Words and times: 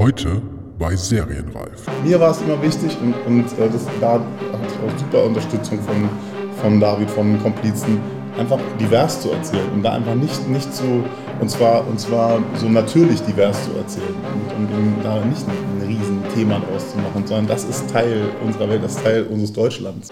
Heute 0.00 0.40
bei 0.78 0.96
Serienreif. 0.96 1.84
Mir 2.02 2.18
war 2.18 2.30
es 2.30 2.40
immer 2.40 2.62
wichtig 2.62 2.96
und, 3.02 3.14
und 3.26 3.44
äh, 3.58 3.68
das, 3.70 3.84
da 4.00 4.12
hatte 4.12 4.24
ich 4.66 4.78
auch 4.78 4.98
super 4.98 5.24
Unterstützung 5.26 5.78
von, 5.82 6.08
von 6.62 6.80
David, 6.80 7.10
vom 7.10 7.38
Komplizen, 7.42 8.00
einfach 8.38 8.58
divers 8.80 9.20
zu 9.20 9.30
erzählen 9.30 9.70
und 9.74 9.82
da 9.82 9.92
einfach 9.92 10.14
nicht, 10.14 10.48
nicht 10.48 10.72
so, 10.72 11.04
und 11.38 11.50
zwar, 11.50 11.86
und 11.86 12.00
zwar 12.00 12.42
so 12.54 12.70
natürlich 12.70 13.20
divers 13.24 13.62
zu 13.66 13.76
erzählen 13.76 14.14
und, 14.56 14.72
und, 14.72 15.04
da 15.04 15.22
nicht 15.22 15.44
ein 15.46 15.86
Riesenthema 15.86 16.60
draus 16.60 16.92
zu 16.92 16.96
machen, 16.96 17.26
sondern 17.26 17.48
das 17.48 17.64
ist 17.64 17.90
Teil 17.90 18.22
unserer 18.42 18.70
Welt, 18.70 18.82
das 18.82 18.96
ist 18.96 19.04
Teil 19.04 19.24
unseres 19.24 19.52
Deutschlands. 19.52 20.08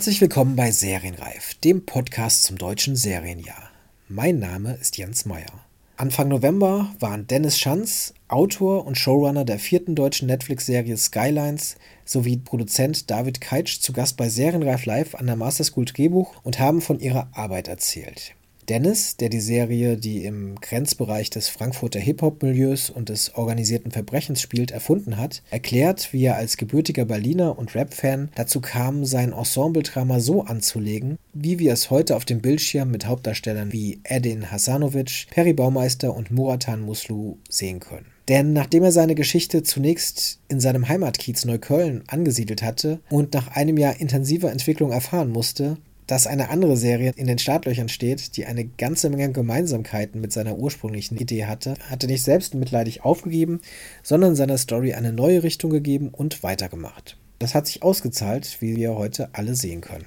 Herzlich 0.00 0.22
willkommen 0.22 0.56
bei 0.56 0.70
Serienreif, 0.70 1.56
dem 1.56 1.84
Podcast 1.84 2.44
zum 2.44 2.56
deutschen 2.56 2.96
Serienjahr. 2.96 3.68
Mein 4.08 4.38
Name 4.38 4.78
ist 4.80 4.96
Jens 4.96 5.26
Meyer. 5.26 5.66
Anfang 5.98 6.28
November 6.28 6.90
waren 6.98 7.26
Dennis 7.26 7.58
Schanz, 7.58 8.14
Autor 8.26 8.86
und 8.86 8.96
Showrunner 8.96 9.44
der 9.44 9.58
vierten 9.58 9.94
deutschen 9.94 10.28
Netflix-Serie 10.28 10.96
Skylines, 10.96 11.76
sowie 12.06 12.38
Produzent 12.38 13.10
David 13.10 13.42
Keitsch 13.42 13.80
zu 13.80 13.92
Gast 13.92 14.16
bei 14.16 14.30
Serienreif 14.30 14.86
Live 14.86 15.14
an 15.16 15.26
der 15.26 15.36
Master 15.36 15.64
School 15.64 15.84
Drehbuch 15.84 16.32
und 16.44 16.58
haben 16.58 16.80
von 16.80 16.98
ihrer 16.98 17.28
Arbeit 17.34 17.68
erzählt. 17.68 18.34
Dennis, 18.68 19.16
der 19.16 19.28
die 19.28 19.40
Serie, 19.40 19.96
die 19.96 20.24
im 20.24 20.56
Grenzbereich 20.60 21.30
des 21.30 21.48
Frankfurter 21.48 21.98
Hip-Hop-Milieus 21.98 22.90
und 22.90 23.08
des 23.08 23.34
organisierten 23.34 23.90
Verbrechens 23.90 24.40
spielt, 24.40 24.70
erfunden 24.70 25.16
hat, 25.16 25.42
erklärt, 25.50 26.12
wie 26.12 26.24
er 26.24 26.36
als 26.36 26.56
gebürtiger 26.56 27.04
Berliner 27.04 27.58
und 27.58 27.74
Rap-Fan 27.74 28.30
dazu 28.34 28.60
kam, 28.60 29.04
sein 29.04 29.32
Ensemble-Drama 29.32 30.20
so 30.20 30.42
anzulegen, 30.42 31.18
wie 31.32 31.58
wir 31.58 31.72
es 31.72 31.90
heute 31.90 32.16
auf 32.16 32.24
dem 32.24 32.40
Bildschirm 32.40 32.90
mit 32.90 33.06
Hauptdarstellern 33.06 33.72
wie 33.72 34.00
Edin 34.04 34.50
Hasanovic, 34.50 35.26
Perry 35.30 35.52
Baumeister 35.52 36.14
und 36.14 36.30
Muratan 36.30 36.80
Muslu 36.82 37.38
sehen 37.48 37.80
können. 37.80 38.06
Denn 38.30 38.52
nachdem 38.52 38.84
er 38.84 38.92
seine 38.92 39.16
Geschichte 39.16 39.64
zunächst 39.64 40.38
in 40.48 40.60
seinem 40.60 40.88
Heimatkiez 40.88 41.44
Neukölln 41.44 42.04
angesiedelt 42.06 42.62
hatte 42.62 43.00
und 43.10 43.34
nach 43.34 43.48
einem 43.56 43.76
Jahr 43.76 44.00
intensiver 44.00 44.52
Entwicklung 44.52 44.92
erfahren 44.92 45.30
musste, 45.30 45.78
dass 46.10 46.26
eine 46.26 46.50
andere 46.50 46.76
Serie 46.76 47.12
in 47.14 47.28
den 47.28 47.38
Startlöchern 47.38 47.88
steht, 47.88 48.36
die 48.36 48.44
eine 48.44 48.64
ganze 48.64 49.10
Menge 49.10 49.30
Gemeinsamkeiten 49.30 50.20
mit 50.20 50.32
seiner 50.32 50.58
ursprünglichen 50.58 51.16
Idee 51.16 51.44
hatte, 51.44 51.74
hatte 51.88 52.08
nicht 52.08 52.24
selbst 52.24 52.56
mitleidig 52.56 53.04
aufgegeben, 53.04 53.60
sondern 54.02 54.34
seiner 54.34 54.58
Story 54.58 54.92
eine 54.92 55.12
neue 55.12 55.44
Richtung 55.44 55.70
gegeben 55.70 56.08
und 56.08 56.42
weitergemacht. 56.42 57.16
Das 57.38 57.54
hat 57.54 57.68
sich 57.68 57.84
ausgezahlt, 57.84 58.56
wie 58.60 58.74
wir 58.74 58.96
heute 58.96 59.28
alle 59.34 59.54
sehen 59.54 59.82
können. 59.82 60.06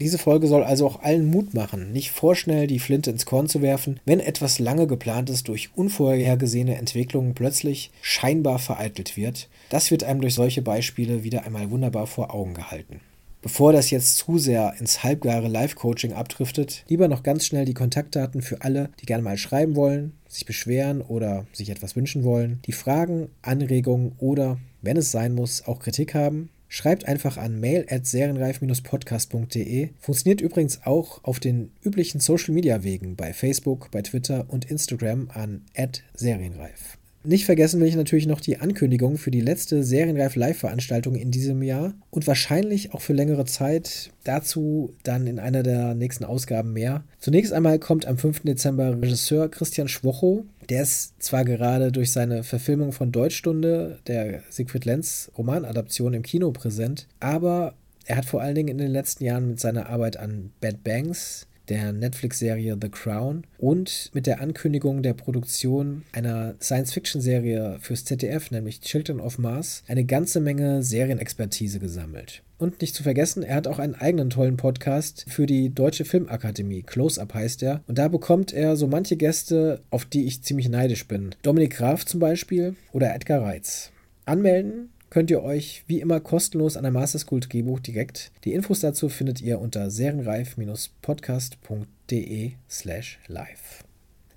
Diese 0.00 0.16
Folge 0.16 0.46
soll 0.46 0.64
also 0.64 0.86
auch 0.86 1.02
allen 1.02 1.26
Mut 1.26 1.52
machen, 1.52 1.92
nicht 1.92 2.12
vorschnell 2.12 2.66
die 2.66 2.78
Flinte 2.78 3.10
ins 3.10 3.26
Korn 3.26 3.46
zu 3.46 3.60
werfen, 3.60 4.00
wenn 4.06 4.20
etwas 4.20 4.58
lange 4.58 4.86
geplantes 4.86 5.42
durch 5.44 5.76
unvorhergesehene 5.76 6.76
Entwicklungen 6.76 7.34
plötzlich 7.34 7.90
scheinbar 8.00 8.58
vereitelt 8.58 9.18
wird. 9.18 9.50
Das 9.68 9.90
wird 9.90 10.02
einem 10.02 10.22
durch 10.22 10.32
solche 10.32 10.62
Beispiele 10.62 11.24
wieder 11.24 11.44
einmal 11.44 11.70
wunderbar 11.70 12.06
vor 12.06 12.32
Augen 12.34 12.54
gehalten. 12.54 13.02
Bevor 13.42 13.72
das 13.72 13.90
jetzt 13.90 14.18
zu 14.18 14.38
sehr 14.38 14.74
ins 14.78 15.02
halbgare 15.02 15.48
Live-Coaching 15.48 16.12
abdriftet, 16.12 16.84
lieber 16.88 17.08
noch 17.08 17.24
ganz 17.24 17.44
schnell 17.44 17.64
die 17.64 17.74
Kontaktdaten 17.74 18.40
für 18.40 18.62
alle, 18.62 18.90
die 19.00 19.06
gerne 19.06 19.24
mal 19.24 19.36
schreiben 19.36 19.74
wollen, 19.74 20.12
sich 20.28 20.46
beschweren 20.46 21.02
oder 21.02 21.44
sich 21.52 21.70
etwas 21.70 21.96
wünschen 21.96 22.22
wollen, 22.22 22.60
die 22.66 22.72
Fragen, 22.72 23.30
Anregungen 23.42 24.12
oder, 24.18 24.58
wenn 24.80 24.96
es 24.96 25.10
sein 25.10 25.34
muss, 25.34 25.66
auch 25.66 25.80
Kritik 25.80 26.14
haben. 26.14 26.50
Schreibt 26.68 27.06
einfach 27.06 27.36
an 27.36 27.58
mail 27.58 27.84
at 27.90 28.06
serienreif-podcast.de. 28.06 29.90
Funktioniert 29.98 30.40
übrigens 30.40 30.86
auch 30.86 31.22
auf 31.24 31.40
den 31.40 31.72
üblichen 31.82 32.20
Social-Media-Wegen 32.20 33.16
bei 33.16 33.32
Facebook, 33.34 33.90
bei 33.90 34.02
Twitter 34.02 34.46
und 34.48 34.70
Instagram 34.70 35.28
an 35.34 35.66
serienreif. 36.14 36.96
Nicht 37.24 37.44
vergessen 37.44 37.80
will 37.80 37.86
ich 37.86 37.94
natürlich 37.94 38.26
noch 38.26 38.40
die 38.40 38.58
Ankündigung 38.58 39.16
für 39.16 39.30
die 39.30 39.40
letzte 39.40 39.84
Serienreif 39.84 40.34
Live-Veranstaltung 40.34 41.14
in 41.14 41.30
diesem 41.30 41.62
Jahr 41.62 41.94
und 42.10 42.26
wahrscheinlich 42.26 42.94
auch 42.94 43.00
für 43.00 43.12
längere 43.12 43.44
Zeit. 43.44 44.10
Dazu 44.24 44.92
dann 45.04 45.28
in 45.28 45.38
einer 45.38 45.62
der 45.62 45.94
nächsten 45.94 46.24
Ausgaben 46.24 46.72
mehr. 46.72 47.04
Zunächst 47.20 47.52
einmal 47.52 47.78
kommt 47.78 48.06
am 48.06 48.18
5. 48.18 48.40
Dezember 48.40 49.00
Regisseur 49.00 49.48
Christian 49.48 49.86
Schwocho. 49.86 50.46
Der 50.68 50.82
ist 50.82 51.22
zwar 51.22 51.44
gerade 51.44 51.92
durch 51.92 52.10
seine 52.10 52.42
Verfilmung 52.42 52.90
von 52.90 53.12
Deutschstunde, 53.12 54.00
der 54.08 54.42
Siegfried 54.50 54.84
Lenz 54.84 55.30
Romanadaption 55.38 56.14
im 56.14 56.22
Kino 56.22 56.50
präsent, 56.50 57.06
aber 57.20 57.74
er 58.04 58.16
hat 58.16 58.24
vor 58.24 58.40
allen 58.40 58.54
Dingen 58.56 58.68
in 58.68 58.78
den 58.78 58.90
letzten 58.90 59.24
Jahren 59.24 59.48
mit 59.48 59.60
seiner 59.60 59.88
Arbeit 59.88 60.16
an 60.16 60.50
Bad 60.60 60.82
Banks, 60.82 61.46
der 61.72 61.94
Netflix-Serie 61.94 62.76
The 62.78 62.90
Crown 62.90 63.44
und 63.56 64.10
mit 64.12 64.26
der 64.26 64.42
Ankündigung 64.42 65.02
der 65.02 65.14
Produktion 65.14 66.02
einer 66.12 66.54
Science-Fiction-Serie 66.60 67.78
fürs 67.80 68.04
ZDF, 68.04 68.50
nämlich 68.50 68.82
Children 68.82 69.20
of 69.20 69.38
Mars, 69.38 69.82
eine 69.88 70.04
ganze 70.04 70.40
Menge 70.40 70.82
Serienexpertise 70.82 71.78
gesammelt. 71.78 72.42
Und 72.58 72.82
nicht 72.82 72.94
zu 72.94 73.02
vergessen, 73.02 73.42
er 73.42 73.56
hat 73.56 73.66
auch 73.66 73.78
einen 73.78 73.94
eigenen 73.94 74.28
tollen 74.28 74.58
Podcast 74.58 75.24
für 75.28 75.46
die 75.46 75.70
Deutsche 75.70 76.04
Filmakademie. 76.04 76.82
Close-Up 76.82 77.32
heißt 77.32 77.62
er. 77.62 77.80
Und 77.86 77.96
da 77.96 78.08
bekommt 78.08 78.52
er 78.52 78.76
so 78.76 78.86
manche 78.86 79.16
Gäste, 79.16 79.80
auf 79.88 80.04
die 80.04 80.26
ich 80.26 80.42
ziemlich 80.42 80.68
neidisch 80.68 81.08
bin. 81.08 81.34
Dominik 81.42 81.78
Graf 81.78 82.04
zum 82.04 82.20
Beispiel 82.20 82.76
oder 82.92 83.14
Edgar 83.14 83.40
Reitz. 83.40 83.90
Anmelden 84.26 84.90
könnt 85.12 85.30
ihr 85.30 85.42
euch 85.42 85.84
wie 85.88 86.00
immer 86.00 86.20
kostenlos 86.20 86.78
an 86.78 86.84
der 86.84 86.92
Master 86.92 87.18
School 87.18 87.40
Drehbuch 87.40 87.80
direkt. 87.80 88.32
Die 88.44 88.54
Infos 88.54 88.80
dazu 88.80 89.10
findet 89.10 89.42
ihr 89.42 89.60
unter 89.60 89.90
serienreif-podcast.de 89.90 92.52
slash 92.70 93.18
live. 93.26 93.84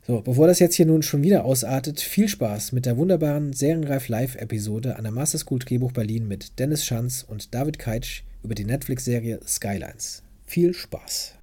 So, 0.05 0.19
bevor 0.19 0.47
das 0.47 0.59
jetzt 0.59 0.75
hier 0.75 0.85
nun 0.85 1.01
schon 1.01 1.23
wieder 1.23 1.45
ausartet, 1.45 2.01
viel 2.01 2.27
Spaß 2.27 2.73
mit 2.73 2.85
der 2.85 2.97
wunderbaren 2.97 3.53
Serienreif 3.53 4.09
Live-Episode 4.09 4.97
an 4.97 5.03
der 5.03 5.13
Master 5.13 5.37
School 5.37 5.59
Drehbuch 5.59 5.93
Berlin 5.93 6.27
mit 6.27 6.59
Dennis 6.59 6.83
Schanz 6.83 7.25
und 7.25 7.55
David 7.55 7.79
Keitsch 7.79 8.23
über 8.43 8.53
die 8.53 8.65
Netflix-Serie 8.65 9.39
Skylines. 9.47 10.23
Viel 10.45 10.73
Spaß! 10.73 11.35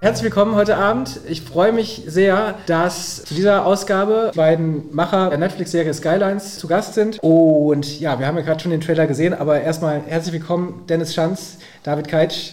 Herzlich 0.00 0.22
willkommen 0.22 0.54
heute 0.54 0.76
Abend. 0.76 1.18
Ich 1.28 1.42
freue 1.42 1.72
mich 1.72 2.04
sehr, 2.06 2.54
dass 2.66 3.24
zu 3.24 3.34
dieser 3.34 3.66
Ausgabe 3.66 4.30
beiden 4.36 4.94
Macher 4.94 5.28
der 5.28 5.38
Netflix-Serie 5.38 5.92
Skylines 5.92 6.60
zu 6.60 6.68
Gast 6.68 6.94
sind. 6.94 7.18
Und 7.20 7.98
ja, 7.98 8.20
wir 8.20 8.28
haben 8.28 8.36
ja 8.36 8.44
gerade 8.44 8.60
schon 8.60 8.70
den 8.70 8.80
Trailer 8.80 9.08
gesehen, 9.08 9.34
aber 9.34 9.60
erstmal 9.60 10.00
herzlich 10.06 10.34
willkommen, 10.34 10.84
Dennis 10.88 11.14
Schanz, 11.14 11.56
David 11.82 12.06
Keitsch. 12.06 12.52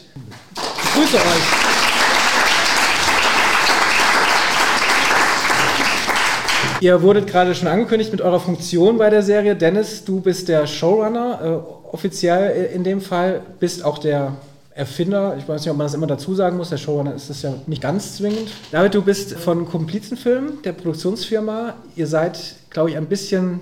Ich 0.55 0.93
grüße 0.95 1.17
euch. 1.17 1.21
Ihr 6.81 7.03
wurdet 7.03 7.27
gerade 7.27 7.53
schon 7.53 7.67
angekündigt 7.67 8.11
mit 8.11 8.21
eurer 8.21 8.39
Funktion 8.39 8.97
bei 8.97 9.11
der 9.11 9.21
Serie. 9.21 9.55
Dennis, 9.55 10.03
du 10.03 10.19
bist 10.19 10.49
der 10.49 10.65
Showrunner, 10.65 11.39
äh, 11.43 11.93
offiziell 11.93 12.71
in 12.73 12.83
dem 12.83 13.01
Fall, 13.01 13.41
bist 13.59 13.85
auch 13.85 13.99
der 13.99 14.33
Erfinder, 14.75 15.37
ich 15.37 15.47
weiß 15.47 15.61
nicht, 15.61 15.71
ob 15.71 15.77
man 15.77 15.85
das 15.85 15.93
immer 15.93 16.05
dazu 16.05 16.35
sagen 16.35 16.57
muss, 16.57 16.69
der 16.69 16.77
Showrunner 16.77 17.15
ist 17.15 17.29
das 17.29 17.41
ja 17.43 17.53
nicht 17.65 17.81
ganz 17.81 18.17
zwingend. 18.17 18.49
David, 18.71 18.93
du 18.93 19.01
bist 19.01 19.33
von 19.35 19.65
Komplizenfilm, 19.65 20.61
der 20.65 20.73
Produktionsfirma. 20.73 21.75
Ihr 21.95 22.07
seid, 22.07 22.55
glaube 22.71 22.89
ich, 22.89 22.97
ein 22.97 23.05
bisschen 23.05 23.61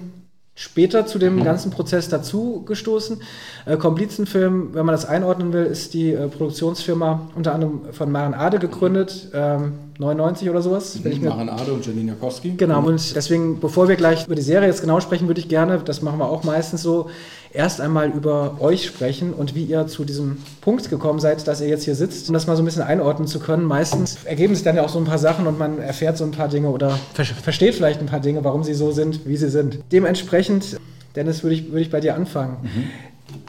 später 0.55 1.05
zu 1.05 1.19
dem 1.19 1.43
ganzen 1.43 1.71
Prozess 1.71 2.09
dazu 2.09 2.63
gestoßen. 2.65 3.21
Äh, 3.65 3.77
Komplizenfilm, 3.77 4.73
wenn 4.73 4.85
man 4.85 4.93
das 4.93 5.05
einordnen 5.05 5.53
will, 5.53 5.65
ist 5.65 5.93
die 5.93 6.13
äh, 6.13 6.27
Produktionsfirma 6.27 7.29
unter 7.35 7.53
anderem 7.53 7.81
von 7.91 8.11
Maren 8.11 8.33
Ade 8.33 8.57
gegründet, 8.59 9.29
ähm, 9.33 9.73
99 9.99 10.49
oder 10.49 10.61
sowas. 10.61 10.99
Mhm, 11.03 11.25
Maren 11.25 11.49
Ade 11.49 11.73
und 11.73 11.85
Janine 11.85 12.11
Jakowski. 12.11 12.55
Genau, 12.57 12.85
und 12.85 13.15
deswegen, 13.15 13.59
bevor 13.59 13.87
wir 13.87 13.95
gleich 13.95 14.25
über 14.25 14.35
die 14.35 14.41
Serie 14.41 14.67
jetzt 14.67 14.81
genau 14.81 14.99
sprechen, 14.99 15.27
würde 15.27 15.39
ich 15.39 15.49
gerne, 15.49 15.79
das 15.83 16.01
machen 16.01 16.19
wir 16.19 16.29
auch 16.29 16.43
meistens 16.43 16.81
so, 16.81 17.09
erst 17.53 17.79
einmal 17.79 18.09
über 18.09 18.57
euch 18.59 18.85
sprechen 18.85 19.33
und 19.33 19.55
wie 19.55 19.63
ihr 19.63 19.87
zu 19.87 20.05
diesem 20.05 20.37
Punkt 20.61 20.89
gekommen 20.89 21.19
seid, 21.19 21.47
dass 21.47 21.61
ihr 21.61 21.67
jetzt 21.67 21.85
hier 21.85 21.95
sitzt, 21.95 22.27
um 22.27 22.33
das 22.33 22.47
mal 22.47 22.55
so 22.55 22.63
ein 22.63 22.65
bisschen 22.65 22.81
einordnen 22.81 23.27
zu 23.27 23.39
können. 23.39 23.63
Meistens 23.63 24.23
ergeben 24.25 24.55
sich 24.55 24.63
dann 24.63 24.75
ja 24.75 24.83
auch 24.83 24.89
so 24.89 24.99
ein 24.99 25.05
paar 25.05 25.19
Sachen 25.19 25.47
und 25.47 25.59
man 25.59 25.79
erfährt 25.79 26.17
so 26.17 26.23
ein 26.23 26.31
paar 26.31 26.47
Dinge 26.47 26.69
oder 26.69 26.97
ver 27.13 27.25
versteht 27.25 27.75
vielleicht 27.75 27.99
ein 27.99 28.07
paar 28.07 28.19
Dinge, 28.19 28.43
warum 28.43 28.63
sie 28.63 28.73
so 28.73 28.91
sind, 28.91 29.25
wie 29.25 29.37
sie 29.37 29.49
sind. 29.49 29.79
Dementsprechend, 29.91 30.79
Dennis, 31.15 31.43
würde 31.43 31.55
ich, 31.55 31.67
würde 31.67 31.81
ich 31.81 31.91
bei 31.91 31.99
dir 31.99 32.15
anfangen. 32.15 32.57
Mhm. 32.63 32.83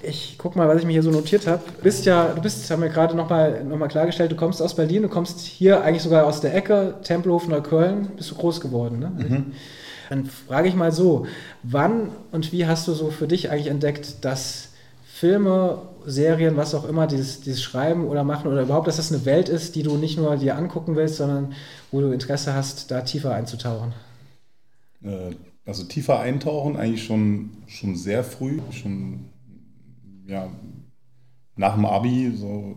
Ich 0.03 0.37
guck 0.39 0.57
mal, 0.57 0.69
was 0.69 0.79
ich 0.79 0.87
mir 0.87 0.93
hier 0.93 1.03
so 1.03 1.11
notiert 1.11 1.47
habe. 1.47 1.63
Du 1.77 1.83
bist 1.83 2.05
ja, 2.05 2.29
du 2.35 2.41
bist, 2.41 2.71
haben 2.71 2.83
wir 2.83 2.89
gerade 2.89 3.17
nochmal 3.17 3.65
noch 3.65 3.77
mal 3.77 3.89
klargestellt, 3.89 4.33
du 4.33 4.37
kommst 4.37 4.63
aus 4.63 4.75
Berlin, 4.75 5.03
du 5.03 5.09
kommst 5.09 5.41
hier 5.41 5.83
eigentlich 5.83 6.03
sogar 6.03 6.27
aus 6.27 6.41
der 6.41 6.55
Ecke, 6.55 6.95
Tempelhof, 7.03 7.49
Neukölln, 7.49 8.09
bist 8.17 8.31
du 8.31 8.35
groß 8.35 8.61
geworden, 8.61 8.99
ne? 8.99 9.13
Mhm. 9.17 9.53
Dann 10.11 10.27
frage 10.27 10.69
ich 10.69 10.75
mal 10.75 10.93
so, 10.93 11.27
wann 11.63 12.11
und 12.33 12.53
wie 12.53 12.67
hast 12.67 12.89
du 12.89 12.93
so 12.93 13.11
für 13.11 13.27
dich 13.27 13.51
eigentlich 13.51 13.69
entdeckt, 13.69 14.25
dass 14.25 14.69
Filme 15.05 15.83
Serien, 16.07 16.57
was 16.57 16.75
auch 16.75 16.87
immer, 16.89 17.07
dieses, 17.07 17.41
dieses 17.41 17.63
Schreiben 17.63 18.07
oder 18.07 18.25
Machen 18.25 18.51
oder 18.51 18.63
überhaupt, 18.63 18.89
dass 18.89 18.97
das 18.97 19.13
eine 19.13 19.25
Welt 19.25 19.49
ist, 19.49 19.75
die 19.77 19.83
du 19.83 19.97
nicht 19.97 20.19
nur 20.19 20.37
dir 20.37 20.57
angucken 20.57 20.97
willst, 20.97 21.17
sondern 21.17 21.53
wo 21.91 22.01
du 22.01 22.11
Interesse 22.13 22.55
hast, 22.55 22.91
da 22.91 23.01
tiefer 23.03 23.35
einzutauchen? 23.35 23.93
Äh, 25.03 25.31
also 25.65 25.85
tiefer 25.85 26.21
eintauchen 26.21 26.77
eigentlich 26.77 27.05
schon, 27.05 27.51
schon 27.69 27.97
sehr 27.97 28.25
früh, 28.25 28.59
schon 28.71 29.27
ja, 30.27 30.51
nach 31.57 31.75
dem 31.75 31.87
Abi 31.87 32.33
so 32.37 32.77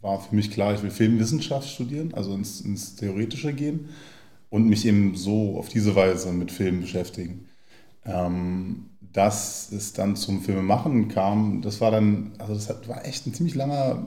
war 0.00 0.18
für 0.20 0.34
mich 0.34 0.50
klar, 0.50 0.74
ich 0.74 0.82
will 0.82 0.90
Filmwissenschaft 0.90 1.68
studieren, 1.68 2.14
also 2.14 2.32
ins, 2.34 2.62
ins 2.62 2.96
Theoretische 2.96 3.52
gehen 3.52 3.90
und 4.50 4.68
mich 4.68 4.84
eben 4.84 5.14
so 5.14 5.56
auf 5.56 5.68
diese 5.68 5.94
Weise 5.94 6.32
mit 6.32 6.52
Filmen 6.52 6.82
beschäftigen. 6.82 7.46
Ähm, 8.04 8.90
dass 9.12 9.72
es 9.72 9.92
dann 9.92 10.14
zum 10.14 10.40
Filmemachen 10.40 11.08
kam, 11.08 11.62
das 11.62 11.80
war 11.80 11.90
dann, 11.90 12.32
also 12.38 12.54
das 12.54 12.68
war 12.88 13.04
echt 13.04 13.26
ein 13.26 13.34
ziemlich 13.34 13.56
langer 13.56 14.04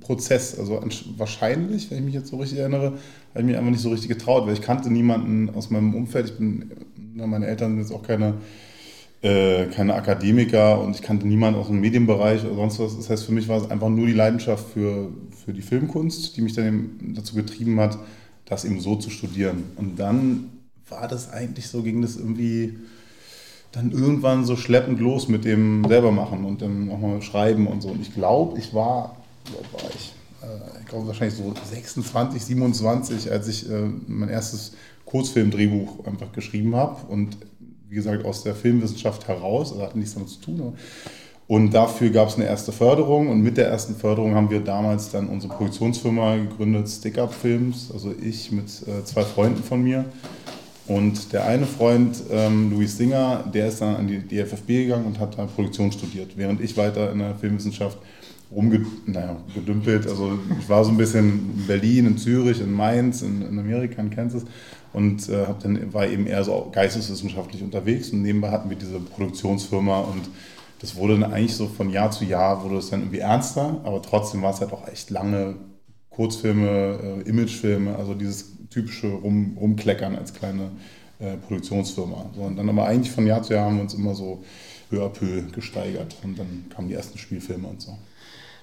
Prozess. 0.00 0.58
Also 0.58 0.80
wahrscheinlich, 1.16 1.90
wenn 1.90 1.98
ich 1.98 2.04
mich 2.04 2.14
jetzt 2.14 2.28
so 2.28 2.36
richtig 2.36 2.58
erinnere, 2.58 2.94
habe 3.30 3.40
ich 3.40 3.44
mich 3.44 3.56
einfach 3.56 3.70
nicht 3.70 3.82
so 3.82 3.90
richtig 3.90 4.08
getraut, 4.08 4.46
weil 4.46 4.54
ich 4.54 4.62
kannte 4.62 4.90
niemanden 4.90 5.50
aus 5.54 5.68
meinem 5.70 5.94
Umfeld. 5.94 6.30
Ich 6.30 6.38
bin, 6.38 6.70
meine 7.14 7.46
Eltern 7.46 7.72
sind 7.72 7.80
jetzt 7.80 7.92
auch 7.92 8.02
keine, 8.02 8.34
äh, 9.20 9.66
keine 9.66 9.94
Akademiker 9.94 10.80
und 10.80 10.94
ich 10.94 11.02
kannte 11.02 11.28
niemanden 11.28 11.60
aus 11.60 11.66
dem 11.66 11.80
Medienbereich 11.80 12.42
oder 12.44 12.54
sonst 12.54 12.78
was. 12.78 12.96
Das 12.96 13.10
heißt, 13.10 13.24
für 13.24 13.32
mich 13.32 13.48
war 13.48 13.62
es 13.62 13.70
einfach 13.70 13.90
nur 13.90 14.06
die 14.06 14.14
Leidenschaft 14.14 14.70
für, 14.70 15.10
für 15.44 15.52
die 15.52 15.62
Filmkunst, 15.62 16.38
die 16.38 16.40
mich 16.40 16.54
dann 16.54 17.14
dazu 17.14 17.34
getrieben 17.34 17.78
hat, 17.80 17.98
das 18.48 18.64
eben 18.64 18.80
so 18.80 18.96
zu 18.96 19.10
studieren. 19.10 19.64
Und 19.76 19.98
dann 19.98 20.50
war 20.88 21.06
das 21.06 21.30
eigentlich 21.30 21.68
so, 21.68 21.82
ging 21.82 22.02
das 22.02 22.16
irgendwie 22.16 22.78
dann 23.72 23.92
irgendwann 23.92 24.46
so 24.46 24.56
schleppend 24.56 24.98
los 25.00 25.28
mit 25.28 25.44
dem 25.44 25.84
selber 25.86 26.10
machen 26.10 26.44
und 26.44 26.62
dann 26.62 26.90
auch 26.90 26.98
mal 26.98 27.20
schreiben 27.20 27.66
und 27.66 27.82
so. 27.82 27.88
Und 27.88 28.00
ich 28.00 28.14
glaube, 28.14 28.58
ich 28.58 28.72
war, 28.72 29.16
war 29.72 29.90
ich, 29.94 30.14
äh, 30.42 30.80
ich 30.80 30.86
glaube 30.86 31.06
wahrscheinlich 31.06 31.36
so 31.36 31.52
26, 31.70 32.42
27, 32.42 33.30
als 33.30 33.48
ich 33.48 33.70
äh, 33.70 33.88
mein 34.06 34.30
erstes 34.30 34.72
Kurzfilmdrehbuch 35.04 36.06
einfach 36.06 36.32
geschrieben 36.32 36.74
habe 36.74 37.06
und 37.08 37.36
wie 37.88 37.94
gesagt 37.94 38.24
aus 38.24 38.42
der 38.42 38.54
Filmwissenschaft 38.54 39.28
heraus, 39.28 39.72
also 39.72 39.82
hatte 39.82 39.98
nichts 39.98 40.14
damit 40.14 40.28
zu 40.28 40.40
tun. 40.40 40.74
Und 41.48 41.72
dafür 41.72 42.10
gab 42.10 42.28
es 42.28 42.34
eine 42.34 42.44
erste 42.44 42.72
Förderung 42.72 43.28
und 43.28 43.40
mit 43.40 43.56
der 43.56 43.68
ersten 43.68 43.96
Förderung 43.96 44.34
haben 44.34 44.50
wir 44.50 44.60
damals 44.60 45.10
dann 45.10 45.28
unsere 45.28 45.54
Produktionsfirma 45.54 46.36
gegründet, 46.36 46.86
Stick 46.90 47.16
Up 47.16 47.32
Films, 47.32 47.90
also 47.90 48.14
ich 48.22 48.52
mit 48.52 48.66
äh, 48.86 49.02
zwei 49.04 49.22
Freunden 49.22 49.62
von 49.62 49.82
mir. 49.82 50.04
Und 50.86 51.32
der 51.32 51.46
eine 51.46 51.64
Freund, 51.64 52.22
ähm, 52.30 52.70
Luis 52.70 52.98
Singer, 52.98 53.44
der 53.52 53.68
ist 53.68 53.80
dann 53.80 53.96
an 53.96 54.06
die 54.06 54.18
DFFB 54.18 54.66
gegangen 54.66 55.06
und 55.06 55.18
hat 55.18 55.38
da 55.38 55.46
Produktion 55.46 55.90
studiert, 55.90 56.32
während 56.36 56.60
ich 56.60 56.76
weiter 56.76 57.10
in 57.12 57.18
der 57.18 57.34
Filmwissenschaft 57.34 57.96
rumgedümpelt. 58.54 59.06
Naja, 60.04 60.10
also 60.10 60.38
ich 60.58 60.68
war 60.68 60.84
so 60.84 60.90
ein 60.90 60.98
bisschen 60.98 61.50
in 61.56 61.66
Berlin, 61.66 62.06
in 62.06 62.18
Zürich, 62.18 62.60
in 62.60 62.72
Mainz, 62.72 63.22
in, 63.22 63.40
in 63.40 63.58
Amerika, 63.58 64.02
in 64.02 64.10
Kansas 64.10 64.44
und 64.92 65.28
äh, 65.30 65.46
hab 65.46 65.60
dann, 65.60 65.92
war 65.94 66.06
eben 66.06 66.26
eher 66.26 66.44
so 66.44 66.68
geisteswissenschaftlich 66.72 67.62
unterwegs 67.62 68.10
und 68.10 68.22
nebenbei 68.22 68.50
hatten 68.50 68.68
wir 68.68 68.76
diese 68.76 68.98
Produktionsfirma 68.98 70.00
und 70.00 70.28
das 70.80 70.96
wurde 70.96 71.18
dann 71.18 71.32
eigentlich 71.32 71.56
so 71.56 71.66
von 71.66 71.90
Jahr 71.90 72.10
zu 72.10 72.24
Jahr 72.24 72.62
wurde 72.62 72.78
es 72.78 72.90
dann 72.90 73.00
irgendwie 73.00 73.18
ernster, 73.18 73.80
aber 73.84 74.00
trotzdem 74.02 74.42
war 74.42 74.52
es 74.52 74.60
halt 74.60 74.72
auch 74.72 74.86
echt 74.88 75.10
lange 75.10 75.56
Kurzfilme, 76.10 77.22
äh, 77.24 77.28
Imagefilme, 77.28 77.96
also 77.96 78.14
dieses 78.14 78.56
typische 78.70 79.08
Rum, 79.08 79.56
Rumkleckern 79.58 80.16
als 80.16 80.34
kleine 80.34 80.70
äh, 81.18 81.36
Produktionsfirma. 81.36 82.30
So, 82.34 82.42
und 82.42 82.56
dann 82.56 82.68
aber 82.68 82.86
eigentlich 82.86 83.12
von 83.12 83.26
Jahr 83.26 83.42
zu 83.42 83.54
Jahr 83.54 83.66
haben 83.66 83.76
wir 83.76 83.82
uns 83.82 83.94
immer 83.94 84.14
so 84.14 84.42
peu 84.90 85.04
à 85.04 85.08
peu 85.08 85.42
gesteigert 85.52 86.16
und 86.22 86.38
dann 86.38 86.66
kamen 86.70 86.88
die 86.88 86.94
ersten 86.94 87.18
Spielfilme 87.18 87.68
und 87.68 87.82
so. 87.82 87.96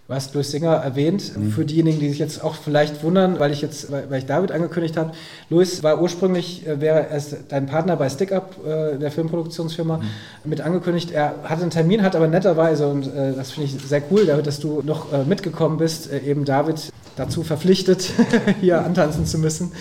Du 0.08 0.14
hast 0.14 0.36
Louis 0.36 0.52
Singer 0.52 0.74
erwähnt. 0.74 1.36
Mhm. 1.36 1.52
Für 1.52 1.66
diejenigen, 1.66 2.00
die 2.00 2.10
sich 2.10 2.20
jetzt 2.20 2.44
auch 2.44 2.54
vielleicht 2.54 3.02
wundern, 3.02 3.40
weil 3.40 3.52
ich 3.52 3.62
jetzt, 3.62 3.92
weil, 3.92 4.20
ich 4.20 4.28
David 4.28 4.52
angekündigt 4.52 4.98
habe. 4.98 5.14
Louis 5.50 5.82
war 5.82 6.00
ursprünglich, 6.00 6.66
äh, 6.68 6.80
wäre 6.80 7.08
erst 7.10 7.38
dein 7.50 7.66
Partner 7.66 7.96
bei 7.96 8.08
Stick 8.08 8.32
Up, 8.32 8.56
äh, 8.64 9.00
der 9.00 9.10
Filmproduktionsfirma, 9.10 9.98
mhm. 9.98 10.04
mit 10.44 10.62
angekündigt. 10.62 11.10
Er 11.10 11.34
hatte 11.46 11.64
einen 11.64 11.72
Termin, 11.72 12.04
hat 12.04 12.16
aber 12.16 12.28
netterweise, 12.28 12.88
und 12.88 13.08
äh, 13.08 13.34
das 13.36 13.52
finde 13.52 13.68
ich 13.68 13.84
sehr 13.84 14.04
cool, 14.12 14.28
David, 14.28 14.46
dass 14.46 14.60
du 14.60 14.84
noch 14.86 15.08
mitgekommen 15.26 15.78
bist, 15.78 16.12
eben 16.12 16.46
David 16.46 16.92
dazu 17.16 17.44
verpflichtet, 17.44 18.12
hier 18.62 18.84
antanzen 18.84 19.26
zu 19.26 19.40
müssen. 19.40 19.72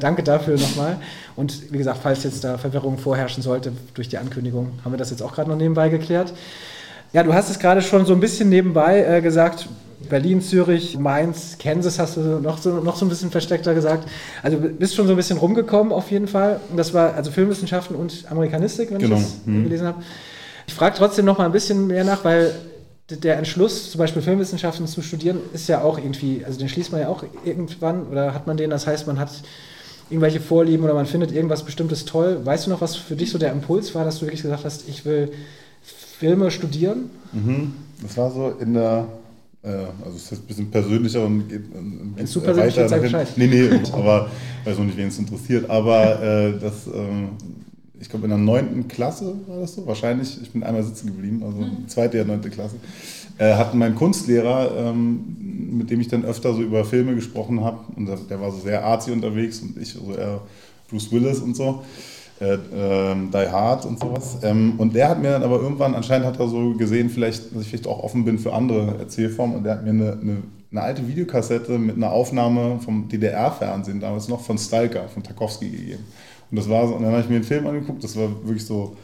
Danke 0.00 0.22
dafür 0.22 0.58
nochmal. 0.58 0.96
Und 1.36 1.72
wie 1.72 1.78
gesagt, 1.78 2.00
falls 2.02 2.24
jetzt 2.24 2.44
da 2.44 2.58
Verwirrung 2.58 2.98
vorherrschen 2.98 3.42
sollte 3.42 3.72
durch 3.94 4.08
die 4.08 4.18
Ankündigung, 4.18 4.70
haben 4.84 4.92
wir 4.92 4.98
das 4.98 5.10
jetzt 5.10 5.22
auch 5.22 5.34
gerade 5.34 5.50
noch 5.50 5.56
nebenbei 5.56 5.88
geklärt. 5.88 6.32
Ja, 7.12 7.22
du 7.24 7.34
hast 7.34 7.50
es 7.50 7.58
gerade 7.58 7.82
schon 7.82 8.06
so 8.06 8.12
ein 8.12 8.20
bisschen 8.20 8.48
nebenbei 8.48 9.04
äh, 9.04 9.20
gesagt. 9.20 9.68
Berlin, 10.08 10.40
Zürich, 10.40 10.98
Mainz, 10.98 11.56
Kansas 11.58 11.98
hast 11.98 12.16
du 12.16 12.20
noch 12.20 12.58
so, 12.58 12.80
noch 12.80 12.96
so 12.96 13.04
ein 13.04 13.08
bisschen 13.08 13.30
versteckter 13.30 13.74
gesagt. 13.74 14.08
Also 14.42 14.58
du 14.58 14.68
bist 14.68 14.94
schon 14.94 15.06
so 15.06 15.12
ein 15.12 15.16
bisschen 15.16 15.38
rumgekommen 15.38 15.92
auf 15.92 16.10
jeden 16.10 16.26
Fall. 16.26 16.60
Das 16.76 16.94
war 16.94 17.14
also 17.14 17.30
Filmwissenschaften 17.30 17.96
und 17.96 18.24
Amerikanistik, 18.30 18.90
wenn 18.90 18.98
genau. 18.98 19.16
ich 19.16 19.22
das 19.22 19.36
hm. 19.44 19.64
gelesen 19.64 19.86
habe. 19.86 20.02
Ich 20.66 20.74
frage 20.74 20.96
trotzdem 20.96 21.24
noch 21.24 21.38
mal 21.38 21.44
ein 21.44 21.52
bisschen 21.52 21.86
mehr 21.86 22.04
nach, 22.04 22.24
weil 22.24 22.54
der 23.10 23.36
Entschluss, 23.38 23.90
zum 23.90 23.98
Beispiel 23.98 24.22
Filmwissenschaften 24.22 24.86
zu 24.86 25.02
studieren, 25.02 25.38
ist 25.52 25.68
ja 25.68 25.82
auch 25.82 25.98
irgendwie, 25.98 26.44
also 26.44 26.58
den 26.58 26.68
schließt 26.68 26.92
man 26.92 27.00
ja 27.00 27.08
auch 27.08 27.24
irgendwann 27.44 28.06
oder 28.06 28.34
hat 28.34 28.46
man 28.46 28.56
den, 28.56 28.70
das 28.70 28.86
heißt, 28.86 29.06
man 29.06 29.18
hat 29.18 29.30
irgendwelche 30.08 30.40
Vorlieben 30.40 30.84
oder 30.84 30.94
man 30.94 31.06
findet 31.06 31.32
irgendwas 31.32 31.64
Bestimmtes 31.64 32.04
toll. 32.04 32.40
Weißt 32.44 32.66
du 32.66 32.70
noch, 32.70 32.80
was 32.80 32.96
für 32.96 33.16
dich 33.16 33.30
so 33.30 33.38
der 33.38 33.52
Impuls 33.52 33.94
war, 33.94 34.04
dass 34.04 34.18
du 34.18 34.26
wirklich 34.26 34.42
gesagt 34.42 34.64
hast, 34.64 34.88
ich 34.88 35.04
will 35.04 35.32
Filme 36.20 36.50
studieren? 36.50 37.08
Mhm. 37.32 37.72
Das 38.02 38.16
war 38.18 38.30
so 38.30 38.52
in 38.60 38.74
der, 38.74 39.08
äh, 39.62 39.68
also 40.04 40.16
es 40.16 40.30
ist 40.30 40.42
ein 40.42 40.46
bisschen 40.46 40.70
persönlicher 40.70 41.24
und 41.24 41.48
geht 41.48 41.62
Wenn 41.72 42.24
es 42.24 42.30
zu 42.30 42.42
persönlich 42.42 42.74
sag 42.74 43.00
Bescheid. 43.00 43.26
Nee, 43.36 43.46
nee, 43.46 43.70
aber 43.92 44.28
ich 44.60 44.70
weiß 44.70 44.78
auch 44.78 44.84
nicht, 44.84 44.98
wen 44.98 45.08
es 45.08 45.18
interessiert, 45.18 45.68
aber 45.70 46.22
äh, 46.22 46.58
das, 46.60 46.86
äh, 46.88 47.00
ich 47.98 48.10
glaube 48.10 48.26
in 48.26 48.30
der 48.30 48.38
neunten 48.38 48.86
Klasse 48.86 49.34
war 49.46 49.60
das 49.60 49.74
so, 49.74 49.86
wahrscheinlich, 49.86 50.38
ich 50.42 50.50
bin 50.50 50.62
einmal 50.62 50.82
sitzen 50.82 51.06
geblieben, 51.06 51.42
also 51.42 51.56
mhm. 51.56 51.88
zweite 51.88 52.18
ja 52.18 52.24
neunte 52.24 52.50
Klasse, 52.50 52.76
äh, 53.38 53.54
hat 53.54 53.74
mein 53.74 53.94
Kunstlehrer, 53.94 54.72
ähm, 54.76 55.78
mit 55.78 55.88
dem 55.88 56.00
ich 56.02 56.08
dann 56.08 56.26
öfter 56.26 56.52
so 56.52 56.60
über 56.60 56.84
Filme 56.84 57.14
gesprochen 57.14 57.64
habe, 57.64 57.78
und 57.96 58.04
der, 58.04 58.16
der 58.16 58.38
war 58.42 58.52
so 58.52 58.58
sehr 58.58 58.84
artsy 58.84 59.10
unterwegs 59.10 59.60
und 59.60 59.78
ich 59.80 59.94
so 59.94 60.14
eher 60.14 60.42
Bruce 60.90 61.10
Willis 61.12 61.38
und 61.38 61.56
so, 61.56 61.82
äh, 62.40 62.54
äh, 62.54 63.16
Die 63.32 63.50
Hard 63.50 63.84
und 63.84 64.00
sowas. 64.00 64.38
Ähm, 64.42 64.74
und 64.78 64.94
der 64.94 65.08
hat 65.08 65.20
mir 65.20 65.30
dann 65.30 65.42
aber 65.42 65.60
irgendwann, 65.60 65.94
anscheinend 65.94 66.26
hat 66.26 66.40
er 66.40 66.48
so 66.48 66.74
gesehen, 66.74 67.10
vielleicht, 67.10 67.54
dass 67.54 67.62
ich 67.62 67.68
vielleicht 67.68 67.86
auch 67.86 68.02
offen 68.02 68.24
bin 68.24 68.38
für 68.38 68.52
andere 68.52 68.98
Erzählformen. 68.98 69.56
Und 69.56 69.64
der 69.64 69.74
hat 69.74 69.84
mir 69.84 69.90
eine, 69.90 70.12
eine, 70.12 70.42
eine 70.70 70.80
alte 70.80 71.06
Videokassette 71.06 71.78
mit 71.78 71.96
einer 71.96 72.10
Aufnahme 72.10 72.80
vom 72.80 73.08
DDR-Fernsehen 73.08 74.00
damals 74.00 74.28
noch 74.28 74.40
von 74.40 74.56
Stalker, 74.56 75.08
von 75.08 75.22
Tarkovsky 75.22 75.68
gegeben. 75.68 76.04
Und 76.50 76.56
das 76.56 76.68
war 76.68 76.88
so, 76.88 76.94
und 76.94 77.02
dann 77.02 77.12
habe 77.12 77.22
ich 77.22 77.28
mir 77.28 77.38
den 77.40 77.44
Film 77.44 77.66
angeguckt, 77.66 78.02
das 78.02 78.16
war 78.16 78.28
wirklich 78.44 78.64
so 78.64 78.96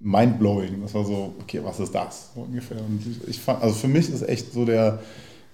mindblowing. 0.00 0.82
Das 0.82 0.94
war 0.94 1.04
so, 1.04 1.34
okay, 1.40 1.60
was 1.62 1.80
ist 1.80 1.94
das? 1.94 2.30
So 2.34 2.42
ungefähr. 2.42 2.78
Und 2.78 3.02
ich 3.26 3.40
fand, 3.40 3.62
also 3.62 3.74
für 3.74 3.88
mich 3.88 4.10
ist 4.10 4.28
echt 4.28 4.52
so 4.52 4.64
der, 4.64 4.98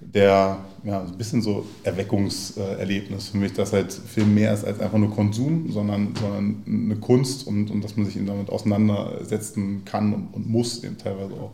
der, 0.01 0.59
ja, 0.85 1.03
ein 1.03 1.19
bisschen 1.19 1.43
so 1.43 1.67
Erweckungserlebnis 1.85 3.29
für 3.29 3.37
mich, 3.37 3.53
dass 3.53 3.73
halt 3.73 3.93
Film 3.93 4.35
mehr 4.35 4.55
ist 4.55 4.65
als 4.65 4.81
einfach 4.81 4.99
nur 4.99 5.11
Konsum, 5.11 5.71
sondern, 5.71 6.15
sondern 6.19 6.63
eine 6.67 6.97
Kunst 6.97 7.47
und, 7.47 7.71
und 7.71 7.85
dass 7.85 7.97
man 7.97 8.07
sich 8.07 8.19
damit 8.25 8.49
auseinandersetzen 8.49 9.83
kann 9.85 10.15
und, 10.15 10.35
und 10.35 10.49
muss 10.49 10.83
eben 10.83 10.97
teilweise 10.97 11.35
auch. 11.35 11.53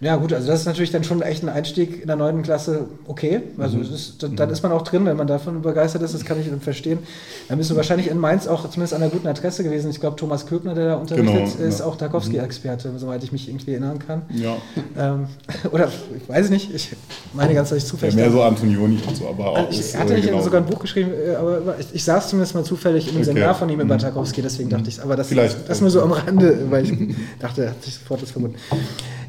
Ja, 0.00 0.14
gut, 0.16 0.32
also 0.32 0.46
das 0.46 0.60
ist 0.60 0.66
natürlich 0.66 0.92
dann 0.92 1.02
schon 1.02 1.22
echt 1.22 1.42
ein 1.42 1.48
Einstieg 1.48 2.02
in 2.02 2.06
der 2.06 2.14
neunten 2.14 2.42
Klasse 2.42 2.86
okay. 3.08 3.40
Also 3.58 3.78
mhm. 3.78 3.82
ist, 3.82 4.22
dann, 4.22 4.36
dann, 4.36 4.48
ist 4.48 4.62
man 4.62 4.70
auch 4.70 4.82
drin, 4.82 5.04
wenn 5.06 5.16
man 5.16 5.26
davon 5.26 5.60
begeistert 5.60 6.02
ist, 6.02 6.14
das 6.14 6.24
kann 6.24 6.40
ich 6.40 6.48
dann 6.48 6.60
verstehen. 6.60 7.00
Dann 7.48 7.58
bist 7.58 7.70
du 7.70 7.76
wahrscheinlich 7.76 8.08
in 8.08 8.16
Mainz 8.16 8.46
auch 8.46 8.62
zumindest 8.70 8.94
an 8.94 9.02
einer 9.02 9.10
guten 9.10 9.26
Adresse 9.26 9.64
gewesen. 9.64 9.90
Ich 9.90 9.98
glaube, 9.98 10.14
Thomas 10.14 10.46
Köbner, 10.46 10.74
der 10.74 10.86
da 10.86 10.94
unterrichtet, 10.94 11.56
genau, 11.56 11.68
ist 11.68 11.80
ja. 11.80 11.86
auch 11.86 11.96
Tarkovsky-Experte, 11.96 12.90
mhm. 12.90 12.98
soweit 12.98 13.24
ich 13.24 13.32
mich 13.32 13.48
irgendwie 13.48 13.72
erinnern 13.72 13.98
kann. 13.98 14.22
Ja. 14.30 14.56
Ähm, 14.96 15.26
oder 15.72 15.88
ich 16.16 16.28
weiß 16.28 16.50
nicht, 16.50 16.72
ich 16.72 16.90
meine 17.32 17.54
ganz 17.54 17.72
ehrlich 17.72 17.86
zufällig. 17.86 18.14
Ja, 18.14 18.22
mehr 18.22 18.30
so 18.30 18.42
Antonioni 18.42 19.00
und 19.04 19.16
so, 19.16 19.26
aber 19.28 19.48
auch. 19.48 19.56
Also 19.56 19.70
ich 19.70 19.80
ist, 19.80 19.98
hatte 19.98 20.14
äh, 20.14 20.20
genau. 20.20 20.40
sogar 20.40 20.60
ein 20.60 20.66
Buch 20.66 20.78
geschrieben, 20.78 21.10
äh, 21.10 21.34
aber 21.34 21.74
ich, 21.76 21.92
ich 21.92 22.04
saß 22.04 22.28
zumindest 22.28 22.54
mal 22.54 22.62
zufällig 22.62 23.08
einem 23.08 23.16
okay. 23.16 23.24
Seminar 23.24 23.54
von 23.56 23.68
ihm 23.68 23.80
über 23.80 23.94
mhm. 23.94 23.98
Tarkovsky, 23.98 24.42
deswegen 24.42 24.70
dachte 24.70 24.88
ich, 24.90 25.02
aber 25.02 25.16
das, 25.16 25.26
Vielleicht. 25.26 25.68
das 25.68 25.80
nur 25.80 25.90
so 25.90 26.02
am 26.02 26.12
Rande, 26.18 26.66
weil 26.70 26.84
ich 26.84 27.16
dachte, 27.40 27.64
er 27.64 27.70
hat 27.70 27.82
sich 27.82 27.94
sofort 27.94 28.22
das 28.22 28.30
vermutet. 28.30 28.60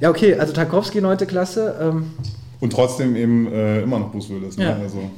Ja, 0.02 0.10
okay, 0.10 0.36
also 0.36 0.54
Tarkovsky, 0.54 1.02
9. 1.02 1.18
Klasse. 1.20 1.76
Ähm. 1.82 2.12
Und 2.60 2.74
trotzdem 2.74 3.16
eben 3.16 3.52
äh, 3.52 3.82
immer 3.82 4.00
noch 4.00 4.12
Bruce 4.12 4.30
Willis. 4.30 4.58
Ne? 4.58 4.66
Ja. 4.66 4.78
Also. 4.78 4.98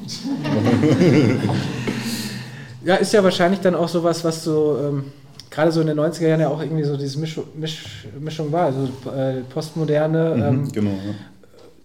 ja, 2.86 2.96
ist 2.96 3.14
ja 3.14 3.24
wahrscheinlich 3.24 3.62
dann 3.62 3.76
auch 3.76 3.90
sowas, 3.90 4.24
was 4.24 4.44
so 4.44 4.78
ähm, 4.80 5.06
gerade 5.52 5.72
so 5.72 5.82
in 5.82 5.88
den 5.88 6.00
90er 6.00 6.28
Jahren 6.28 6.42
ja 6.42 6.50
auch 6.50 6.62
irgendwie 6.62 6.84
so 6.84 6.98
diese 6.98 7.20
Misch, 7.20 7.40
Misch, 7.56 8.08
Mischung 8.20 8.52
war. 8.52 8.66
Also 8.66 8.90
äh, 9.12 9.42
Postmoderne. 9.50 10.36
Mhm, 10.36 10.44
ähm, 10.44 10.72
genau, 10.72 10.92
ja. 10.92 11.14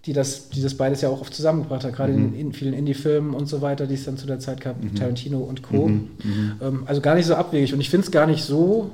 Die 0.05 0.13
das, 0.13 0.51
die 0.51 0.63
das 0.63 0.75
beides 0.75 1.01
ja 1.01 1.09
auch 1.09 1.21
oft 1.21 1.35
zusammengebracht 1.35 1.83
hat, 1.85 1.93
gerade 1.93 2.13
mhm. 2.13 2.35
in, 2.35 2.41
in, 2.41 2.53
vielen 2.53 2.75
Indie-Filmen 2.75 3.35
und 3.35 3.47
so 3.47 3.61
weiter, 3.61 3.89
die 3.89 3.95
es 3.95 4.05
dann 4.05 4.17
zu 4.17 4.29
der 4.29 4.39
Zeit 4.39 4.61
gab, 4.61 4.81
mhm. 4.81 4.95
Tarantino 4.95 5.39
und 5.39 5.63
Co. 5.63 5.89
Mhm. 5.89 6.11
mhm. 6.23 6.53
Ähm, 6.63 6.83
also 6.87 7.01
gar 7.01 7.17
nicht 7.17 7.27
so 7.27 7.35
abwegig. 7.35 7.75
Und 7.75 7.81
ich 7.81 7.91
finde 7.91 8.07
es 8.07 8.13
gar 8.13 8.27
nicht 8.27 8.45
so 8.45 8.91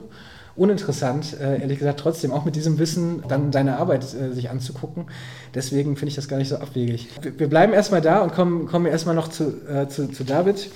uninteressant, 0.55 1.37
äh, 1.41 1.61
ehrlich 1.61 1.79
gesagt, 1.79 2.01
trotzdem 2.01 2.31
auch 2.31 2.45
mit 2.45 2.57
diesem 2.57 2.79
Wissen 2.79 3.23
dann 3.27 3.51
deine 3.51 3.79
Arbeit 3.79 4.05
äh, 4.05 4.33
sich 4.33 4.51
anzugucken. 4.51 5.07
Deswegen 5.55 5.97
finde 5.97 6.11
ich 6.11 6.15
das 6.15 6.29
gar 6.29 6.37
nicht 6.37 6.49
so 6.49 6.57
abwegig. 6.57 7.09
Wir, 7.37 7.49
bleiben 7.49 7.73
erstmal 7.73 8.01
da 8.01 8.21
und 8.21 8.35
kommen, 8.35 8.67
kommen 8.67 8.87
erstmal 8.87 9.15
noch 9.15 9.29
zu, 9.29 9.55
äh, 9.69 9.89
zu, 9.89 10.11
zu 10.11 10.25
David. 10.25 10.69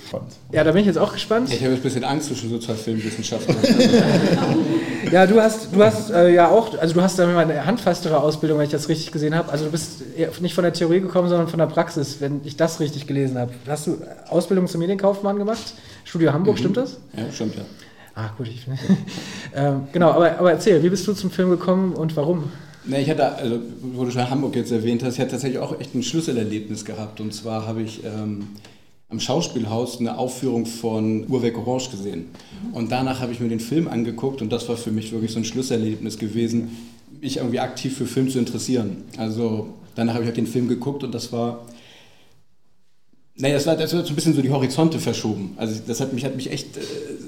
Ja, 0.51 0.63
da 0.63 0.71
bin 0.71 0.81
ich 0.81 0.87
jetzt 0.87 0.97
auch 0.97 1.13
gespannt. 1.13 1.51
Ich 1.51 1.61
habe 1.61 1.73
jetzt 1.73 1.79
ein 1.79 1.83
bisschen 1.83 2.03
Angst 2.03 2.27
zwischen 2.27 2.49
so 2.49 2.57
zwei 2.57 2.73
Filmwissenschaftlern. 2.73 3.57
ja, 5.11 5.27
du 5.27 5.39
hast, 5.41 5.73
du 5.73 5.83
hast 5.83 6.09
äh, 6.09 6.33
ja 6.33 6.49
auch, 6.49 6.77
also 6.77 6.93
du 6.93 7.01
hast 7.01 7.19
da 7.19 7.27
mal 7.27 7.37
eine 7.39 7.65
handfastere 7.65 8.19
Ausbildung, 8.19 8.57
wenn 8.57 8.65
ich 8.65 8.71
das 8.71 8.89
richtig 8.89 9.11
gesehen 9.11 9.35
habe. 9.35 9.51
Also 9.51 9.65
du 9.65 9.71
bist 9.71 10.01
nicht 10.41 10.55
von 10.55 10.63
der 10.63 10.73
Theorie 10.73 11.01
gekommen, 11.01 11.29
sondern 11.29 11.47
von 11.47 11.59
der 11.59 11.67
Praxis, 11.67 12.17
wenn 12.19 12.41
ich 12.43 12.57
das 12.57 12.79
richtig 12.79 13.05
gelesen 13.05 13.37
habe. 13.37 13.53
Hast 13.67 13.87
du 13.87 13.97
Ausbildung 14.29 14.67
zum 14.67 14.79
Medienkaufmann 14.79 15.37
gemacht? 15.37 15.73
Studio 16.03 16.33
Hamburg, 16.33 16.55
mhm. 16.55 16.59
stimmt 16.59 16.77
das? 16.77 16.97
Ja, 17.15 17.31
stimmt, 17.31 17.55
ja. 17.55 17.63
Ah, 18.17 18.31
gut, 18.35 18.47
ich 18.47 18.65
ähm, 19.55 19.87
Genau, 19.93 20.09
aber, 20.09 20.39
aber 20.39 20.51
erzähl, 20.51 20.81
wie 20.81 20.89
bist 20.89 21.07
du 21.07 21.13
zum 21.13 21.29
Film 21.29 21.51
gekommen 21.51 21.93
und 21.93 22.15
warum? 22.15 22.45
Ne, 22.83 22.99
ich 22.99 23.09
hatte, 23.11 23.35
also, 23.35 23.59
wo 23.93 24.05
du 24.05 24.11
schon 24.11 24.27
Hamburg 24.27 24.55
jetzt 24.55 24.71
erwähnt 24.71 25.03
hast, 25.03 25.13
ich 25.13 25.19
hatte 25.19 25.31
tatsächlich 25.31 25.59
auch 25.59 25.79
echt 25.79 25.93
ein 25.93 26.01
Schlüsselerlebnis 26.01 26.83
gehabt. 26.83 27.21
Und 27.21 27.31
zwar 27.31 27.67
habe 27.67 27.83
ich 27.83 28.03
ähm, 28.03 28.47
am 29.09 29.19
Schauspielhaus 29.19 29.99
eine 29.99 30.17
Aufführung 30.17 30.65
von 30.65 31.27
Urweg 31.27 31.59
Orange 31.59 31.91
gesehen. 31.91 32.25
Und 32.73 32.91
danach 32.91 33.19
habe 33.19 33.33
ich 33.33 33.39
mir 33.39 33.49
den 33.49 33.59
Film 33.59 33.87
angeguckt 33.87 34.41
und 34.41 34.51
das 34.51 34.67
war 34.67 34.77
für 34.77 34.91
mich 34.91 35.11
wirklich 35.11 35.31
so 35.31 35.37
ein 35.37 35.45
Schlüsselerlebnis 35.45 36.17
gewesen, 36.17 36.75
mich 37.21 37.37
irgendwie 37.37 37.59
aktiv 37.59 37.95
für 37.95 38.07
Film 38.07 38.31
zu 38.31 38.39
interessieren. 38.39 39.03
Also 39.19 39.67
danach 39.93 40.15
habe 40.15 40.23
ich 40.23 40.27
halt 40.27 40.37
den 40.37 40.47
Film 40.47 40.67
geguckt 40.67 41.03
und 41.03 41.13
das 41.13 41.31
war 41.31 41.65
naja, 43.39 43.53
das, 43.53 43.67
war, 43.67 43.75
das 43.75 43.93
wird 43.93 44.07
so 44.07 44.13
ein 44.13 44.15
bisschen 44.15 44.33
so 44.33 44.41
die 44.41 44.49
Horizonte 44.49 44.97
verschoben. 44.99 45.53
Also 45.57 45.79
das 45.85 46.01
hat 46.01 46.11
mich, 46.11 46.25
hat 46.25 46.35
mich 46.35 46.51
echt 46.51 46.75
äh, 46.75 46.81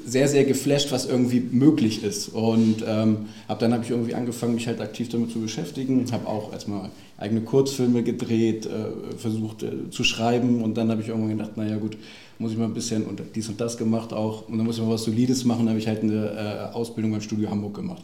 sehr, 0.07 0.27
sehr 0.27 0.43
geflasht, 0.43 0.91
was 0.91 1.05
irgendwie 1.05 1.39
möglich 1.39 2.03
ist. 2.03 2.29
Und 2.29 2.83
ähm, 2.87 3.27
ab 3.47 3.59
dann 3.59 3.73
habe 3.73 3.83
ich 3.83 3.91
irgendwie 3.91 4.15
angefangen, 4.15 4.55
mich 4.55 4.65
halt 4.65 4.81
aktiv 4.81 5.09
damit 5.09 5.31
zu 5.31 5.39
beschäftigen. 5.39 6.11
Habe 6.11 6.27
auch 6.27 6.51
erstmal 6.51 6.89
eigene 7.17 7.41
Kurzfilme 7.41 8.01
gedreht, 8.01 8.65
äh, 8.65 9.17
versucht 9.17 9.61
äh, 9.61 9.91
zu 9.91 10.03
schreiben. 10.03 10.63
Und 10.63 10.77
dann 10.77 10.89
habe 10.89 11.01
ich 11.01 11.09
irgendwann 11.09 11.37
gedacht, 11.37 11.57
naja 11.57 11.77
gut, 11.77 11.95
muss 12.39 12.53
ich 12.53 12.57
mal 12.57 12.65
ein 12.65 12.73
bisschen 12.73 13.05
und 13.05 13.21
dies 13.35 13.47
und 13.47 13.61
das 13.61 13.77
gemacht 13.77 14.11
auch. 14.11 14.49
Und 14.49 14.57
dann 14.57 14.65
muss 14.65 14.77
ich 14.77 14.83
mal 14.83 14.89
was 14.89 15.03
Solides 15.03 15.45
machen. 15.45 15.59
Dann 15.59 15.69
habe 15.69 15.79
ich 15.79 15.87
halt 15.87 16.01
eine 16.01 16.71
äh, 16.71 16.73
Ausbildung 16.73 17.11
beim 17.11 17.21
Studio 17.21 17.51
Hamburg 17.51 17.75
gemacht. 17.75 18.03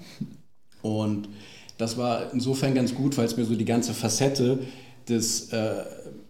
Und 0.84 1.28
das 1.80 1.98
war 1.98 2.32
insofern 2.34 2.76
ganz 2.76 2.94
gut, 2.94 3.18
weil 3.18 3.26
es 3.26 3.36
mir 3.36 3.46
so 3.46 3.56
die 3.56 3.66
ganze 3.66 3.96
Facette 3.96 4.60
des 5.10 5.52
äh, 5.52 5.84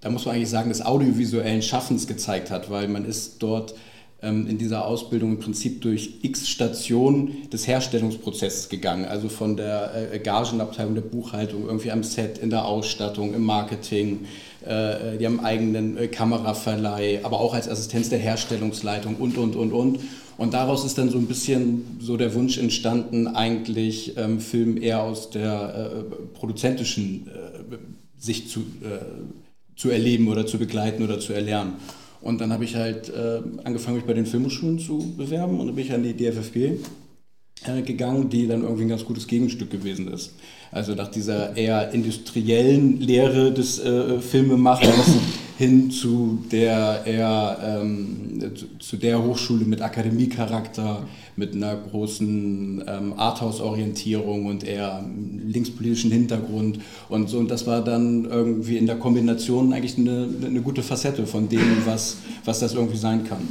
da 0.06 0.12
muss 0.12 0.26
man 0.28 0.36
eigentlich 0.36 0.52
sagen, 0.52 0.70
des 0.70 0.86
audiovisuellen 0.86 1.64
Schaffens 1.64 2.06
gezeigt 2.06 2.52
hat, 2.52 2.70
weil 2.70 2.88
man 2.88 3.06
ist 3.06 3.38
dort 3.42 3.74
ähm, 4.22 4.46
in 4.46 4.60
dieser 4.60 4.86
Ausbildung 4.86 5.32
im 5.32 5.40
Prinzip 5.40 5.82
durch 5.82 6.20
x 6.22 6.48
Stationen 6.48 7.50
des 7.50 7.66
Herstellungsprozesses 7.66 8.70
gegangen. 8.70 9.06
Also 9.06 9.30
von 9.30 9.58
der 9.58 10.12
äh, 10.14 10.20
Gagenabteilung 10.20 10.94
der 10.94 11.02
Buchhaltung, 11.02 11.66
irgendwie 11.66 11.90
am 11.90 12.04
Set, 12.04 12.38
in 12.38 12.52
der 12.52 12.66
Ausstattung, 12.66 13.34
im 13.34 13.42
Marketing, 13.42 14.26
äh, 14.64 15.18
die 15.18 15.26
haben 15.26 15.40
einen 15.40 15.46
eigenen 15.48 15.98
äh, 15.98 16.08
Kameraverleih, 16.08 17.22
aber 17.24 17.40
auch 17.40 17.56
als 17.56 17.68
Assistenz 17.68 18.10
der 18.10 18.20
Herstellungsleitung 18.20 19.16
und, 19.16 19.40
und, 19.40 19.56
und, 19.56 19.72
und. 19.72 20.00
Und 20.38 20.54
daraus 20.54 20.86
ist 20.86 21.00
dann 21.00 21.10
so 21.10 21.18
ein 21.18 21.26
bisschen 21.26 21.98
so 22.00 22.16
der 22.16 22.36
Wunsch 22.36 22.60
entstanden, 22.60 23.26
eigentlich 23.26 24.16
ähm, 24.18 24.40
Film 24.40 24.80
eher 24.80 25.02
aus 25.02 25.32
der 25.32 26.06
produzentischen 26.36 27.28
Sicht 28.20 28.52
zu 28.52 28.66
zu 29.76 29.90
erleben 29.90 30.28
oder 30.28 30.46
zu 30.46 30.58
begleiten 30.58 31.04
oder 31.04 31.20
zu 31.20 31.34
erlernen. 31.34 31.74
Und 32.22 32.42
dann 32.42 32.52
habe 32.52 32.64
ich 32.64 32.76
halt 32.76 33.10
äh, 33.10 33.42
angefangen, 33.64 33.98
mich 33.98 34.06
bei 34.06 34.14
den 34.14 34.26
Filmhochschulen 34.26 34.80
zu 34.80 35.14
bewerben 35.16 35.60
und 35.60 35.68
dann 35.68 35.76
bin 35.76 35.86
ich 35.86 35.94
an 35.94 36.04
die 36.04 36.14
DFFG 36.14 36.80
äh, 37.68 37.82
gegangen, 37.84 38.30
die 38.30 38.48
dann 38.48 38.64
irgendwie 38.64 38.84
ein 38.84 38.90
ganz 38.90 39.06
gutes 39.06 39.28
Gegenstück 39.28 39.70
gewesen 39.70 40.12
ist. 40.12 40.34
Also 40.72 40.94
nach 40.96 41.10
dieser 41.10 41.56
eher 41.56 41.92
industriellen 41.92 43.00
Lehre 43.00 43.54
des 43.54 43.80
äh, 43.80 44.20
Filmemachers 44.20 45.12
hin 45.58 45.90
zu 45.90 46.40
der 46.52 47.04
eher 47.06 47.58
ähm, 47.64 48.52
zu, 48.80 48.98
der 48.98 49.24
Hochschule 49.24 49.66
mit 49.66 49.82
Akademiecharakter, 49.82 51.04
mit 51.38 51.54
einer 51.54 51.76
großen 51.76 52.84
ähm, 52.88 53.14
Arthouse-Orientierung 53.16 54.46
und 54.46 54.64
eher 54.64 55.06
linkspolitischen 55.48 56.12
Hintergrund 56.12 56.80
und 57.10 57.30
so. 57.30 57.38
Und 57.40 57.50
das 57.50 57.66
war 57.68 57.84
dann 57.84 58.26
irgendwie 58.26 58.78
in 58.78 58.86
der 58.86 58.98
Kombination 58.98 59.74
eigentlich 59.74 59.98
eine, 59.98 60.28
eine 60.46 60.62
gute 60.62 60.84
Facette 60.84 61.26
von 61.26 61.48
dem, 61.48 61.86
was, 61.86 62.18
was 62.44 62.60
das 62.60 62.74
irgendwie 62.74 62.98
sein 62.98 63.24
kann 63.24 63.48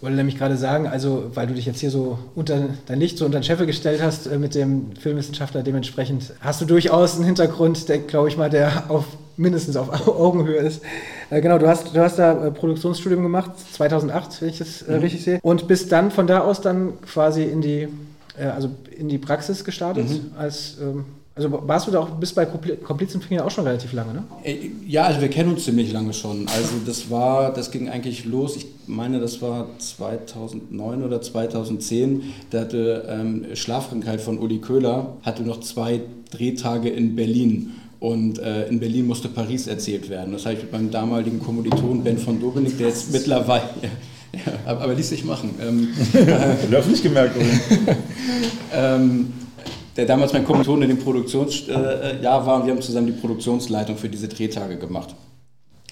wollte 0.00 0.16
nämlich 0.16 0.38
gerade 0.38 0.56
sagen, 0.56 0.86
also 0.86 1.32
weil 1.34 1.48
du 1.48 1.54
dich 1.54 1.66
jetzt 1.66 1.80
hier 1.80 1.90
so 1.90 2.18
unter 2.36 2.68
dein 2.86 3.00
Licht 3.00 3.18
so 3.18 3.24
unter 3.24 3.40
den 3.40 3.44
Scheffel 3.44 3.66
gestellt 3.66 4.00
hast 4.00 4.26
äh, 4.26 4.38
mit 4.38 4.54
dem 4.54 4.92
Filmwissenschaftler, 4.94 5.62
dementsprechend 5.62 6.34
hast 6.40 6.60
du 6.60 6.66
durchaus 6.66 7.16
einen 7.16 7.24
Hintergrund, 7.24 7.84
glaube 8.06 8.28
ich 8.28 8.36
mal, 8.36 8.48
der 8.48 8.90
auf 8.90 9.06
mindestens 9.38 9.76
auf 9.76 10.06
Augenhöhe 10.08 10.58
ist. 10.58 10.82
Äh, 11.30 11.40
genau, 11.40 11.58
du 11.58 11.68
hast, 11.68 11.94
du 11.94 12.00
hast 12.00 12.18
da 12.18 12.46
äh, 12.46 12.50
Produktionsstudium 12.50 13.22
gemacht, 13.22 13.52
2008, 13.72 14.42
wenn 14.42 14.48
ich 14.48 14.58
das 14.58 14.82
äh, 14.82 14.92
mhm. 14.92 15.00
richtig 15.00 15.24
sehe, 15.24 15.38
und 15.42 15.68
bist 15.68 15.92
dann 15.92 16.10
von 16.10 16.26
da 16.26 16.40
aus 16.40 16.60
dann 16.60 17.00
quasi 17.02 17.44
in 17.44 17.60
die, 17.60 17.88
also 18.36 18.70
in 18.96 19.08
die 19.08 19.18
Praxis 19.18 19.64
gestartet 19.64 20.08
mhm. 20.08 20.32
als 20.36 20.76
ähm, 20.80 21.04
also 21.38 21.62
warst 21.68 21.86
du 21.86 21.92
da 21.92 22.00
auch 22.00 22.10
bis 22.10 22.32
bei 22.32 22.46
Komplizenfinger 22.46 23.46
auch 23.46 23.50
schon 23.52 23.64
relativ 23.64 23.92
lange, 23.92 24.12
ne? 24.12 24.24
Ja, 24.86 25.04
also 25.04 25.20
wir 25.20 25.28
kennen 25.28 25.52
uns 25.52 25.64
ziemlich 25.64 25.92
lange 25.92 26.12
schon. 26.12 26.48
Also 26.48 26.70
das 26.84 27.12
war, 27.12 27.52
das 27.52 27.70
ging 27.70 27.88
eigentlich 27.88 28.24
los, 28.24 28.56
ich 28.56 28.66
meine, 28.88 29.20
das 29.20 29.40
war 29.40 29.68
2009 29.78 31.04
oder 31.04 31.22
2010. 31.22 32.24
Da 32.50 32.62
hatte 32.62 33.06
ähm, 33.08 33.46
Schlafkrankheit 33.54 34.20
von 34.20 34.38
Uli 34.38 34.58
Köhler, 34.58 35.14
hatte 35.22 35.44
noch 35.44 35.60
zwei 35.60 36.00
Drehtage 36.32 36.88
in 36.88 37.14
Berlin. 37.14 37.70
Und 38.00 38.38
äh, 38.38 38.68
in 38.68 38.78
Berlin 38.78 39.06
musste 39.06 39.28
Paris 39.28 39.66
erzählt 39.66 40.08
werden. 40.08 40.32
Das 40.32 40.44
habe 40.44 40.54
ich 40.54 40.62
mit 40.62 40.72
meinem 40.72 40.90
damaligen 40.90 41.40
Kommiliton 41.40 42.04
Ben 42.04 42.18
von 42.18 42.40
Dobenik, 42.40 42.78
der 42.78 42.88
jetzt 42.88 43.12
mittlerweile... 43.12 43.68
Ja, 44.30 44.52
aber, 44.66 44.82
aber 44.82 44.94
ließ 44.94 45.08
sich 45.08 45.24
machen. 45.24 45.54
Ähm, 45.58 45.88
äh, 46.12 46.88
nicht 46.90 47.02
gemerkt, 47.02 47.34
ähm, 48.74 49.32
der 49.96 50.04
damals 50.04 50.34
mein 50.34 50.44
Kommilitone 50.44 50.84
in 50.84 50.90
dem 50.90 50.98
Produktionsjahr 50.98 52.46
war 52.46 52.56
und 52.60 52.66
wir 52.66 52.74
haben 52.74 52.82
zusammen 52.82 53.06
die 53.06 53.14
Produktionsleitung 53.14 53.96
für 53.96 54.10
diese 54.10 54.28
Drehtage 54.28 54.76
gemacht. 54.76 55.14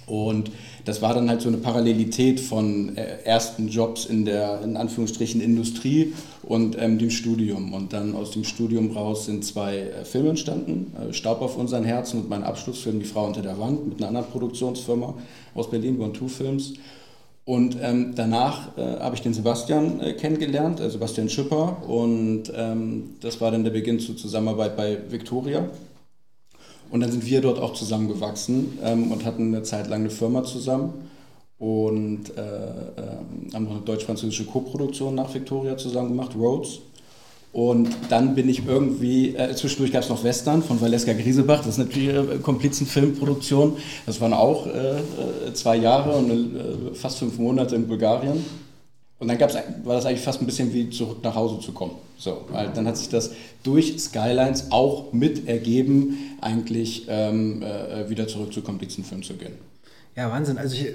Und 0.06 0.50
das 0.86 1.02
war 1.02 1.14
dann 1.14 1.28
halt 1.28 1.42
so 1.42 1.48
eine 1.48 1.58
Parallelität 1.58 2.38
von 2.38 2.96
äh, 2.96 3.18
ersten 3.24 3.68
Jobs 3.68 4.06
in 4.06 4.24
der, 4.24 4.62
in 4.62 4.76
Anführungsstrichen, 4.76 5.40
Industrie 5.40 6.14
und 6.44 6.80
ähm, 6.80 6.98
dem 6.98 7.10
Studium. 7.10 7.74
Und 7.74 7.92
dann 7.92 8.14
aus 8.14 8.30
dem 8.30 8.44
Studium 8.44 8.92
raus 8.92 9.26
sind 9.26 9.44
zwei 9.44 9.78
äh, 9.78 10.04
Filme 10.04 10.30
entstanden, 10.30 10.92
äh, 10.96 11.12
Staub 11.12 11.42
auf 11.42 11.58
unseren 11.58 11.84
Herzen 11.84 12.20
und 12.20 12.30
mein 12.30 12.44
Abschlussfilm 12.44 13.00
Die 13.00 13.04
Frau 13.04 13.26
unter 13.26 13.42
der 13.42 13.58
Wand 13.58 13.88
mit 13.88 13.98
einer 13.98 14.08
anderen 14.08 14.28
Produktionsfirma 14.28 15.14
aus 15.54 15.68
Berlin, 15.68 16.00
One 16.00 16.12
Two 16.12 16.28
Films. 16.28 16.74
Und 17.44 17.76
ähm, 17.82 18.12
danach 18.14 18.76
äh, 18.78 19.00
habe 19.00 19.16
ich 19.16 19.22
den 19.22 19.34
Sebastian 19.34 20.00
äh, 20.00 20.12
kennengelernt, 20.14 20.78
äh, 20.78 20.88
Sebastian 20.88 21.28
Schipper. 21.28 21.82
Und 21.88 22.44
ähm, 22.54 23.10
das 23.20 23.40
war 23.40 23.50
dann 23.50 23.64
der 23.64 23.72
Beginn 23.72 23.98
zur 23.98 24.16
Zusammenarbeit 24.16 24.76
bei 24.76 24.98
Victoria. 25.10 25.68
Und 26.90 27.00
dann 27.00 27.10
sind 27.10 27.26
wir 27.26 27.40
dort 27.40 27.58
auch 27.58 27.74
zusammengewachsen 27.74 28.78
ähm, 28.82 29.10
und 29.12 29.24
hatten 29.24 29.54
eine 29.54 29.62
Zeit 29.62 29.88
lang 29.88 30.00
eine 30.00 30.10
Firma 30.10 30.44
zusammen 30.44 30.94
und 31.58 32.30
äh, 32.36 32.40
ähm, 32.40 33.54
haben 33.54 33.64
noch 33.64 33.72
eine 33.72 33.80
deutsch-französische 33.80 34.44
Koproduktion 34.44 35.14
nach 35.14 35.32
Victoria 35.34 35.76
zusammen 35.76 36.10
gemacht, 36.10 36.32
Rhodes. 36.36 36.80
Und 37.52 37.88
dann 38.10 38.34
bin 38.34 38.50
ich 38.50 38.66
irgendwie, 38.66 39.34
äh, 39.34 39.54
zwischendurch 39.54 39.90
gab 39.90 40.02
es 40.02 40.10
noch 40.10 40.22
Western 40.22 40.62
von 40.62 40.78
Valeska 40.78 41.14
Griesebach, 41.14 41.58
das 41.58 41.68
ist 41.68 41.78
natürlich 41.78 42.08
äh, 42.08 42.38
Komplizenfilmproduktion. 42.42 43.78
Das 44.04 44.20
waren 44.20 44.34
auch 44.34 44.66
äh, 44.66 44.98
äh 44.98 45.54
zwei 45.54 45.76
Jahre 45.76 46.12
und 46.12 46.30
äh, 46.30 46.94
fast 46.94 47.18
fünf 47.18 47.38
Monate 47.38 47.74
in 47.74 47.88
Bulgarien. 47.88 48.44
Und 49.18 49.28
dann 49.28 49.38
gab's, 49.38 49.54
war 49.84 49.94
das 49.94 50.04
eigentlich 50.04 50.20
fast 50.20 50.42
ein 50.42 50.46
bisschen 50.46 50.72
wie 50.74 50.90
zurück 50.90 51.18
nach 51.22 51.34
Hause 51.34 51.58
zu 51.60 51.72
kommen. 51.72 51.92
So, 52.18 52.44
weil 52.50 52.70
dann 52.74 52.86
hat 52.86 52.96
sich 52.96 53.08
das 53.08 53.32
durch 53.62 53.98
Skylines 53.98 54.70
auch 54.70 55.12
mit 55.12 55.48
ergeben, 55.48 56.36
eigentlich 56.40 57.06
ähm, 57.08 57.62
äh, 57.62 58.08
wieder 58.10 58.28
zurück 58.28 58.52
zu 58.52 58.62
Komplizenfilm 58.62 59.22
zu 59.22 59.34
gehen. 59.34 59.54
Ja, 60.14 60.30
Wahnsinn. 60.30 60.58
Also 60.58 60.76
ich, 60.76 60.94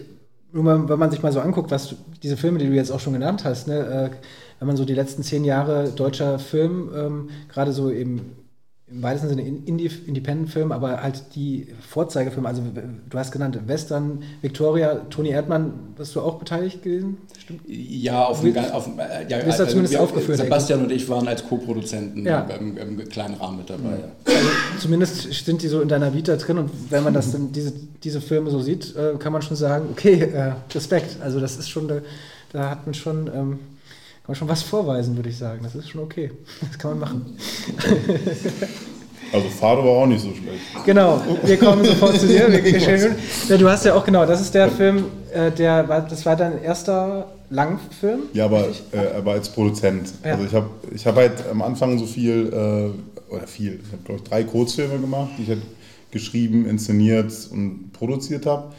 nur 0.51 0.63
mal, 0.63 0.89
wenn 0.89 0.99
man 0.99 1.09
sich 1.09 1.23
mal 1.23 1.31
so 1.31 1.39
anguckt, 1.39 1.71
was 1.71 1.95
diese 2.21 2.37
Filme, 2.37 2.59
die 2.59 2.67
du 2.67 2.73
jetzt 2.73 2.91
auch 2.91 2.99
schon 2.99 3.13
genannt 3.13 3.43
hast, 3.43 3.67
ne, 3.67 4.11
wenn 4.59 4.67
man 4.67 4.77
so 4.77 4.85
die 4.85 4.93
letzten 4.93 5.23
zehn 5.23 5.43
Jahre 5.43 5.89
deutscher 5.89 6.37
Film, 6.37 6.91
ähm, 6.95 7.29
gerade 7.49 7.71
so 7.71 7.89
im, 7.89 8.21
im 8.91 9.01
weitesten 9.03 9.29
Sinne 9.29 9.43
Independent-Film, 9.43 10.71
aber 10.71 11.01
halt 11.01 11.23
die 11.35 11.67
Vorzeigefilme, 11.87 12.47
also 12.47 12.61
du 13.09 13.17
hast 13.17 13.31
genannt 13.31 13.57
Western, 13.65 14.23
Victoria, 14.41 14.95
Toni 15.09 15.29
Erdmann, 15.29 15.73
warst 15.95 16.15
du 16.15 16.21
auch 16.21 16.39
beteiligt 16.39 16.83
gewesen? 16.83 17.17
Stimmt? 17.39 17.61
Ja, 17.67 18.25
auf 18.25 18.41
dem, 18.41 18.57
auf, 18.57 18.89
äh, 18.97 19.27
ja, 19.29 19.37
also, 19.37 19.65
zumindest 19.65 19.93
wir, 19.93 20.01
aufgeführt. 20.01 20.37
Sebastian 20.37 20.81
und 20.81 20.91
ich 20.91 21.07
waren 21.07 21.27
als 21.27 21.47
Co-Produzenten 21.47 22.25
ja. 22.25 22.41
im, 22.41 22.77
im, 22.77 23.09
kleinen 23.09 23.35
Rahmen 23.35 23.59
mit 23.59 23.69
dabei. 23.69 23.91
Ja. 23.91 24.35
Also, 24.35 24.49
zumindest 24.79 25.45
sind 25.45 25.61
die 25.61 25.67
so 25.67 25.81
in 25.81 25.87
deiner 25.87 26.13
Vita 26.13 26.35
drin 26.35 26.57
und 26.57 26.71
wenn 26.89 27.03
man 27.03 27.13
das 27.13 27.31
dann, 27.31 27.51
diese, 27.51 27.73
diese 28.03 28.19
Filme 28.19 28.49
so 28.49 28.59
sieht, 28.59 28.95
äh, 28.95 29.17
kann 29.17 29.31
man 29.31 29.41
schon 29.41 29.55
sagen, 29.55 29.85
okay, 29.91 30.21
äh, 30.21 30.53
Respekt. 30.73 31.17
Also 31.21 31.39
das 31.39 31.57
ist 31.57 31.69
schon, 31.69 31.87
da, 31.87 32.01
da 32.51 32.69
hat 32.69 32.85
man 32.85 32.93
schon... 32.93 33.27
Ähm, 33.33 33.59
man 34.27 34.35
schon 34.35 34.47
was 34.47 34.63
vorweisen, 34.63 35.15
würde 35.15 35.29
ich 35.29 35.37
sagen. 35.37 35.61
Das 35.63 35.75
ist 35.75 35.89
schon 35.89 36.01
okay. 36.01 36.31
Das 36.61 36.77
kann 36.77 36.99
man 36.99 36.99
machen. 36.99 37.37
Also 39.33 39.47
Fado 39.47 39.83
war 39.83 39.91
auch 39.91 40.07
nicht 40.07 40.21
so 40.21 40.29
schlecht. 40.29 40.61
Genau, 40.85 41.21
wir 41.43 41.57
kommen 41.57 41.85
sofort 41.85 42.19
zu 42.19 42.27
dir. 42.27 42.49
Ja, 43.47 43.57
du 43.57 43.69
hast 43.69 43.85
ja 43.85 43.93
auch, 43.93 44.03
genau, 44.03 44.25
das 44.25 44.41
ist 44.41 44.53
der 44.53 44.69
Film, 44.69 45.05
äh, 45.33 45.51
der 45.51 45.83
das 45.83 46.25
war 46.25 46.35
dein 46.35 46.61
erster 46.61 47.27
Langfilm? 47.49 48.21
Ja, 48.33 48.45
aber, 48.45 48.67
äh, 48.91 49.17
aber 49.17 49.33
als 49.33 49.49
Produzent. 49.49 50.09
Ja. 50.23 50.31
Also 50.33 50.45
ich 50.45 50.53
habe 50.53 50.69
ich 50.93 51.05
hab 51.05 51.15
halt 51.15 51.47
am 51.49 51.61
Anfang 51.61 51.97
so 51.97 52.05
viel, 52.05 52.47
äh, 52.51 53.33
oder 53.33 53.47
viel, 53.47 53.79
ich 53.85 53.91
habe 53.91 54.03
glaube 54.03 54.21
ich 54.23 54.29
drei 54.29 54.43
Kurzfilme 54.43 54.99
gemacht, 54.99 55.31
die 55.37 55.43
ich 55.43 55.49
halt 55.49 55.61
geschrieben, 56.11 56.65
inszeniert 56.65 57.31
und 57.51 57.93
produziert 57.93 58.45
habe. 58.45 58.73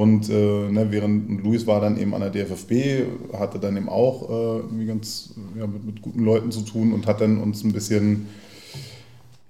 Und 0.00 0.30
äh, 0.30 0.32
ne, 0.32 0.86
während 0.88 1.44
Luis 1.44 1.66
war 1.66 1.78
dann 1.78 1.98
eben 1.98 2.14
an 2.14 2.22
der 2.22 2.30
DFFB, 2.30 3.36
hatte 3.38 3.58
dann 3.58 3.76
eben 3.76 3.90
auch 3.90 4.62
äh, 4.62 4.84
ganz 4.86 5.34
ja, 5.58 5.66
mit, 5.66 5.84
mit, 5.84 6.00
guten 6.00 6.24
Leuten 6.24 6.50
zu 6.50 6.62
tun 6.62 6.94
und 6.94 7.06
hat 7.06 7.20
dann 7.20 7.36
uns 7.36 7.62
ein 7.64 7.72
bisschen, 7.74 8.26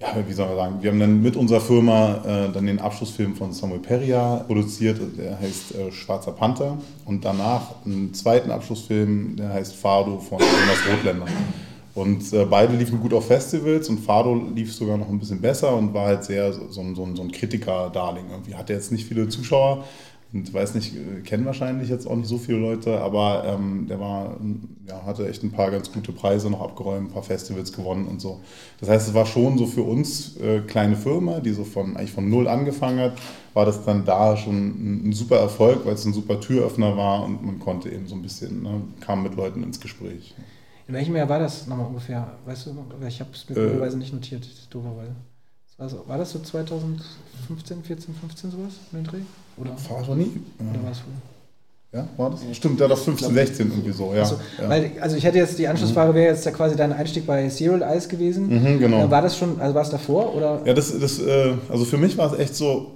ja, 0.01 0.09
wie 0.27 0.33
soll 0.33 0.49
man 0.49 0.57
sagen, 0.57 0.75
wir 0.81 0.91
haben 0.91 0.99
dann 0.99 1.23
mit 1.23 1.37
unserer 1.37 1.61
Firma 1.61 2.17
äh, 2.27 2.53
dann 2.53 2.67
den 2.67 2.81
Abschlussfilm 2.81 3.37
von 3.37 3.53
Samuel 3.53 3.79
Peria 3.79 4.39
produziert, 4.45 5.01
der 5.17 5.39
heißt 5.39 5.77
äh, 5.77 5.93
Schwarzer 5.93 6.33
Panther. 6.33 6.79
Und 7.05 7.25
danach 7.25 7.87
einen 7.87 8.13
zweiten 8.13 8.51
Abschlussfilm, 8.51 9.37
der 9.37 9.51
heißt 9.51 9.77
Fado 9.77 10.19
von 10.19 10.41
Jonas 10.41 10.81
Rotländer. 10.91 11.27
Und 11.95 12.33
äh, 12.33 12.45
beide 12.45 12.75
liefen 12.75 12.99
gut 12.99 13.15
auf 13.15 13.29
Festivals 13.29 13.89
und 13.89 14.01
Fado 14.01 14.35
lief 14.53 14.75
sogar 14.75 14.97
noch 14.97 15.09
ein 15.09 15.21
bisschen 15.21 15.41
besser 15.41 15.77
und 15.77 15.95
war 15.95 16.07
halt 16.07 16.25
sehr 16.25 16.53
so, 16.53 16.67
so, 16.71 16.83
so, 16.93 17.23
ein 17.23 17.31
Kritiker-Darling. 17.31 18.31
Irgendwie 18.31 18.57
hatte 18.57 18.73
jetzt 18.73 18.91
nicht 18.91 19.07
viele 19.07 19.29
Zuschauer 19.29 19.85
und 20.33 20.53
weiß 20.55 20.75
nicht, 20.75 20.95
kennen 21.25 21.45
wahrscheinlich 21.45 21.89
jetzt 21.89 22.07
auch 22.07 22.15
nicht 22.15 22.29
so 22.29 22.39
viele 22.39 22.59
Leute, 22.59 23.01
aber 23.01 23.45
ähm, 23.47 23.87
der 23.89 23.99
war, 23.99 24.37
ja, 24.87 25.05
hatte 25.05 25.29
echt 25.29 25.43
ein 25.43 25.51
paar 25.51 25.71
ganz 25.71 25.93
gute 25.93 26.13
Preise 26.13 26.49
noch 26.51 26.61
abgeräumt, 26.61 27.09
ein 27.09 27.13
paar 27.13 27.25
Festivals 27.25 27.73
gewonnen 27.73 28.07
und 28.07 28.21
so. 28.21 28.41
Das 28.79 28.89
heißt, 28.89 29.09
es 29.09 29.15
war 29.15 29.27
schon 29.27 29.59
so 29.59 29.67
für 29.67 29.83
uns 29.83 30.37
äh, 30.37 30.61
kleine 30.61 30.97
Firma, 30.97 31.41
die 31.41 31.51
so 31.51 31.65
von 31.65 31.97
eigentlich 31.97 32.13
von 32.13 32.29
null 32.31 32.47
angefangen 32.47 33.01
hat, 33.01 33.13
war 33.55 33.67
das 33.67 33.85
dann 33.85 34.05
da 34.05 34.37
schon 34.37 34.57
ein, 34.57 35.09
ein 35.09 35.13
super 35.13 35.37
Erfolg, 35.37 35.85
weil 35.85 35.95
es 35.95 36.05
ein 36.05 36.13
super 36.13 36.39
Türöffner 36.39 36.97
war 36.97 37.25
und 37.25 37.45
man 37.45 37.59
konnte 37.59 37.91
eben 37.91 38.07
so 38.07 38.15
ein 38.15 38.23
bisschen, 38.23 38.63
ne, 38.63 38.83
kam 39.01 39.25
mit 39.25 39.35
Leuten 39.35 39.65
ins 39.65 39.81
Gespräch. 39.81 40.35
In 40.87 40.95
welchem 40.95 41.17
Jahr 41.17 41.29
war 41.29 41.41
das 41.41 41.67
nochmal 41.67 41.87
ungefähr? 41.87 42.39
Weißt 42.45 42.67
du, 42.67 42.77
ich 43.07 43.21
habe 43.21 43.31
es 43.33 43.49
mir 43.49 43.57
äh, 43.57 43.97
nicht 43.97 44.13
notiert, 44.13 44.47
dooferweise. 44.71 45.15
Also, 45.81 46.05
war 46.07 46.19
das 46.19 46.31
so 46.31 46.39
2015, 46.39 47.83
14, 47.83 48.15
15 48.15 48.51
sowas 48.51 48.75
in 48.93 48.99
den 48.99 49.07
Dreh? 49.07 49.23
Oder? 49.57 49.71
War 49.89 50.03
doch 50.07 50.15
nie. 50.15 50.43
Oder 50.59 50.85
war 50.85 50.93
es 50.93 50.99
früher? 50.99 51.15
Ja, 51.93 52.07
war 52.19 52.31
das? 52.31 52.41
Stimmt, 52.55 52.79
ja, 52.81 52.87
doch 52.87 52.99
15, 52.99 53.33
16 53.33 53.71
irgendwie 53.71 53.91
so, 53.91 54.13
ja. 54.13 54.21
Also, 54.21 54.39
ja. 54.61 54.69
Weil, 54.69 54.93
also 55.01 55.17
ich 55.17 55.25
hätte 55.25 55.39
jetzt, 55.39 55.59
die 55.59 55.67
Anschlussfrage 55.67 56.15
wäre 56.15 56.35
jetzt 56.35 56.45
ja 56.45 56.53
quasi 56.53 56.77
dein 56.77 56.93
Einstieg 56.93 57.27
bei 57.27 57.49
Serial 57.49 57.83
Eyes 57.83 58.11
gewesen. 58.11 58.49
Mhm, 58.49 58.79
genau. 58.79 59.11
War 59.11 59.23
das 59.23 59.39
schon, 59.39 59.59
also 59.59 59.75
war 59.75 59.83
es 59.83 59.91
davor 59.91 60.37
oder? 60.37 60.61
Ja, 60.67 60.75
das, 60.75 60.97
das 61.01 61.19
äh, 61.19 61.55
also 61.71 61.87
für 61.87 61.97
mich 61.97 62.17
war 62.19 62.31
es 62.31 62.39
echt 62.39 62.55
so, 62.55 62.93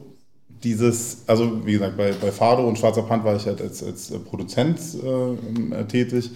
dieses, 0.62 1.22
also 1.26 1.66
wie 1.66 1.72
gesagt, 1.72 1.96
bei, 1.96 2.12
bei 2.12 2.30
Fado 2.30 2.68
und 2.68 2.78
Schwarzer 2.78 3.02
Pand 3.02 3.24
war 3.24 3.34
ich 3.34 3.46
halt 3.46 3.62
als, 3.62 3.82
als 3.82 4.12
Produzent 4.26 4.78
äh, 4.78 5.84
tätig 5.84 6.30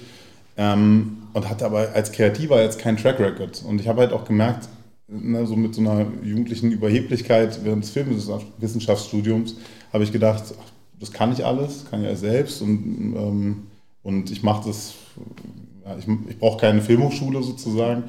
ähm, 0.56 1.18
und 1.34 1.48
hatte 1.48 1.66
aber 1.66 1.90
als 1.94 2.10
Kreativer 2.10 2.62
jetzt 2.62 2.78
keinen 2.78 2.96
Track 2.96 3.20
Record. 3.20 3.62
Und 3.66 3.80
ich 3.80 3.86
habe 3.86 4.00
halt 4.00 4.12
auch 4.12 4.24
gemerkt, 4.24 4.68
ne, 5.08 5.46
so 5.46 5.56
mit 5.56 5.74
so 5.74 5.80
einer 5.80 6.06
jugendlichen 6.22 6.70
Überheblichkeit 6.70 7.64
während 7.64 7.84
des 7.84 7.90
Filmwissenschaftsstudiums, 7.90 9.56
habe 9.92 10.04
ich 10.04 10.12
gedacht, 10.12 10.44
ach, 10.60 10.72
das 11.00 11.12
kann 11.12 11.32
ich 11.32 11.44
alles, 11.44 11.86
kann 11.90 12.02
ich 12.02 12.08
ja 12.08 12.16
selbst 12.16 12.62
und, 12.62 13.14
ähm, 13.16 13.66
und 14.02 14.30
ich 14.30 14.42
mache 14.42 14.68
das, 14.68 14.94
ja, 15.84 15.96
ich, 15.96 16.06
ich 16.28 16.38
brauche 16.38 16.60
keine 16.60 16.82
Filmhochschule 16.82 17.42
sozusagen. 17.42 18.04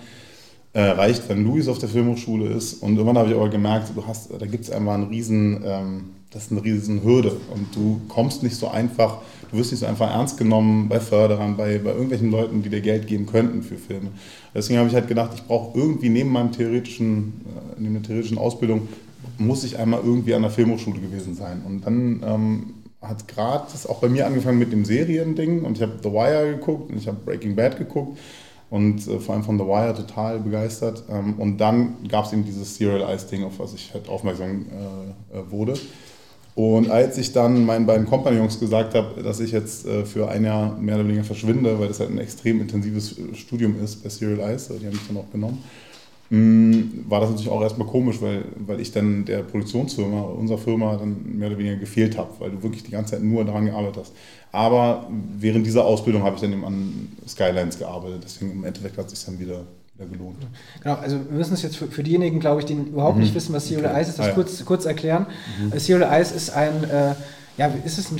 Äh, 0.71 0.81
reicht, 0.81 1.27
wenn 1.29 1.43
Luis 1.43 1.67
auf 1.67 1.79
der 1.79 1.89
Filmhochschule 1.89 2.45
ist. 2.45 2.83
Und 2.83 2.95
irgendwann 2.95 3.17
habe 3.17 3.29
ich 3.29 3.35
aber 3.35 3.49
gemerkt, 3.49 3.91
du 3.95 4.05
hast, 4.05 4.29
da 4.31 4.45
gibt 4.45 4.65
es 4.65 4.69
einfach 4.69 4.93
einen 4.93 5.07
riesen, 5.07 5.63
ähm, 5.65 6.09
das 6.29 6.43
ist 6.43 6.51
eine 6.51 6.63
riesen 6.63 7.03
Hürde 7.03 7.35
und 7.51 7.75
du 7.75 7.99
kommst 8.07 8.43
nicht 8.43 8.55
so 8.55 8.67
einfach 8.67 9.17
du 9.51 9.57
wirst 9.57 9.71
nicht 9.71 9.79
so 9.79 9.85
einfach 9.85 10.11
ernst 10.11 10.37
genommen 10.37 10.89
bei 10.89 10.99
Förderern, 10.99 11.57
bei, 11.57 11.77
bei 11.79 11.91
irgendwelchen 11.91 12.31
Leuten, 12.31 12.63
die 12.63 12.69
dir 12.69 12.81
Geld 12.81 13.07
geben 13.07 13.25
könnten 13.25 13.61
für 13.61 13.77
Filme. 13.77 14.09
Deswegen 14.53 14.79
habe 14.79 14.89
ich 14.89 14.95
halt 14.95 15.07
gedacht, 15.07 15.31
ich 15.35 15.43
brauche 15.43 15.77
irgendwie 15.77 16.09
neben 16.09 16.31
meinem 16.31 16.51
theoretischen, 16.51 17.41
äh, 17.45 17.81
neben 17.81 17.95
der 17.95 18.03
theoretischen 18.03 18.37
Ausbildung, 18.37 18.87
muss 19.37 19.63
ich 19.63 19.77
einmal 19.77 20.01
irgendwie 20.03 20.33
an 20.33 20.41
der 20.41 20.51
Filmhochschule 20.51 20.99
gewesen 20.99 21.35
sein. 21.35 21.61
Und 21.65 21.85
dann 21.85 22.23
ähm, 22.25 22.73
hat 23.01 23.27
gerade 23.27 23.65
das 23.71 23.87
auch 23.87 23.99
bei 23.99 24.09
mir 24.09 24.27
angefangen 24.27 24.59
mit 24.59 24.71
dem 24.71 24.85
Seriending 24.85 25.63
und 25.63 25.77
ich 25.77 25.81
habe 25.81 25.93
The 26.03 26.11
Wire 26.11 26.57
geguckt 26.57 26.91
und 26.91 26.97
ich 26.97 27.07
habe 27.07 27.17
Breaking 27.23 27.55
Bad 27.55 27.77
geguckt 27.77 28.17
und 28.69 29.07
äh, 29.07 29.19
vor 29.19 29.35
allem 29.35 29.43
von 29.43 29.57
The 29.57 29.65
Wire 29.65 29.93
total 29.95 30.39
begeistert. 30.39 31.03
Ähm, 31.09 31.35
und 31.37 31.57
dann 31.57 31.95
gab 32.07 32.25
es 32.25 32.33
eben 32.33 32.43
dieses 32.43 32.75
Serial 32.75 33.09
Eyes 33.09 33.27
Ding, 33.27 33.43
auf 33.43 33.59
was 33.59 33.73
ich 33.73 33.93
halt 33.93 34.09
aufmerksam 34.09 34.65
äh, 35.31 35.37
äh 35.37 35.51
wurde. 35.51 35.73
Und 36.59 36.91
als 36.91 37.17
ich 37.17 37.31
dann 37.31 37.65
meinen 37.65 37.85
beiden 37.85 38.05
Kompagnons 38.05 38.59
gesagt 38.59 38.93
habe, 38.93 39.23
dass 39.23 39.39
ich 39.39 39.53
jetzt 39.53 39.85
äh, 39.85 40.03
für 40.03 40.27
ein 40.27 40.43
Jahr 40.43 40.77
mehr 40.77 40.95
oder 40.95 41.05
weniger 41.05 41.23
verschwinde, 41.23 41.79
weil 41.79 41.87
das 41.87 42.01
halt 42.01 42.09
ein 42.09 42.17
extrem 42.17 42.59
intensives 42.59 43.17
äh, 43.17 43.33
Studium 43.33 43.81
ist 43.81 44.03
bei 44.03 44.09
Serial 44.09 44.41
Eyes, 44.41 44.67
die 44.67 44.85
haben 44.85 44.91
mich 44.91 45.07
dann 45.07 45.15
auch 45.15 45.31
genommen, 45.31 45.63
mm, 46.29 47.09
war 47.09 47.21
das 47.21 47.29
natürlich 47.29 47.49
auch 47.49 47.61
erstmal 47.61 47.87
komisch, 47.87 48.21
weil, 48.21 48.43
weil 48.57 48.81
ich 48.81 48.91
dann 48.91 49.23
der 49.23 49.43
Produktionsfirma, 49.43 50.19
unserer 50.19 50.57
Firma, 50.57 50.97
dann 50.97 51.37
mehr 51.37 51.47
oder 51.47 51.57
weniger 51.57 51.77
gefehlt 51.77 52.17
habe, 52.17 52.31
weil 52.39 52.51
du 52.51 52.61
wirklich 52.61 52.83
die 52.83 52.91
ganze 52.91 53.11
Zeit 53.13 53.23
nur 53.23 53.45
daran 53.45 53.65
gearbeitet 53.65 54.01
hast. 54.01 54.13
Aber 54.51 55.09
während 55.37 55.65
dieser 55.65 55.85
Ausbildung 55.85 56.23
habe 56.23 56.35
ich 56.35 56.41
dann 56.41 56.51
eben 56.51 56.65
an 56.65 57.07
Skylines 57.25 57.79
gearbeitet, 57.79 58.23
deswegen 58.25 58.51
im 58.51 58.65
Endeffekt 58.65 58.97
hat 58.97 59.09
sich 59.09 59.23
dann 59.23 59.39
wieder 59.39 59.63
gelohnt. 60.05 60.37
Genau, 60.81 60.95
also 60.95 61.17
wir 61.29 61.37
müssen 61.37 61.53
es 61.53 61.61
jetzt 61.61 61.77
für, 61.77 61.87
für 61.87 62.03
diejenigen, 62.03 62.39
glaube 62.39 62.61
ich, 62.61 62.65
die 62.65 62.73
überhaupt 62.73 63.17
mhm. 63.17 63.23
nicht 63.23 63.35
wissen, 63.35 63.53
was 63.53 63.67
Serial 63.67 63.91
okay. 63.91 64.01
Ice 64.01 64.09
ist, 64.11 64.19
das 64.19 64.25
ah, 64.25 64.29
ja. 64.29 64.35
kurz, 64.35 64.65
kurz 64.65 64.85
erklären. 64.85 65.25
Mhm. 65.61 65.73
Äh, 65.73 65.79
Serial 65.79 66.21
Ice 66.21 66.35
ist 66.35 66.51
ein, 66.51 66.83
äh, 66.83 67.15
ja, 67.57 67.67
ist 67.83 67.97
es 67.97 68.11
ein 68.11 68.17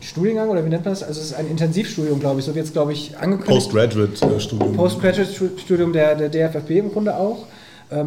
Studiengang 0.00 0.50
oder 0.50 0.64
wie 0.64 0.68
nennt 0.68 0.84
man 0.84 0.92
das? 0.92 1.02
Also 1.02 1.20
es 1.20 1.26
ist 1.26 1.34
ein 1.34 1.48
Intensivstudium, 1.48 2.20
glaube 2.20 2.40
ich, 2.40 2.46
so 2.46 2.54
wird 2.54 2.66
es, 2.66 2.72
glaube 2.72 2.92
ich, 2.92 3.16
angekündigt. 3.16 3.70
Postgraduate-Studium. 3.70 4.76
Postgraduate-Studium 4.76 5.92
der, 5.92 6.14
der 6.14 6.28
DFFB 6.28 6.70
im 6.72 6.92
Grunde 6.92 7.16
auch 7.16 7.46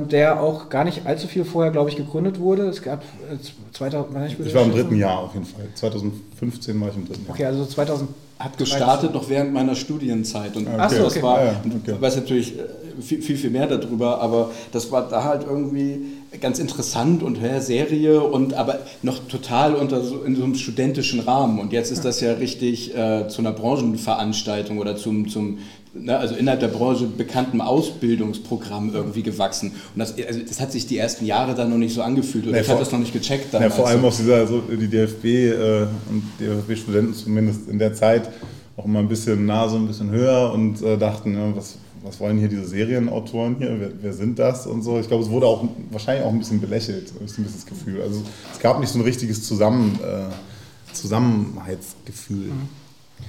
der 0.08 0.42
auch 0.42 0.70
gar 0.70 0.84
nicht 0.84 1.06
allzu 1.06 1.28
viel 1.28 1.46
vorher, 1.46 1.72
glaube 1.72 1.90
ich, 1.90 1.96
gegründet 1.96 2.40
wurde. 2.40 2.64
Es 2.64 2.82
gab 2.82 3.04
äh, 3.04 3.38
2000, 3.74 4.40
ich 4.40 4.54
war 4.54 4.64
im 4.64 4.72
dritten 4.72 4.96
Jahr 4.96 5.20
auf 5.20 5.34
jeden 5.34 5.46
Fall. 5.46 5.68
2015 5.74 6.80
war 6.82 6.90
ich 6.90 6.96
im 6.96 7.08
dritten 7.08 7.26
Jahr. 7.26 7.34
Okay, 7.34 7.46
also 7.46 7.66
2000 7.66 8.10
hat 8.40 8.58
gestartet 8.58 9.14
noch 9.14 9.30
während 9.30 9.54
meiner 9.54 9.76
Studienzeit 9.76 10.58
und 10.58 10.68
okay. 10.68 10.78
das 10.78 11.00
okay. 11.00 11.24
war, 11.24 11.44
ja, 11.44 11.62
okay. 11.66 11.94
ich 11.96 12.02
weiß 12.02 12.18
natürlich 12.18 12.60
äh, 12.60 13.02
viel, 13.02 13.22
viel, 13.22 13.38
viel 13.38 13.50
mehr 13.50 13.68
darüber, 13.68 14.20
aber 14.22 14.52
das 14.74 14.92
war 14.92 15.08
da 15.08 15.24
halt 15.24 15.44
irgendwie 15.44 16.02
ganz 16.42 16.60
interessant 16.60 17.24
und 17.24 17.42
ja, 17.42 17.62
Serie 17.62 18.22
und 18.22 18.54
aber 18.54 18.80
noch 19.04 19.26
total 19.30 19.76
unter 19.76 20.04
so, 20.04 20.24
in 20.24 20.36
so 20.36 20.44
einem 20.44 20.56
studentischen 20.56 21.22
Rahmen 21.22 21.60
und 21.60 21.72
jetzt 21.72 21.92
ist 21.92 22.04
das 22.04 22.20
ja 22.20 22.34
richtig 22.34 22.94
äh, 22.94 23.30
zu 23.30 23.40
einer 23.40 23.54
Branchenveranstaltung 23.54 24.80
oder 24.80 24.98
zum, 24.98 25.30
zum 25.30 25.60
ne, 25.96 26.18
also 26.18 26.36
innerhalb 26.36 26.60
der 26.60 26.68
Branche 26.68 27.08
bekannten 27.08 27.62
Ausbildungsprogramm 27.62 28.94
irgendwie 28.94 29.24
gewachsen. 29.24 29.72
Und 29.94 30.00
das, 30.00 30.16
also 30.18 30.40
das 30.40 30.60
hat 30.60 30.72
sich 30.72 30.88
die 30.88 30.98
ersten 30.98 31.26
Jahre 31.26 31.56
dann 31.56 31.70
noch 31.70 31.78
nicht 31.78 31.94
so 31.94 32.02
angefühlt 32.02 32.46
oder 32.46 32.56
nee, 32.56 32.62
ich 32.62 32.70
habe 32.70 32.80
das 32.80 32.92
noch 32.92 33.00
nicht 33.00 33.14
gecheckt. 33.14 33.54
Ja, 33.54 33.70
vor 33.70 33.88
allem 33.88 34.04
aus 34.06 34.18
dieser, 34.18 34.36
also 34.36 34.62
die 34.62 34.88
DFB 34.88 35.26
äh, 35.26 35.88
und 36.10 36.24
DFB-Studenten 36.40 37.14
zumindest 37.14 37.70
in 37.70 37.80
der 37.80 37.94
Zeit 37.94 38.30
auch 38.78 38.86
immer 38.86 39.00
ein 39.00 39.08
bisschen 39.08 39.46
Nase 39.46 39.78
ein 39.78 39.88
bisschen 39.88 40.10
höher 40.10 40.52
und 40.54 40.82
äh, 40.82 40.98
dachten, 40.98 41.34
ja, 41.34 41.56
was, 41.56 41.78
was 42.04 42.20
wollen 42.20 42.38
hier 42.38 42.50
diese 42.50 42.66
Serienautoren 42.66 43.56
hier, 43.58 43.76
wer, 43.80 43.90
wer, 44.02 44.14
sind 44.14 44.38
das 44.38 44.68
und 44.68 44.82
so. 44.82 45.00
Ich 45.00 45.08
glaube, 45.08 45.24
es 45.24 45.30
wurde 45.30 45.48
auch 45.48 45.64
wahrscheinlich 45.92 46.26
auch 46.26 46.32
ein 46.32 46.40
bisschen 46.40 46.60
belächelt, 46.60 47.06
ist 47.06 47.40
ein 47.40 47.44
bisschen 47.44 47.56
das 47.56 47.66
Gefühl. 47.66 48.02
Also 48.02 48.22
es 48.54 48.60
gab 48.60 48.80
nicht 48.80 48.90
so 48.90 49.00
ein 49.00 49.04
richtiges 49.04 49.44
Zusammen, 49.44 49.98
äh, 50.04 50.94
Zusammenhaltsgefühl. 50.94 52.48
Mhm. 52.48 52.70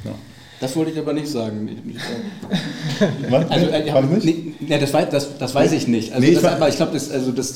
Ja. 0.04 0.14
Das 0.60 0.74
wollte 0.74 0.92
ich 0.92 0.98
aber 0.98 1.12
nicht 1.12 1.28
sagen. 1.28 1.68
Also, 3.50 3.66
äh, 3.66 3.90
hab, 3.90 4.24
nee, 4.24 4.54
nee, 4.58 4.78
das, 4.78 4.92
weiß, 4.92 5.10
das, 5.10 5.36
das 5.38 5.54
weiß 5.54 5.72
ich 5.72 5.86
nicht. 5.86 6.12
Also, 6.12 6.26
nee, 6.26 6.32
ich, 6.32 6.40
das, 6.40 6.52
aber 6.54 6.68
ich 6.68 6.76
glaube, 6.76 6.94
dass, 6.94 7.10
also, 7.10 7.30
dass, 7.30 7.54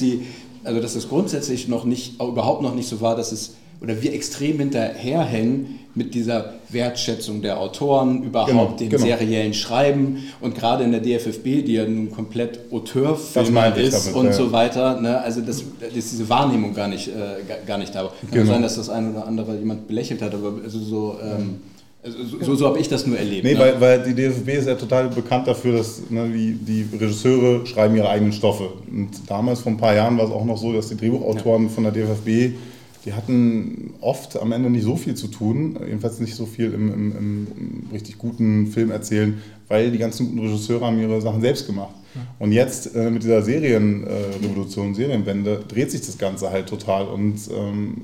also, 0.64 0.80
dass 0.80 0.94
das 0.94 1.08
grundsätzlich 1.08 1.68
noch 1.68 1.84
nicht, 1.84 2.20
überhaupt 2.20 2.62
noch 2.62 2.74
nicht 2.74 2.88
so 2.88 3.00
war, 3.00 3.16
dass 3.16 3.32
es, 3.32 3.54
oder 3.80 4.02
wir 4.02 4.12
extrem 4.12 4.58
hinterherhängen 4.58 5.78
mit 5.94 6.14
dieser 6.14 6.54
Wertschätzung 6.68 7.40
der 7.40 7.58
Autoren, 7.58 8.22
überhaupt 8.22 8.50
genau, 8.50 8.66
dem 8.78 8.90
genau. 8.90 9.02
seriellen 9.02 9.54
Schreiben 9.54 10.24
und 10.42 10.54
gerade 10.54 10.84
in 10.84 10.92
der 10.92 11.00
DFFB, 11.00 11.64
die 11.64 11.74
ja 11.74 11.86
nun 11.86 12.10
komplett 12.10 12.60
Auteurfilmer 12.70 13.74
ist 13.76 14.08
damit, 14.08 14.16
und 14.16 14.26
ja. 14.26 14.32
so 14.32 14.52
weiter. 14.52 15.00
Ne? 15.00 15.20
Also, 15.20 15.40
dass, 15.40 15.64
dass 15.80 15.92
diese 15.92 16.28
Wahrnehmung 16.28 16.74
gar 16.74 16.88
nicht, 16.88 17.08
äh, 17.08 17.66
gar 17.66 17.78
nicht 17.78 17.94
da 17.94 18.04
war. 18.04 18.12
Kann 18.20 18.30
genau. 18.30 18.52
sein, 18.52 18.62
dass 18.62 18.76
das 18.76 18.90
ein 18.90 19.14
oder 19.14 19.26
andere 19.26 19.56
jemand 19.56 19.88
belächelt 19.88 20.20
hat, 20.20 20.34
aber 20.34 20.52
also 20.62 20.78
so. 20.78 21.16
Ähm, 21.22 21.60
so, 22.02 22.54
so 22.54 22.66
habe 22.66 22.78
ich 22.78 22.88
das 22.88 23.06
nur 23.06 23.18
erlebt. 23.18 23.44
Nee, 23.44 23.54
ne? 23.54 23.60
weil, 23.60 23.80
weil 23.80 24.02
die 24.02 24.14
DFB 24.14 24.48
ist 24.48 24.68
ja 24.68 24.74
total 24.74 25.08
bekannt 25.08 25.46
dafür, 25.46 25.76
dass 25.76 26.08
ne, 26.08 26.28
die, 26.28 26.54
die 26.54 26.86
Regisseure 26.96 27.66
schreiben 27.66 27.94
ihre 27.96 28.08
eigenen 28.08 28.32
Stoffe. 28.32 28.70
Und 28.90 29.10
damals, 29.26 29.60
vor 29.60 29.72
ein 29.72 29.78
paar 29.78 29.94
Jahren, 29.94 30.16
war 30.16 30.24
es 30.24 30.30
auch 30.30 30.44
noch 30.44 30.56
so, 30.56 30.72
dass 30.72 30.88
die 30.88 30.96
Drehbuchautoren 30.96 31.64
ja. 31.64 31.68
von 31.68 31.84
der 31.84 31.92
DFB 31.92 32.56
die 33.04 33.14
hatten 33.14 33.94
oft 34.00 34.38
am 34.38 34.52
Ende 34.52 34.68
nicht 34.68 34.84
so 34.84 34.96
viel 34.96 35.14
zu 35.14 35.28
tun, 35.28 35.78
jedenfalls 35.86 36.20
nicht 36.20 36.34
so 36.34 36.44
viel 36.44 36.72
im, 36.74 36.92
im, 36.92 37.16
im 37.16 37.46
richtig 37.92 38.18
guten 38.18 38.66
Film 38.66 38.90
erzählen, 38.90 39.40
weil 39.68 39.90
die 39.90 39.98
ganzen 39.98 40.26
guten 40.26 40.46
Regisseure 40.46 40.84
haben 40.84 41.00
ihre 41.00 41.20
Sachen 41.20 41.40
selbst 41.40 41.66
gemacht. 41.66 41.94
Und 42.38 42.52
jetzt 42.52 42.94
äh, 42.94 43.10
mit 43.10 43.22
dieser 43.22 43.42
Serienrevolution, 43.42 44.92
äh, 44.92 44.94
Serienwende, 44.94 45.60
dreht 45.66 45.90
sich 45.90 46.00
das 46.00 46.18
Ganze 46.18 46.50
halt 46.50 46.68
total 46.68 47.06
und 47.06 47.38
ähm, 47.56 47.96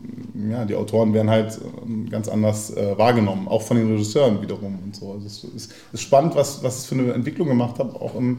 ja, 0.51 0.65
die 0.65 0.75
Autoren 0.75 1.13
werden 1.13 1.31
halt 1.31 1.59
ähm, 1.85 2.09
ganz 2.09 2.29
anders 2.29 2.71
äh, 2.71 2.97
wahrgenommen, 2.97 3.49
auch 3.49 3.63
von 3.63 3.77
den 3.77 3.91
Regisseuren 3.91 4.41
wiederum 4.43 4.79
und 4.85 4.95
so. 4.95 5.13
Also 5.13 5.27
es 5.27 5.45
ist, 5.45 5.75
ist 5.93 6.03
spannend, 6.03 6.37
was, 6.37 6.63
was 6.63 6.79
es 6.79 6.87
für 6.87 6.95
eine 6.95 7.13
Entwicklung 7.13 7.49
gemacht 7.49 7.79
hat, 7.79 7.95
auch 7.97 8.15
im, 8.15 8.39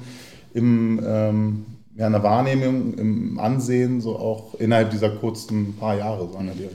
im 0.53 1.01
ähm, 1.05 1.65
ja, 1.97 2.07
in 2.07 2.13
der 2.13 2.23
Wahrnehmung, 2.23 2.93
im 2.93 3.39
Ansehen, 3.39 4.01
so 4.01 4.17
auch 4.17 4.53
innerhalb 4.59 4.91
dieser 4.91 5.09
kurzen 5.09 5.75
paar 5.77 5.97
Jahre, 5.97 6.31
sagen 6.31 6.51
wir 6.55 6.69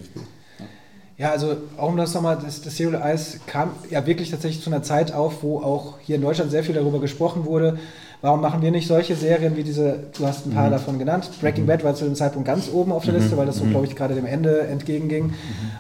ja, 1.19 1.31
also 1.31 1.57
auch 1.77 1.89
um 1.89 1.97
das 1.97 2.15
nochmal, 2.15 2.37
das, 2.43 2.63
das 2.63 2.77
Serial 2.77 3.01
Eyes 3.01 3.39
kam 3.47 3.71
ja 3.91 4.05
wirklich 4.07 4.31
tatsächlich 4.31 4.61
zu 4.61 4.71
einer 4.71 4.83
Zeit 4.83 5.13
auf, 5.13 5.45
wo 5.45 5.59
auch 5.61 6.01
hier 6.01 6.17
in 6.17 6.23
Deutschland 6.23 6.51
sehr 6.51 6.65
viel 6.65 6.75
darüber 6.75 6.99
gesprochen 6.99 7.45
wurde. 7.45 7.79
Warum 8.23 8.41
machen 8.41 8.63
wir 8.63 8.71
nicht 8.71 8.87
solche 8.87 9.17
Serien 9.17 9.57
wie 9.57 9.65
diese, 9.65 9.99
du 10.17 10.25
hast 10.25 10.47
ein 10.47 10.53
paar 10.53 10.69
mhm. 10.69 10.71
davon 10.71 10.99
genannt, 11.01 11.29
Breaking 11.41 11.65
mhm. 11.65 11.67
Bad 11.67 11.83
war 11.83 11.97
zu 11.97 12.05
dem 12.05 12.15
Zeitpunkt 12.15 12.47
ganz 12.47 12.71
oben 12.73 12.93
auf 12.93 13.05
der 13.05 13.15
mhm. 13.15 13.21
Liste, 13.21 13.37
weil 13.37 13.47
das 13.47 13.57
so, 13.57 13.65
mhm. 13.65 13.71
glaube 13.71 13.87
ich, 13.87 13.97
gerade 13.97 14.15
dem 14.15 14.27
Ende 14.27 14.61
entgegenging. 14.61 15.27
Mhm. 15.27 15.35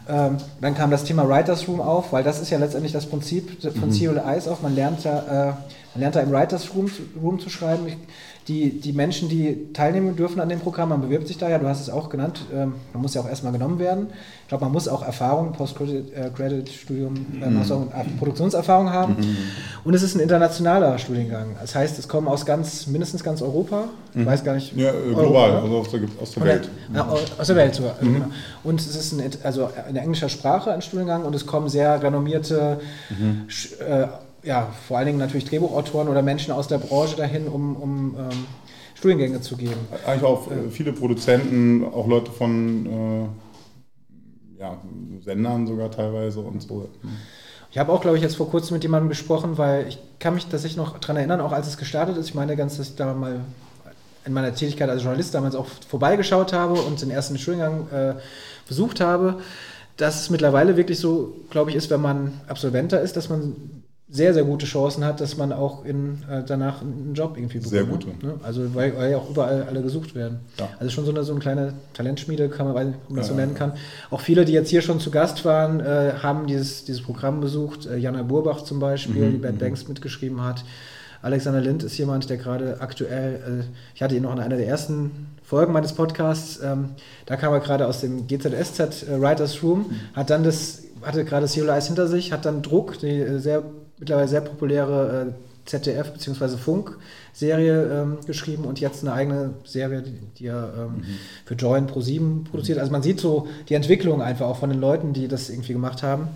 Ähm, 0.09 0.37
dann 0.61 0.75
kam 0.75 0.91
das 0.91 1.05
Thema 1.05 1.29
Writers 1.29 1.69
Room 1.69 1.81
auf, 1.81 2.13
weil 2.13 2.25
das 2.25 2.41
ist 2.41 2.51
ja 2.51 2.59
letztendlich 2.59 2.93
das 2.93 3.07
Prinzip 3.07 3.63
von 3.63 3.89
mhm. 3.89 3.93
Serial 3.93 4.25
Eyes 4.27 4.49
auch. 4.49 4.61
Man 4.61 4.75
lernt 4.75 5.05
da, 5.05 5.51
äh, 5.51 5.73
man 5.95 6.01
lernt 6.01 6.17
da 6.17 6.21
im 6.21 6.31
Writers 6.31 6.75
Room, 6.75 6.91
Room 7.23 7.39
zu 7.39 7.51
schreiben. 7.51 7.87
Ich, 7.87 7.97
die, 8.49 8.81
die 8.81 8.93
Menschen, 8.93 9.29
die 9.29 9.73
teilnehmen 9.73 10.17
dürfen 10.17 10.41
an 10.41 10.49
dem 10.49 10.59
Programm, 10.59 10.89
man 10.89 11.01
bewirbt 11.01 11.29
sich 11.29 11.39
da 11.39 11.49
ja, 11.49 11.59
du 11.59 11.69
hast 11.69 11.81
es 11.81 11.89
auch 11.89 12.09
genannt, 12.09 12.45
ähm, 12.53 12.75
man 12.93 13.03
muss 13.03 13.15
ja 13.15 13.21
auch 13.21 13.29
erstmal 13.29 13.53
genommen 13.53 13.79
werden. 13.79 14.09
Ich 14.43 14.49
glaube, 14.49 14.65
man 14.65 14.73
muss 14.73 14.89
auch 14.89 15.05
Erfahrung, 15.05 15.53
Post-Credit-Studium, 15.53 17.15
äh, 17.41 17.47
mhm. 17.49 17.59
also 17.59 17.87
Produktionserfahrung 18.19 18.91
haben. 18.93 19.15
Mhm. 19.17 19.37
Und 19.85 19.95
es 19.95 20.03
ist 20.03 20.17
ein 20.17 20.21
internationaler 20.21 20.99
Studiengang. 20.99 21.55
Das 21.61 21.77
heißt, 21.77 21.99
es 22.01 22.09
kommen 22.09 22.27
aus 22.27 22.45
ganz, 22.45 22.89
mindestens 22.89 23.23
ganz 23.23 23.43
Europa, 23.43 23.85
ich 24.11 24.17
mhm. 24.17 24.27
weiß 24.27 24.43
gar 24.43 24.55
nicht. 24.55 24.77
Ja, 24.77 24.91
äh, 24.91 25.15
global, 25.15 25.53
also 25.53 25.79
aus 25.79 25.91
der, 25.91 26.01
aus 26.21 26.33
der 26.33 26.45
Welt. 26.45 26.69
Ja, 26.93 27.09
aus 27.39 27.47
der 27.47 27.57
Welt 27.57 27.75
sogar. 27.77 27.95
Mhm. 28.01 28.15
Genau. 28.15 28.27
Und 28.65 28.81
es 28.81 28.97
ist 28.97 29.13
ein, 29.13 29.23
also 29.45 29.71
in 29.89 29.95
englischer 29.95 30.29
Sprache 30.29 30.73
ein 30.73 30.83
Studiengang 30.83 31.25
und 31.25 31.35
es 31.37 31.47
kommen 31.47 31.69
sehr 31.69 32.03
renommierte 32.03 32.81
mhm. 33.11 33.47
äh, 33.89 34.09
ja, 34.43 34.69
vor 34.87 34.99
allen 34.99 35.07
Dingen 35.07 35.19
natürlich 35.19 35.45
Drehbuchautoren 35.45 36.09
oder 36.09 36.23
Menschen 36.23 36.53
aus 36.53 36.69
der 36.69 36.79
Branche 36.79 37.17
dahin, 37.17 37.49
um, 37.49 37.77
um 37.77 38.17
ähm, 38.19 38.47
Studiengänge 38.95 39.41
zu 39.41 39.57
geben. 39.57 39.81
Eigentlich 40.07 40.25
auch 40.25 40.51
äh, 40.51 40.71
viele 40.71 40.93
Produzenten, 40.93 41.85
auch 41.85 42.07
Leute 42.07 42.31
von 42.31 42.87
äh, 42.87 44.61
ja, 44.61 44.79
Sendern 45.25 45.67
sogar 45.67 45.91
teilweise 45.91 46.41
und 46.41 46.63
so. 46.63 46.89
Ich 47.71 47.79
habe 47.79 47.93
auch, 47.93 48.01
glaube 48.01 48.17
ich, 48.17 48.23
jetzt 48.23 48.37
vor 48.37 48.51
kurzem 48.51 48.75
mit 48.75 48.83
jemandem 48.83 49.09
gesprochen, 49.09 49.59
weil 49.59 49.89
ich 49.89 49.99
kann 50.19 50.35
mich 50.35 50.45
tatsächlich 50.45 50.77
noch 50.77 50.99
daran 50.99 51.17
erinnern, 51.17 51.41
auch 51.41 51.53
als 51.53 51.67
es 51.67 51.77
gestartet 51.79 52.17
ist, 52.17 52.29
ich 52.29 52.35
meine 52.35 52.55
ganz, 52.55 52.77
dass 52.77 52.91
ich 52.91 52.97
da 52.97 53.15
mal 53.15 53.41
in 54.25 54.33
meiner 54.33 54.55
Tätigkeit 54.55 54.89
als 54.89 55.03
Journalist 55.03 55.35
damals 55.35 55.57
auch 55.57 55.67
vorbeigeschaut 55.89 56.53
habe 56.53 56.75
und 56.75 57.01
den 57.03 57.11
ersten 57.11 57.39
Studiengang 57.39 57.89
äh, 57.91 58.15
besucht 58.69 59.01
habe, 59.01 59.41
dass 59.97 60.21
es 60.21 60.31
mittlerweile 60.31 60.77
wirklich 60.77 60.99
so, 60.99 61.35
glaube 61.51 61.71
ich, 61.71 61.77
ist, 61.77 61.91
wenn 61.91 62.01
man 62.01 62.41
Absolventer 62.47 63.01
ist, 63.01 63.17
dass 63.17 63.29
man 63.29 63.83
sehr, 64.13 64.35
sehr 64.35 64.45
gute 64.45 64.67
Chancen 64.67 65.07
hat, 65.07 65.23
dass 65.23 65.39
man 65.39 65.55
auch 65.55 65.87
in, 65.87 66.19
äh, 66.31 66.43
danach 66.47 66.83
einen 66.83 67.15
Job 67.15 67.39
irgendwie 67.39 67.59
bekommt. 67.59 67.71
Sehr 67.71 67.85
gute. 67.85 68.09
Ne? 68.09 68.35
Also 68.43 68.75
weil, 68.75 68.95
weil, 68.95 69.11
ja 69.11 69.17
auch 69.17 69.31
überall 69.31 69.63
alle 69.63 69.81
gesucht 69.81 70.15
werden. 70.15 70.41
Ja. 70.59 70.69
Also 70.79 70.93
schon 70.93 71.07
so 71.07 71.13
eine, 71.13 71.25
so 71.25 71.33
eine 71.33 71.41
kleine 71.41 71.73
Talentschmiede, 71.95 72.51
kann 72.51 72.67
man, 72.67 72.75
wenn 72.75 72.95
man 73.09 73.17
das 73.17 73.29
so 73.29 73.35
nennen 73.35 73.55
kann. 73.55 73.73
Auch 74.11 74.21
viele, 74.21 74.45
die 74.45 74.53
jetzt 74.53 74.69
hier 74.69 74.83
schon 74.83 75.01
zu 75.01 75.11
Gast 75.11 75.47
waren, 75.47 75.81
äh, 75.81 76.13
haben 76.23 76.47
dieses, 76.47 76.85
dieses 76.85 77.03
Programm 77.03 77.41
besucht. 77.41 77.87
Äh, 77.87 77.97
Jana 77.97 78.23
Burbach 78.23 78.63
zum 78.65 78.81
Beispiel, 78.81 79.29
mhm. 79.29 79.33
die 79.33 79.39
Bad 79.39 79.55
mhm. 79.55 79.59
Banks 79.59 79.89
mitgeschrieben 79.89 80.45
hat. 80.45 80.63
Alexander 81.23 81.61
Lind 81.61 81.83
ist 81.83 81.97
jemand, 81.97 82.29
der 82.29 82.37
gerade 82.37 82.81
aktuell, 82.81 83.63
äh, 83.63 83.65
ich 83.95 84.03
hatte 84.03 84.15
ihn 84.15 84.25
noch 84.25 84.33
in 84.35 84.41
einer 84.41 84.57
der 84.57 84.67
ersten 84.67 85.29
Folgen 85.43 85.73
meines 85.73 85.95
Podcasts, 85.95 86.61
ähm, 86.63 86.91
da 87.25 87.37
kam 87.37 87.55
er 87.55 87.61
gerade 87.61 87.87
aus 87.87 88.03
dem 88.03 88.27
GZSZ 88.27 89.09
äh, 89.09 89.21
Writers 89.21 89.63
Room, 89.63 89.87
mhm. 89.89 90.17
hat 90.17 90.29
dann 90.29 90.45
das, 90.45 90.83
hatte 91.01 91.25
gerade 91.25 91.47
Serial 91.47 91.77
Eyes 91.77 91.87
hinter 91.87 92.09
sich, 92.09 92.31
hat 92.31 92.45
dann 92.45 92.61
Druck, 92.61 92.99
die 92.99 93.21
äh, 93.21 93.39
sehr 93.39 93.63
mittlerweile 93.99 94.29
sehr 94.29 94.41
populäre 94.41 95.29
äh, 95.29 95.33
ZDF- 95.69 96.13
bzw. 96.13 96.57
Funk-Serie 96.57 98.03
ähm, 98.03 98.19
geschrieben 98.27 98.65
und 98.65 98.81
jetzt 98.81 99.03
eine 99.03 99.13
eigene 99.13 99.55
Serie, 99.65 100.03
die, 100.03 100.19
die 100.39 100.47
er 100.47 100.73
ähm, 100.77 100.97
mhm. 100.97 101.05
für 101.45 101.55
Join 101.55 101.87
Pro 101.87 102.01
7 102.01 102.45
produziert. 102.45 102.79
Also 102.79 102.91
man 102.91 103.03
sieht 103.03 103.21
so 103.21 103.47
die 103.69 103.75
Entwicklung 103.75 104.23
einfach 104.23 104.47
auch 104.47 104.59
von 104.59 104.71
den 104.71 104.81
Leuten, 104.81 105.13
die 105.13 105.29
das 105.29 105.51
irgendwie 105.51 105.73
gemacht 105.73 106.03
haben. 106.03 106.29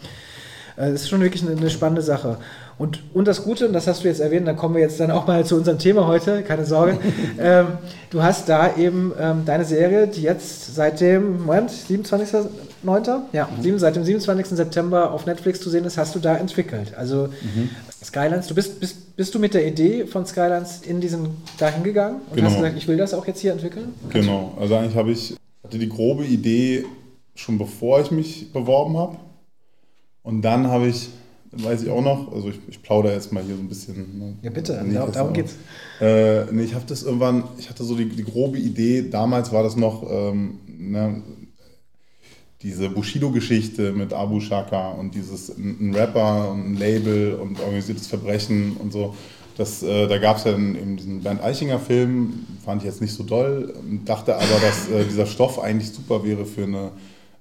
Äh, 0.77 0.91
es 0.91 1.03
ist 1.03 1.09
schon 1.09 1.21
wirklich 1.21 1.43
eine, 1.43 1.57
eine 1.57 1.71
spannende 1.71 2.03
Sache. 2.03 2.39
Und, 2.79 3.03
und 3.15 3.27
das 3.27 3.43
Gute, 3.43 3.67
und 3.67 3.73
das 3.73 3.87
hast 3.87 4.05
du 4.05 4.09
jetzt 4.09 4.21
erwähnt, 4.21 4.47
da 4.47 4.53
kommen 4.53 4.75
wir 4.75 4.83
jetzt 4.83 5.01
dann 5.01 5.11
auch 5.11 5.27
mal 5.27 5.45
zu 5.47 5.57
unserem 5.57 5.79
Thema 5.79 6.07
heute, 6.07 6.43
keine 6.43 6.67
Sorge. 6.67 6.99
ähm, 7.39 7.67
du 8.11 8.23
hast 8.23 8.49
da 8.49 8.77
eben 8.77 9.13
ähm, 9.19 9.43
deine 9.47 9.65
Serie, 9.65 10.07
die 10.07 10.23
jetzt 10.23 10.75
seit 10.75 11.01
dem, 11.01 11.47
Moment, 11.47 11.73
27.09.? 12.87 13.21
Ja, 13.33 13.49
mhm. 13.49 13.79
seit 13.79 13.97
dem 13.97 14.05
27. 14.05 14.57
September 14.57 15.13
auf 15.13 15.27
Netflix 15.27 15.61
zu 15.61 15.71
sehen 15.71 15.85
ist, 15.85 15.99
hast 15.99 16.15
du 16.15 16.19
da 16.19 16.37
entwickelt. 16.37 16.95
Also 16.97 17.29
mhm. 17.29 17.71
Skylines, 18.03 18.47
du 18.47 18.55
bist, 18.55 18.81
bist, 18.81 19.17
bist 19.17 19.35
du 19.35 19.39
mit 19.39 19.55
der 19.55 19.67
Idee 19.67 20.07
von 20.07 20.27
Skylines 20.27 20.83
in 20.83 21.01
diesen 21.01 21.37
dahin 21.59 21.83
gegangen 21.83 22.21
und 22.31 22.37
genau. 22.37 22.49
hast 22.49 22.57
gesagt, 22.57 22.77
ich 22.77 22.89
will 22.89 22.97
das 22.97 23.15
auch 23.15 23.27
jetzt 23.27 23.41
hier 23.41 23.53
entwickeln? 23.53 23.95
Genau, 24.11 24.57
also 24.59 24.77
eigentlich 24.77 24.97
habe 24.97 25.11
ich, 25.11 25.37
hatte 25.65 25.79
die 25.79 25.89
grobe 25.89 26.25
Idee 26.25 26.85
schon 27.35 27.59
bevor 27.59 28.01
ich 28.01 28.11
mich 28.11 28.53
beworben 28.53 28.97
habe. 28.97 29.17
Und 30.23 30.43
dann 30.43 30.69
habe 30.69 30.89
ich 30.89 31.11
weiß 31.63 31.83
ich 31.83 31.91
auch 31.91 32.03
noch, 32.03 32.33
also 32.33 32.49
ich, 32.49 32.59
ich 32.69 32.83
plaudere 32.83 33.15
jetzt 33.15 33.33
mal 33.33 33.43
hier 33.43 33.57
so 33.57 33.63
ein 33.63 33.69
bisschen. 33.69 34.19
Ne? 34.19 34.35
Ja, 34.43 34.51
bitte, 34.51 34.83
nee, 34.85 34.95
darum, 34.95 35.13
darum 35.13 35.33
geht's. 35.33 35.55
Äh, 36.01 36.45
nee, 36.53 36.65
ich 36.65 36.75
habe 36.75 36.85
das 36.87 37.03
irgendwann, 37.03 37.45
ich 37.59 37.71
hatte 37.71 37.85
so 37.85 37.95
die, 37.95 38.07
die, 38.09 38.25
grobe 38.25 38.59
Idee, 38.59 39.09
damals 39.09 39.53
war 39.53 39.63
das 39.63 39.77
noch 39.77 40.05
ähm, 40.11 40.59
ne, 40.67 41.23
diese 42.67 42.91
Bushido-Geschichte 42.91 43.93
mit 43.93 44.13
Abu 44.13 44.41
Shaka 44.41 44.91
und 44.91 45.15
dieses 45.15 45.57
ein, 45.57 45.95
Rapper 45.95 46.51
und 46.51 46.73
ein 46.73 46.77
Label 46.77 47.35
und 47.35 47.61
organisiertes 47.61 48.09
Verbrechen 48.09 48.77
und 48.77 48.93
so. 48.93 49.15
Das, 49.57 49.85
äh, 49.85 50.09
da 50.09 50.19
gab 50.19 50.39
es 50.39 50.45
ja 50.45 50.53
eben 50.53 50.97
diesen 50.97 51.23
Bernd 51.23 51.41
Eichinger-Film, 51.43 52.45
fand 52.65 52.83
ich 52.83 52.87
jetzt 52.87 53.01
nicht 53.01 53.15
so 53.15 53.23
doll, 53.23 53.73
dachte 54.05 54.35
aber, 54.35 54.61
dass 54.61 54.91
äh, 54.91 55.05
dieser 55.05 55.27
Stoff 55.27 55.61
eigentlich 55.61 55.93
super 55.93 56.25
wäre 56.25 56.45
für 56.45 56.65
eine 56.65 56.91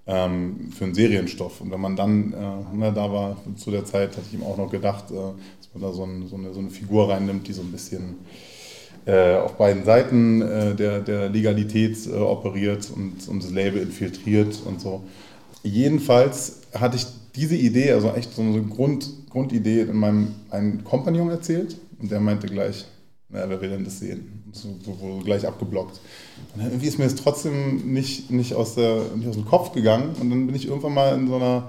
ähm, 0.07 0.71
für 0.71 0.85
einen 0.85 0.93
Serienstoff. 0.93 1.61
Und 1.61 1.71
wenn 1.71 1.81
man 1.81 1.95
dann 1.95 2.31
äh, 2.79 2.91
da 2.93 3.11
war, 3.11 3.37
zu 3.55 3.71
der 3.71 3.85
Zeit 3.85 4.11
hatte 4.11 4.27
ich 4.27 4.37
ihm 4.37 4.43
auch 4.43 4.57
noch 4.57 4.69
gedacht, 4.69 5.05
äh, 5.09 5.15
dass 5.15 5.69
man 5.73 5.81
da 5.81 5.91
so, 5.91 6.03
ein, 6.03 6.27
so, 6.27 6.35
eine, 6.35 6.53
so, 6.53 6.59
eine, 6.59 6.69
Figur 6.69 7.09
reinnimmt, 7.09 7.47
die 7.47 7.53
so 7.53 7.63
ein 7.63 7.71
bisschen 7.71 8.17
äh, 9.05 9.35
auf 9.35 9.57
beiden 9.57 9.85
Seiten 9.85 10.41
äh, 10.41 10.75
der, 10.75 10.99
der 10.99 11.29
Legalität 11.29 12.07
äh, 12.07 12.15
operiert 12.15 12.89
und, 12.95 13.43
das 13.43 13.51
Label 13.51 13.81
infiltriert 13.81 14.59
und 14.65 14.81
so. 14.81 15.03
Jedenfalls 15.63 16.61
hatte 16.73 16.97
ich 16.97 17.05
diese 17.35 17.55
Idee, 17.55 17.91
also 17.91 18.11
echt 18.11 18.33
so 18.33 18.41
eine 18.41 18.61
Grund, 18.63 19.09
Grundidee 19.29 19.81
in 19.81 19.97
meinem 19.97 20.35
einen 20.49 20.83
Kompagnon 20.83 21.29
erzählt 21.29 21.77
und 21.99 22.11
der 22.11 22.19
meinte 22.19 22.47
gleich, 22.47 22.85
naja, 23.29 23.49
wer 23.49 23.61
will 23.61 23.69
denn 23.69 23.83
das 23.83 23.99
sehen? 23.99 24.43
So, 24.51 24.69
so, 24.83 24.97
so 24.99 25.19
gleich 25.23 25.45
abgeblockt. 25.45 25.99
Und 26.55 26.63
irgendwie 26.63 26.87
ist 26.87 26.97
mir 26.97 27.05
das 27.05 27.15
trotzdem 27.15 27.93
nicht, 27.93 28.31
nicht, 28.31 28.53
aus 28.53 28.75
der, 28.75 29.01
nicht 29.15 29.27
aus 29.27 29.35
dem 29.35 29.45
Kopf 29.45 29.73
gegangen. 29.73 30.15
Und 30.19 30.29
dann 30.29 30.45
bin 30.45 30.55
ich 30.55 30.67
irgendwann 30.67 30.93
mal 30.93 31.15
in 31.15 31.27
so 31.27 31.35
einer, 31.35 31.67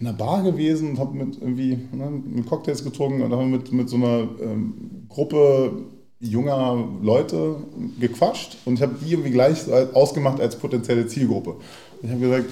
in 0.00 0.06
einer 0.06 0.16
Bar 0.16 0.42
gewesen 0.42 0.90
und 0.90 0.98
habe 0.98 1.14
mit 1.14 1.40
irgendwie 1.40 1.78
ne, 1.92 2.10
mit 2.10 2.46
Cocktails 2.46 2.82
getrunken 2.82 3.22
und 3.22 3.32
habe 3.32 3.46
mit, 3.46 3.72
mit 3.72 3.88
so 3.88 3.96
einer 3.96 4.28
ähm, 4.42 5.06
Gruppe 5.08 5.84
junger 6.20 6.84
Leute 7.02 7.56
gequatscht 8.00 8.56
und 8.64 8.74
ich 8.74 8.82
habe 8.82 8.94
die 9.00 9.12
irgendwie 9.12 9.30
gleich 9.30 9.70
ausgemacht 9.92 10.40
als 10.40 10.56
potenzielle 10.56 11.06
Zielgruppe. 11.06 11.50
Und 11.50 11.60
ich 12.02 12.10
habe 12.10 12.20
gesagt, 12.20 12.50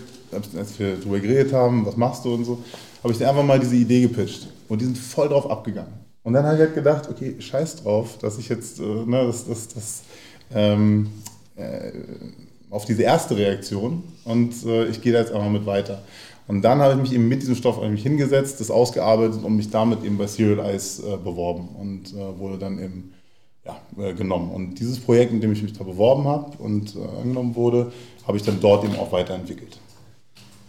als 0.57 0.79
wir 0.79 0.96
darüber 0.96 1.18
geredet 1.18 1.52
haben, 1.52 1.85
was 1.87 1.96
machst 1.96 2.24
du 2.24 2.35
und 2.35 2.44
so, 2.44 2.59
habe 3.02 3.12
ich 3.12 3.18
dir 3.18 3.29
einfach 3.29 3.44
mal 3.44 3.59
diese 3.59 3.76
Idee 3.76 4.02
gepitcht. 4.02 4.48
Und 4.68 4.81
die 4.81 4.85
sind 4.85 4.98
voll 4.98 5.29
drauf 5.29 5.50
abgegangen. 5.50 5.92
Und 6.22 6.33
dann 6.33 6.44
habe 6.44 6.57
ich 6.57 6.61
halt 6.61 6.74
gedacht, 6.74 7.09
okay, 7.09 7.37
scheiß 7.38 7.76
drauf, 7.76 8.18
dass 8.18 8.38
ich 8.38 8.48
jetzt, 8.48 8.81
äh, 8.81 8.83
ne, 8.83 9.26
das, 9.26 9.46
das, 9.46 9.68
das 9.68 10.02
ähm, 10.52 11.09
äh, 11.55 11.92
auf 12.70 12.85
diese 12.85 13.02
erste 13.02 13.37
Reaktion 13.37 14.02
und 14.24 14.52
äh, 14.66 14.87
ich 14.87 15.00
gehe 15.00 15.12
da 15.12 15.20
jetzt 15.20 15.33
einfach 15.33 15.50
mit 15.50 15.66
weiter. 15.66 16.02
Und 16.48 16.62
dann 16.62 16.81
habe 16.81 16.94
ich 16.94 17.00
mich 17.00 17.12
eben 17.12 17.29
mit 17.29 17.42
diesem 17.42 17.55
Stoff 17.55 17.81
eigentlich 17.81 18.02
hingesetzt, 18.02 18.61
das 18.61 18.70
ausgearbeitet 18.70 19.42
und 19.42 19.57
mich 19.57 19.70
damit 19.70 20.05
eben 20.05 20.18
bei 20.18 20.26
Serial 20.26 20.64
Eyes 20.66 21.00
äh, 21.00 21.16
beworben 21.16 21.68
und 21.79 22.12
äh, 22.12 22.38
wurde 22.38 22.59
dann 22.59 22.79
eben 22.79 23.12
ja, 23.66 24.05
äh, 24.05 24.14
genommen. 24.14 24.50
Und 24.50 24.79
dieses 24.79 24.98
Projekt, 24.98 25.33
in 25.33 25.40
dem 25.40 25.52
ich 25.52 25.62
mich 25.62 25.72
da 25.72 25.85
beworben 25.85 26.24
habe 26.24 26.57
und 26.59 26.94
äh, 26.94 27.20
angenommen 27.20 27.55
wurde, 27.55 27.92
habe 28.26 28.37
ich 28.37 28.42
dann 28.42 28.61
dort 28.61 28.85
eben 28.85 28.96
auch 28.96 29.12
weiterentwickelt. 29.12 29.79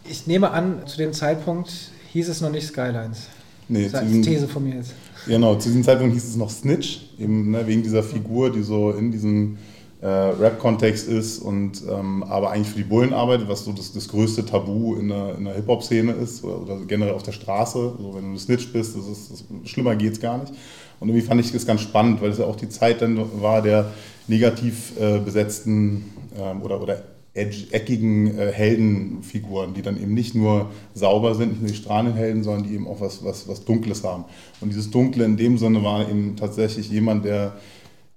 Ich 0.09 0.27
nehme 0.27 0.51
an, 0.51 0.81
zu 0.85 0.97
dem 0.97 1.13
Zeitpunkt 1.13 1.91
hieß 2.11 2.29
es 2.29 2.41
noch 2.41 2.51
nicht 2.51 2.67
Skylines. 2.67 3.27
Nee, 3.67 3.89
das 3.89 4.01
ist 4.03 4.13
eine 4.13 4.21
These 4.21 4.47
von 4.47 4.63
mir 4.63 4.75
jetzt. 4.75 4.93
Genau, 5.27 5.55
zu 5.55 5.67
diesem 5.67 5.83
Zeitpunkt 5.83 6.13
hieß 6.13 6.23
es 6.23 6.35
noch 6.37 6.49
Snitch, 6.49 7.09
eben 7.19 7.51
ne, 7.51 7.67
wegen 7.67 7.83
dieser 7.83 8.01
Figur, 8.01 8.49
die 8.49 8.63
so 8.63 8.91
in 8.91 9.11
diesem 9.11 9.57
äh, 9.99 10.07
Rap-Kontext 10.07 11.07
ist 11.07 11.39
und 11.39 11.83
ähm, 11.89 12.23
aber 12.23 12.51
eigentlich 12.51 12.69
für 12.69 12.77
die 12.77 12.83
Bullen 12.83 13.13
arbeitet, 13.13 13.49
was 13.49 13.65
so 13.65 13.73
das, 13.73 13.91
das 13.91 14.07
größte 14.07 14.45
Tabu 14.45 14.95
in 14.95 15.09
der, 15.09 15.33
der 15.33 15.55
Hip-Hop-Szene 15.55 16.13
ist 16.13 16.43
oder, 16.43 16.61
oder, 16.61 16.85
generell 16.85 17.13
auf 17.13 17.23
der 17.23 17.31
Straße. 17.31 17.95
Also 17.97 18.15
wenn 18.15 18.31
du 18.31 18.39
Snitch 18.39 18.71
bist, 18.71 18.95
das 18.95 19.07
ist, 19.07 19.31
das, 19.31 19.69
schlimmer 19.69 19.95
geht 19.95 20.13
es 20.13 20.21
gar 20.21 20.37
nicht. 20.37 20.53
Und 20.99 21.09
irgendwie 21.09 21.25
fand 21.25 21.41
ich 21.41 21.51
das 21.51 21.65
ganz 21.65 21.81
spannend, 21.81 22.21
weil 22.21 22.31
es 22.31 22.39
ja 22.39 22.45
auch 22.45 22.55
die 22.55 22.69
Zeit 22.69 23.01
dann 23.01 23.41
war 23.41 23.61
der 23.61 23.91
negativ 24.27 24.93
äh, 24.99 25.19
besetzten 25.19 26.13
ähm, 26.37 26.61
oder, 26.61 26.81
oder 26.81 27.03
eckigen 27.37 28.37
äh, 28.37 28.51
Heldenfiguren, 28.51 29.73
die 29.73 29.83
dann 29.83 30.01
eben 30.01 30.13
nicht 30.13 30.33
nur 30.33 30.71
sauber 30.93 31.35
sind, 31.35 31.51
nicht 31.51 31.61
nur 31.61 31.69
die 31.69 31.75
Strahlenhelden, 31.75 32.43
sondern 32.43 32.63
die 32.63 32.73
eben 32.73 32.87
auch 32.87 32.99
was, 32.99 33.23
was, 33.23 33.47
was 33.47 33.63
Dunkles 33.63 34.03
haben. 34.03 34.25
Und 34.59 34.69
dieses 34.69 34.89
Dunkle 34.89 35.23
in 35.23 35.37
dem 35.37 35.57
Sinne 35.57 35.83
war 35.83 36.09
eben 36.09 36.35
tatsächlich 36.35 36.89
jemand, 36.89 37.25
der 37.25 37.55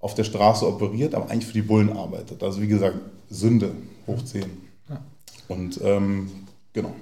auf 0.01 0.14
der 0.14 0.25
Straße 0.25 0.66
operiert, 0.66 1.14
aber 1.14 1.31
eigentlich 1.31 1.47
für 1.47 1.53
die 1.53 1.62
Bullen 1.62 1.93
arbeitet. 1.93 2.43
Also 2.43 2.62
wie 2.62 2.66
gesagt, 2.66 2.97
Sünde 3.29 3.73
hoch 4.07 4.25
10. 4.25 4.45
Ja. 4.88 5.01
Und 5.49 5.79
ähm, 5.85 6.31
genau. 6.73 6.95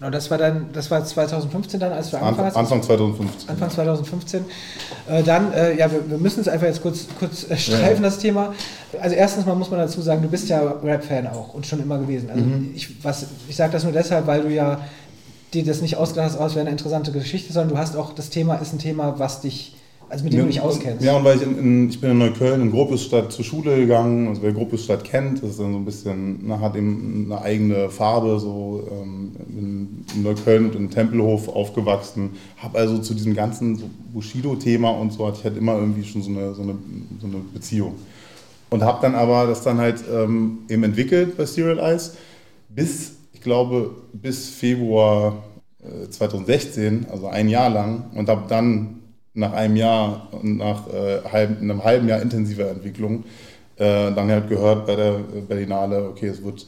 Genau, 0.00 0.10
das 0.10 0.30
war 0.30 0.38
dann, 0.38 0.68
das 0.72 0.90
war 0.90 1.04
2015 1.04 1.78
dann, 1.78 1.92
als 1.92 2.10
du 2.10 2.16
angefangen 2.16 2.46
hast. 2.46 2.56
Anfang 2.56 2.82
2015. 2.82 3.50
Anfang 3.50 3.68
2015. 3.68 4.44
Äh, 5.06 5.22
dann, 5.22 5.52
äh, 5.52 5.76
ja, 5.76 5.92
wir, 5.92 6.08
wir, 6.08 6.16
müssen 6.16 6.40
es 6.40 6.48
einfach 6.48 6.66
jetzt 6.66 6.80
kurz, 6.80 7.06
kurz 7.18 7.50
äh, 7.50 7.56
streifen, 7.58 8.02
ja. 8.02 8.08
das 8.08 8.18
Thema. 8.18 8.54
Also 8.98 9.14
erstens 9.14 9.44
mal 9.44 9.54
muss 9.54 9.70
man 9.70 9.78
dazu 9.78 10.00
sagen, 10.00 10.22
du 10.22 10.28
bist 10.28 10.48
ja 10.48 10.62
Rap-Fan 10.82 11.26
auch 11.26 11.52
und 11.52 11.66
schon 11.66 11.82
immer 11.82 11.98
gewesen. 11.98 12.30
Also 12.30 12.42
mhm. 12.42 12.72
ich, 12.74 12.88
ich 13.46 13.56
sage 13.56 13.72
das 13.72 13.84
nur 13.84 13.92
deshalb, 13.92 14.26
weil 14.26 14.40
du 14.40 14.48
ja 14.48 14.80
dir 15.52 15.66
das 15.66 15.82
nicht 15.82 15.98
ausgedacht 15.98 16.30
hast, 16.30 16.38
aus 16.38 16.54
wäre 16.54 16.62
eine 16.62 16.70
interessante 16.70 17.12
Geschichte, 17.12 17.52
sondern 17.52 17.74
du 17.74 17.78
hast 17.78 17.94
auch, 17.94 18.14
das 18.14 18.30
Thema 18.30 18.54
ist 18.54 18.72
ein 18.72 18.78
Thema, 18.78 19.18
was 19.18 19.42
dich 19.42 19.74
also 20.10 20.24
mit 20.24 20.32
dem 20.32 20.38
ja, 20.38 20.42
du 20.44 20.50
dich 20.50 20.60
auskennst. 20.60 21.04
Ja, 21.04 21.16
und 21.16 21.24
weil 21.24 21.36
ich, 21.36 21.42
in, 21.42 21.56
in, 21.56 21.88
ich 21.88 22.00
bin 22.00 22.10
in 22.10 22.18
Neukölln, 22.18 22.60
in 22.60 22.70
Gropiusstadt 22.72 23.32
zur 23.32 23.44
Schule 23.44 23.76
gegangen. 23.76 24.26
Also 24.26 24.42
wer 24.42 24.52
Gropiusstadt 24.52 25.04
kennt, 25.04 25.40
das 25.40 25.50
ist 25.50 25.60
dann 25.60 25.72
so 25.72 25.78
ein 25.78 25.84
bisschen, 25.84 26.40
na, 26.42 26.58
hat 26.58 26.74
eben 26.74 27.26
eine 27.30 27.40
eigene 27.40 27.90
Farbe. 27.90 28.40
So 28.40 28.88
ähm, 28.90 29.30
in, 29.56 30.04
in, 30.14 30.22
Neukölln 30.24 30.66
und 30.66 30.74
in 30.74 30.90
Tempelhof 30.90 31.48
aufgewachsen. 31.48 32.30
Habe 32.56 32.78
also 32.78 32.98
zu 32.98 33.14
diesem 33.14 33.34
ganzen 33.34 33.76
so 33.76 33.88
Bushido-Thema 34.12 34.90
und 34.90 35.12
so 35.12 35.28
hatte 35.28 35.38
ich 35.38 35.44
halt 35.44 35.56
immer 35.56 35.76
irgendwie 35.76 36.02
schon 36.02 36.22
so 36.22 36.30
eine, 36.30 36.54
so 36.54 36.62
eine, 36.62 36.74
so 37.20 37.28
eine 37.28 37.36
Beziehung. 37.54 37.94
Und 38.70 38.82
habe 38.82 38.98
dann 39.02 39.14
aber 39.14 39.46
das 39.46 39.62
dann 39.62 39.78
halt 39.78 40.02
ähm, 40.12 40.58
eben 40.68 40.82
entwickelt 40.82 41.36
bei 41.36 41.46
Serial 41.46 41.78
Eyes 41.78 42.16
bis, 42.68 43.12
ich 43.32 43.40
glaube, 43.40 43.92
bis 44.12 44.48
Februar 44.48 45.44
2016, 46.10 47.06
äh, 47.06 47.10
also 47.12 47.28
ein 47.28 47.48
Jahr 47.48 47.70
lang. 47.70 48.10
Und 48.14 48.28
habe 48.28 48.42
dann 48.48 48.99
nach 49.34 49.52
einem 49.52 49.76
Jahr 49.76 50.28
und 50.32 50.58
nach 50.58 50.88
äh, 50.88 51.20
halb, 51.30 51.60
einem 51.60 51.84
halben 51.84 52.08
Jahr 52.08 52.20
intensiver 52.20 52.68
Entwicklung 52.70 53.24
äh, 53.76 54.12
dann 54.12 54.30
halt 54.30 54.48
gehört 54.48 54.86
bei 54.86 54.96
der 54.96 55.20
Berlinale, 55.48 56.08
okay, 56.10 56.26
es 56.26 56.44
wird 56.44 56.66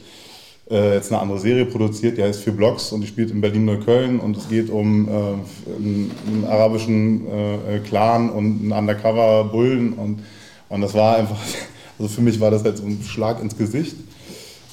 äh, 0.71 0.95
jetzt 0.95 1.13
eine 1.13 1.21
andere 1.21 1.39
Serie 1.39 1.67
produziert, 1.67 2.17
die 2.17 2.23
heißt 2.23 2.41
Vier 2.41 2.55
Blocks 2.55 2.93
und 2.93 3.03
die 3.03 3.07
spielt 3.07 3.31
in 3.31 3.41
Berlin-Neukölln 3.41 4.19
und 4.21 4.37
es 4.37 4.49
geht 4.49 4.71
um 4.71 5.09
äh, 5.09 5.11
einen, 5.11 6.11
einen, 6.27 6.47
arabischen 6.49 7.27
äh, 7.27 7.81
Clan 7.81 8.31
und 8.31 8.63
einen 8.63 8.73
Undercover-Bullen 8.73 9.93
und, 9.95 10.21
und 10.69 10.81
das 10.81 10.95
war 10.95 11.17
einfach, 11.17 11.37
also 11.99 12.09
für 12.09 12.23
mich 12.23 12.41
war 12.41 12.51
das 12.51 12.65
halt 12.65 12.79
so 12.79 12.85
ein 12.85 13.03
Schlag 13.07 13.43
ins 13.43 13.59
Gesicht 13.59 13.97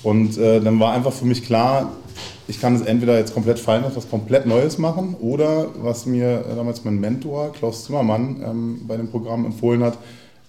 und 0.03 0.37
äh, 0.37 0.61
dann 0.61 0.79
war 0.79 0.93
einfach 0.93 1.11
für 1.11 1.25
mich 1.25 1.43
klar, 1.43 1.91
ich 2.49 2.59
kann 2.59 2.75
es 2.75 2.81
entweder 2.81 3.17
jetzt 3.17 3.33
komplett 3.33 3.59
fallen 3.59 3.83
lassen, 3.83 3.95
was 3.95 4.09
komplett 4.09 4.45
Neues 4.45 4.79
machen 4.79 5.15
oder 5.19 5.67
was 5.81 6.05
mir 6.05 6.43
damals 6.55 6.83
mein 6.83 6.99
Mentor 6.99 7.53
Klaus 7.53 7.85
Zimmermann 7.85 8.43
ähm, 8.43 8.81
bei 8.87 8.97
dem 8.97 9.09
Programm 9.09 9.45
empfohlen 9.45 9.83
hat, 9.83 9.97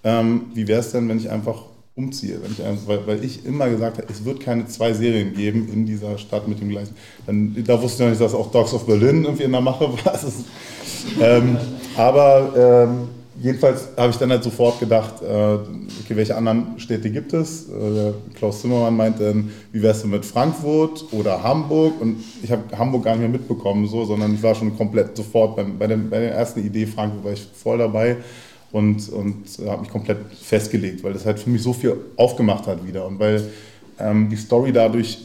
ähm, 0.02 0.46
wie 0.54 0.66
wäre 0.66 0.80
es 0.80 0.92
denn, 0.92 1.08
wenn 1.08 1.18
ich 1.18 1.30
einfach 1.30 1.62
umziehe? 1.94 2.40
Ich, 2.50 2.58
weil, 2.86 3.06
weil, 3.06 3.22
ich 3.22 3.44
immer 3.44 3.68
gesagt 3.68 3.98
habe, 3.98 4.06
es 4.10 4.24
wird 4.24 4.40
keine 4.40 4.66
zwei 4.66 4.94
Serien 4.94 5.34
geben 5.34 5.68
in 5.70 5.84
dieser 5.84 6.16
Stadt 6.16 6.48
mit 6.48 6.60
dem 6.60 6.70
gleichen. 6.70 6.94
Dann, 7.26 7.54
da 7.66 7.80
wusste 7.82 8.02
ich 8.02 8.06
noch 8.06 8.10
nicht, 8.10 8.22
dass 8.22 8.34
auch 8.34 8.50
Dogs 8.50 8.72
of 8.72 8.86
Berlin 8.86 9.24
irgendwie 9.24 9.44
in 9.44 9.52
der 9.52 9.60
Mache 9.60 9.92
war. 10.04 10.18
ähm, 11.20 11.58
aber 11.98 12.88
ähm, 12.88 13.08
jedenfalls 13.40 13.88
habe 13.96 14.10
ich 14.10 14.16
dann 14.16 14.30
halt 14.30 14.44
sofort 14.44 14.78
gedacht, 14.78 15.22
äh, 15.22 15.24
okay, 15.24 16.14
welche 16.14 16.36
anderen 16.36 16.78
Städte 16.78 17.10
gibt 17.10 17.32
es? 17.32 17.68
Äh, 17.68 18.12
Klaus 18.34 18.60
Zimmermann 18.60 18.96
meinte, 18.96 19.44
wie 19.72 19.82
wär's 19.82 20.02
denn 20.02 20.10
mit 20.10 20.24
Frankfurt 20.24 21.04
oder 21.12 21.42
Hamburg? 21.42 22.00
Und 22.00 22.22
ich 22.42 22.50
habe 22.52 22.62
Hamburg 22.76 23.04
gar 23.04 23.12
nicht 23.12 23.20
mehr 23.20 23.28
mitbekommen, 23.28 23.86
so, 23.86 24.04
sondern 24.04 24.34
ich 24.34 24.42
war 24.42 24.54
schon 24.54 24.76
komplett 24.76 25.16
sofort 25.16 25.56
beim, 25.56 25.78
bei, 25.78 25.86
dem, 25.86 26.10
bei 26.10 26.20
der 26.20 26.34
ersten 26.34 26.64
Idee 26.64 26.86
Frankfurt 26.86 27.24
war 27.24 27.32
ich 27.32 27.46
voll 27.54 27.78
dabei 27.78 28.18
und, 28.72 29.08
und 29.08 29.44
habe 29.66 29.82
mich 29.82 29.90
komplett 29.90 30.18
festgelegt, 30.40 31.02
weil 31.02 31.12
das 31.12 31.26
halt 31.26 31.38
für 31.38 31.50
mich 31.50 31.62
so 31.62 31.72
viel 31.72 31.96
aufgemacht 32.16 32.66
hat 32.66 32.86
wieder 32.86 33.06
und 33.06 33.18
weil 33.18 33.42
ähm, 33.98 34.28
die 34.30 34.36
Story 34.36 34.72
dadurch 34.72 35.18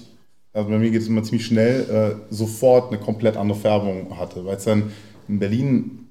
also 0.54 0.70
bei 0.70 0.78
mir 0.78 0.90
geht 0.90 1.02
es 1.02 1.10
immer 1.10 1.22
ziemlich 1.22 1.46
schnell, 1.46 1.82
äh, 2.30 2.34
sofort 2.34 2.90
eine 2.90 3.02
komplett 3.02 3.36
andere 3.36 3.60
Färbung 3.60 4.18
hatte, 4.18 4.46
weil 4.46 4.56
es 4.56 4.64
dann 4.64 4.84
in 5.28 5.38
Berlin 5.38 6.05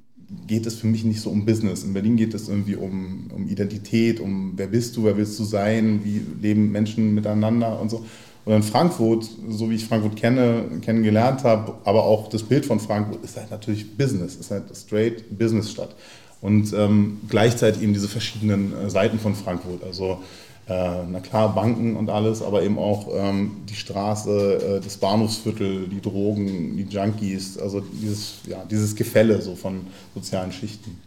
geht 0.47 0.67
es 0.67 0.77
für 0.77 0.87
mich 0.87 1.05
nicht 1.05 1.21
so 1.21 1.31
um 1.31 1.45
Business. 1.45 1.85
In 1.85 1.95
Berlin 1.95 2.17
geht 2.17 2.35
es 2.35 2.49
irgendwie 2.49 2.77
um, 2.77 3.31
um 3.35 3.49
Identität, 3.49 4.21
um 4.21 4.53
wer 4.57 4.67
bist 4.67 4.97
du, 4.97 5.05
wer 5.05 5.17
willst 5.17 5.39
du 5.39 5.45
sein, 5.45 6.01
wie 6.05 6.21
leben 6.41 6.71
Menschen 6.73 7.15
miteinander 7.15 7.81
und 7.81 7.91
so. 7.91 8.05
Und 8.45 8.53
in 8.53 8.63
Frankfurt, 8.63 9.29
so 9.49 9.71
wie 9.71 9.77
ich 9.77 9.87
Frankfurt 9.87 10.17
kenne, 10.17 10.65
kennengelernt 10.83 11.45
habe, 11.45 11.75
aber 11.85 12.05
auch 12.05 12.29
das 12.29 12.43
Bild 12.43 12.67
von 12.67 12.79
Frankfurt 12.79 13.25
ist 13.25 13.37
halt 13.37 13.51
natürlich 13.51 13.97
Business, 13.97 14.37
ist 14.37 14.51
halt 14.51 14.65
straight 14.77 15.39
Business-Stadt. 15.39 15.95
Und 16.43 16.75
ähm, 16.75 17.21
gleichzeitig 17.31 17.83
eben 17.83 17.95
diese 17.95 18.09
verschiedenen 18.09 18.75
äh, 18.75 18.91
Seiten 18.91 19.19
von 19.19 19.35
Frankfurt. 19.35 19.83
Also 19.83 20.19
na 20.67 21.21
klar, 21.21 21.55
Banken 21.55 21.97
und 21.97 22.09
alles, 22.09 22.41
aber 22.43 22.63
eben 22.63 22.79
auch 22.79 23.09
ähm, 23.15 23.63
die 23.69 23.75
Straße, 23.75 24.79
äh, 24.79 24.81
das 24.81 24.97
Bahnhofsviertel, 24.97 25.89
die 25.89 26.01
Drogen, 26.01 26.77
die 26.77 26.85
Junkies, 26.85 27.59
also 27.59 27.81
dieses, 27.81 28.37
ja, 28.47 28.65
dieses 28.71 28.97
Gefälle 28.97 29.43
so 29.43 29.57
von 29.57 29.87
sozialen 30.15 30.53
Schichten. 30.53 30.99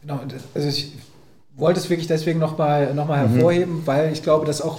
Genau, 0.00 0.20
also 0.54 0.68
ich 0.68 0.92
wollte 1.56 1.78
es 1.78 1.90
wirklich 1.90 2.08
deswegen 2.08 2.38
nochmal 2.38 2.94
noch 2.94 3.06
mal 3.06 3.26
mhm. 3.26 3.32
hervorheben, 3.32 3.74
mhm. 3.76 3.86
weil 3.86 4.12
ich 4.12 4.22
glaube, 4.22 4.46
dass 4.46 4.62
auch, 4.62 4.78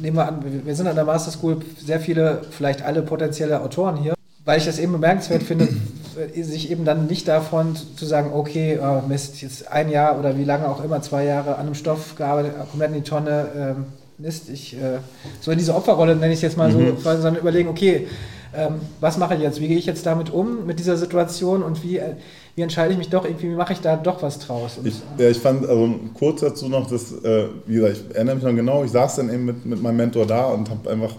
nehmen 0.00 0.16
wir 0.16 0.26
an, 0.26 0.64
wir 0.64 0.74
sind 0.74 0.86
an 0.86 0.94
der 0.94 1.04
Master 1.04 1.30
School 1.30 1.58
sehr 1.78 2.00
viele, 2.00 2.42
vielleicht 2.50 2.82
alle 2.82 3.02
potenzielle 3.02 3.60
Autoren 3.60 3.96
hier, 3.96 4.15
weil 4.46 4.58
ich 4.58 4.64
das 4.64 4.78
eben 4.78 4.92
bemerkenswert 4.92 5.42
finde, 5.42 5.68
sich 6.40 6.70
eben 6.70 6.86
dann 6.86 7.06
nicht 7.06 7.28
davon 7.28 7.76
zu 7.96 8.06
sagen, 8.06 8.30
okay, 8.32 8.78
oh 8.80 9.06
Mist, 9.06 9.42
jetzt 9.42 9.70
ein 9.70 9.90
Jahr 9.90 10.18
oder 10.18 10.38
wie 10.38 10.44
lange 10.44 10.68
auch 10.68 10.82
immer, 10.82 11.02
zwei 11.02 11.24
Jahre 11.24 11.56
an 11.56 11.66
einem 11.66 11.74
Stoff 11.74 12.14
gearbeitet, 12.16 12.52
komplett 12.70 12.90
in 12.90 13.02
die 13.02 13.02
Tonne, 13.02 13.48
ähm, 13.54 13.84
Mist, 14.18 14.48
ich, 14.48 14.74
äh, 14.74 14.98
so 15.40 15.50
in 15.50 15.58
diese 15.58 15.74
Opferrolle 15.74 16.16
nenne 16.16 16.32
ich 16.32 16.38
es 16.38 16.42
jetzt 16.42 16.56
mal 16.56 16.72
mhm. 16.72 16.96
so, 16.96 17.02
sondern 17.02 17.36
überlegen, 17.36 17.68
okay, 17.68 18.06
ähm, 18.56 18.76
was 19.00 19.18
mache 19.18 19.34
ich 19.34 19.40
jetzt, 19.40 19.60
wie 19.60 19.68
gehe 19.68 19.76
ich 19.76 19.84
jetzt 19.84 20.06
damit 20.06 20.32
um, 20.32 20.64
mit 20.64 20.78
dieser 20.78 20.96
Situation 20.96 21.62
und 21.62 21.82
wie, 21.82 21.98
äh, 21.98 22.12
wie 22.54 22.62
entscheide 22.62 22.92
ich 22.92 22.98
mich 22.98 23.10
doch 23.10 23.24
irgendwie, 23.26 23.50
wie 23.50 23.56
mache 23.56 23.74
ich 23.74 23.80
da 23.80 23.96
doch 23.96 24.22
was 24.22 24.38
draus? 24.38 24.78
Ich, 24.84 24.94
ja, 25.18 25.28
ich 25.28 25.38
fand, 25.38 25.68
also 25.68 25.96
kurz 26.14 26.40
dazu 26.40 26.68
noch, 26.68 26.88
dass, 26.88 27.12
äh, 27.12 27.48
wie 27.66 27.74
gesagt, 27.74 27.96
ich 27.96 28.14
erinnere 28.14 28.36
mich 28.36 28.44
noch 28.44 28.54
genau, 28.54 28.84
ich 28.84 28.92
saß 28.92 29.16
dann 29.16 29.28
eben 29.28 29.44
mit, 29.44 29.66
mit 29.66 29.82
meinem 29.82 29.96
Mentor 29.96 30.24
da 30.24 30.46
und 30.46 30.70
habe 30.70 30.88
einfach 30.88 31.14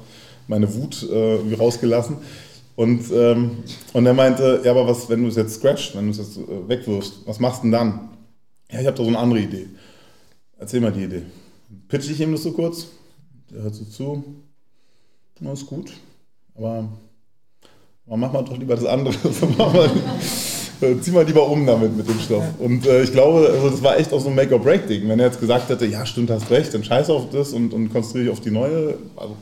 meine 0.48 0.74
Wut 0.74 1.06
äh, 1.12 1.56
rausgelassen 1.56 2.18
und, 2.78 3.12
ähm, 3.12 3.64
und 3.94 4.06
er 4.06 4.14
meinte, 4.14 4.62
ja, 4.64 4.70
aber 4.70 4.88
was, 4.88 5.10
wenn 5.10 5.24
du 5.24 5.30
es 5.30 5.36
jetzt 5.36 5.56
scratchst, 5.56 5.96
wenn 5.96 6.06
du 6.06 6.12
es 6.12 6.20
jetzt 6.20 6.38
äh, 6.38 6.70
wegwirfst, 6.70 7.22
was 7.26 7.40
machst 7.40 7.60
du 7.60 7.64
denn 7.64 7.72
dann? 7.72 8.10
Ja, 8.72 8.82
ich 8.82 8.86
habe 8.86 8.96
da 8.96 9.02
so 9.04 9.10
eine 9.10 9.18
andere 9.18 9.40
Idee. 9.40 9.66
Erzähl 10.60 10.80
mal 10.80 10.92
die 10.92 11.06
Idee. 11.06 11.24
Pitch 11.88 12.08
ich 12.08 12.22
ihm 12.22 12.34
das 12.34 12.44
so 12.44 12.52
kurz? 12.52 12.86
Der 13.52 13.64
hört 13.64 13.74
so 13.74 13.84
zu. 13.84 14.24
Na, 15.40 15.54
ist 15.54 15.66
gut. 15.66 15.92
Aber, 16.54 16.88
aber 18.06 18.18
mach 18.18 18.32
mal 18.32 18.44
doch 18.44 18.56
lieber 18.56 18.76
das 18.76 18.86
andere. 18.86 19.16
äh, 20.82 21.00
zieh 21.02 21.12
mal 21.12 21.26
lieber 21.26 21.50
um 21.50 21.66
damit 21.66 21.98
mit 21.98 22.08
dem 22.08 22.20
Stoff. 22.20 22.46
Und 22.60 22.86
äh, 22.86 23.02
ich 23.02 23.12
glaube, 23.12 23.50
also 23.56 23.72
das 23.72 23.82
war 23.82 23.98
echt 23.98 24.14
auch 24.14 24.22
so 24.22 24.30
ein 24.30 24.36
Make-or-Break-Ding. 24.36 25.10
Wenn 25.10 25.20
er 25.20 25.26
jetzt 25.26 25.40
gesagt 25.40 25.70
hätte, 25.70 25.88
ja, 25.88 26.06
stimmt, 26.06 26.30
hast 26.30 26.52
recht, 26.52 26.76
dann 26.76 26.84
scheiß 26.84 27.10
auf 27.10 27.32
das 27.32 27.54
und, 27.54 27.74
und 27.74 27.90
konzentriere 27.92 28.26
dich 28.26 28.34
auf 28.34 28.42
die 28.42 28.52
neue. 28.52 29.00
Also, 29.16 29.36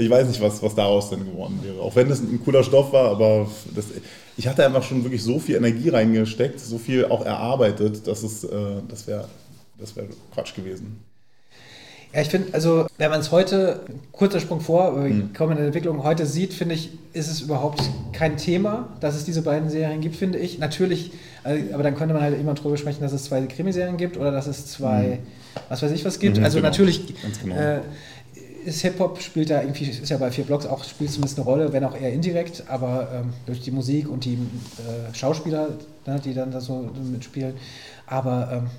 ich 0.00 0.10
weiß 0.10 0.28
nicht, 0.28 0.40
was, 0.40 0.62
was 0.62 0.74
daraus 0.74 1.10
denn 1.10 1.24
geworden 1.24 1.60
wäre. 1.62 1.80
Auch 1.80 1.94
wenn 1.96 2.10
es 2.10 2.20
ein 2.20 2.40
cooler 2.44 2.64
Stoff 2.64 2.92
war, 2.92 3.10
aber 3.10 3.48
das, 3.74 3.86
ich 4.36 4.48
hatte 4.48 4.64
einfach 4.64 4.82
schon 4.82 5.04
wirklich 5.04 5.22
so 5.22 5.38
viel 5.38 5.56
Energie 5.56 5.90
reingesteckt, 5.90 6.58
so 6.58 6.78
viel 6.78 7.04
auch 7.06 7.24
erarbeitet, 7.24 8.06
dass 8.06 8.22
es, 8.22 8.44
äh, 8.44 8.82
das 8.88 9.06
wäre 9.06 9.26
das 9.80 9.96
wär 9.96 10.04
Quatsch 10.32 10.54
gewesen. 10.54 11.00
Ja, 12.12 12.22
ich 12.22 12.28
finde, 12.28 12.52
also 12.52 12.86
wenn 12.98 13.08
man 13.08 13.20
es 13.20 13.30
heute, 13.30 13.82
kurzer 14.10 14.40
Sprung 14.40 14.60
vor, 14.60 14.92
mhm. 14.92 15.32
kommen 15.32 15.52
in 15.52 15.58
der 15.58 15.66
Entwicklung, 15.66 16.02
heute 16.02 16.26
sieht, 16.26 16.52
finde 16.52 16.74
ich, 16.74 16.90
ist 17.12 17.30
es 17.30 17.40
überhaupt 17.40 17.80
kein 18.12 18.36
Thema, 18.36 18.88
dass 18.98 19.14
es 19.14 19.24
diese 19.24 19.42
beiden 19.42 19.70
Serien 19.70 20.00
gibt, 20.00 20.16
finde 20.16 20.38
ich. 20.38 20.58
Natürlich, 20.58 21.12
also, 21.44 21.72
aber 21.72 21.84
dann 21.84 21.94
könnte 21.94 22.12
man 22.14 22.24
halt 22.24 22.38
immer 22.38 22.54
drüber 22.54 22.76
sprechen, 22.76 23.00
dass 23.00 23.12
es 23.12 23.24
zwei 23.24 23.40
Krimiserien 23.42 23.96
gibt 23.96 24.16
oder 24.16 24.32
dass 24.32 24.48
es 24.48 24.66
zwei, 24.66 25.20
mhm. 25.20 25.62
was 25.68 25.82
weiß 25.82 25.92
ich 25.92 26.04
was 26.04 26.18
gibt. 26.18 26.38
Mhm, 26.38 26.44
also 26.44 26.58
genau. 26.58 26.68
natürlich, 26.68 27.14
genau. 27.42 27.54
Äh, 27.54 27.80
ist 28.64 28.82
Hip-Hop 28.82 29.20
spielt 29.20 29.50
da 29.50 29.62
irgendwie, 29.62 29.84
ist 29.84 30.08
ja 30.08 30.16
bei 30.16 30.30
vier 30.30 30.44
Blocks 30.44 30.66
auch, 30.66 30.84
spielt 30.84 31.10
zumindest 31.10 31.38
eine 31.38 31.44
Rolle, 31.44 31.72
wenn 31.72 31.84
auch 31.84 31.96
eher 31.96 32.12
indirekt, 32.12 32.64
aber 32.68 33.08
ähm, 33.12 33.32
durch 33.46 33.60
die 33.60 33.70
Musik 33.70 34.08
und 34.08 34.24
die 34.24 34.34
äh, 34.34 35.14
Schauspieler, 35.14 35.70
ne, 36.06 36.20
die 36.24 36.34
dann 36.34 36.50
da 36.50 36.60
so 36.60 36.90
mitspielen. 37.10 37.54
Aber 38.06 38.50
ähm, 38.52 38.70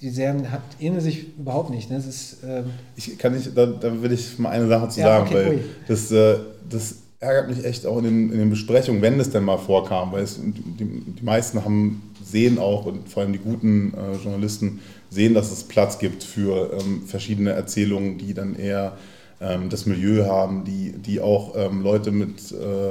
die 0.00 0.10
Serien 0.10 0.50
hat, 0.50 0.62
ähneln 0.78 1.00
sich 1.00 1.36
überhaupt 1.38 1.70
nicht. 1.70 1.90
Ne? 1.90 1.96
Das 1.96 2.06
ist, 2.06 2.38
ähm 2.44 2.66
ich 2.96 3.18
kann 3.18 3.34
nicht, 3.34 3.56
da, 3.56 3.66
da 3.66 4.02
will 4.02 4.12
ich 4.12 4.38
mal 4.38 4.50
eine 4.50 4.68
Sache 4.68 4.88
zu 4.88 5.00
ja, 5.00 5.06
sagen, 5.06 5.26
okay, 5.26 5.46
weil 5.46 5.64
das, 5.88 6.10
äh, 6.10 6.36
das 6.68 6.96
ärgert 7.20 7.48
mich 7.48 7.64
echt 7.64 7.86
auch 7.86 7.98
in 7.98 8.04
den, 8.04 8.32
in 8.32 8.38
den 8.38 8.50
Besprechungen, 8.50 9.02
wenn 9.02 9.20
es 9.20 9.30
denn 9.30 9.44
mal 9.44 9.58
vorkam, 9.58 10.12
weil 10.12 10.22
es, 10.22 10.38
die, 10.40 10.82
die 10.82 11.24
meisten 11.24 11.64
haben, 11.64 12.02
sehen 12.24 12.58
auch, 12.58 12.86
und 12.86 13.08
vor 13.08 13.22
allem 13.22 13.32
die 13.32 13.38
guten 13.38 13.92
äh, 13.94 14.22
Journalisten 14.22 14.80
sehen, 15.10 15.34
dass 15.34 15.50
es 15.50 15.64
Platz 15.64 15.98
gibt 15.98 16.24
für 16.24 16.78
ähm, 16.80 17.02
verschiedene 17.06 17.50
Erzählungen, 17.50 18.18
die 18.18 18.32
dann 18.32 18.54
eher 18.54 18.96
ähm, 19.40 19.68
das 19.68 19.86
Milieu 19.86 20.26
haben, 20.26 20.64
die, 20.64 20.92
die 20.92 21.20
auch 21.20 21.54
ähm, 21.56 21.82
Leute 21.82 22.12
mit 22.12 22.52
äh, 22.52 22.90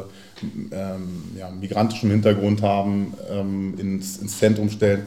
ähm, 0.71 1.23
ja, 1.37 1.49
migrantischem 1.49 2.11
Hintergrund 2.11 2.61
haben, 2.61 3.13
ähm, 3.31 3.75
ins, 3.77 4.17
ins 4.17 4.37
Zentrum 4.37 4.69
stellen. 4.69 5.03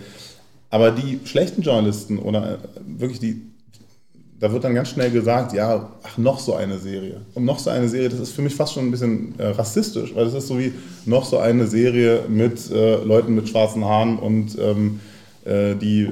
Aber 0.70 0.90
die 0.90 1.20
schlechten 1.24 1.62
Journalisten 1.62 2.18
oder 2.18 2.54
äh, 2.54 2.58
wirklich 2.86 3.20
die 3.20 3.42
da 4.42 4.50
wird 4.50 4.64
dann 4.64 4.74
ganz 4.74 4.88
schnell 4.88 5.12
gesagt, 5.12 5.52
ja, 5.52 5.88
ach, 6.02 6.18
noch 6.18 6.40
so 6.40 6.56
eine 6.56 6.76
Serie. 6.76 7.20
Und 7.34 7.44
noch 7.44 7.60
so 7.60 7.70
eine 7.70 7.88
Serie, 7.88 8.08
das 8.08 8.18
ist 8.18 8.32
für 8.32 8.42
mich 8.42 8.52
fast 8.52 8.72
schon 8.72 8.86
ein 8.86 8.90
bisschen 8.90 9.38
äh, 9.38 9.46
rassistisch, 9.46 10.12
weil 10.16 10.24
das 10.24 10.34
ist 10.34 10.48
so 10.48 10.58
wie 10.58 10.72
noch 11.06 11.24
so 11.24 11.38
eine 11.38 11.68
Serie 11.68 12.24
mit 12.28 12.68
äh, 12.72 12.96
Leuten 13.04 13.36
mit 13.36 13.48
schwarzen 13.48 13.84
Haaren 13.84 14.18
und 14.18 14.58
ähm, 14.58 14.98
äh, 15.44 15.74
die, 15.74 16.08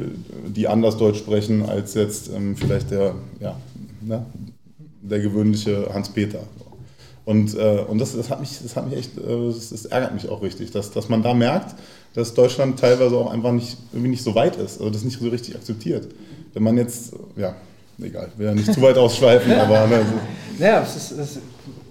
die 0.47 0.69
anders 0.69 0.97
Deutsch 0.97 1.19
sprechen 1.19 1.69
als 1.69 1.95
jetzt 1.95 2.31
ähm, 2.35 2.57
vielleicht 2.57 2.91
der, 2.91 3.15
ja, 3.41 3.57
ne, 4.01 4.27
der 5.03 5.21
gewöhnliche 5.21 5.89
Hans-Peter. 5.93 6.41
Und, 7.25 7.55
äh, 7.55 7.85
und 7.87 7.99
das, 7.99 8.17
das, 8.17 8.31
hat 8.31 8.41
mich, 8.41 8.59
das 8.63 8.75
hat 8.75 8.89
mich 8.89 8.99
echt, 8.99 9.19
äh, 9.19 9.47
das, 9.47 9.71
das, 9.71 9.85
ärgert 9.87 10.15
mich 10.15 10.29
auch 10.29 10.43
richtig, 10.43 10.73
dass, 10.73 10.91
dass 10.91 11.09
man 11.09 11.23
da 11.23 11.35
merkt, 11.35 11.77
dass 12.15 12.35
Deutschland 12.35 12.81
teilweise 12.81 13.17
auch 13.17 13.31
einfach 13.31 13.53
nicht, 13.53 13.77
irgendwie 13.93 14.11
nicht 14.11 14.25
so 14.25 14.35
weit 14.35 14.57
ist, 14.57 14.79
also 14.79 14.91
das 14.91 15.05
nicht 15.05 15.21
so 15.21 15.29
richtig 15.29 15.55
akzeptiert. 15.55 16.09
Wenn 16.55 16.63
man 16.63 16.77
jetzt, 16.77 17.13
ja, 17.37 17.55
egal, 18.03 18.31
will 18.37 18.47
ja 18.47 18.55
nicht 18.55 18.73
zu 18.73 18.83
weit 18.83 18.99
ausschweifen, 18.99 19.53
aber. 19.53 19.87
Ne, 19.87 20.05
so. 20.05 20.65
Ja, 20.65 20.81
das 20.81 20.97
ist, 20.97 21.19
das, 21.19 21.39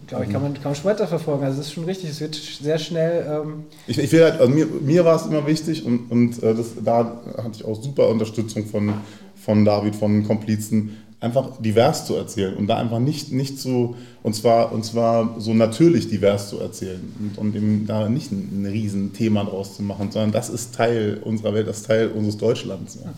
glaube 0.10 0.26
ich, 0.26 0.32
kann 0.32 0.42
man, 0.42 0.54
kann 0.56 0.64
man 0.66 0.76
schon 0.76 0.86
weiterverfolgen. 0.86 1.46
Also, 1.46 1.62
es 1.62 1.68
ist 1.68 1.74
schon 1.74 1.86
richtig, 1.86 2.10
es 2.10 2.20
wird 2.20 2.36
sehr 2.36 2.80
schnell. 2.80 3.26
Ähm 3.30 3.66
ich, 3.88 3.98
ich 3.98 4.12
will 4.12 4.24
halt, 4.24 4.40
also 4.40 4.54
mir, 4.54 4.66
mir 4.66 5.06
war 5.06 5.16
es 5.16 5.26
immer 5.26 5.46
wichtig 5.48 5.86
und, 5.86 6.12
und 6.12 6.44
äh, 6.44 6.54
das, 6.54 6.72
da 6.84 7.22
hatte 7.38 7.52
ich 7.54 7.66
auch 7.66 7.82
super 7.82 8.10
Unterstützung 8.10 8.66
von, 8.66 8.94
von 9.36 9.64
David, 9.64 9.96
von 9.96 10.26
Komplizen, 10.26 10.98
einfach 11.22 11.62
divers 11.62 12.06
zu 12.06 12.16
erzählen 12.16 12.56
und 12.56 12.68
da 12.68 12.78
einfach 12.78 13.00
nicht, 13.00 13.32
nicht 13.32 13.60
so, 13.60 13.96
und 14.24 14.34
zwar, 14.34 14.72
und 14.72 14.86
zwar 14.86 15.36
so 15.38 15.54
natürlich 15.54 16.08
divers 16.08 16.50
zu 16.50 16.60
erzählen 16.60 17.14
und, 17.20 17.38
und 17.38 17.56
eben 17.56 17.86
da 17.86 18.08
nicht 18.08 18.32
ein, 18.32 18.64
ein 18.64 18.66
Riesenthema 18.66 19.44
draus 19.44 19.76
zu 19.76 19.84
machen, 19.84 20.12
sondern 20.12 20.32
das 20.32 20.50
ist 20.50 20.76
Teil 20.76 21.20
unserer 21.24 21.54
Welt, 21.54 21.68
das 21.68 21.78
ist 21.78 21.88
Teil 21.88 22.10
unseres 22.10 22.38
Deutschlands. 22.38 23.00
Ja. 23.04 23.14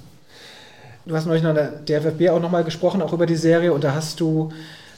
Du 1.06 1.16
hast 1.16 1.26
neulich 1.26 1.44
noch 1.44 1.54
der 1.54 1.72
DFFB 1.72 2.30
auch 2.30 2.42
nochmal 2.42 2.64
gesprochen, 2.64 3.02
auch 3.02 3.14
über 3.14 3.26
die 3.26 3.36
Serie, 3.36 3.72
und 3.72 3.84
da 3.84 3.94
hast 3.94 4.20
du 4.20 4.52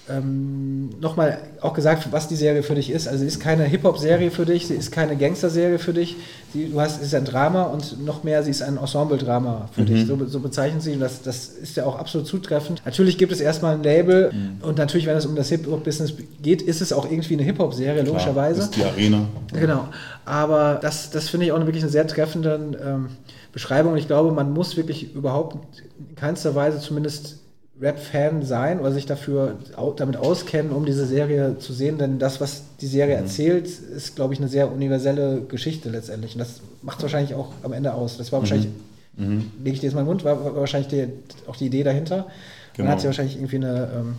ähm, 0.09 0.89
nochmal 0.99 1.39
auch 1.61 1.73
gesagt, 1.73 2.11
was 2.11 2.27
die 2.27 2.35
Serie 2.35 2.61
für 2.61 2.75
dich 2.75 2.89
ist. 2.89 3.07
Also 3.07 3.19
sie 3.19 3.27
ist 3.27 3.39
keine 3.39 3.63
Hip-Hop-Serie 3.63 4.31
für 4.31 4.45
dich, 4.45 4.67
sie 4.67 4.73
ist 4.73 4.91
keine 4.91 5.15
Gangster-Serie 5.15 5.79
für 5.79 5.93
dich. 5.93 6.17
Sie, 6.53 6.69
du 6.69 6.81
hast, 6.81 6.97
es 6.97 7.07
ist 7.07 7.15
ein 7.15 7.23
Drama 7.23 7.63
und 7.63 8.03
noch 8.03 8.23
mehr, 8.23 8.43
sie 8.43 8.51
ist 8.51 8.61
ein 8.61 8.77
Ensemble-Drama 8.77 9.69
für 9.71 9.81
mhm. 9.81 9.85
dich. 9.85 10.05
So, 10.05 10.25
so, 10.25 10.39
bezeichnen 10.41 10.81
sie 10.81 10.93
und 10.93 10.99
das, 10.99 11.21
das 11.21 11.47
ist 11.47 11.77
ja 11.77 11.85
auch 11.85 11.97
absolut 11.97 12.27
zutreffend. 12.27 12.81
Natürlich 12.83 13.17
gibt 13.17 13.31
es 13.31 13.39
erstmal 13.39 13.75
ein 13.75 13.83
Label 13.83 14.33
mhm. 14.33 14.67
und 14.67 14.77
natürlich, 14.77 15.07
wenn 15.07 15.15
es 15.15 15.25
um 15.25 15.37
das 15.37 15.47
Hip-Hop-Business 15.49 16.13
geht, 16.41 16.61
ist 16.61 16.81
es 16.81 16.91
auch 16.91 17.09
irgendwie 17.09 17.35
eine 17.35 17.43
Hip-Hop-Serie, 17.43 18.03
logischerweise. 18.03 18.57
Das 18.57 18.65
ist 18.65 18.75
die 18.75 18.83
Arena. 18.83 19.25
Genau. 19.53 19.87
Aber 20.25 20.79
das, 20.81 21.11
das 21.11 21.29
finde 21.29 21.45
ich 21.45 21.53
auch 21.53 21.59
wirklich 21.59 21.83
eine 21.83 21.91
sehr 21.91 22.07
treffende 22.07 22.77
ähm, 22.83 23.07
Beschreibung. 23.53 23.93
Und 23.93 23.99
ich 23.99 24.07
glaube, 24.07 24.31
man 24.31 24.51
muss 24.51 24.75
wirklich 24.75 25.15
überhaupt 25.15 25.55
in 25.97 26.15
keinster 26.15 26.55
Weise 26.55 26.79
zumindest 26.79 27.42
Rap-Fan 27.81 28.43
sein 28.43 28.79
oder 28.79 28.91
sich 28.91 29.05
dafür 29.05 29.57
damit 29.97 30.17
auskennen, 30.17 30.71
um 30.71 30.85
diese 30.85 31.05
Serie 31.05 31.57
zu 31.57 31.73
sehen. 31.73 31.97
Denn 31.97 32.19
das, 32.19 32.39
was 32.39 32.63
die 32.79 32.87
Serie 32.87 33.17
mhm. 33.17 33.23
erzählt, 33.23 33.67
ist, 33.67 34.15
glaube 34.15 34.33
ich, 34.33 34.39
eine 34.39 34.47
sehr 34.47 34.71
universelle 34.71 35.41
Geschichte 35.41 35.89
letztendlich. 35.89 36.33
Und 36.33 36.39
das 36.39 36.61
macht 36.81 36.97
es 36.99 37.03
wahrscheinlich 37.03 37.33
auch 37.33 37.51
am 37.63 37.73
Ende 37.73 37.93
aus. 37.93 38.17
Das 38.17 38.31
war 38.31 38.39
mhm. 38.39 38.43
wahrscheinlich, 38.43 38.69
mhm. 39.17 39.51
lege 39.63 39.73
ich 39.73 39.79
dir 39.79 39.87
jetzt 39.87 39.95
mal 39.95 40.01
in 40.01 40.05
den 40.05 40.11
Mund, 40.11 40.23
war, 40.23 40.55
wahrscheinlich 40.55 40.89
die, 40.89 41.07
auch 41.47 41.55
die 41.55 41.65
Idee 41.65 41.83
dahinter. 41.83 42.27
Genau. 42.73 42.85
Man 42.85 42.93
hat 42.93 43.01
sie 43.01 43.07
wahrscheinlich 43.07 43.37
irgendwie 43.37 43.57
eine, 43.57 43.89
ähm, 43.95 44.15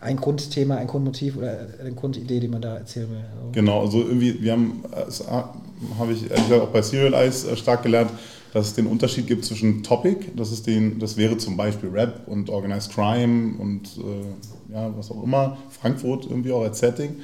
ein 0.00 0.16
Grundthema, 0.16 0.76
ein 0.76 0.86
Grundmotiv 0.86 1.36
oder 1.36 1.56
eine 1.80 1.92
Grundidee, 1.92 2.40
die 2.40 2.48
man 2.48 2.62
da 2.62 2.76
erzählen 2.76 3.10
will. 3.10 3.24
Also 3.36 3.52
genau, 3.52 3.80
also 3.80 3.98
irgendwie, 3.98 4.40
wir 4.40 4.52
haben, 4.52 4.84
das 4.92 5.24
habe 5.26 6.12
ich 6.12 6.30
ehrlich 6.30 6.48
gesagt 6.48 6.62
auch 6.62 6.68
bei 6.68 6.82
Serial 6.82 7.14
Eyes 7.14 7.44
äh, 7.44 7.56
stark 7.56 7.82
gelernt, 7.82 8.10
dass 8.52 8.68
es 8.68 8.74
den 8.74 8.86
Unterschied 8.86 9.26
gibt 9.26 9.44
zwischen 9.44 9.82
Topic, 9.82 10.26
das, 10.36 10.52
ist 10.52 10.66
den, 10.66 10.98
das 10.98 11.16
wäre 11.16 11.36
zum 11.36 11.56
Beispiel 11.56 11.90
Rap 11.90 12.26
und 12.26 12.50
Organized 12.50 12.92
Crime 12.92 13.54
und 13.58 13.88
äh, 13.98 14.72
ja, 14.74 14.90
was 14.96 15.10
auch 15.10 15.22
immer, 15.22 15.58
Frankfurt 15.70 16.26
irgendwie 16.28 16.52
auch 16.52 16.62
als 16.62 16.78
Setting. 16.78 17.16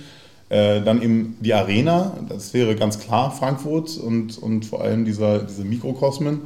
Äh, 0.50 0.82
dann 0.82 1.00
eben 1.00 1.36
die 1.40 1.54
Arena, 1.54 2.16
das 2.28 2.52
wäre 2.52 2.76
ganz 2.76 2.98
klar 2.98 3.30
Frankfurt 3.30 3.96
und, 3.96 4.38
und 4.38 4.66
vor 4.66 4.82
allem 4.82 5.04
dieser, 5.04 5.40
diese 5.40 5.64
Mikrokosmen. 5.64 6.42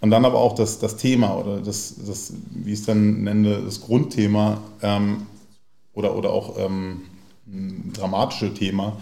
Und 0.00 0.10
dann 0.10 0.24
aber 0.24 0.38
auch 0.38 0.54
das, 0.54 0.78
das 0.78 0.96
Thema 0.96 1.36
oder 1.36 1.60
das, 1.60 1.94
das, 2.06 2.32
wie 2.50 2.72
ich 2.72 2.80
es 2.80 2.86
dann 2.86 3.24
nenne, 3.24 3.62
das 3.64 3.80
Grundthema 3.82 4.60
ähm, 4.82 5.26
oder, 5.94 6.16
oder 6.16 6.30
auch 6.30 6.58
ähm, 6.58 7.02
dramatische 7.92 8.52
Thema, 8.52 8.96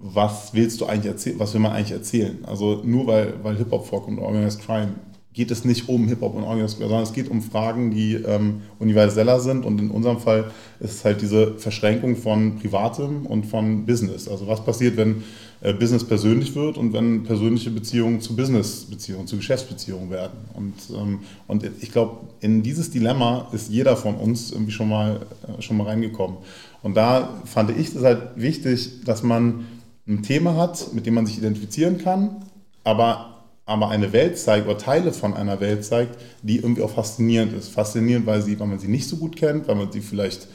was 0.00 0.54
willst 0.54 0.80
du 0.80 0.86
eigentlich 0.86 1.12
erzählen, 1.12 1.38
was 1.38 1.52
will 1.52 1.60
man 1.60 1.72
eigentlich 1.72 1.92
erzählen? 1.92 2.38
Also 2.44 2.80
nur 2.84 3.06
weil, 3.06 3.34
weil 3.42 3.56
Hip-Hop 3.56 3.86
vorkommt 3.86 4.18
Organized 4.18 4.62
Crime, 4.64 4.94
geht 5.32 5.50
es 5.50 5.64
nicht 5.64 5.88
um 5.88 6.08
Hip-Hop 6.08 6.34
und 6.34 6.42
Organized 6.42 6.78
Crime, 6.78 6.88
sondern 6.88 7.04
es 7.04 7.12
geht 7.12 7.30
um 7.30 7.42
Fragen, 7.42 7.90
die 7.90 8.14
ähm, 8.14 8.62
universeller 8.78 9.40
sind 9.40 9.64
und 9.64 9.78
in 9.78 9.90
unserem 9.90 10.18
Fall 10.18 10.50
ist 10.80 10.92
es 10.92 11.04
halt 11.04 11.20
diese 11.20 11.54
Verschränkung 11.58 12.16
von 12.16 12.58
Privatem 12.58 13.26
und 13.26 13.44
von 13.44 13.84
Business. 13.84 14.26
Also 14.26 14.48
was 14.48 14.64
passiert, 14.64 14.96
wenn 14.96 15.22
äh, 15.60 15.74
Business 15.74 16.02
persönlich 16.02 16.54
wird 16.54 16.78
und 16.78 16.94
wenn 16.94 17.22
persönliche 17.24 17.70
Beziehungen 17.70 18.22
zu 18.22 18.34
Business-Beziehungen, 18.34 19.26
zu 19.26 19.36
Geschäftsbeziehungen 19.36 20.08
werden. 20.08 20.38
Und, 20.54 20.74
ähm, 20.96 21.20
und 21.46 21.68
ich 21.80 21.92
glaube, 21.92 22.20
in 22.40 22.62
dieses 22.62 22.90
Dilemma 22.90 23.48
ist 23.52 23.70
jeder 23.70 23.96
von 23.96 24.14
uns 24.14 24.50
irgendwie 24.50 24.72
schon 24.72 24.88
mal, 24.88 25.20
äh, 25.46 25.60
schon 25.60 25.76
mal 25.76 25.84
reingekommen. 25.84 26.38
Und 26.82 26.96
da 26.96 27.42
fand 27.44 27.76
ich 27.78 27.94
es 27.94 28.02
halt 28.02 28.22
wichtig, 28.36 29.04
dass 29.04 29.22
man 29.22 29.66
ein 30.06 30.22
Thema 30.22 30.56
hat, 30.56 30.92
mit 30.92 31.06
dem 31.06 31.14
man 31.14 31.26
sich 31.26 31.38
identifizieren 31.38 31.98
kann, 31.98 32.44
aber, 32.84 33.44
aber 33.66 33.88
eine 33.90 34.12
Welt 34.12 34.38
zeigt 34.38 34.66
oder 34.66 34.78
Teile 34.78 35.12
von 35.12 35.34
einer 35.34 35.60
Welt 35.60 35.84
zeigt, 35.84 36.16
die 36.42 36.56
irgendwie 36.56 36.82
auch 36.82 36.90
faszinierend 36.90 37.52
ist. 37.52 37.68
Faszinierend, 37.68 38.26
weil, 38.26 38.42
sie, 38.42 38.58
weil 38.58 38.66
man 38.66 38.78
sie 38.78 38.88
nicht 38.88 39.08
so 39.08 39.16
gut 39.16 39.36
kennt, 39.36 39.68
weil 39.68 39.76
man 39.76 39.92
sie 39.92 40.00
vielleicht 40.00 40.48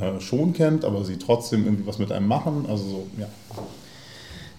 äh, 0.00 0.20
schon 0.20 0.52
kennt, 0.52 0.84
aber 0.84 1.04
sie 1.04 1.18
trotzdem 1.18 1.64
irgendwie 1.64 1.86
was 1.86 1.98
mit 1.98 2.10
einem 2.12 2.26
machen. 2.26 2.66
Also 2.68 2.84
so, 2.84 3.06
ja. 3.18 3.28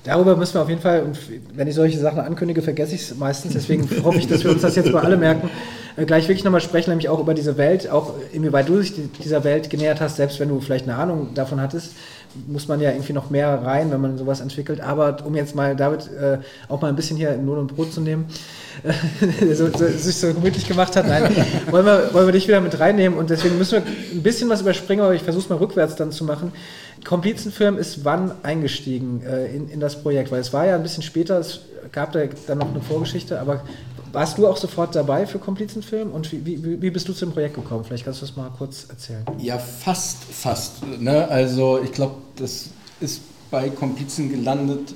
Darüber 0.04 0.38
müssen 0.38 0.54
wir 0.54 0.62
auf 0.62 0.70
jeden 0.70 0.82
Fall, 0.82 1.04
und 1.04 1.18
wenn 1.54 1.68
ich 1.68 1.76
solche 1.76 2.00
Sachen 2.00 2.20
ankündige, 2.20 2.62
vergesse 2.62 2.96
ich 2.96 3.02
es 3.02 3.18
meistens, 3.18 3.54
deswegen 3.54 3.90
hoffe 4.06 4.20
ich, 4.20 4.28
dass 4.28 4.44
wir 4.44 4.52
uns 4.52 4.62
das 4.62 4.76
jetzt 4.76 4.92
mal 4.92 5.04
alle 5.04 5.18
merken, 5.18 5.50
äh, 5.98 6.06
gleich 6.06 6.30
wirklich 6.30 6.46
nochmal 6.46 6.62
sprechen, 6.62 6.92
nämlich 6.92 7.10
auch 7.10 7.20
über 7.20 7.34
diese 7.34 7.58
Welt, 7.58 7.90
auch 7.90 8.14
inwieweit 8.32 8.70
du 8.70 8.80
dich 8.80 8.94
dieser 9.22 9.44
Welt 9.44 9.70
genähert 9.70 10.00
hast, 10.00 10.16
selbst 10.16 10.40
wenn 10.40 10.48
du 10.48 10.62
vielleicht 10.62 10.88
eine 10.88 10.96
Ahnung 10.96 11.34
davon 11.34 11.60
hattest 11.60 11.92
muss 12.48 12.68
man 12.68 12.80
ja 12.80 12.92
irgendwie 12.92 13.14
noch 13.14 13.30
mehr 13.30 13.64
rein, 13.64 13.92
wenn 13.92 14.02
man 14.02 14.18
sowas 14.18 14.42
entwickelt. 14.42 14.82
Aber 14.82 15.18
um 15.26 15.36
jetzt 15.36 15.56
mal 15.56 15.76
David 15.76 16.10
äh, 16.12 16.38
auch 16.68 16.82
mal 16.82 16.90
ein 16.90 16.96
bisschen 16.96 17.18
hier 17.18 17.34
in 17.34 17.46
Lohn 17.46 17.60
und 17.60 17.76
Brot 17.76 17.94
zu 17.94 18.02
nehmen, 18.02 18.26
äh, 18.84 19.54
so, 19.56 19.70
so, 19.70 19.88
sich 19.88 20.16
so 20.16 20.34
gemütlich 20.34 20.68
gemacht 20.68 20.96
hat, 20.96 21.08
nein, 21.08 21.24
wollen 21.72 21.86
wir, 21.86 22.14
wollen 22.14 22.28
wir 22.28 22.34
dich 22.34 22.48
wieder 22.48 22.62
mit 22.62 22.80
reinnehmen 22.80 23.18
und 23.18 23.30
deswegen 23.30 23.58
müssen 23.58 23.84
wir 23.84 23.92
ein 24.14 24.24
bisschen 24.24 24.50
was 24.50 24.62
überspringen, 24.62 25.04
aber 25.04 25.16
ich 25.16 25.24
versuche 25.24 25.44
es 25.44 25.50
mal 25.50 25.58
rückwärts 25.58 25.96
dann 25.96 26.12
zu 26.12 26.24
machen. 26.24 26.52
Komplizenfilm 27.04 27.78
ist 27.78 28.06
wann 28.06 28.32
eingestiegen 28.44 29.22
äh, 29.26 29.48
in, 29.48 29.70
in 29.70 29.80
das 29.80 30.02
Projekt? 30.02 30.32
Weil 30.32 30.42
es 30.42 30.52
war 30.54 30.66
ja 30.66 30.76
ein 30.76 30.84
bisschen 30.84 31.04
später, 31.04 31.40
es 31.40 31.62
gab 31.92 32.12
da 32.12 32.22
dann 32.48 32.58
noch 32.58 32.70
eine 32.70 32.82
Vorgeschichte, 32.82 33.40
aber 33.40 33.62
warst 34.12 34.38
du 34.38 34.48
auch 34.48 34.58
sofort 34.58 34.96
dabei 34.96 35.26
für 35.26 35.40
Komplizenfilm 35.40 36.12
und 36.12 36.32
wie, 36.32 36.46
wie, 36.46 36.82
wie, 36.82 36.90
bist 36.90 37.08
du 37.08 37.14
zum 37.14 37.32
Projekt 37.32 37.56
gekommen? 37.56 37.84
Vielleicht 37.84 38.06
kannst 38.06 38.22
du 38.22 38.26
das 38.26 38.36
mal 38.36 38.50
kurz 38.58 38.88
erzählen. 38.90 39.26
Ja, 39.40 39.58
fast, 39.58 40.24
fast. 40.24 40.86
Ne? 41.00 41.28
Also 41.28 41.80
ich 41.84 41.92
glaube, 41.92 42.16
das 42.36 42.70
ist 43.00 43.22
bei 43.52 43.70
Komplizen 43.70 44.30
gelandet. 44.30 44.94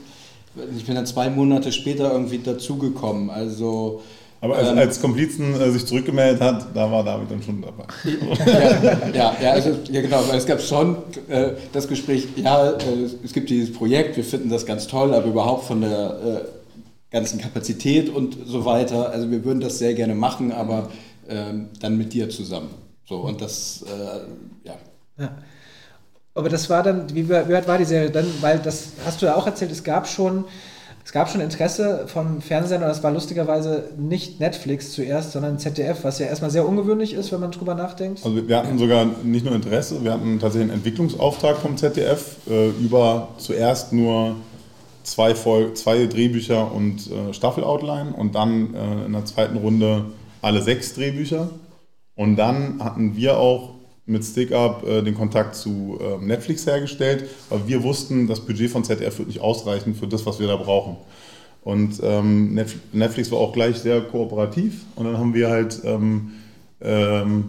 Ich 0.76 0.86
bin 0.86 0.96
dann 0.96 1.06
zwei 1.06 1.30
Monate 1.30 1.72
später 1.72 2.12
irgendwie 2.12 2.40
dazugekommen. 2.40 3.30
Also 3.30 4.02
aber 4.44 4.58
als, 4.58 4.70
ähm, 4.70 4.78
als 4.80 5.00
Komplizen 5.00 5.62
äh, 5.62 5.70
sich 5.70 5.86
zurückgemeldet 5.86 6.42
hat, 6.42 6.66
da 6.74 6.92
war 6.92 7.04
David 7.04 7.30
dann 7.30 7.44
schon 7.44 7.62
dabei. 7.62 7.86
ja, 9.14 9.14
ja, 9.14 9.36
ja, 9.40 9.52
also, 9.52 9.78
ja 9.92 10.02
genau, 10.02 10.24
weil 10.28 10.40
es 10.40 10.48
gab 10.48 10.60
schon 10.60 10.98
äh, 11.30 11.52
das 11.72 11.88
Gespräch, 11.88 12.28
ja, 12.38 12.72
äh, 12.72 12.76
es 13.24 13.34
gibt 13.34 13.52
dieses 13.52 13.72
Projekt, 13.72 14.18
wir 14.18 14.24
finden 14.24 14.50
das 14.50 14.66
ganz 14.66 14.88
toll, 14.88 15.14
aber 15.14 15.28
überhaupt 15.28 15.66
von 15.66 15.82
der 15.82 16.18
äh, 16.26 16.61
ganzen 17.12 17.40
Kapazität 17.40 18.10
und 18.10 18.38
so 18.46 18.66
weiter. 18.66 19.12
Also 19.12 19.30
wir 19.30 19.44
würden 19.44 19.60
das 19.60 19.78
sehr 19.80 19.94
gerne 19.94 20.16
machen, 20.16 20.52
aber 20.52 20.90
ähm, 21.30 21.70
dann 21.80 21.98
mit 21.98 22.14
dir 22.14 22.30
zusammen. 22.30 22.70
So 23.06 23.18
und 23.18 23.42
das, 23.42 23.84
äh, 23.84 24.68
ja. 24.68 24.76
ja. 25.18 25.38
Aber 26.34 26.50
das 26.50 26.70
war 26.70 26.82
dann, 26.82 27.14
wie, 27.14 27.28
weit 27.28 27.68
war 27.68 27.78
die 27.78 27.86
Serie 27.86 28.10
dann? 28.10 28.26
Weil 28.40 28.60
das 28.60 28.94
hast 29.06 29.22
du 29.22 29.26
ja 29.26 29.36
auch 29.36 29.46
erzählt, 29.46 29.72
es 29.72 29.84
gab 29.84 30.08
schon 30.08 30.46
Es 31.04 31.12
gab 31.12 31.30
schon 31.30 31.42
Interesse 31.42 32.06
von 32.08 32.42
Fernsehern, 32.42 32.84
und 32.84 32.88
das 32.88 33.02
war 33.04 33.12
lustigerweise 33.12 33.90
nicht 33.98 34.40
Netflix 34.40 34.92
zuerst, 34.94 35.32
sondern 35.32 35.58
ZDF, 35.58 36.04
was 36.04 36.20
ja 36.20 36.28
erstmal 36.28 36.52
sehr 36.52 36.68
ungewöhnlich 36.68 37.14
ist, 37.14 37.32
wenn 37.32 37.40
man 37.40 37.52
drüber 37.52 37.74
nachdenkt. 37.74 38.24
Also 38.24 38.48
wir 38.48 38.56
hatten 38.58 38.78
sogar 38.78 39.06
nicht 39.24 39.44
nur 39.44 39.56
Interesse, 39.56 40.04
wir 40.04 40.14
hatten 40.14 40.40
tatsächlich 40.40 40.70
einen 40.70 40.78
Entwicklungsauftrag 40.78 41.58
vom 41.58 41.76
ZDF 41.76 42.38
äh, 42.48 42.70
über 42.70 43.30
zuerst 43.38 43.94
nur 43.94 44.36
zwei, 45.04 45.36
Vol 45.36 45.74
zwei 45.74 46.06
Drehbücher 46.06 46.72
und 46.72 47.10
äh, 47.12 47.34
Staffeloutline 47.34 48.14
und 48.14 48.36
dann 48.36 48.74
äh, 48.74 49.06
in 49.06 49.14
der 49.14 49.26
zweiten 49.26 49.58
Runde 49.58 50.06
alle 50.42 50.62
sechs 50.62 50.94
Drehbücher. 50.94 51.50
Und 52.16 52.36
dann 52.36 52.84
hatten 52.84 53.16
wir 53.16 53.38
auch 53.38 53.76
mit 54.06 54.24
StickUp 54.24 54.84
äh, 54.88 55.02
den 55.02 55.16
Kontakt 55.16 55.56
zu 55.56 55.98
äh, 56.02 56.24
Netflix 56.24 56.66
hergestellt, 56.66 57.30
weil 57.50 57.68
wir 57.68 57.84
wussten, 57.84 58.28
das 58.28 58.40
Budget 58.42 58.70
von 58.70 58.84
ZDF 58.84 59.18
wird 59.20 59.30
nicht 59.30 59.42
ausreichen 59.42 59.96
für 59.96 60.08
das, 60.08 60.26
was 60.26 60.40
wir 60.40 60.48
da 60.48 60.56
brauchen. 60.56 60.98
Und 61.64 62.00
ähm, 62.04 62.56
Netflix 62.92 63.32
war 63.32 63.40
auch 63.40 63.54
gleich 63.54 63.78
sehr 63.78 64.02
kooperativ 64.02 64.82
und 64.96 65.06
dann 65.06 65.18
haben 65.18 65.34
wir 65.34 65.50
halt, 65.50 65.80
ähm, 65.84 66.32
ähm, 66.82 67.46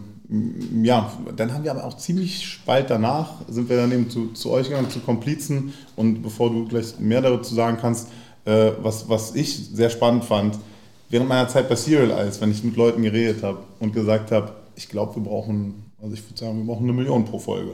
ja, 0.82 1.12
dann 1.36 1.52
haben 1.52 1.64
wir 1.64 1.70
aber 1.70 1.84
auch 1.84 1.96
ziemlich 1.96 2.60
bald 2.64 2.90
danach, 2.90 3.42
sind 3.48 3.68
wir 3.68 3.76
dann 3.76 3.92
eben 3.92 4.08
zu, 4.08 4.28
zu 4.32 4.50
euch 4.50 4.68
gegangen, 4.68 4.90
zu 4.90 5.00
Komplizen 5.00 5.72
und 5.96 6.22
bevor 6.22 6.50
du 6.50 6.66
gleich 6.66 6.98
mehr 6.98 7.20
dazu 7.20 7.54
sagen 7.54 7.78
kannst, 7.80 8.08
äh, 8.44 8.72
was, 8.80 9.08
was 9.08 9.34
ich 9.34 9.68
sehr 9.72 9.90
spannend 9.90 10.24
fand, 10.24 10.58
während 11.10 11.28
meiner 11.28 11.48
Zeit 11.48 11.68
bei 11.68 11.76
Serial 11.76 12.10
Eyes, 12.10 12.40
wenn 12.40 12.50
ich 12.50 12.64
mit 12.64 12.76
Leuten 12.76 13.02
geredet 13.02 13.42
habe 13.42 13.58
und 13.80 13.92
gesagt 13.92 14.32
habe, 14.32 14.52
ich 14.74 14.88
glaube, 14.88 15.16
wir 15.16 15.22
brauchen 15.22 15.92
also 16.02 16.14
ich 16.14 16.28
würde 16.28 16.38
sagen, 16.38 16.58
wir 16.58 16.66
brauchen 16.66 16.84
eine 16.84 16.92
Million 16.92 17.24
pro 17.24 17.38
Folge. 17.38 17.72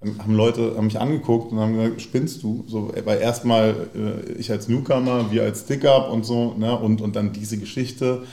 Dann 0.00 0.18
haben 0.18 0.34
Leute 0.34 0.74
haben 0.76 0.86
mich 0.86 0.98
angeguckt 0.98 1.52
und 1.52 1.60
haben 1.60 1.74
gesagt, 1.74 2.02
spinnst 2.02 2.42
du? 2.42 2.64
So, 2.66 2.92
weil 3.04 3.20
erstmal 3.20 3.88
äh, 3.94 4.32
ich 4.32 4.50
als 4.50 4.68
Newcomer, 4.68 5.30
wir 5.30 5.44
als 5.44 5.60
Stick-Up 5.60 6.10
und 6.10 6.26
so, 6.26 6.54
ne? 6.58 6.76
und, 6.76 7.00
und 7.00 7.14
dann 7.14 7.32
diese 7.32 7.56
Geschichte. 7.56 8.24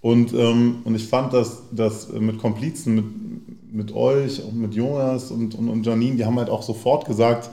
Und, 0.00 0.32
ähm, 0.32 0.76
und 0.84 0.94
ich 0.94 1.06
fand, 1.06 1.32
dass, 1.32 1.62
dass 1.72 2.08
mit 2.12 2.38
Komplizen, 2.38 2.94
mit, 2.94 3.74
mit 3.74 3.94
euch 3.94 4.42
und 4.44 4.56
mit 4.56 4.74
Jonas 4.74 5.30
und, 5.30 5.54
und, 5.54 5.68
und 5.68 5.84
Janine, 5.84 6.16
die 6.16 6.24
haben 6.24 6.38
halt 6.38 6.50
auch 6.50 6.62
sofort 6.62 7.04
gesagt, 7.04 7.50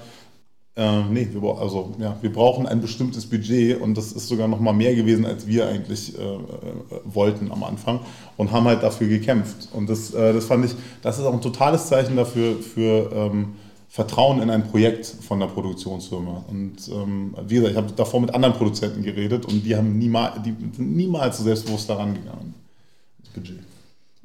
äh, 0.77 1.03
nee, 1.09 1.27
wir, 1.31 1.57
also, 1.57 1.95
ja, 1.99 2.17
wir 2.21 2.31
brauchen 2.31 2.67
ein 2.67 2.81
bestimmtes 2.81 3.25
Budget 3.25 3.79
und 3.79 3.97
das 3.97 4.11
ist 4.11 4.27
sogar 4.27 4.47
noch 4.47 4.59
mal 4.59 4.73
mehr 4.73 4.93
gewesen, 4.93 5.25
als 5.25 5.47
wir 5.47 5.67
eigentlich 5.67 6.17
äh, 6.17 6.21
äh, 6.21 6.39
wollten 7.05 7.49
am 7.51 7.63
Anfang 7.63 8.01
und 8.35 8.51
haben 8.51 8.65
halt 8.65 8.83
dafür 8.83 9.07
gekämpft. 9.07 9.69
Und 9.71 9.89
das, 9.89 10.13
äh, 10.13 10.33
das 10.33 10.45
fand 10.45 10.65
ich, 10.65 10.75
das 11.01 11.17
ist 11.17 11.23
auch 11.23 11.33
ein 11.33 11.41
totales 11.41 11.87
Zeichen 11.87 12.17
dafür, 12.17 12.57
für 12.57 13.09
ähm, 13.13 13.53
Vertrauen 13.89 14.41
in 14.41 14.49
ein 14.49 14.67
Projekt 14.67 15.05
von 15.05 15.39
der 15.39 15.47
Produktionsfirma. 15.47 16.45
Und 16.49 16.75
ähm, 16.89 17.35
wie 17.47 17.55
gesagt, 17.55 17.71
ich 17.71 17.77
habe 17.77 17.91
davor 17.95 18.19
mit 18.19 18.33
anderen 18.33 18.55
Produzenten 18.55 19.03
geredet 19.03 19.45
und 19.45 19.65
die 19.65 19.75
haben 19.75 19.97
niemals, 19.97 20.41
die 20.43 20.53
sind 20.75 20.95
niemals 20.95 21.37
so 21.37 21.43
selbstbewusst 21.43 21.89
daran 21.89 22.13
gegangen, 22.13 22.53
das 23.19 23.29
Budget. 23.29 23.59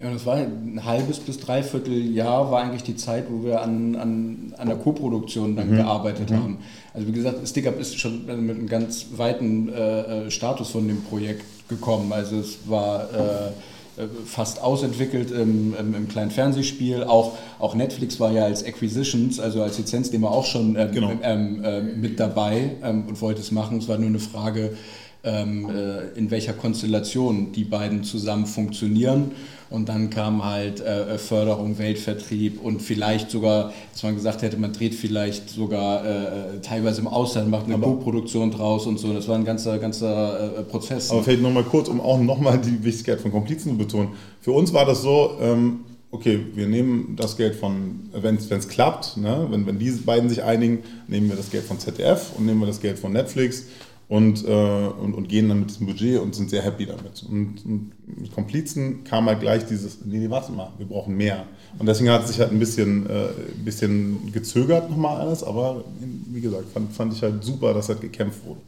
Ja, 0.02 0.10
das 0.10 0.24
war 0.24 0.36
ein 0.36 0.80
halbes 0.82 1.18
bis 1.18 1.38
dreiviertel 1.38 1.92
Jahr 1.92 2.50
war 2.50 2.62
eigentlich 2.62 2.84
die 2.84 2.96
Zeit, 2.96 3.26
wo 3.28 3.44
wir 3.44 3.60
an, 3.60 3.94
an, 3.96 4.54
an 4.56 4.68
der 4.68 4.78
Co-Produktion 4.78 5.56
dann 5.56 5.72
mhm. 5.72 5.76
gearbeitet 5.76 6.30
mhm. 6.30 6.36
haben. 6.36 6.58
Also 6.94 7.06
wie 7.06 7.12
gesagt, 7.12 7.46
StickUp 7.46 7.78
ist 7.78 7.98
schon 7.98 8.24
mit 8.24 8.30
einem 8.30 8.66
ganz 8.66 9.08
weiten 9.16 9.68
äh, 9.68 10.26
äh, 10.26 10.30
Status 10.30 10.70
von 10.70 10.88
dem 10.88 11.02
Projekt 11.02 11.44
gekommen. 11.68 12.10
Also 12.14 12.36
es 12.36 12.60
war 12.66 13.12
äh, 13.12 13.50
fast 14.24 14.62
ausentwickelt 14.62 15.30
im, 15.30 15.74
im, 15.78 15.94
im, 15.94 16.08
kleinen 16.08 16.30
Fernsehspiel. 16.30 17.04
Auch, 17.04 17.36
auch 17.58 17.74
Netflix 17.74 18.20
war 18.20 18.32
ja 18.32 18.44
als 18.44 18.64
Acquisitions, 18.64 19.40
also 19.40 19.62
als 19.62 19.78
Lizenznehmer 19.78 20.30
auch 20.30 20.44
schon 20.44 20.76
ähm, 20.76 20.92
genau. 20.92 21.12
ähm, 21.22 21.64
äh, 21.64 21.80
mit 21.82 22.20
dabei 22.20 22.76
ähm, 22.82 23.04
und 23.08 23.20
wollte 23.20 23.40
es 23.40 23.50
machen. 23.50 23.78
Es 23.78 23.88
war 23.88 23.98
nur 23.98 24.08
eine 24.08 24.18
Frage, 24.18 24.64
äh, 24.64 24.72
in 25.22 26.30
welcher 26.30 26.54
Konstellation 26.54 27.52
die 27.52 27.64
beiden 27.64 28.04
zusammen 28.04 28.46
funktionieren. 28.46 29.32
Und 29.70 29.88
dann 29.88 30.10
kam 30.10 30.44
halt 30.44 30.80
äh, 30.80 31.16
Förderung, 31.16 31.78
Weltvertrieb 31.78 32.60
und 32.60 32.82
vielleicht 32.82 33.30
sogar, 33.30 33.72
dass 33.92 34.02
man 34.02 34.16
gesagt 34.16 34.42
hätte, 34.42 34.56
man 34.56 34.72
dreht 34.72 34.96
vielleicht 34.96 35.48
sogar 35.48 36.04
äh, 36.04 36.60
teilweise 36.60 37.00
im 37.00 37.06
Ausland, 37.06 37.50
macht 37.50 37.66
eine 37.66 37.78
Co-Produktion 37.78 38.50
draus 38.50 38.86
und 38.86 38.98
so. 38.98 39.12
Das 39.12 39.28
war 39.28 39.36
ein 39.36 39.44
ganzer, 39.44 39.78
ganzer 39.78 40.58
äh, 40.58 40.62
Prozess. 40.64 41.12
Aber 41.12 41.22
vielleicht 41.22 41.42
nochmal 41.42 41.62
kurz, 41.62 41.86
um 41.88 42.00
auch 42.00 42.18
nochmal 42.18 42.58
die 42.58 42.82
Wichtigkeit 42.82 43.20
von 43.20 43.30
Komplizen 43.30 43.70
zu 43.70 43.78
betonen. 43.78 44.08
Für 44.40 44.50
uns 44.50 44.72
war 44.72 44.84
das 44.84 45.02
so, 45.02 45.38
ähm, 45.40 45.80
okay, 46.10 46.40
wir 46.54 46.66
nehmen 46.66 47.14
das 47.16 47.36
Geld 47.36 47.54
von, 47.54 48.10
wenn 48.12 48.36
es 48.36 48.68
klappt, 48.68 49.16
ne, 49.16 49.46
wenn, 49.50 49.66
wenn 49.66 49.78
diese 49.78 49.98
beiden 50.02 50.28
sich 50.28 50.42
einigen, 50.42 50.80
nehmen 51.06 51.28
wir 51.28 51.36
das 51.36 51.50
Geld 51.50 51.62
von 51.62 51.78
ZDF 51.78 52.32
und 52.36 52.44
nehmen 52.44 52.58
wir 52.58 52.66
das 52.66 52.80
Geld 52.80 52.98
von 52.98 53.12
Netflix 53.12 53.66
und, 54.10 54.44
äh, 54.44 54.50
und, 54.50 55.14
und 55.14 55.28
gehen 55.28 55.48
dann 55.48 55.60
mit 55.60 55.70
diesem 55.70 55.86
Budget 55.86 56.20
und 56.20 56.34
sind 56.34 56.50
sehr 56.50 56.62
happy 56.62 56.84
damit. 56.84 57.22
Und, 57.22 57.64
und 57.64 57.92
mit 58.20 58.34
Komplizen 58.34 59.04
kam 59.04 59.26
halt 59.26 59.38
gleich 59.38 59.66
dieses, 59.66 60.04
nee, 60.04 60.18
nee, 60.18 60.28
warte 60.28 60.50
mal, 60.50 60.72
wir 60.78 60.86
brauchen 60.86 61.16
mehr. 61.16 61.46
Und 61.78 61.86
deswegen 61.86 62.10
hat 62.10 62.24
es 62.24 62.30
sich 62.30 62.40
halt 62.40 62.50
ein 62.50 62.58
bisschen, 62.58 63.08
äh, 63.08 63.28
ein 63.28 63.64
bisschen 63.64 64.32
gezögert 64.32 64.90
nochmal 64.90 65.20
alles, 65.20 65.44
aber 65.44 65.84
wie 66.26 66.40
gesagt, 66.40 66.64
fand, 66.74 66.92
fand 66.92 67.12
ich 67.12 67.22
halt 67.22 67.44
super, 67.44 67.72
dass 67.72 67.88
halt 67.88 68.00
gekämpft 68.00 68.44
wurde. 68.44 68.60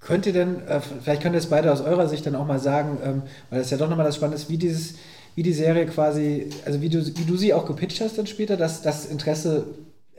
Könnt 0.00 0.26
ihr 0.26 0.34
denn, 0.34 0.60
äh, 0.66 0.80
vielleicht 1.02 1.22
könnt 1.22 1.34
ihr 1.34 1.38
es 1.38 1.46
beide 1.46 1.72
aus 1.72 1.80
eurer 1.80 2.08
Sicht 2.10 2.26
dann 2.26 2.34
auch 2.34 2.46
mal 2.46 2.60
sagen, 2.60 2.98
ähm, 3.02 3.22
weil 3.48 3.60
das 3.60 3.70
ja 3.70 3.78
doch 3.78 3.88
nochmal 3.88 4.04
das 4.04 4.16
Spannende 4.16 4.36
ist, 4.36 4.50
wie 4.50 4.58
dieses, 4.58 4.96
wie 5.34 5.42
die 5.42 5.54
Serie 5.54 5.86
quasi, 5.86 6.50
also 6.66 6.82
wie 6.82 6.90
du, 6.90 7.06
wie 7.16 7.24
du 7.24 7.38
sie 7.38 7.54
auch 7.54 7.64
gepitcht 7.64 8.02
hast 8.02 8.18
dann 8.18 8.26
später, 8.26 8.58
dass 8.58 8.82
das 8.82 9.06
Interesse 9.06 9.64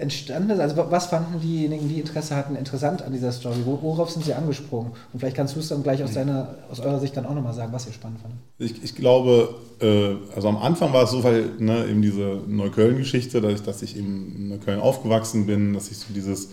entstanden 0.01 0.49
ist? 0.49 0.59
Also 0.59 0.75
was 0.89 1.05
fanden 1.05 1.39
diejenigen, 1.39 1.87
die 1.87 1.99
Interesse 1.99 2.35
hatten, 2.35 2.55
interessant 2.55 3.01
an 3.01 3.13
dieser 3.13 3.31
Story? 3.31 3.57
Worauf 3.65 4.09
sind 4.09 4.25
sie 4.25 4.33
angesprungen? 4.33 4.91
Und 5.13 5.19
vielleicht 5.19 5.35
kannst 5.35 5.55
du 5.55 5.59
es 5.59 5.69
dann 5.69 5.83
gleich 5.83 6.03
aus, 6.03 6.13
deiner, 6.13 6.55
aus 6.69 6.79
eurer 6.79 6.99
Sicht 6.99 7.15
dann 7.15 7.25
auch 7.25 7.33
nochmal 7.33 7.53
sagen, 7.53 7.71
was 7.71 7.85
ihr 7.87 7.93
spannend 7.93 8.19
fandet. 8.19 8.39
Ich, 8.57 8.83
ich 8.83 8.95
glaube, 8.95 9.55
äh, 9.79 10.15
also 10.35 10.49
am 10.49 10.57
Anfang 10.57 10.91
war 10.93 11.03
es 11.03 11.11
so, 11.11 11.23
weil 11.23 11.51
ne, 11.59 11.85
eben 11.85 12.01
diese 12.01 12.41
Neukölln-Geschichte, 12.47 13.41
dass 13.41 13.53
ich, 13.53 13.61
dass 13.61 13.81
ich 13.81 13.97
eben 13.97 14.33
in 14.35 14.49
Neukölln 14.49 14.79
aufgewachsen 14.79 15.45
bin, 15.45 15.73
dass 15.73 15.91
ich 15.91 15.97
so 15.97 16.13
dieses, 16.13 16.49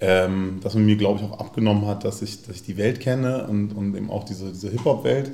ähm, 0.00 0.58
dass 0.62 0.74
man 0.74 0.84
mir, 0.84 0.96
glaube 0.96 1.20
ich, 1.20 1.30
auch 1.30 1.38
abgenommen 1.38 1.86
hat, 1.86 2.04
dass 2.04 2.22
ich, 2.22 2.42
dass 2.42 2.56
ich 2.56 2.62
die 2.62 2.76
Welt 2.76 3.00
kenne 3.00 3.46
und, 3.48 3.72
und 3.72 3.96
eben 3.96 4.10
auch 4.10 4.24
diese, 4.24 4.50
diese 4.50 4.70
Hip-Hop-Welt. 4.70 5.30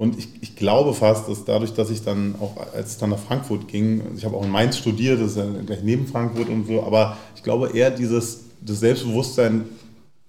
Und 0.00 0.18
ich, 0.18 0.28
ich 0.40 0.56
glaube 0.56 0.94
fast, 0.94 1.28
dass 1.28 1.44
dadurch, 1.44 1.74
dass 1.74 1.90
ich 1.90 2.02
dann 2.02 2.34
auch, 2.40 2.56
als 2.72 2.92
es 2.92 2.96
dann 2.96 3.10
nach 3.10 3.18
Frankfurt 3.18 3.68
ging, 3.68 4.00
also 4.00 4.16
ich 4.16 4.24
habe 4.24 4.34
auch 4.34 4.44
in 4.44 4.50
Mainz 4.50 4.78
studiert, 4.78 5.20
das 5.20 5.32
ist 5.32 5.36
ja 5.36 5.44
gleich 5.44 5.82
neben 5.82 6.06
Frankfurt 6.06 6.48
und 6.48 6.66
so, 6.66 6.82
aber 6.82 7.18
ich 7.36 7.42
glaube 7.42 7.76
eher 7.76 7.90
dieses 7.90 8.44
das 8.62 8.80
Selbstbewusstsein 8.80 9.66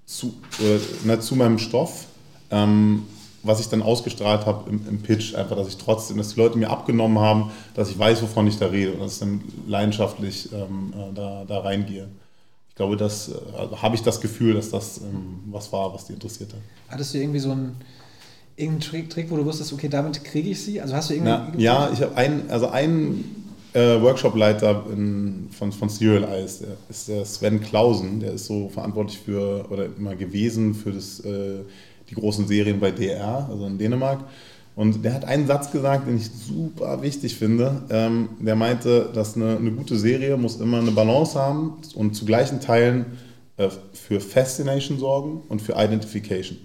zu, 0.06 0.34
äh, 0.60 1.08
ne, 1.08 1.22
zu 1.22 1.38
meinem 1.38 1.58
Stoff, 1.58 2.08
ähm, 2.50 3.04
was 3.44 3.62
ich 3.62 3.70
dann 3.70 3.82
ausgestrahlt 3.82 4.46
habe 4.46 4.70
im, 4.70 4.86
im, 4.90 5.02
Pitch, 5.04 5.36
einfach, 5.36 5.56
dass 5.56 5.70
ich 5.70 5.78
trotzdem, 5.78 6.18
dass 6.18 6.34
die 6.34 6.42
Leute 6.42 6.58
mir 6.58 6.70
abgenommen 6.70 7.20
haben, 7.20 7.52
dass 7.74 7.90
ich 7.90 7.98
weiß, 7.98 8.22
wovon 8.24 8.48
ich 8.48 8.58
da 8.58 8.66
rede 8.66 8.92
und 8.92 9.00
dass 9.00 9.14
ich 9.14 9.20
dann 9.20 9.42
leidenschaftlich 9.68 10.50
ähm, 10.52 10.94
äh, 10.94 11.14
da, 11.16 11.46
da 11.48 11.60
reingehe. 11.62 12.10
Ich 12.68 12.76
glaube, 12.76 12.98
das 12.98 13.32
also 13.58 13.82
habe 13.82 13.96
ich 13.96 14.04
das 14.04 14.20
Gefühl, 14.20 14.54
dass 14.54 14.70
das 14.70 14.98
ähm, 14.98 15.40
was 15.50 15.72
war, 15.72 15.94
was 15.94 16.08
die 16.08 16.12
interessiert 16.14 16.52
hat. 16.52 16.60
Hattest 16.90 17.14
du 17.14 17.20
irgendwie 17.20 17.40
so 17.40 17.52
ein 17.52 17.78
irgendeinen 18.56 18.82
Trick, 18.82 19.10
Trick, 19.10 19.32
wo 19.32 19.38
du 19.38 19.46
wusstest, 19.46 19.74
okay, 19.74 19.90
damit 19.90 20.24
kriege 20.24 20.50
ich 20.50 20.62
sie? 20.62 20.82
Also 20.82 20.96
hast 20.96 21.10
du 21.10 21.14
irgendwie. 21.14 21.62
Ja, 21.62 21.90
ich 21.92 22.02
habe 22.02 22.16
einen, 22.16 22.50
also 22.50 22.68
einen 22.68 23.42
äh, 23.74 24.02
Workshop-Leiter 24.02 24.86
von, 25.52 25.72
von 25.72 25.90
Serial 25.90 26.24
Eyes, 26.26 26.60
der 26.60 26.78
ist 26.90 27.08
der 27.08 27.26
Sven 27.26 27.62
Klausen, 27.62 28.20
der 28.20 28.34
ist 28.34 28.46
so 28.46 28.70
verantwortlich 28.70 29.20
für, 29.20 29.66
oder 29.70 29.86
immer 29.98 30.16
gewesen 30.16 30.74
für 30.74 30.92
das, 30.92 31.20
äh, 31.22 31.60
die 32.10 32.16
großen 32.16 32.48
Serien 32.48 32.80
bei 32.80 32.92
DR, 32.92 33.48
also 33.50 33.66
in 33.66 33.78
Dänemark. 33.78 34.24
Und 34.76 35.04
der 35.04 35.14
hat 35.14 35.26
einen 35.26 35.48
Satz 35.48 35.72
gesagt, 35.72 36.08
den 36.08 36.18
ich 36.18 36.30
super 36.32 37.02
wichtig 37.02 37.36
finde. 37.36 37.84
Ähm, 37.90 38.30
der 38.40 38.56
meinte, 38.56 39.10
dass 39.14 39.36
eine, 39.36 39.58
eine, 39.58 39.72
gute 39.72 39.98
Serie 39.98 40.38
muss 40.38 40.62
immer 40.62 40.80
eine 40.80 40.92
Balance 40.92 41.38
haben 41.38 41.74
und 41.96 42.16
zu 42.16 42.26
gleichen 42.26 42.62
Teilen 42.62 43.06
äh, 43.58 43.70
für 43.94 44.22
Fascination 44.22 44.98
sorgen 44.98 45.42
und 45.50 45.62
für 45.62 45.74
Identification. 45.74 46.58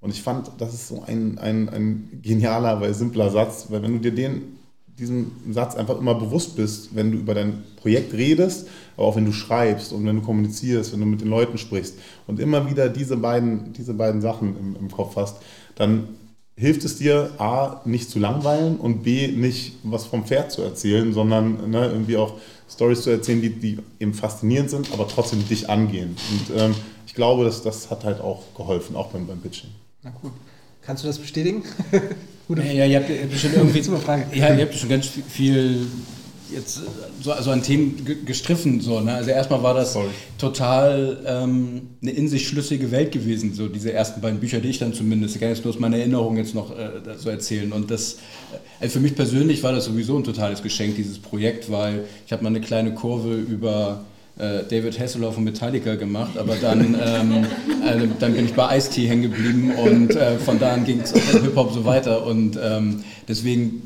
Und 0.00 0.10
ich 0.10 0.22
fand, 0.22 0.50
das 0.58 0.74
ist 0.74 0.88
so 0.88 1.02
ein, 1.06 1.38
ein, 1.38 1.68
ein 1.68 2.20
genialer, 2.22 2.70
aber 2.70 2.92
simpler 2.94 3.30
Satz, 3.30 3.66
weil 3.70 3.82
wenn 3.82 3.94
du 3.94 3.98
dir 3.98 4.14
den, 4.14 4.56
diesen 4.98 5.32
Satz 5.50 5.74
einfach 5.74 5.98
immer 5.98 6.14
bewusst 6.14 6.56
bist, 6.56 6.94
wenn 6.94 7.12
du 7.12 7.18
über 7.18 7.34
dein 7.34 7.64
Projekt 7.76 8.14
redest, 8.14 8.68
aber 8.96 9.06
auch 9.06 9.16
wenn 9.16 9.26
du 9.26 9.32
schreibst 9.32 9.92
und 9.92 10.06
wenn 10.06 10.16
du 10.16 10.22
kommunizierst, 10.22 10.92
wenn 10.92 11.00
du 11.00 11.06
mit 11.06 11.20
den 11.20 11.28
Leuten 11.28 11.58
sprichst 11.58 11.94
und 12.26 12.40
immer 12.40 12.70
wieder 12.70 12.88
diese 12.88 13.16
beiden, 13.16 13.72
diese 13.72 13.94
beiden 13.94 14.20
Sachen 14.20 14.56
im, 14.58 14.76
im 14.76 14.90
Kopf 14.90 15.16
hast, 15.16 15.36
dann 15.74 16.08
hilft 16.56 16.84
es 16.84 16.96
dir, 16.96 17.30
A, 17.38 17.82
nicht 17.84 18.10
zu 18.10 18.18
langweilen 18.18 18.76
und 18.76 19.02
B, 19.02 19.28
nicht 19.28 19.74
was 19.82 20.06
vom 20.06 20.24
Pferd 20.24 20.50
zu 20.50 20.62
erzählen, 20.62 21.12
sondern 21.12 21.70
ne, 21.70 21.86
irgendwie 21.86 22.16
auch 22.16 22.34
Stories 22.68 23.02
zu 23.02 23.10
erzählen, 23.10 23.42
die, 23.42 23.50
die 23.50 23.78
eben 24.00 24.14
faszinierend 24.14 24.70
sind, 24.70 24.92
aber 24.92 25.06
trotzdem 25.06 25.46
dich 25.46 25.68
angehen. 25.68 26.16
Und 26.30 26.56
ähm, 26.58 26.74
ich 27.06 27.14
glaube, 27.14 27.44
dass 27.44 27.62
das 27.62 27.90
hat 27.90 28.04
halt 28.04 28.20
auch 28.20 28.42
geholfen, 28.56 28.96
auch 28.96 29.08
beim, 29.08 29.26
beim 29.26 29.40
Pitching. 29.40 29.70
Na 30.06 30.12
cool. 30.22 30.30
Kannst 30.82 31.02
du 31.02 31.08
das 31.08 31.18
bestätigen? 31.18 31.64
ja, 32.48 32.62
ja, 32.62 32.86
ihr 32.86 33.00
habt 33.00 33.30
bestimmt 33.30 33.56
irgendwie. 33.56 33.82
Frage. 33.82 34.26
Ja, 34.32 34.54
ihr 34.54 34.66
habt 34.66 34.74
schon 34.76 34.88
ganz 34.88 35.08
viel 35.28 35.84
jetzt 36.54 36.80
so 37.20 37.32
also 37.32 37.50
an 37.50 37.60
Themen 37.60 38.06
gestriffen. 38.24 38.80
So, 38.80 39.00
ne? 39.00 39.14
Also 39.14 39.30
erstmal 39.30 39.64
war 39.64 39.74
das 39.74 39.94
Sorry. 39.94 40.10
total 40.38 41.18
ähm, 41.26 41.88
eine 42.00 42.12
in 42.12 42.28
sich 42.28 42.46
schlüssige 42.46 42.92
Welt 42.92 43.10
gewesen, 43.10 43.52
so 43.52 43.66
diese 43.66 43.92
ersten 43.92 44.20
beiden 44.20 44.38
Bücher, 44.38 44.60
die 44.60 44.68
ich 44.68 44.78
dann 44.78 44.92
zumindest, 44.92 45.34
ich 45.34 45.40
kann 45.40 45.48
jetzt 45.48 45.66
aus 45.66 45.80
meiner 45.80 45.96
Erinnerung 45.98 46.36
jetzt 46.36 46.54
noch 46.54 46.70
äh, 46.70 47.16
so 47.16 47.28
erzählen. 47.28 47.72
Und 47.72 47.90
das, 47.90 48.12
äh, 48.14 48.18
also 48.78 48.92
für 48.92 49.00
mich 49.00 49.16
persönlich 49.16 49.64
war 49.64 49.72
das 49.72 49.86
sowieso 49.86 50.16
ein 50.16 50.22
totales 50.22 50.62
Geschenk, 50.62 50.94
dieses 50.94 51.18
Projekt, 51.18 51.68
weil 51.68 52.04
ich 52.24 52.32
habe 52.32 52.44
mal 52.44 52.50
eine 52.50 52.60
kleine 52.60 52.94
Kurve 52.94 53.34
über 53.34 54.04
äh, 54.38 54.64
David 54.68 54.98
Hasselhoff 54.98 55.34
von 55.34 55.44
Metallica 55.44 55.94
gemacht, 55.94 56.36
aber 56.36 56.56
dann, 56.56 56.94
ähm, 56.94 57.44
äh, 57.84 58.06
dann 58.18 58.34
bin 58.34 58.44
ich 58.44 58.54
bei 58.54 58.76
Ice-T 58.76 59.08
hängen 59.08 59.22
geblieben 59.22 59.72
und 59.74 60.14
äh, 60.14 60.38
von 60.38 60.58
da 60.58 60.74
an 60.74 60.84
ging 60.84 61.00
es 61.00 61.12
Hip-Hop 61.12 61.72
so 61.72 61.84
weiter 61.84 62.26
und 62.26 62.58
ähm, 62.62 63.02
deswegen 63.26 63.82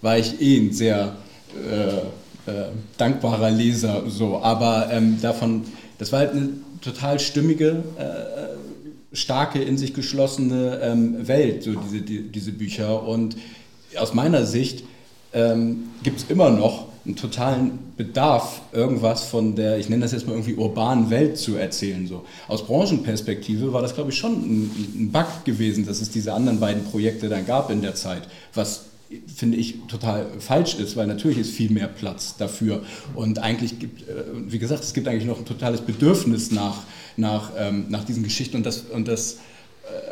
war 0.00 0.16
ich 0.18 0.40
eh 0.40 0.58
ein 0.58 0.72
sehr 0.72 1.16
äh, 1.54 2.50
äh, 2.50 2.68
dankbarer 2.96 3.50
Leser, 3.50 4.04
so, 4.08 4.38
aber 4.38 4.88
ähm, 4.90 5.18
davon, 5.20 5.64
das 5.98 6.12
war 6.12 6.20
halt 6.20 6.32
eine 6.32 6.48
total 6.80 7.20
stimmige, 7.20 7.82
äh, 7.98 9.14
starke, 9.14 9.60
in 9.60 9.76
sich 9.76 9.92
geschlossene 9.92 10.80
ähm, 10.82 11.28
Welt, 11.28 11.64
so 11.64 11.74
diese, 11.74 12.00
die, 12.00 12.22
diese 12.22 12.52
Bücher 12.52 13.06
und 13.06 13.36
aus 13.98 14.14
meiner 14.14 14.46
Sicht 14.46 14.84
ähm, 15.34 15.90
gibt 16.02 16.20
es 16.20 16.30
immer 16.30 16.50
noch 16.50 16.89
einen 17.04 17.16
totalen 17.16 17.78
Bedarf, 17.96 18.60
irgendwas 18.72 19.24
von 19.24 19.56
der, 19.56 19.78
ich 19.78 19.88
nenne 19.88 20.02
das 20.02 20.12
jetzt 20.12 20.26
mal 20.26 20.34
irgendwie 20.34 20.54
urbanen 20.54 21.10
Welt 21.10 21.38
zu 21.38 21.56
erzählen. 21.56 22.06
So. 22.06 22.24
Aus 22.46 22.66
Branchenperspektive 22.66 23.72
war 23.72 23.80
das, 23.80 23.94
glaube 23.94 24.10
ich, 24.10 24.18
schon 24.18 24.32
ein, 24.32 24.70
ein 24.96 25.12
Bug 25.12 25.44
gewesen, 25.44 25.86
dass 25.86 26.00
es 26.00 26.10
diese 26.10 26.32
anderen 26.32 26.60
beiden 26.60 26.84
Projekte 26.84 27.28
dann 27.28 27.46
gab 27.46 27.70
in 27.70 27.80
der 27.80 27.94
Zeit, 27.94 28.22
was 28.54 28.86
finde 29.34 29.56
ich 29.56 29.76
total 29.88 30.26
falsch 30.38 30.74
ist, 30.76 30.96
weil 30.96 31.06
natürlich 31.06 31.38
ist 31.38 31.50
viel 31.50 31.70
mehr 31.70 31.88
Platz 31.88 32.36
dafür 32.36 32.82
und 33.14 33.40
eigentlich 33.40 33.80
gibt, 33.80 34.02
äh, 34.02 34.22
wie 34.46 34.58
gesagt, 34.58 34.84
es 34.84 34.94
gibt 34.94 35.08
eigentlich 35.08 35.24
noch 35.24 35.38
ein 35.38 35.44
totales 35.44 35.80
Bedürfnis 35.80 36.52
nach, 36.52 36.84
nach, 37.16 37.50
ähm, 37.58 37.86
nach 37.88 38.04
diesen 38.04 38.22
Geschichten 38.22 38.58
und 38.58 38.66
das, 38.66 38.82
und 38.82 39.08
das 39.08 39.38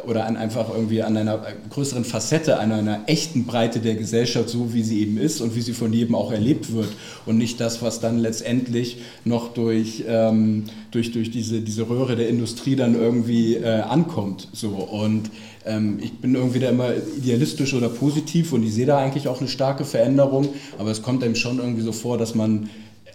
oder 0.07 0.27
an 0.27 0.37
einfach 0.37 0.71
irgendwie 0.73 1.03
an 1.03 1.17
einer 1.17 1.45
größeren 1.71 2.05
Facette, 2.05 2.59
an 2.59 2.73
einer 2.73 3.01
echten 3.07 3.45
Breite 3.45 3.81
der 3.81 3.95
Gesellschaft, 3.95 4.49
so 4.49 4.73
wie 4.73 4.83
sie 4.83 5.03
eben 5.03 5.19
ist 5.19 5.41
und 5.41 5.55
wie 5.55 5.61
sie 5.61 5.75
von 5.75 5.93
jedem 5.93 6.15
auch 6.15 6.33
erlebt 6.33 6.73
wird 6.73 6.89
und 7.27 7.37
nicht 7.37 7.61
das, 7.61 7.83
was 7.83 8.01
dann 8.01 8.19
letztendlich 8.19 8.99
noch 9.25 9.53
durch, 9.53 10.05
ähm, 10.09 10.65
durch, 10.91 11.13
durch 11.13 11.31
diese, 11.31 11.61
diese 11.61 11.89
Röhre 11.89 12.17
der 12.17 12.29
Industrie 12.29 12.75
dann 12.75 12.95
irgendwie 12.95 13.57
äh, 13.57 13.81
ankommt. 13.81 14.49
So. 14.53 14.69
Und 14.69 15.31
ähm, 15.67 15.99
ich 16.01 16.19
bin 16.19 16.35
irgendwie 16.35 16.61
da 16.61 16.71
immer 16.71 16.91
idealistisch 17.19 17.75
oder 17.75 17.89
positiv 17.89 18.53
und 18.53 18.63
ich 18.63 18.73
sehe 18.73 18.87
da 18.87 18.99
eigentlich 18.99 19.29
auch 19.29 19.41
eine 19.41 19.49
starke 19.49 19.85
Veränderung, 19.85 20.49
aber 20.79 20.91
es 20.91 21.03
kommt 21.03 21.23
einem 21.23 21.35
schon 21.35 21.59
irgendwie 21.59 21.83
so 21.83 21.93
vor, 21.93 22.17
dass 22.17 22.35
man 22.35 22.71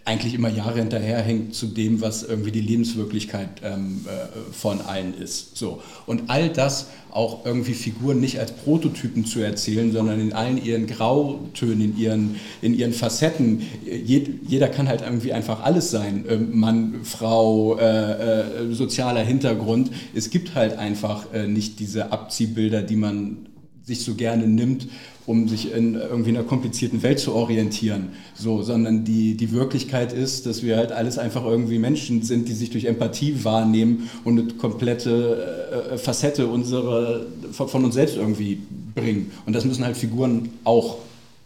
eigentlich 0.05 0.33
immer 0.33 0.49
Jahre 0.49 0.79
hinterherhängt 0.79 1.55
zu 1.55 1.67
dem, 1.67 2.01
was 2.01 2.23
irgendwie 2.23 2.51
die 2.51 2.61
Lebenswirklichkeit 2.61 3.61
ähm, 3.63 4.05
äh, 4.05 4.53
von 4.53 4.81
allen 4.81 5.13
ist. 5.17 5.55
So. 5.57 5.81
Und 6.05 6.23
all 6.27 6.49
das 6.49 6.87
auch 7.09 7.45
irgendwie 7.45 7.73
Figuren 7.73 8.19
nicht 8.19 8.39
als 8.39 8.51
Prototypen 8.51 9.23
zu 9.25 9.39
erzählen, 9.39 9.91
sondern 9.93 10.19
in 10.19 10.33
allen 10.33 10.61
ihren 10.61 10.87
Grautönen, 10.87 11.81
in 11.81 11.97
ihren, 11.97 12.35
in 12.61 12.73
ihren 12.73 12.91
Facetten. 12.91 13.61
Jed, 13.85 14.29
jeder 14.47 14.67
kann 14.67 14.89
halt 14.89 15.01
irgendwie 15.01 15.31
einfach 15.31 15.63
alles 15.63 15.91
sein. 15.91 16.25
Ähm, 16.27 16.59
Mann, 16.59 17.01
Frau, 17.03 17.77
äh, 17.77 18.71
äh, 18.71 18.73
sozialer 18.73 19.21
Hintergrund. 19.21 19.91
Es 20.13 20.31
gibt 20.31 20.55
halt 20.55 20.77
einfach 20.77 21.31
äh, 21.33 21.47
nicht 21.47 21.79
diese 21.79 22.11
Abziehbilder, 22.11 22.81
die 22.81 22.95
man 22.97 23.47
sich 23.83 24.03
so 24.03 24.15
gerne 24.15 24.47
nimmt, 24.47 24.87
um 25.25 25.47
sich 25.47 25.71
in 25.71 25.95
irgendwie 25.95 26.31
einer 26.31 26.43
komplizierten 26.43 27.01
Welt 27.01 27.19
zu 27.19 27.33
orientieren, 27.33 28.09
so, 28.35 28.61
sondern 28.61 29.05
die, 29.05 29.35
die 29.35 29.51
Wirklichkeit 29.51 30.11
ist, 30.11 30.45
dass 30.45 30.63
wir 30.63 30.77
halt 30.77 30.91
alles 30.91 31.17
einfach 31.17 31.45
irgendwie 31.45 31.79
Menschen 31.79 32.23
sind, 32.23 32.49
die 32.49 32.53
sich 32.53 32.71
durch 32.71 32.85
Empathie 32.85 33.43
wahrnehmen 33.43 34.09
und 34.25 34.39
eine 34.39 34.53
komplette 34.53 35.91
äh, 35.93 35.97
Facette 35.97 36.47
unserer, 36.47 37.21
von, 37.51 37.69
von 37.69 37.85
uns 37.85 37.93
selbst 37.93 38.17
irgendwie 38.17 38.59
bringen. 38.95 39.31
Und 39.45 39.53
das 39.53 39.65
müssen 39.65 39.85
halt 39.85 39.95
Figuren 39.95 40.49
auch 40.63 40.97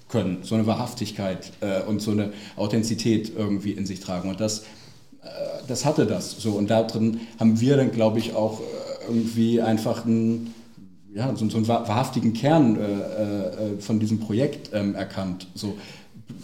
können, 0.09 0.39
so 0.41 0.55
eine 0.55 0.65
Wahrhaftigkeit 0.65 1.51
äh, 1.61 1.81
und 1.81 2.01
so 2.01 2.11
eine 2.11 2.31
Authentizität 2.55 3.31
irgendwie 3.35 3.71
in 3.71 3.85
sich 3.85 3.99
tragen. 3.99 4.29
Und 4.29 4.39
das, 4.39 4.59
äh, 5.23 5.25
das 5.67 5.85
hatte 5.85 6.05
das 6.05 6.31
so. 6.31 6.51
Und 6.51 6.69
darin 6.69 7.19
haben 7.39 7.59
wir 7.59 7.77
dann, 7.77 7.91
glaube 7.91 8.19
ich, 8.19 8.33
auch 8.33 8.59
äh, 8.59 8.63
irgendwie 9.07 9.61
einfach 9.61 10.05
ein 10.05 10.53
ja, 11.13 11.35
so, 11.35 11.49
so 11.49 11.57
einen 11.57 11.67
wahrhaftigen 11.67 12.33
Kern 12.33 12.77
äh, 12.77 12.81
äh, 12.81 13.79
von 13.79 13.99
diesem 13.99 14.19
Projekt 14.19 14.71
ähm, 14.73 14.95
erkannt. 14.95 15.47
So. 15.55 15.77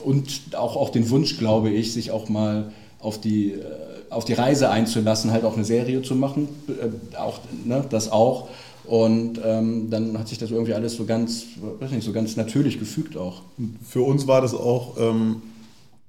Und 0.04 0.56
auch, 0.56 0.76
auch 0.76 0.90
den 0.90 1.10
Wunsch, 1.10 1.38
glaube 1.38 1.70
ich, 1.70 1.94
sich 1.94 2.12
auch 2.12 2.30
mal 2.30 2.72
auf 3.00 3.20
die, 3.20 3.52
äh, 3.52 3.62
auf 4.10 4.26
die 4.26 4.34
Reise 4.34 4.70
einzulassen, 4.70 5.32
halt 5.32 5.44
auch 5.44 5.56
eine 5.56 5.66
Serie 5.66 6.02
zu 6.02 6.16
machen, 6.16 6.48
äh, 6.68 7.16
auch, 7.18 7.40
ne, 7.66 7.86
das 7.90 8.12
auch. 8.12 8.50
Und 8.86 9.40
ähm, 9.44 9.90
dann 9.90 10.18
hat 10.18 10.28
sich 10.28 10.38
das 10.38 10.52
irgendwie 10.52 10.74
alles 10.74 10.96
so 10.96 11.06
ganz, 11.06 11.46
weiß 11.80 11.92
nicht, 11.92 12.04
so 12.04 12.12
ganz 12.12 12.36
natürlich 12.36 12.80
gefügt 12.80 13.16
auch. 13.16 13.42
Für 13.88 14.02
uns 14.02 14.28
war 14.28 14.42
das 14.42 14.54
auch, 14.54 14.98
ähm, 14.98 15.42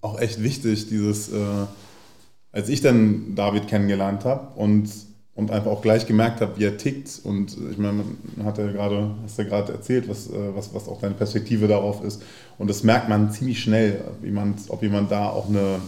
auch 0.01 0.19
echt 0.19 0.43
wichtig, 0.43 0.89
dieses, 0.89 1.33
äh, 1.33 1.37
als 2.51 2.69
ich 2.69 2.81
dann 2.81 3.35
David 3.37 3.69
kennengelernt 3.69 4.25
habe 4.25 4.59
und 4.59 4.89
und 5.37 5.51
einfach 5.51 5.71
auch 5.71 5.83
gleich 5.83 6.07
gemerkt 6.07 6.41
habe, 6.41 6.59
wie 6.59 6.65
er 6.65 6.77
tickt. 6.77 7.21
Und 7.25 7.57
ich 7.71 7.79
meine, 7.79 8.05
hat 8.45 8.59
ja 8.59 8.71
gerade, 8.71 9.11
hast 9.25 9.39
ja 9.39 9.45
gerade 9.45 9.73
erzählt, 9.73 10.09
was, 10.09 10.29
äh, 10.29 10.55
was, 10.55 10.73
was 10.73 10.89
auch 10.89 11.01
deine 11.01 11.15
Perspektive 11.15 11.67
darauf 11.67 12.05
ist. 12.05 12.23
Und 12.59 12.71
das 12.71 12.85
merkt 12.85 13.09
man 13.09 13.33
ziemlich 13.33 13.61
schnell, 13.61 14.01
wie 14.23 14.31
man, 14.31 14.55
ob 14.69 14.83
jemand 14.83 15.11
da 15.11 15.29
auch 15.29 15.49
eine, 15.49 15.81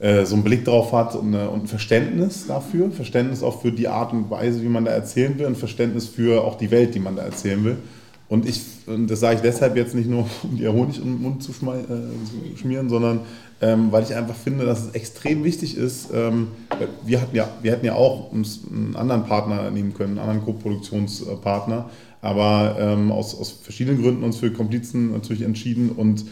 äh, 0.00 0.26
so 0.26 0.34
einen 0.34 0.44
Blick 0.44 0.66
drauf 0.66 0.92
hat 0.92 1.14
und, 1.14 1.34
eine, 1.34 1.48
und 1.48 1.64
ein 1.64 1.66
Verständnis 1.66 2.46
dafür, 2.46 2.90
Verständnis 2.90 3.42
auch 3.42 3.62
für 3.62 3.72
die 3.72 3.88
Art 3.88 4.12
und 4.12 4.30
Weise, 4.30 4.62
wie 4.62 4.68
man 4.68 4.84
da 4.84 4.90
erzählen 4.90 5.38
will, 5.38 5.46
und 5.46 5.56
Verständnis 5.56 6.08
für 6.08 6.44
auch 6.44 6.58
die 6.58 6.70
Welt, 6.70 6.94
die 6.94 7.00
man 7.00 7.16
da 7.16 7.22
erzählen 7.22 7.64
will. 7.64 7.76
Und 8.30 8.48
ich, 8.48 8.62
und 8.86 9.10
das 9.10 9.18
sage 9.18 9.36
ich 9.36 9.42
deshalb 9.42 9.76
jetzt 9.76 9.94
nicht 9.94 10.08
nur, 10.08 10.24
um 10.44 10.56
dir 10.56 10.72
Honig 10.72 10.98
in 10.98 11.04
den 11.04 11.20
Mund 11.20 11.42
zu, 11.42 11.50
äh, 11.50 12.56
schmieren, 12.56 12.88
sondern 12.88 13.20
ähm, 13.60 13.90
weil 13.90 14.04
ich 14.04 14.14
einfach 14.14 14.36
finde, 14.36 14.64
dass 14.64 14.86
es 14.86 14.92
extrem 14.92 15.42
wichtig 15.42 15.76
ist. 15.76 16.10
Ähm, 16.14 16.48
wir, 17.04 17.20
hatten 17.20 17.34
ja, 17.34 17.48
wir 17.60 17.72
hätten 17.72 17.84
ja 17.84 17.94
auch 17.94 18.32
uns 18.32 18.60
einen 18.70 18.94
anderen 18.94 19.24
Partner 19.24 19.70
nehmen 19.72 19.92
können, 19.94 20.18
einen 20.18 20.28
anderen 20.30 20.44
Co-Produktionspartner, 20.44 21.90
aber 22.22 22.76
ähm, 22.78 23.10
aus, 23.10 23.38
aus 23.38 23.50
verschiedenen 23.50 24.00
Gründen 24.00 24.22
uns 24.22 24.36
für 24.36 24.52
Komplizen 24.52 25.12
natürlich 25.12 25.42
entschieden 25.42 25.90
und 25.90 26.24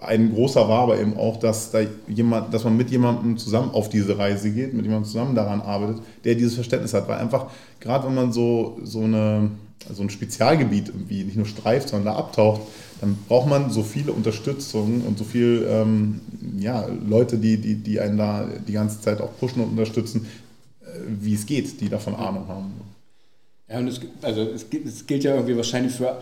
ein 0.00 0.32
großer 0.32 0.68
war 0.68 0.82
aber 0.82 1.00
eben 1.00 1.16
auch, 1.16 1.38
dass, 1.38 1.72
da 1.72 1.80
jemand, 2.06 2.54
dass 2.54 2.62
man 2.62 2.76
mit 2.76 2.90
jemandem 2.90 3.36
zusammen 3.36 3.70
auf 3.72 3.88
diese 3.88 4.16
Reise 4.16 4.50
geht, 4.50 4.72
mit 4.72 4.84
jemandem 4.84 5.10
zusammen 5.10 5.34
daran 5.34 5.60
arbeitet, 5.60 6.02
der 6.24 6.36
dieses 6.36 6.54
Verständnis 6.54 6.94
hat. 6.94 7.08
Weil 7.08 7.18
einfach, 7.18 7.46
gerade 7.80 8.06
wenn 8.06 8.14
man 8.14 8.32
so, 8.32 8.78
so, 8.84 9.00
eine, 9.00 9.50
so 9.92 10.02
ein 10.02 10.10
Spezialgebiet 10.10 10.88
irgendwie 10.88 11.24
nicht 11.24 11.36
nur 11.36 11.46
streift, 11.46 11.88
sondern 11.88 12.14
da 12.14 12.18
abtaucht, 12.18 12.62
dann 13.00 13.16
braucht 13.28 13.48
man 13.48 13.70
so 13.70 13.82
viele 13.82 14.12
Unterstützung 14.12 15.02
und 15.02 15.18
so 15.18 15.24
viele 15.24 15.66
ähm, 15.66 16.20
ja, 16.58 16.86
Leute, 17.06 17.38
die, 17.38 17.56
die, 17.58 17.76
die 17.76 18.00
einen 18.00 18.18
da 18.18 18.48
die 18.66 18.72
ganze 18.72 19.00
Zeit 19.00 19.20
auch 19.20 19.30
pushen 19.38 19.62
und 19.62 19.70
unterstützen, 19.70 20.26
äh, 20.82 20.86
wie 21.20 21.34
es 21.34 21.46
geht, 21.46 21.80
die 21.80 21.88
davon 21.88 22.14
Ahnung 22.14 22.48
haben. 22.48 22.72
Ja, 23.68 23.78
und 23.78 23.88
es, 23.88 24.00
also 24.22 24.42
es, 24.42 24.66
es 24.84 25.06
gilt 25.06 25.24
ja 25.24 25.34
irgendwie 25.34 25.56
wahrscheinlich 25.56 25.92
für 25.92 26.18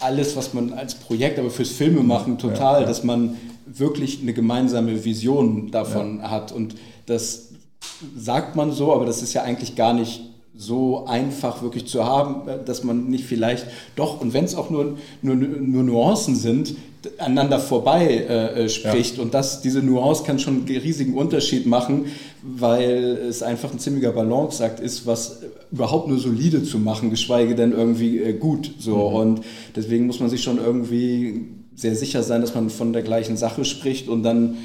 alles, 0.00 0.36
was 0.36 0.52
man 0.52 0.72
als 0.72 0.94
Projekt, 0.94 1.38
aber 1.38 1.50
fürs 1.50 1.70
Filmemachen 1.70 2.38
total, 2.38 2.74
ja, 2.74 2.80
ja. 2.80 2.86
dass 2.86 3.04
man 3.04 3.36
wirklich 3.66 4.20
eine 4.22 4.32
gemeinsame 4.32 5.04
Vision 5.04 5.70
davon 5.70 6.18
ja. 6.18 6.30
hat. 6.30 6.52
Und 6.52 6.74
das 7.06 7.50
sagt 8.16 8.56
man 8.56 8.72
so, 8.72 8.92
aber 8.92 9.06
das 9.06 9.22
ist 9.22 9.32
ja 9.34 9.42
eigentlich 9.42 9.76
gar 9.76 9.92
nicht 9.92 10.22
so 10.56 11.06
einfach 11.06 11.62
wirklich 11.62 11.86
zu 11.86 12.04
haben, 12.04 12.48
dass 12.64 12.82
man 12.82 13.08
nicht 13.08 13.24
vielleicht 13.24 13.66
doch, 13.94 14.20
und 14.20 14.32
wenn 14.32 14.44
es 14.44 14.54
auch 14.54 14.70
nur, 14.70 14.96
nur, 15.22 15.36
nur 15.36 15.82
Nuancen 15.82 16.34
sind, 16.34 16.74
aneinander 17.18 17.60
vorbei 17.60 18.06
äh, 18.06 18.64
äh, 18.64 18.68
spricht. 18.68 19.16
Ja. 19.16 19.22
Und 19.22 19.34
das, 19.34 19.60
diese 19.60 19.80
Nuance 19.82 20.24
kann 20.24 20.38
schon 20.38 20.66
einen 20.66 20.66
riesigen 20.66 21.14
Unterschied 21.14 21.66
machen, 21.66 22.06
weil 22.42 23.18
es 23.28 23.42
einfach 23.42 23.72
ein 23.72 23.78
ziemlicher 23.78 24.12
Balanceakt 24.12 24.80
ist, 24.80 25.06
was 25.06 25.42
überhaupt 25.70 26.08
nur 26.08 26.18
solide 26.18 26.62
zu 26.62 26.78
machen, 26.78 27.10
geschweige 27.10 27.54
denn 27.54 27.72
irgendwie 27.72 28.18
äh, 28.18 28.32
gut. 28.32 28.72
So. 28.78 29.10
Mhm. 29.10 29.16
Und 29.16 29.40
deswegen 29.74 30.06
muss 30.06 30.20
man 30.20 30.30
sich 30.30 30.42
schon 30.42 30.58
irgendwie 30.58 31.48
sehr 31.74 31.94
sicher 31.94 32.22
sein, 32.22 32.40
dass 32.40 32.54
man 32.54 32.70
von 32.70 32.92
der 32.92 33.02
gleichen 33.02 33.36
Sache 33.36 33.64
spricht 33.64 34.08
und 34.08 34.22
dann 34.22 34.56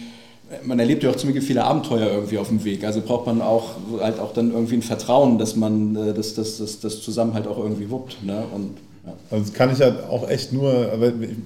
man 0.64 0.80
erlebt 0.80 1.04
ja 1.04 1.10
auch 1.10 1.16
ziemlich 1.16 1.44
viele 1.44 1.64
Abenteuer 1.64 2.08
irgendwie 2.08 2.38
auf 2.38 2.48
dem 2.48 2.64
Weg. 2.64 2.84
Also 2.84 3.02
braucht 3.02 3.26
man 3.26 3.42
auch 3.42 3.76
halt 4.00 4.20
auch 4.20 4.34
dann 4.34 4.52
irgendwie 4.52 4.76
ein 4.76 4.82
Vertrauen, 4.82 5.38
dass 5.38 5.56
man 5.56 5.96
äh, 5.96 6.14
das, 6.14 6.34
das, 6.34 6.58
das, 6.58 6.80
das 6.80 7.02
zusammen 7.02 7.34
halt 7.34 7.48
auch 7.48 7.58
irgendwie 7.58 7.90
wuppt. 7.90 8.24
Ne? 8.24 8.44
Und, 8.54 8.78
ja. 9.06 9.14
Also 9.30 9.46
das 9.46 9.54
kann 9.54 9.72
ich 9.72 9.80
ja 9.80 10.10
auch 10.10 10.30
echt 10.30 10.54
nur, 10.54 10.90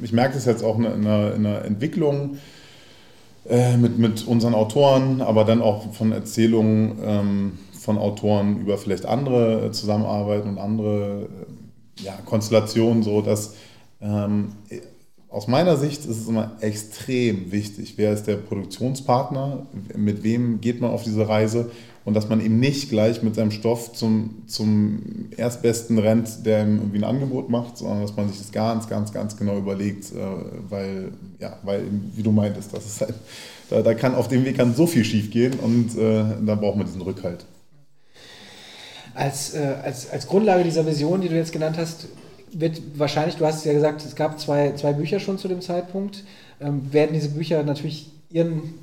ich 0.01 0.11
merke 0.11 0.35
das 0.35 0.45
jetzt 0.45 0.63
auch 0.63 0.77
in 0.77 1.03
der, 1.03 1.35
in 1.35 1.43
der 1.43 1.65
Entwicklung 1.65 2.37
äh, 3.47 3.77
mit, 3.77 3.97
mit 3.97 4.27
unseren 4.27 4.55
Autoren, 4.55 5.21
aber 5.21 5.43
dann 5.45 5.61
auch 5.61 5.93
von 5.93 6.11
Erzählungen 6.11 6.97
ähm, 7.03 7.51
von 7.79 7.97
Autoren 7.97 8.59
über 8.59 8.77
vielleicht 8.77 9.05
andere 9.05 9.71
Zusammenarbeiten 9.71 10.49
und 10.49 10.57
andere 10.57 11.27
äh, 11.99 12.03
ja, 12.03 12.13
Konstellationen, 12.25 13.03
so 13.03 13.21
dass 13.21 13.55
ähm, 14.01 14.53
aus 15.35 15.47
meiner 15.47 15.75
Sicht 15.75 16.05
ist 16.05 16.17
es 16.17 16.27
immer 16.29 16.51
extrem 16.61 17.51
wichtig, 17.51 17.95
wer 17.97 18.13
ist 18.13 18.23
der 18.23 18.37
Produktionspartner, 18.37 19.65
mit 19.93 20.23
wem 20.23 20.61
geht 20.61 20.79
man 20.79 20.91
auf 20.91 21.03
diese 21.03 21.27
Reise 21.27 21.71
und 22.05 22.13
dass 22.13 22.29
man 22.29 22.39
eben 22.39 22.61
nicht 22.61 22.89
gleich 22.89 23.21
mit 23.21 23.35
seinem 23.35 23.51
Stoff 23.51 23.91
zum, 23.91 24.43
zum 24.47 25.27
Erstbesten 25.35 25.99
rennt, 25.99 26.45
der 26.45 26.63
ihm 26.63 26.77
irgendwie 26.77 26.99
ein 26.99 27.03
Angebot 27.03 27.49
macht, 27.49 27.77
sondern 27.77 28.01
dass 28.01 28.15
man 28.15 28.29
sich 28.29 28.37
das 28.37 28.53
ganz, 28.53 28.87
ganz, 28.87 29.11
ganz 29.11 29.35
genau 29.35 29.57
überlegt, 29.57 30.05
äh, 30.13 30.15
weil, 30.69 31.11
ja, 31.39 31.57
weil, 31.63 31.83
wie 32.15 32.23
du 32.23 32.31
meintest, 32.31 32.73
das 32.73 32.85
ist 32.85 33.01
halt, 33.01 33.15
da, 33.69 33.81
da 33.81 33.93
kann 33.93 34.15
auf 34.15 34.29
dem 34.29 34.45
Weg 34.45 34.55
kann 34.55 34.73
so 34.73 34.87
viel 34.87 35.03
schief 35.03 35.31
gehen 35.31 35.59
und 35.59 35.97
äh, 35.97 36.23
da 36.45 36.55
braucht 36.55 36.77
man 36.77 36.85
diesen 36.85 37.01
Rückhalt. 37.01 37.43
Als, 39.13 39.53
äh, 39.53 39.75
als, 39.83 40.09
als 40.09 40.27
Grundlage 40.27 40.63
dieser 40.63 40.85
Vision, 40.85 41.19
die 41.19 41.27
du 41.27 41.35
jetzt 41.35 41.51
genannt 41.51 41.75
hast, 41.77 42.07
wird 42.51 42.81
wahrscheinlich, 42.97 43.35
du 43.35 43.45
hast 43.45 43.65
ja 43.65 43.73
gesagt, 43.73 44.05
es 44.05 44.15
gab 44.15 44.39
zwei, 44.39 44.71
zwei 44.73 44.93
Bücher 44.93 45.19
schon 45.19 45.37
zu 45.37 45.47
dem 45.47 45.61
Zeitpunkt, 45.61 46.23
ähm, 46.61 46.93
werden 46.93 47.13
diese 47.13 47.29
Bücher 47.29 47.63
natürlich 47.63 48.11
ihren 48.29 48.75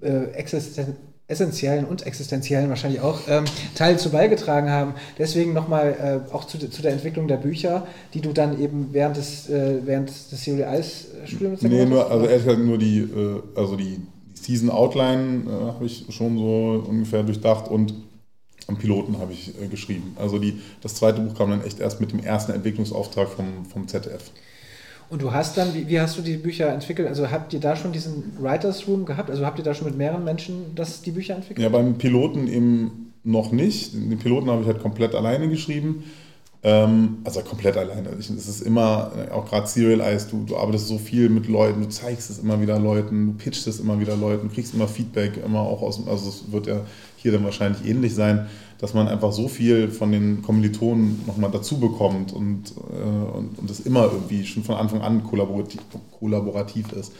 äh, 0.00 0.30
Existen 0.32 0.96
essentiellen 1.28 1.84
und 1.84 2.06
existenziellen 2.06 2.68
wahrscheinlich 2.68 3.00
auch 3.00 3.20
ähm, 3.28 3.44
Teil 3.74 3.98
zu 3.98 4.10
beigetragen 4.10 4.70
haben. 4.70 4.94
Deswegen 5.18 5.54
nochmal 5.54 6.22
äh, 6.30 6.32
auch 6.32 6.44
zu, 6.44 6.58
zu, 6.58 6.82
der 6.82 6.92
Entwicklung 6.92 7.26
der 7.26 7.38
Bücher, 7.38 7.86
die 8.14 8.20
du 8.20 8.32
dann 8.32 8.60
eben 8.60 8.90
während 8.92 9.16
des, 9.16 9.50
äh, 9.50 9.80
während 9.84 10.08
des 10.08 10.44
Serial 10.44 10.68
Eis 10.68 11.08
Studiums 11.24 11.62
Nee, 11.62 11.84
nur, 11.84 12.08
also 12.10 12.26
ehrlich 12.26 12.44
gesagt 12.44 12.64
nur 12.64 12.78
die, 12.78 12.98
äh, 12.98 13.42
also 13.56 13.74
die 13.74 13.98
Season 14.34 14.70
Outline 14.70 15.44
äh, 15.46 15.64
habe 15.66 15.86
ich 15.86 16.06
schon 16.10 16.38
so 16.38 16.84
ungefähr 16.88 17.24
durchdacht 17.24 17.68
und 17.68 17.94
am 18.66 18.76
Piloten 18.76 19.18
habe 19.18 19.32
ich 19.32 19.60
äh, 19.60 19.68
geschrieben. 19.68 20.16
Also 20.18 20.38
die, 20.38 20.60
das 20.80 20.94
zweite 20.94 21.20
Buch 21.20 21.36
kam 21.36 21.50
dann 21.50 21.64
echt 21.64 21.80
erst 21.80 22.00
mit 22.00 22.12
dem 22.12 22.20
ersten 22.20 22.52
Entwicklungsauftrag 22.52 23.28
vom, 23.28 23.64
vom 23.66 23.86
ZDF. 23.88 24.30
Und 25.08 25.22
du 25.22 25.32
hast 25.32 25.56
dann, 25.56 25.72
wie, 25.74 25.86
wie, 25.86 26.00
hast 26.00 26.18
du 26.18 26.22
die 26.22 26.36
Bücher 26.36 26.68
entwickelt? 26.68 27.06
Also 27.06 27.30
habt 27.30 27.52
ihr 27.52 27.60
da 27.60 27.76
schon 27.76 27.92
diesen 27.92 28.32
Writers 28.40 28.88
Room 28.88 29.04
gehabt? 29.04 29.30
Also 29.30 29.46
habt 29.46 29.58
ihr 29.58 29.64
da 29.64 29.72
schon 29.72 29.86
mit 29.86 29.96
mehreren 29.96 30.24
Menschen 30.24 30.74
das, 30.74 31.02
die 31.02 31.12
Bücher 31.12 31.36
entwickelt? 31.36 31.62
Ja, 31.62 31.68
beim 31.68 31.96
Piloten 31.96 32.48
eben 32.48 33.12
noch 33.22 33.52
nicht. 33.52 33.94
Den 33.94 34.18
Piloten 34.18 34.50
habe 34.50 34.62
ich 34.62 34.66
halt 34.66 34.80
komplett 34.80 35.14
alleine 35.14 35.48
geschrieben. 35.48 36.04
Ähm, 36.66 37.18
also 37.22 37.42
komplett 37.42 37.76
alleine. 37.76 38.08
Es 38.18 38.28
ist 38.28 38.60
immer, 38.60 39.12
auch 39.32 39.48
gerade 39.48 39.68
Serial 39.68 40.00
Eyes, 40.00 40.26
du, 40.26 40.44
du 40.44 40.56
arbeitest 40.56 40.88
so 40.88 40.98
viel 40.98 41.28
mit 41.28 41.46
Leuten, 41.46 41.80
du 41.80 41.88
zeigst 41.88 42.28
es 42.28 42.40
immer 42.40 42.60
wieder 42.60 42.78
Leuten, 42.80 43.26
du 43.26 43.32
pitchst 43.34 43.68
es 43.68 43.78
immer 43.78 44.00
wieder 44.00 44.16
Leuten, 44.16 44.50
kriegst 44.50 44.74
immer 44.74 44.88
Feedback, 44.88 45.38
immer 45.44 45.60
auch 45.60 45.80
aus 45.80 46.00
also 46.08 46.28
es 46.28 46.50
wird 46.50 46.66
ja 46.66 46.80
hier 47.16 47.30
dann 47.30 47.44
wahrscheinlich 47.44 47.86
ähnlich 47.88 48.14
sein 48.14 48.46
dass 48.78 48.92
man 48.92 49.08
einfach 49.08 49.32
so 49.32 49.48
viel 49.48 49.88
von 49.90 50.12
den 50.12 50.42
Kommilitonen 50.42 51.22
nochmal 51.26 51.50
dazu 51.50 51.78
bekommt 51.78 52.32
und, 52.32 52.72
äh, 52.90 53.36
und, 53.36 53.58
und 53.58 53.70
das 53.70 53.80
immer 53.80 54.04
irgendwie 54.04 54.44
schon 54.44 54.64
von 54.64 54.76
Anfang 54.76 55.00
an 55.00 55.24
kollaborativ, 55.24 55.80
kollaborativ 56.18 56.92
ist. 56.92 57.12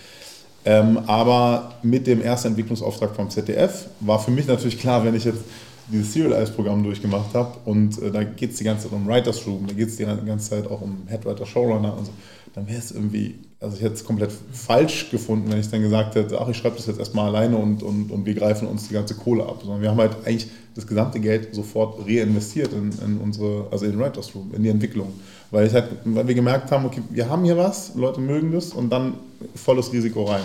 Ähm, 0.65 0.99
aber 1.07 1.75
mit 1.83 2.07
dem 2.07 2.21
ersten 2.21 2.49
Entwicklungsauftrag 2.49 3.15
vom 3.15 3.31
ZDF 3.31 3.87
war 4.01 4.19
für 4.19 4.33
mich 4.33 4.47
natürlich 4.47 4.79
klar, 4.79 5.05
wenn 5.05 5.15
ich 5.15 5.25
jetzt 5.25 5.41
dieses 5.89 6.13
Serialize-Programm 6.13 6.83
durchgemacht 6.83 7.35
habe 7.35 7.57
und 7.65 8.01
äh, 8.03 8.11
da 8.11 8.25
geht 8.25 8.53
es 8.53 8.59
die 8.59 8.65
ganze 8.65 8.85
Zeit 8.85 8.93
um 8.93 9.07
Writers 9.07 9.47
Room, 9.47 9.67
da 9.67 9.75
geht 9.75 9.89
es 9.89 9.97
die 9.97 10.05
ganze 10.05 10.51
Zeit 10.51 10.67
auch 10.71 10.81
um 10.81 11.03
Headwriter, 11.07 11.47
Showrunner 11.47 11.97
und 11.97 12.07
so, 12.07 12.13
dann 12.57 12.67
wäre 12.67 12.79
es 12.79 12.91
irgendwie, 12.91 13.35
also 13.61 13.77
ich 13.77 13.83
hätte 13.83 13.95
es 13.95 14.05
komplett 14.05 14.33
falsch 14.53 15.11
gefunden, 15.11 15.51
wenn 15.51 15.61
ich 15.61 15.69
dann 15.69 15.83
gesagt 15.83 16.15
hätte, 16.15 16.41
ach, 16.41 16.49
ich 16.49 16.57
schreibe 16.57 16.77
das 16.77 16.87
jetzt 16.87 16.99
erstmal 16.99 17.27
alleine 17.27 17.59
und, 17.59 17.83
und, 17.83 18.11
und 18.11 18.25
wir 18.25 18.35
greifen 18.35 18.67
uns 18.67 18.89
die 18.89 18.95
ganze 18.95 19.15
Kohle 19.15 19.45
ab. 19.45 19.59
Sondern 19.63 19.83
wir 19.83 19.91
haben 19.91 19.99
halt 19.99 20.17
eigentlich 20.25 20.49
das 20.75 20.87
gesamte 20.87 21.21
Geld 21.21 21.55
sofort 21.55 22.07
reinvestiert 22.07 22.73
in, 22.73 22.93
in 23.05 23.19
unsere, 23.19 23.67
also 23.71 23.85
in 23.85 23.99
Writers 23.99 24.35
Room, 24.35 24.53
in 24.55 24.63
die 24.63 24.71
Entwicklung. 24.71 25.13
Weil, 25.51 25.67
ich 25.67 25.75
halt, 25.75 25.91
weil 26.05 26.27
wir 26.27 26.35
gemerkt 26.35 26.71
haben, 26.71 26.87
okay, 26.87 27.03
wir 27.11 27.29
haben 27.29 27.45
hier 27.45 27.59
was, 27.59 27.95
Leute 27.95 28.23
mögen 28.23 28.53
das 28.53 28.73
und 28.73 28.89
dann 28.89 29.15
volles 29.55 29.93
Risiko 29.93 30.25
rein. 30.25 30.43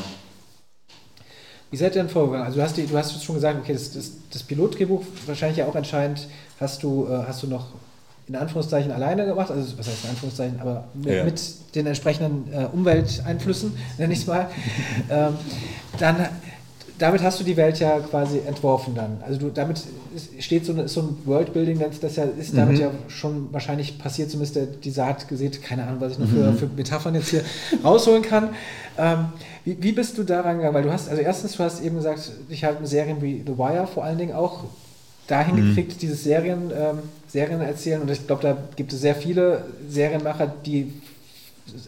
Wie 1.72 1.78
seid 1.78 1.96
ihr 1.96 2.04
denn 2.04 2.10
vorgegangen? 2.10 2.46
Also 2.46 2.58
du 2.58 2.64
hast, 2.64 2.76
die, 2.76 2.86
du 2.86 2.98
hast 2.98 3.24
schon 3.24 3.36
gesagt, 3.36 3.58
okay, 3.60 3.74
das, 3.74 3.94
das, 3.94 4.12
das 4.30 4.44
Pilotdrehbuch 4.44 5.04
wahrscheinlich 5.26 5.58
ja 5.58 5.66
auch 5.66 5.76
entscheidend, 5.76 6.28
hast 6.60 6.84
du, 6.84 7.08
äh, 7.10 7.24
hast 7.26 7.42
du 7.44 7.48
noch 7.48 7.68
in 8.28 8.36
Anführungszeichen 8.36 8.92
alleine 8.92 9.26
gemacht, 9.26 9.52
also 9.52 9.78
was 9.78 9.88
heißt 9.88 10.04
in 10.04 10.10
Anführungszeichen, 10.12 10.60
aber 10.60 10.84
mit, 10.94 11.14
ja. 11.14 11.24
mit 11.24 11.42
den 11.76 11.88
entsprechenden 11.88 12.54
äh, 12.54 12.68
Umwelteinflüssen, 12.72 13.76
nenne 13.98 14.14
ich 14.14 14.20
es 14.20 14.28
mal. 14.28 14.50
ähm, 15.10 15.36
dann 15.98 16.28
damit 17.02 17.24
hast 17.24 17.40
du 17.40 17.44
die 17.44 17.58
Welt 17.58 17.80
ja 17.80 18.00
quasi 18.00 18.40
entworfen 18.46 18.94
dann. 18.94 19.18
Also 19.26 19.40
du, 19.40 19.50
damit 19.50 19.82
steht 20.40 20.66
so, 20.66 20.88
so 20.88 21.02
ein 21.02 21.18
Worldbuilding, 21.26 21.80
das, 21.80 22.00
das 22.00 22.16
ja 22.16 22.26
ist 22.26 22.56
damit 22.56 22.76
mhm. 22.76 22.82
ja 22.82 22.92
schon 23.08 23.52
wahrscheinlich 23.52 23.98
passiert, 23.98 24.30
zumindest 24.30 24.56
der, 24.56 24.68
dieser 24.68 25.06
Art 25.06 25.28
gesehen, 25.28 25.52
keine 25.64 25.88
Ahnung, 25.88 26.00
was 26.00 26.14
ich 26.14 26.20
noch 26.20 26.28
für, 26.28 26.52
mhm. 26.52 26.58
für 26.58 26.68
Metaphern 26.68 27.16
jetzt 27.16 27.30
hier 27.30 27.44
rausholen 27.84 28.22
kann. 28.22 28.50
Ähm, 29.00 29.30
wie, 29.66 29.82
wie, 29.82 29.92
bist 29.94 30.18
du 30.18 30.24
daran 30.24 30.58
gegangen? 30.58 30.76
Weil 30.76 30.84
du 30.84 30.92
hast, 30.92 31.10
also 31.10 31.22
erstens, 31.22 31.54
du 31.54 31.64
hast 31.64 31.84
eben 31.84 31.96
gesagt, 31.96 32.32
ich 32.50 32.64
habe 32.64 32.86
Serien 32.86 33.20
wie 33.22 33.44
The 33.46 33.58
Wire 33.58 33.88
vor 33.88 34.04
allen 34.04 34.20
Dingen 34.20 34.36
auch 34.36 34.66
dahin 35.26 35.56
mhm. 35.56 35.70
gekriegt, 35.70 36.02
dieses 36.04 36.24
Serien, 36.24 36.72
ähm, 36.72 37.00
Serien 37.28 37.62
erzählen. 37.62 38.02
Und 38.02 38.12
ich 38.12 38.28
glaube, 38.28 38.44
da 38.44 38.58
gibt 38.76 38.94
es 38.94 39.02
sehr 39.02 39.16
viele 39.16 39.66
Serienmacher, 39.90 40.54
die 40.66 40.94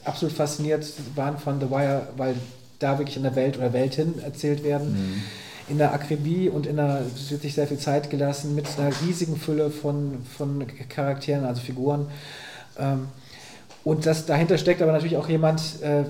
absolut 0.05 0.35
fasziniert 0.35 0.85
waren 1.13 1.37
von 1.37 1.59
The 1.59 1.69
Wire, 1.69 2.07
weil 2.17 2.35
da 2.79 2.97
wirklich 2.97 3.17
in 3.17 3.23
der 3.23 3.35
Welt 3.35 3.57
oder 3.57 3.73
Welt 3.73 3.95
hin 3.95 4.15
erzählt 4.23 4.63
werden. 4.63 4.91
Mhm. 4.91 5.23
In 5.69 5.77
der 5.77 5.93
Akribie 5.93 6.49
und 6.49 6.65
in 6.65 6.75
der, 6.75 7.03
es 7.15 7.31
wird 7.31 7.41
sich 7.41 7.53
sehr 7.53 7.67
viel 7.67 7.77
Zeit 7.77 8.09
gelassen 8.09 8.53
mit 8.53 8.67
einer 8.77 8.91
riesigen 9.05 9.37
Fülle 9.37 9.69
von, 9.69 10.17
von 10.37 10.65
Charakteren, 10.89 11.45
also 11.45 11.61
Figuren. 11.61 12.07
Ähm, 12.77 13.07
und 13.85 14.05
das, 14.05 14.25
dahinter 14.25 14.57
steckt 14.57 14.81
aber 14.81 14.91
natürlich 14.91 15.17
auch 15.17 15.27
jemand, 15.27 15.61
äh, 15.81 16.01
äh 16.01 16.05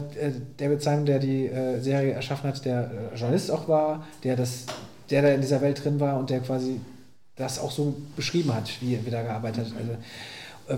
David 0.57 0.81
Simon, 0.81 1.05
der 1.05 1.19
die 1.19 1.47
äh, 1.47 1.79
Serie 1.79 2.13
erschaffen 2.13 2.49
hat, 2.49 2.63
der 2.65 2.91
Journalist 3.15 3.51
auch 3.51 3.67
war, 3.67 4.05
der, 4.23 4.35
das, 4.35 4.65
der 5.09 5.21
da 5.21 5.29
in 5.29 5.41
dieser 5.41 5.61
Welt 5.61 5.83
drin 5.83 5.99
war 5.99 6.17
und 6.17 6.29
der 6.29 6.39
quasi 6.39 6.79
das 7.35 7.59
auch 7.59 7.71
so 7.71 7.95
beschrieben 8.15 8.53
hat, 8.53 8.69
wie 8.81 8.95
er 8.95 9.11
da 9.11 9.23
gearbeitet 9.23 9.65
hat. 9.65 9.73
Also, 9.77 9.97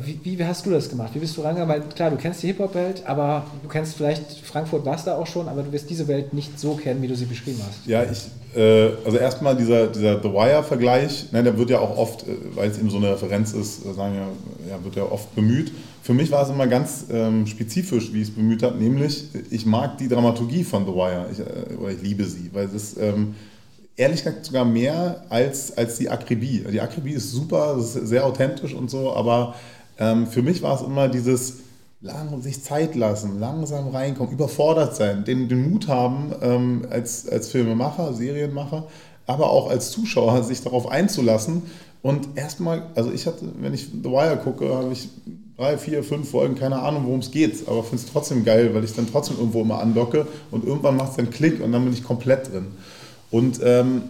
wie, 0.03 0.19
wie, 0.23 0.43
hast 0.43 0.65
du 0.65 0.71
das 0.71 0.89
gemacht? 0.89 1.11
Wie 1.13 1.19
bist 1.19 1.37
du 1.37 1.41
rangegangen? 1.41 1.69
Weil 1.69 1.81
klar, 1.89 2.09
du 2.09 2.17
kennst 2.17 2.41
die 2.41 2.47
Hip-Hop-Welt, 2.47 3.03
aber 3.05 3.45
du 3.61 3.69
kennst 3.69 3.95
vielleicht, 3.95 4.31
Frankfurt 4.43 4.83
warst 4.85 5.05
da 5.05 5.15
auch 5.15 5.27
schon, 5.27 5.47
aber 5.47 5.61
du 5.61 5.71
wirst 5.71 5.89
diese 5.89 6.07
Welt 6.07 6.33
nicht 6.33 6.59
so 6.59 6.73
kennen, 6.75 7.01
wie 7.03 7.07
du 7.07 7.15
sie 7.15 7.25
beschrieben 7.25 7.59
hast. 7.67 7.85
Ja, 7.85 8.03
ich, 8.03 8.29
äh, 8.55 8.89
also 9.05 9.17
erstmal 9.17 9.55
dieser, 9.55 9.87
dieser 9.87 10.21
The 10.21 10.29
Wire-Vergleich, 10.29 11.31
ne, 11.31 11.43
der 11.43 11.57
wird 11.57 11.69
ja 11.69 11.79
auch 11.79 11.97
oft, 11.97 12.23
äh, 12.23 12.35
weil 12.55 12.71
es 12.71 12.79
eben 12.79 12.89
so 12.89 12.97
eine 12.97 13.11
Referenz 13.11 13.53
ist, 13.53 13.85
äh, 13.85 13.93
sagen 13.93 14.15
ja, 14.15 14.27
ja, 14.71 14.83
wird 14.83 14.95
ja 14.95 15.03
oft 15.03 15.35
bemüht. 15.35 15.71
Für 16.01 16.13
mich 16.13 16.31
war 16.31 16.43
es 16.43 16.49
immer 16.49 16.65
ganz 16.65 17.05
ähm, 17.11 17.45
spezifisch, 17.45 18.11
wie 18.11 18.21
ich 18.21 18.29
es 18.29 18.35
bemüht 18.35 18.63
habe, 18.63 18.77
nämlich 18.77 19.25
ich 19.51 19.67
mag 19.67 19.99
die 19.99 20.07
Dramaturgie 20.07 20.63
von 20.63 20.85
The 20.85 20.93
Wire, 20.93 21.27
ich, 21.31 21.39
äh, 21.39 21.75
oder 21.75 21.91
ich 21.91 22.01
liebe 22.01 22.23
sie, 22.25 22.49
weil 22.53 22.69
es 22.75 22.97
ähm, 22.97 23.35
ehrlich 23.97 24.23
gesagt 24.23 24.45
sogar 24.45 24.65
mehr 24.65 25.23
als, 25.29 25.77
als 25.77 25.97
die 25.97 26.09
Akribie. 26.09 26.65
Die 26.71 26.81
Akribie 26.81 27.13
ist 27.13 27.31
super, 27.31 27.77
ist 27.79 27.93
sehr 27.93 28.25
authentisch 28.25 28.73
und 28.73 28.89
so, 28.89 29.13
aber 29.13 29.55
ähm, 29.99 30.27
für 30.27 30.41
mich 30.41 30.61
war 30.61 30.75
es 30.75 30.81
immer 30.81 31.07
dieses 31.07 31.57
lang, 32.01 32.41
sich 32.41 32.63
Zeit 32.63 32.95
lassen, 32.95 33.39
langsam 33.39 33.89
reinkommen, 33.89 34.31
überfordert 34.31 34.95
sein, 34.95 35.25
den, 35.25 35.49
den 35.49 35.69
Mut 35.71 35.87
haben, 35.87 36.33
ähm, 36.41 36.87
als, 36.89 37.27
als 37.27 37.49
Filmemacher, 37.49 38.13
Serienmacher, 38.13 38.85
aber 39.25 39.49
auch 39.49 39.69
als 39.69 39.91
Zuschauer 39.91 40.43
sich 40.43 40.61
darauf 40.61 40.89
einzulassen. 40.89 41.63
Und 42.01 42.27
erstmal, 42.35 42.83
also 42.93 43.11
ich 43.11 43.25
hatte, 43.25 43.45
wenn 43.59 43.73
ich 43.73 43.87
The 43.87 44.09
Wire 44.09 44.37
gucke, 44.37 44.75
habe 44.75 44.93
ich 44.93 45.09
drei, 45.57 45.77
vier, 45.77 46.03
fünf 46.03 46.29
Folgen, 46.29 46.53
keine 46.55 46.79
Ahnung, 46.79 47.05
worum 47.05 47.21
es 47.21 47.31
geht, 47.31 47.67
aber 47.67 47.83
finde 47.83 48.03
es 48.03 48.11
trotzdem 48.11 48.45
geil, 48.45 48.75
weil 48.75 48.83
ich 48.83 48.93
dann 48.93 49.09
trotzdem 49.11 49.37
irgendwo 49.37 49.61
immer 49.61 49.79
andocke 49.79 50.27
und 50.51 50.65
irgendwann 50.65 50.97
macht 50.97 51.11
es 51.11 51.15
dann 51.15 51.31
Klick 51.31 51.63
und 51.63 51.71
dann 51.71 51.83
bin 51.83 51.93
ich 51.93 52.03
komplett 52.03 52.51
drin. 52.51 52.67
Und, 53.31 53.59
ähm, 53.63 54.03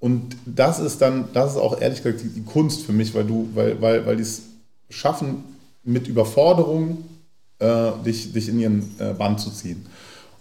und 0.00 0.36
das 0.44 0.80
ist 0.80 1.00
dann, 1.02 1.28
das 1.32 1.52
ist 1.52 1.58
auch 1.58 1.80
ehrlich 1.80 2.02
gesagt 2.02 2.24
die, 2.24 2.28
die 2.30 2.42
Kunst 2.42 2.82
für 2.82 2.92
mich, 2.92 3.14
weil 3.14 3.24
du, 3.24 3.48
weil, 3.54 3.80
weil, 3.80 4.06
weil 4.06 4.16
die 4.16 4.22
es 4.22 4.49
schaffen, 4.90 5.44
mit 5.82 6.08
Überforderung 6.08 6.98
äh, 7.58 7.90
dich, 8.04 8.32
dich 8.32 8.48
in 8.48 8.60
ihren 8.60 8.82
äh, 8.98 9.14
Bann 9.14 9.38
zu 9.38 9.50
ziehen. 9.50 9.86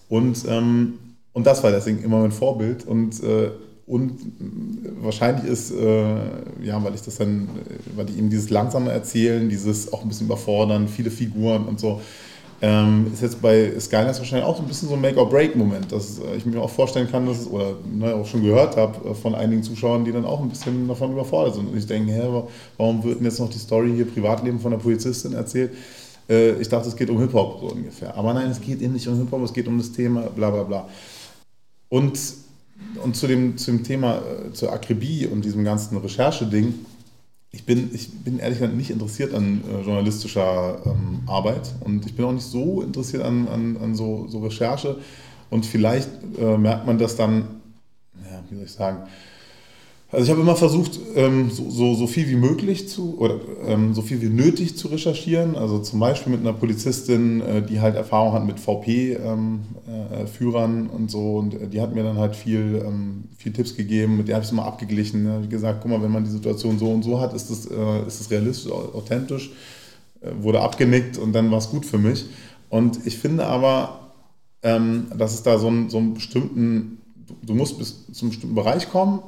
Und, 0.09 0.45
ähm, 0.47 0.99
und 1.33 1.47
das 1.47 1.63
war 1.63 1.71
deswegen 1.71 2.03
immer 2.03 2.19
mein 2.19 2.31
Vorbild. 2.31 2.85
Und, 2.85 3.23
äh, 3.23 3.51
und 3.85 4.19
wahrscheinlich 5.01 5.45
ist, 5.45 5.71
äh, 5.71 6.15
ja, 6.63 6.83
weil 6.83 6.93
ich 6.93 7.01
das 7.01 7.17
dann, 7.17 7.49
weil 7.95 8.05
die 8.05 8.17
eben 8.17 8.29
dieses 8.29 8.49
langsame 8.49 8.91
Erzählen, 8.91 9.49
dieses 9.49 9.93
auch 9.93 10.03
ein 10.03 10.09
bisschen 10.09 10.27
überfordern, 10.27 10.87
viele 10.87 11.09
Figuren 11.09 11.65
und 11.65 11.79
so, 11.79 12.01
ähm, 12.61 13.07
ist 13.13 13.21
jetzt 13.21 13.41
bei 13.41 13.71
Skylines 13.79 14.19
wahrscheinlich 14.19 14.45
auch 14.45 14.57
so 14.57 14.61
ein 14.61 14.67
bisschen 14.67 14.89
so 14.89 14.95
ein 14.95 15.01
Make-or-Break-Moment, 15.01 15.91
dass 15.91 16.19
äh, 16.19 16.35
ich 16.35 16.45
mir 16.45 16.59
auch 16.61 16.69
vorstellen 16.69 17.09
kann, 17.09 17.25
dass 17.25 17.47
oder 17.47 17.75
ne, 17.89 18.13
auch 18.13 18.25
schon 18.25 18.43
gehört 18.43 18.75
habe 18.75 19.09
äh, 19.09 19.13
von 19.13 19.33
einigen 19.33 19.63
Zuschauern, 19.63 20.03
die 20.03 20.11
dann 20.11 20.25
auch 20.25 20.41
ein 20.41 20.49
bisschen 20.49 20.87
davon 20.87 21.13
überfordert 21.13 21.55
sind. 21.55 21.69
Und 21.69 21.77
ich 21.77 21.87
denke, 21.87 22.11
hä, 22.11 22.43
warum 22.77 23.03
wird 23.03 23.19
denn 23.19 23.25
jetzt 23.25 23.39
noch 23.39 23.49
die 23.49 23.57
Story 23.57 23.93
hier 23.95 24.05
Privatleben 24.05 24.59
von 24.59 24.71
der 24.71 24.77
Polizistin 24.77 25.33
erzählt? 25.33 25.71
Äh, 26.29 26.61
ich 26.61 26.67
dachte, 26.67 26.89
es 26.89 26.97
geht 26.97 27.09
um 27.09 27.19
Hip-Hop 27.19 27.61
so 27.61 27.67
ungefähr. 27.67 28.15
Aber 28.17 28.33
nein, 28.33 28.49
es 28.51 28.59
geht 28.59 28.81
eben 28.81 28.93
nicht 28.93 29.07
um 29.07 29.17
Hip-Hop, 29.17 29.41
es 29.43 29.53
geht 29.53 29.67
um 29.67 29.77
das 29.77 29.93
Thema, 29.93 30.23
bla 30.23 30.49
bla 30.49 30.63
bla. 30.63 30.89
Und, 31.87 32.19
und 33.01 33.15
zu, 33.15 33.27
dem, 33.27 33.57
zu 33.57 33.77
Thema, 33.83 34.21
zur 34.51 34.73
Akribie 34.73 35.27
und 35.27 35.45
diesem 35.45 35.63
ganzen 35.63 35.97
Rechercheding, 35.97 36.73
ich 37.51 37.65
bin, 37.65 37.89
ich 37.93 38.11
bin 38.23 38.39
ehrlich 38.39 38.59
gesagt 38.59 38.77
nicht 38.77 38.91
interessiert 38.91 39.33
an 39.33 39.63
äh, 39.67 39.81
journalistischer 39.83 40.81
ähm, 40.85 41.21
Arbeit 41.27 41.73
und 41.81 42.05
ich 42.05 42.15
bin 42.15 42.25
auch 42.25 42.31
nicht 42.31 42.45
so 42.45 42.81
interessiert 42.81 43.23
an, 43.23 43.47
an, 43.47 43.77
an 43.77 43.95
so, 43.95 44.27
so 44.27 44.39
Recherche. 44.39 44.97
Und 45.49 45.65
vielleicht 45.65 46.09
äh, 46.37 46.57
merkt 46.57 46.85
man 46.85 46.99
das 46.99 47.15
dann, 47.15 47.61
ja, 48.23 48.43
wie 48.49 48.55
soll 48.55 48.65
ich 48.65 48.71
sagen, 48.71 49.09
also 50.11 50.23
ich 50.23 50.31
habe 50.31 50.41
immer 50.41 50.55
versucht, 50.55 50.99
ähm, 51.15 51.51
so, 51.51 51.69
so, 51.69 51.93
so, 51.93 52.07
viel 52.07 52.27
wie 52.29 52.35
möglich 52.35 52.89
zu 52.89 53.19
oder 53.19 53.35
ähm, 53.67 53.93
so 53.93 54.01
viel 54.01 54.19
wie 54.23 54.29
nötig 54.29 54.75
zu 54.75 54.87
recherchieren. 54.87 55.55
Also 55.55 55.77
zum 55.77 55.99
Beispiel 55.99 56.31
mit 56.31 56.41
einer 56.41 56.53
Polizistin, 56.53 57.41
äh, 57.41 57.61
die 57.61 57.79
halt 57.79 57.95
Erfahrung 57.95 58.33
hat 58.33 58.43
mit 58.43 58.59
VP-Führern 58.59 60.71
ähm, 60.71 60.87
äh, 60.87 60.95
und 60.95 61.11
so. 61.11 61.37
Und 61.37 61.53
äh, 61.53 61.67
die 61.67 61.79
hat 61.79 61.93
mir 61.93 62.01
dann 62.01 62.17
halt 62.17 62.35
viel, 62.35 62.83
viel 63.37 63.53
Tipps 63.53 63.75
gegeben, 63.75 64.17
mit 64.17 64.27
der 64.27 64.37
habe 64.37 64.43
ich 64.43 64.47
es 64.47 64.51
immer 64.51 64.65
abgeglichen. 64.65 65.25
Ne? 65.25 65.41
Wie 65.43 65.47
gesagt, 65.47 65.81
guck 65.83 65.91
mal, 65.91 66.01
wenn 66.01 66.11
man 66.11 66.23
die 66.23 66.31
Situation 66.31 66.79
so 66.79 66.89
und 66.89 67.03
so 67.03 67.21
hat, 67.21 67.35
ist 67.35 67.51
das, 67.51 67.65
ist 67.65 68.19
das 68.19 68.31
realistisch, 68.31 68.71
authentisch. 68.71 69.51
Wurde 70.41 70.61
abgenickt 70.61 71.19
und 71.19 71.33
dann 71.33 71.51
war 71.51 71.59
es 71.59 71.69
gut 71.69 71.85
für 71.85 71.99
mich. 71.99 72.25
Und 72.69 73.05
ich 73.05 73.19
finde 73.19 73.45
aber, 73.45 74.11
dass 74.61 75.33
es 75.33 75.43
da 75.43 75.59
so 75.59 75.67
einen, 75.67 75.89
so 75.89 75.97
einen 75.97 76.15
bestimmten, 76.15 76.97
du 77.43 77.53
musst 77.53 77.77
bis 77.77 78.07
zum 78.11 78.29
bestimmten 78.29 78.55
Bereich 78.55 78.89
kommen 78.89 79.21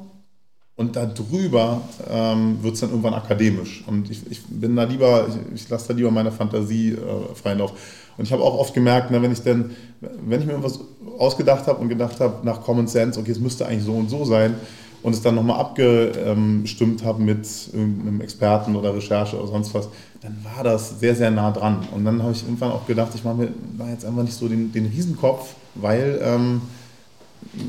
und 0.82 0.96
darüber 0.96 1.82
ähm, 2.10 2.58
wird 2.62 2.74
es 2.74 2.82
dann 2.82 2.90
irgendwann 2.90 3.14
akademisch. 3.14 3.84
Und 3.88 4.10
ich, 4.10 4.30
ich 4.30 4.42
bin 4.48 4.76
da 4.76 4.84
lieber, 4.84 5.28
ich, 5.30 5.62
ich 5.62 5.70
lasse 5.70 5.90
da 5.90 5.94
lieber 5.94 6.12
meine 6.12 6.32
Fantasie 6.32 6.94
äh, 6.94 7.36
freien 7.36 7.60
Lauf. 7.60 7.74
Und 8.18 8.26
ich 8.26 8.34
habe 8.34 8.44
auch 8.44 8.58
oft 8.58 8.74
gemerkt, 8.74 9.12
ne, 9.12 9.22
wenn 9.22 9.32
ich 9.32 9.42
denn, 9.42 9.72
wenn 10.02 10.42
ich 10.42 10.46
mir 10.46 10.54
irgendwas 10.54 10.80
ausgedacht 11.18 11.68
habe 11.68 11.80
und 11.80 11.90
gedacht 11.90 12.20
habe, 12.20 12.46
nach 12.46 12.62
Common 12.64 12.88
Sense, 12.88 13.20
okay, 13.20 13.32
es 13.32 13.40
müsste 13.40 13.66
eigentlich 13.66 13.84
so 13.84 13.94
und 13.94 14.10
so 14.10 14.26
sein, 14.26 14.56
und 15.04 15.14
es 15.14 15.22
dann 15.22 15.36
nochmal 15.36 15.60
abgestimmt 15.60 17.04
habe 17.04 17.24
mit 17.24 17.48
irgendeinem 17.74 18.22
Experten 18.22 18.76
oder 18.76 18.96
Recherche 18.96 19.36
oder 19.36 19.48
sonst 19.48 19.74
was, 19.74 19.90
dann 20.22 20.38
war 20.44 20.64
das 20.64 21.00
sehr, 21.00 21.16
sehr 21.16 21.32
nah 21.32 21.50
dran. 21.52 21.80
Und 21.92 22.06
dann 22.06 22.22
habe 22.22 22.34
ich 22.34 22.44
irgendwann 22.44 22.72
auch 22.72 22.86
gedacht, 22.86 23.12
ich 23.16 23.24
mache 23.24 23.36
mir 23.36 23.50
da 23.80 23.90
jetzt 23.90 24.06
einfach 24.06 24.22
nicht 24.22 24.36
so 24.36 24.48
den, 24.48 24.72
den 24.72 24.86
Riesenkopf, 24.86 25.56
weil 25.74 26.20
ähm, 26.24 26.62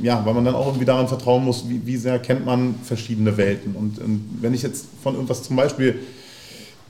ja, 0.03 0.25
weil 0.25 0.35
man 0.35 0.45
dann 0.45 0.55
auch 0.55 0.67
irgendwie 0.67 0.85
daran 0.85 1.09
vertrauen 1.09 1.45
muss, 1.45 1.69
wie, 1.69 1.85
wie 1.85 1.97
sehr 1.97 2.19
kennt 2.19 2.47
man 2.47 2.75
verschiedene 2.83 3.37
Welten. 3.37 3.75
Und, 3.75 3.99
und, 3.99 4.39
wenn 4.41 4.55
ich 4.55 4.63
jetzt 4.63 4.87
von 5.03 5.15
irgendwas 5.15 5.43
zum 5.43 5.57
Beispiel 5.57 6.01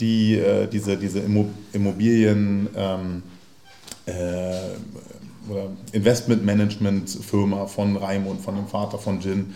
die, 0.00 0.36
äh, 0.36 0.66
diese, 0.66 0.96
diese 0.96 1.20
Immobilien 1.72 2.68
ähm, 2.76 3.22
äh, 4.06 5.50
oder 5.50 5.70
Investmentmanagement-Firma 5.92 7.66
von 7.66 7.96
Raimund, 7.96 8.40
von 8.40 8.56
dem 8.56 8.66
Vater 8.66 8.98
von 8.98 9.20
Jin, 9.20 9.54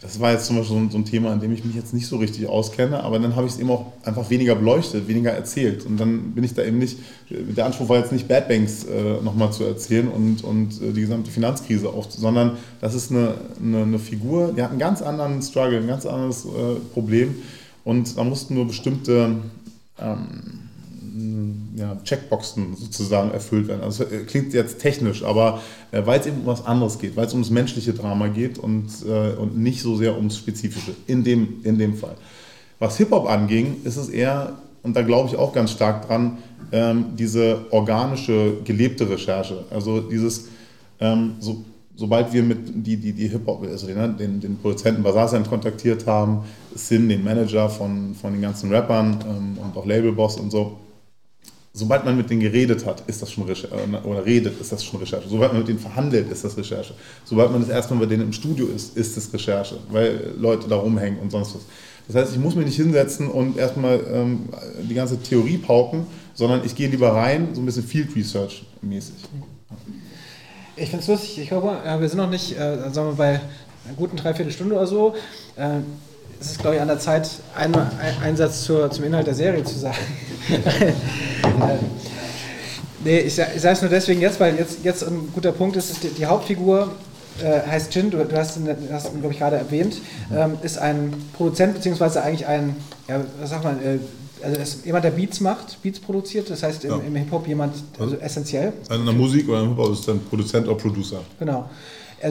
das 0.00 0.20
war 0.20 0.32
jetzt 0.32 0.46
zum 0.46 0.56
Beispiel 0.56 0.76
so 0.76 0.80
ein, 0.80 0.90
so 0.90 0.98
ein, 0.98 1.04
Thema, 1.04 1.32
in 1.32 1.40
dem 1.40 1.52
ich 1.52 1.64
mich 1.64 1.74
jetzt 1.74 1.92
nicht 1.92 2.06
so 2.06 2.18
richtig 2.18 2.46
auskenne, 2.46 3.02
aber 3.02 3.18
dann 3.18 3.34
habe 3.34 3.48
ich 3.48 3.54
es 3.54 3.58
eben 3.58 3.70
auch 3.70 3.92
einfach 4.04 4.30
weniger 4.30 4.54
beleuchtet, 4.54 5.08
weniger 5.08 5.32
erzählt. 5.32 5.84
Und 5.84 5.98
dann 5.98 6.32
bin 6.32 6.44
ich 6.44 6.54
da 6.54 6.62
eben 6.62 6.78
nicht, 6.78 6.98
der 7.30 7.66
Anspruch 7.66 7.88
war 7.88 7.98
jetzt 7.98 8.12
nicht 8.12 8.28
Bad 8.28 8.48
Banks 8.48 8.84
äh, 8.84 9.20
nochmal 9.22 9.52
zu 9.52 9.64
erzählen 9.64 10.06
und, 10.06 10.44
und 10.44 10.80
äh, 10.80 10.92
die 10.92 11.00
gesamte 11.00 11.32
Finanzkrise 11.32 11.88
auf, 11.88 12.12
sondern 12.12 12.58
das 12.80 12.94
ist 12.94 13.10
eine, 13.10 13.34
eine, 13.60 13.82
eine, 13.82 13.98
Figur, 13.98 14.52
die 14.56 14.62
hat 14.62 14.70
einen 14.70 14.78
ganz 14.78 15.02
anderen 15.02 15.42
Struggle, 15.42 15.78
ein 15.78 15.88
ganz 15.88 16.06
anderes 16.06 16.44
äh, 16.44 16.78
Problem. 16.94 17.34
Und 17.84 18.16
da 18.16 18.22
mussten 18.22 18.54
nur 18.54 18.68
bestimmte 18.68 19.36
ähm, 19.98 20.58
ja, 21.78 21.96
Checkboxen 22.04 22.76
sozusagen 22.76 23.30
erfüllt 23.30 23.68
werden. 23.68 23.82
Also 23.82 24.04
klingt 24.26 24.52
jetzt 24.52 24.80
technisch, 24.80 25.22
aber 25.22 25.60
äh, 25.92 26.02
weil 26.04 26.20
es 26.20 26.26
eben 26.26 26.40
um 26.40 26.46
was 26.46 26.66
anderes 26.66 26.98
geht, 26.98 27.16
weil 27.16 27.26
es 27.26 27.32
ums 27.32 27.50
menschliche 27.50 27.92
Drama 27.92 28.28
geht 28.28 28.58
und, 28.58 28.88
äh, 29.06 29.36
und 29.36 29.56
nicht 29.58 29.82
so 29.82 29.96
sehr 29.96 30.16
ums 30.16 30.36
Spezifische 30.36 30.92
in 31.06 31.24
dem, 31.24 31.60
in 31.62 31.78
dem 31.78 31.94
Fall. 31.94 32.16
Was 32.78 32.96
Hip-Hop 32.98 33.28
anging, 33.28 33.76
ist 33.84 33.96
es 33.96 34.08
eher, 34.08 34.54
und 34.82 34.96
da 34.96 35.02
glaube 35.02 35.28
ich 35.28 35.36
auch 35.36 35.52
ganz 35.52 35.70
stark 35.70 36.06
dran, 36.06 36.38
ähm, 36.72 37.06
diese 37.16 37.64
organische, 37.70 38.58
gelebte 38.64 39.08
Recherche. 39.08 39.64
Also 39.70 40.00
dieses, 40.00 40.48
ähm, 41.00 41.34
so, 41.40 41.64
sobald 41.96 42.32
wir 42.32 42.42
mit 42.42 42.58
die, 42.86 42.96
die, 42.96 43.12
die 43.12 43.28
Hip-Hop, 43.28 43.64
also 43.64 43.86
den, 43.86 44.16
den, 44.16 44.40
den 44.40 44.56
Produzenten 44.58 45.02
Basasan 45.02 45.44
kontaktiert 45.44 46.06
haben, 46.06 46.44
Sin, 46.74 47.08
den 47.08 47.24
Manager 47.24 47.68
von, 47.68 48.14
von 48.14 48.32
den 48.32 48.42
ganzen 48.42 48.72
Rappern 48.72 49.18
ähm, 49.28 49.58
und 49.62 49.76
auch 49.76 49.86
Labelboss 49.86 50.36
und 50.36 50.50
so, 50.50 50.78
sobald 51.72 52.04
man 52.04 52.16
mit 52.16 52.30
denen 52.30 52.40
geredet 52.40 52.84
hat, 52.86 53.02
ist 53.06 53.22
das 53.22 53.30
schon 53.30 53.44
Recherche, 53.44 53.74
äh, 53.74 54.06
oder 54.06 54.24
redet, 54.24 54.60
ist 54.60 54.72
das 54.72 54.84
schon 54.84 55.00
Recherche. 55.00 55.28
Sobald 55.28 55.52
man 55.52 55.60
mit 55.60 55.68
denen 55.68 55.78
verhandelt, 55.78 56.30
ist 56.30 56.44
das 56.44 56.56
Recherche. 56.56 56.94
Sobald 57.24 57.52
man 57.52 57.60
das 57.60 57.70
erstmal 57.70 58.00
bei 58.00 58.06
denen 58.06 58.24
im 58.24 58.32
Studio 58.32 58.66
ist, 58.66 58.96
ist 58.96 59.16
das 59.16 59.32
Recherche, 59.32 59.76
weil 59.90 60.32
Leute 60.38 60.68
da 60.68 60.76
rumhängen 60.76 61.18
und 61.20 61.30
sonst 61.30 61.54
was. 61.54 61.62
Das 62.06 62.16
heißt, 62.16 62.32
ich 62.32 62.38
muss 62.38 62.54
mich 62.54 62.64
nicht 62.64 62.76
hinsetzen 62.76 63.28
und 63.28 63.58
erstmal 63.58 64.00
ähm, 64.10 64.48
die 64.88 64.94
ganze 64.94 65.20
Theorie 65.20 65.58
pauken, 65.58 66.06
sondern 66.32 66.64
ich 66.64 66.74
gehe 66.74 66.88
lieber 66.88 67.12
rein, 67.12 67.48
so 67.52 67.60
ein 67.60 67.66
bisschen 67.66 67.84
Field 67.84 68.16
Research 68.16 68.64
mäßig. 68.80 69.14
Ich 70.74 70.88
finde 70.88 71.02
es 71.02 71.08
lustig, 71.08 71.38
ich 71.40 71.48
glaube, 71.48 71.76
wir 71.98 72.08
sind 72.08 72.18
noch 72.18 72.30
nicht, 72.30 72.52
äh, 72.52 72.88
sagen 72.90 73.10
wir 73.10 73.14
bei 73.16 73.28
einer 73.28 73.94
guten 73.96 74.16
Dreiviertelstunde 74.16 74.74
oder 74.74 74.86
so. 74.86 75.14
Äh, 75.56 75.80
es 76.40 76.52
ist, 76.52 76.60
glaube 76.60 76.76
ich, 76.76 76.82
an 76.82 76.88
der 76.88 76.98
Zeit, 76.98 77.28
einen 77.56 77.74
Einsatz 78.22 78.62
zur, 78.62 78.90
zum 78.90 79.04
Inhalt 79.04 79.26
der 79.26 79.34
Serie 79.34 79.64
zu 79.64 79.78
sagen. 79.78 79.96
nee, 83.04 83.20
ich, 83.20 83.26
ich 83.26 83.60
sage 83.60 83.74
es 83.74 83.80
nur 83.80 83.90
deswegen 83.90 84.20
jetzt, 84.20 84.38
weil 84.38 84.56
jetzt, 84.56 84.84
jetzt 84.84 85.02
ein 85.04 85.30
guter 85.34 85.52
Punkt 85.52 85.76
ist, 85.76 86.02
die, 86.02 86.08
die 86.08 86.26
Hauptfigur 86.26 86.92
äh, 87.42 87.60
heißt 87.68 87.94
Jin, 87.94 88.10
du, 88.10 88.24
du 88.24 88.36
hast 88.36 88.56
ihn, 88.56 88.68
hast 88.92 89.12
ihn 89.12 89.20
glaube 89.20 89.32
ich, 89.32 89.40
gerade 89.40 89.56
erwähnt, 89.56 90.00
ähm, 90.34 90.58
ist 90.62 90.78
ein 90.78 91.12
Produzent, 91.36 91.74
beziehungsweise 91.74 92.22
eigentlich 92.22 92.46
ein, 92.46 92.76
ja, 93.08 93.20
was 93.40 93.50
sagt 93.50 93.64
man, 93.64 93.82
äh, 93.82 93.98
also 94.40 94.60
ist 94.60 94.86
jemand, 94.86 95.04
der 95.04 95.10
Beats 95.10 95.40
macht, 95.40 95.82
Beats 95.82 95.98
produziert, 95.98 96.48
das 96.48 96.62
heißt 96.62 96.84
im, 96.84 96.90
ja. 96.92 97.00
im 97.04 97.16
Hip-Hop 97.16 97.48
jemand 97.48 97.74
also 97.98 98.16
essentiell. 98.16 98.72
Also 98.88 99.00
in 99.00 99.06
der 99.06 99.14
Musik 99.14 99.48
oder 99.48 99.62
im 99.62 99.70
Hip-Hop 99.70 99.92
ist 99.92 100.06
dann 100.06 100.20
Produzent 100.20 100.68
oder 100.68 100.76
Producer. 100.76 101.20
Genau 101.40 101.68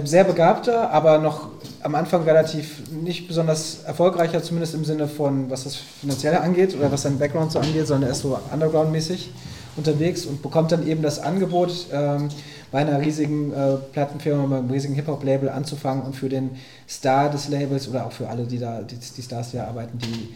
sehr 0.04 0.24
begabter, 0.24 0.92
aber 0.92 1.18
noch 1.20 1.50
am 1.82 1.96
Anfang 1.96 2.24
relativ 2.24 2.92
nicht 2.92 3.28
besonders 3.28 3.84
erfolgreicher, 3.86 4.44
zumindest 4.44 4.76
im 4.76 4.84
Sinne 4.84 5.08
von, 5.08 5.50
was 5.50 5.64
das 5.64 5.76
Finanzielle 5.76 6.42
angeht 6.42 6.76
oder 6.76 6.92
was 6.92 7.04
sein 7.04 7.18
Background 7.18 7.52
so 7.52 7.60
angeht, 7.60 7.88
sondern 7.88 8.10
er 8.10 8.12
ist 8.12 8.22
so 8.22 8.38
underground-mäßig 8.52 9.32
unterwegs 9.78 10.26
und 10.26 10.42
bekommt 10.42 10.72
dann 10.72 10.86
eben 10.88 11.02
das 11.02 11.20
Angebot, 11.20 11.88
ähm, 11.94 12.30
bei 12.72 12.80
einer 12.80 13.00
riesigen 13.00 13.54
äh, 13.54 13.78
Plattenfirma, 13.94 14.46
bei 14.46 14.58
einem 14.58 14.70
riesigen 14.70 14.94
Hip-Hop-Label 14.96 15.50
anzufangen 15.50 16.04
und 16.04 16.16
für 16.16 16.28
den 16.28 16.52
Star 16.88 17.30
des 17.30 17.48
Labels 17.48 17.88
oder 17.88 18.06
auch 18.06 18.12
für 18.12 18.28
alle, 18.28 18.44
die 18.44 18.60
da, 18.60 18.82
die, 18.82 18.98
die 18.98 19.22
Stars, 19.22 19.52
da 19.52 19.68
arbeiten, 19.68 19.98
die 20.00 20.36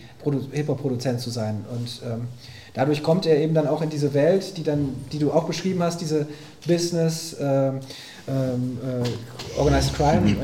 Hip-Hop-Produzent 0.56 1.20
zu 1.20 1.30
sein. 1.30 1.66
Und 1.72 2.02
ähm, 2.06 2.28
dadurch 2.74 3.04
kommt 3.04 3.26
er 3.26 3.38
eben 3.38 3.54
dann 3.54 3.68
auch 3.68 3.82
in 3.82 3.89
diese 3.89 4.14
Welt, 4.14 4.58
die, 4.58 4.64
dann, 4.64 4.95
die 5.12 5.20
du 5.20 5.32
auch 5.32 5.43
beschrieben 5.43 5.84
hast, 5.84 5.99
diese 5.99 6.26
Business, 6.66 7.36
ähm, 7.39 7.82
ähm, 8.28 8.78
äh, 8.84 9.59
Organized 9.59 9.93
Crime, 9.95 10.22
mhm. 10.22 10.38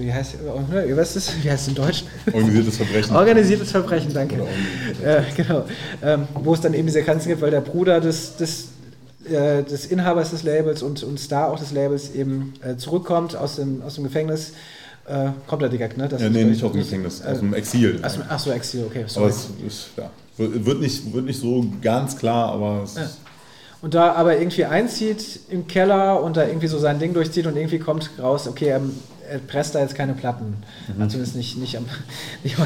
wie 0.00 0.12
heißt, 0.12 0.34
äh, 0.34 0.96
wisst 0.96 1.16
es, 1.16 1.32
wie 1.42 1.50
heißt 1.50 1.62
es 1.62 1.68
in 1.68 1.74
Deutsch? 1.74 2.04
Organisiertes 2.32 2.76
Verbrechen. 2.76 3.16
Organisiertes 3.16 3.70
Verbrechen, 3.70 4.12
danke. 4.12 4.36
Äh, 5.02 5.22
genau. 5.36 5.64
Ähm, 6.02 6.28
wo 6.34 6.54
es 6.54 6.60
dann 6.60 6.74
eben 6.74 6.86
diese 6.86 7.02
Grenzen 7.02 7.28
gibt, 7.28 7.40
weil 7.40 7.50
der 7.50 7.60
Bruder 7.60 8.00
des, 8.00 8.36
des, 8.36 8.68
äh, 9.24 9.62
des 9.62 9.86
Inhabers 9.86 10.30
des 10.30 10.42
Labels 10.42 10.82
und, 10.82 11.02
und 11.02 11.18
Star 11.18 11.50
auch 11.50 11.58
des 11.58 11.72
Labels 11.72 12.14
eben 12.14 12.54
äh, 12.62 12.76
zurückkommt 12.76 13.36
aus 13.36 13.56
dem, 13.56 13.82
aus 13.82 13.94
dem 13.94 14.04
Gefängnis. 14.04 14.52
Äh, 15.06 15.30
kommt 15.46 15.62
er 15.62 15.68
direkt, 15.68 15.96
ne? 15.96 16.08
Das 16.08 16.20
ja, 16.20 16.28
nee, 16.28 16.44
nicht 16.44 16.62
aus 16.62 16.72
dem 16.72 16.80
Gefängnis, 16.80 17.22
aus 17.22 17.38
dem 17.38 17.54
Exil. 17.54 18.00
Ach 18.02 18.38
so, 18.38 18.50
Exil, 18.52 18.84
okay. 18.86 19.04
Sorry. 19.06 19.26
Aber 19.26 19.34
es 19.34 19.48
ist, 19.66 19.90
ja, 19.96 20.10
wird, 20.36 20.80
nicht, 20.80 21.12
wird 21.12 21.24
nicht 21.24 21.40
so 21.40 21.64
ganz 21.80 22.16
klar, 22.16 22.52
aber 22.52 22.82
es 22.84 22.94
ja 22.96 23.08
und 23.82 23.94
da 23.94 24.12
aber 24.12 24.38
irgendwie 24.38 24.64
einzieht 24.64 25.40
im 25.48 25.66
Keller 25.66 26.22
und 26.22 26.36
da 26.36 26.46
irgendwie 26.46 26.66
so 26.66 26.78
sein 26.78 26.98
Ding 26.98 27.14
durchzieht 27.14 27.46
und 27.46 27.56
irgendwie 27.56 27.78
kommt 27.78 28.10
raus, 28.20 28.46
okay, 28.46 28.78
er, 29.30 29.34
er 29.34 29.38
presst 29.38 29.74
da 29.74 29.80
jetzt 29.80 29.94
keine 29.94 30.14
Platten. 30.14 30.56
Mhm. 30.88 31.02
Also 31.02 31.12
zumindest 31.12 31.36
nicht, 31.36 31.56
nicht 31.58 31.76
am. 31.76 31.84
Nicht 32.42 32.56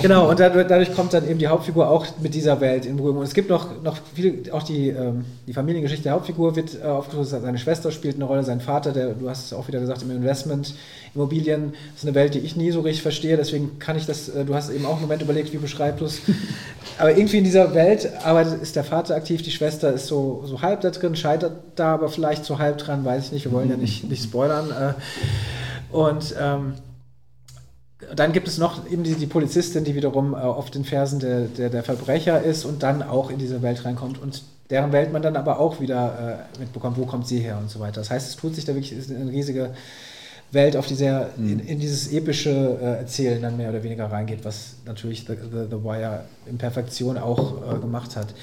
genau, 0.00 0.30
und 0.30 0.38
dadurch, 0.38 0.66
dadurch, 0.66 0.94
kommt 0.94 1.12
dann 1.12 1.28
eben 1.28 1.38
die 1.38 1.46
Hauptfigur 1.48 1.88
auch 1.88 2.06
mit 2.20 2.34
dieser 2.34 2.60
Welt 2.60 2.86
in 2.86 2.96
Berührung. 2.96 3.18
Und 3.18 3.24
es 3.24 3.34
gibt 3.34 3.50
noch, 3.50 3.82
noch 3.82 3.98
viel, 4.14 4.50
auch 4.52 4.62
die, 4.62 4.88
ähm, 4.88 5.24
die 5.46 5.52
Familiengeschichte 5.52 6.04
der 6.04 6.12
Hauptfigur 6.12 6.56
wird 6.56 6.80
äh, 6.80 6.84
aufgeschlüsselt. 6.84 7.42
Seine 7.42 7.58
Schwester 7.58 7.90
spielt 7.90 8.16
eine 8.16 8.24
Rolle, 8.24 8.44
sein 8.44 8.60
Vater, 8.60 8.92
der, 8.92 9.14
du 9.14 9.28
hast 9.28 9.46
es 9.46 9.52
auch 9.52 9.66
wieder 9.68 9.80
gesagt, 9.80 10.02
im 10.02 10.10
Investment, 10.10 10.74
Immobilien, 11.14 11.72
das 11.92 12.02
ist 12.02 12.08
eine 12.08 12.14
Welt, 12.14 12.34
die 12.34 12.40
ich 12.40 12.56
nie 12.56 12.70
so 12.70 12.80
richtig 12.80 13.02
verstehe, 13.02 13.36
deswegen 13.36 13.78
kann 13.78 13.96
ich 13.96 14.06
das, 14.06 14.28
äh, 14.28 14.44
du 14.44 14.54
hast 14.54 14.70
eben 14.70 14.86
auch 14.86 14.92
einen 14.92 15.02
Moment 15.02 15.22
überlegt, 15.22 15.52
wie 15.52 15.58
beschreibst 15.58 16.00
du 16.00 16.04
es. 16.04 16.20
Aber 16.98 17.16
irgendwie 17.16 17.38
in 17.38 17.44
dieser 17.44 17.74
Welt 17.74 18.08
arbeitet, 18.24 18.62
ist 18.62 18.76
der 18.76 18.84
Vater 18.84 19.16
aktiv, 19.16 19.42
die 19.42 19.50
Schwester 19.50 19.92
ist 19.92 20.06
so, 20.06 20.44
so 20.46 20.62
halb 20.62 20.80
da 20.82 20.90
drin, 20.90 21.16
scheitert 21.16 21.52
da 21.74 21.94
aber 21.94 22.08
vielleicht 22.08 22.44
so 22.44 22.58
halb 22.58 22.78
dran, 22.78 23.04
weiß 23.04 23.26
ich 23.26 23.32
nicht, 23.32 23.44
wir 23.44 23.52
wollen 23.52 23.68
ja 23.68 23.76
nicht, 23.76 24.08
nicht 24.08 24.22
spoilern. 24.22 24.70
Äh. 24.70 24.94
Und 25.96 26.34
ähm, 26.38 26.74
dann 28.14 28.32
gibt 28.34 28.46
es 28.48 28.58
noch 28.58 28.86
eben 28.90 29.02
die, 29.02 29.14
die 29.14 29.26
Polizistin, 29.26 29.82
die 29.84 29.94
wiederum 29.94 30.34
äh, 30.34 30.36
auf 30.36 30.70
den 30.70 30.84
Fersen 30.84 31.20
der, 31.20 31.46
der, 31.46 31.70
der, 31.70 31.82
Verbrecher 31.82 32.42
ist 32.42 32.66
und 32.66 32.82
dann 32.82 33.02
auch 33.02 33.30
in 33.30 33.38
diese 33.38 33.62
Welt 33.62 33.82
reinkommt 33.86 34.20
und 34.20 34.42
deren 34.68 34.92
Welt 34.92 35.10
man 35.10 35.22
dann 35.22 35.36
aber 35.36 35.58
auch 35.58 35.80
wieder 35.80 36.44
äh, 36.54 36.58
mitbekommt, 36.58 36.98
wo 36.98 37.06
kommt 37.06 37.26
sie 37.26 37.38
her 37.38 37.56
und 37.56 37.70
so 37.70 37.80
weiter. 37.80 38.02
Das 38.02 38.10
heißt, 38.10 38.28
es 38.28 38.36
tut 38.36 38.54
sich 38.54 38.66
da 38.66 38.74
wirklich 38.74 38.92
eine 39.08 39.30
riesige 39.30 39.70
Welt, 40.50 40.76
auf 40.76 40.86
die 40.86 40.96
sehr 40.96 41.30
mhm. 41.38 41.52
in, 41.52 41.60
in, 41.60 41.80
dieses 41.80 42.12
epische 42.12 42.50
äh, 42.50 42.98
Erzählen 42.98 43.40
dann 43.40 43.56
mehr 43.56 43.70
oder 43.70 43.82
weniger 43.82 44.12
reingeht, 44.12 44.44
was 44.44 44.74
natürlich 44.84 45.20
The, 45.26 45.32
The, 45.50 45.64
The 45.70 45.82
Wire 45.82 46.26
in 46.44 46.58
Perfektion 46.58 47.16
auch 47.16 47.54
äh, 47.74 47.78
gemacht 47.78 48.16
hat. 48.16 48.34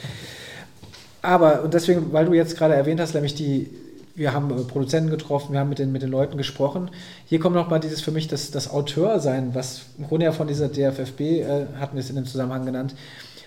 Aber, 1.22 1.62
und 1.62 1.76
deswegen, 1.76 2.12
weil 2.14 2.26
du 2.26 2.34
jetzt 2.34 2.58
gerade 2.58 2.74
erwähnt 2.74 2.99
hast, 2.99 3.14
nämlich 3.14 3.36
die, 3.36 3.70
wir 4.16 4.34
haben 4.34 4.51
äh, 4.51 4.64
Produzenten 4.64 5.09
getroffen, 5.09 5.53
wir 5.53 5.59
haben 5.59 5.70
mit 5.70 5.80
den, 5.80 5.91
mit 5.91 6.01
den 6.01 6.11
Leuten 6.11 6.38
gesprochen. 6.38 6.91
Hier 7.26 7.39
kommt 7.39 7.55
noch 7.55 7.70
mal 7.70 7.80
dieses 7.80 8.01
für 8.01 8.11
mich 8.11 8.28
das, 8.28 8.51
das 8.51 8.70
Auteur-Sein, 8.70 9.55
was 9.55 9.84
im 9.97 10.07
Grunde 10.07 10.26
ja 10.26 10.32
von 10.32 10.47
dieser 10.47 10.70
DFFB, 10.70 11.22
äh, 11.22 11.66
hatten 11.80 11.95
wir 11.95 12.01
es 12.01 12.09
in 12.09 12.16
dem 12.16 12.26
Zusammenhang 12.26 12.66
genannt, 12.66 12.95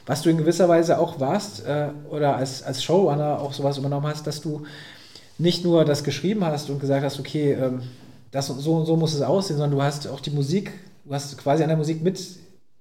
was 0.07 0.23
du 0.23 0.31
in 0.31 0.37
gewisser 0.37 0.69
Weise 0.69 0.99
auch 0.99 1.21
warst 1.21 1.67
äh, 1.67 1.89
oder 2.11 2.37
als, 2.37 2.63
als 2.63 2.83
Showrunner 2.83 3.41
auch 3.41 3.53
sowas 3.53 3.79
übernommen 3.79 4.07
hast, 4.07 4.27
dass 4.27 4.41
du 4.41 4.65
nicht 5.39 5.65
nur 5.65 5.85
das 5.85 6.05
geschrieben 6.05 6.45
hast 6.45 6.71
und 6.71 6.81
gesagt 6.81 7.05
hast, 7.05 7.21
okay, 7.21 7.53
ähm, 7.53 7.83
das, 8.31 8.47
so 8.47 8.75
und 8.75 8.87
so 8.87 8.97
muss 8.97 9.15
es 9.15 9.23
aussehen, 9.23 9.57
sondern 9.57 9.79
du 9.79 9.83
hast 9.83 10.09
auch 10.09 10.21
die 10.21 10.31
Musik, 10.31 10.73
du 11.05 11.15
hast 11.15 11.37
quasi 11.39 11.63
an 11.63 11.69
der 11.69 11.77
Musik 11.77 12.03
mit, 12.03 12.21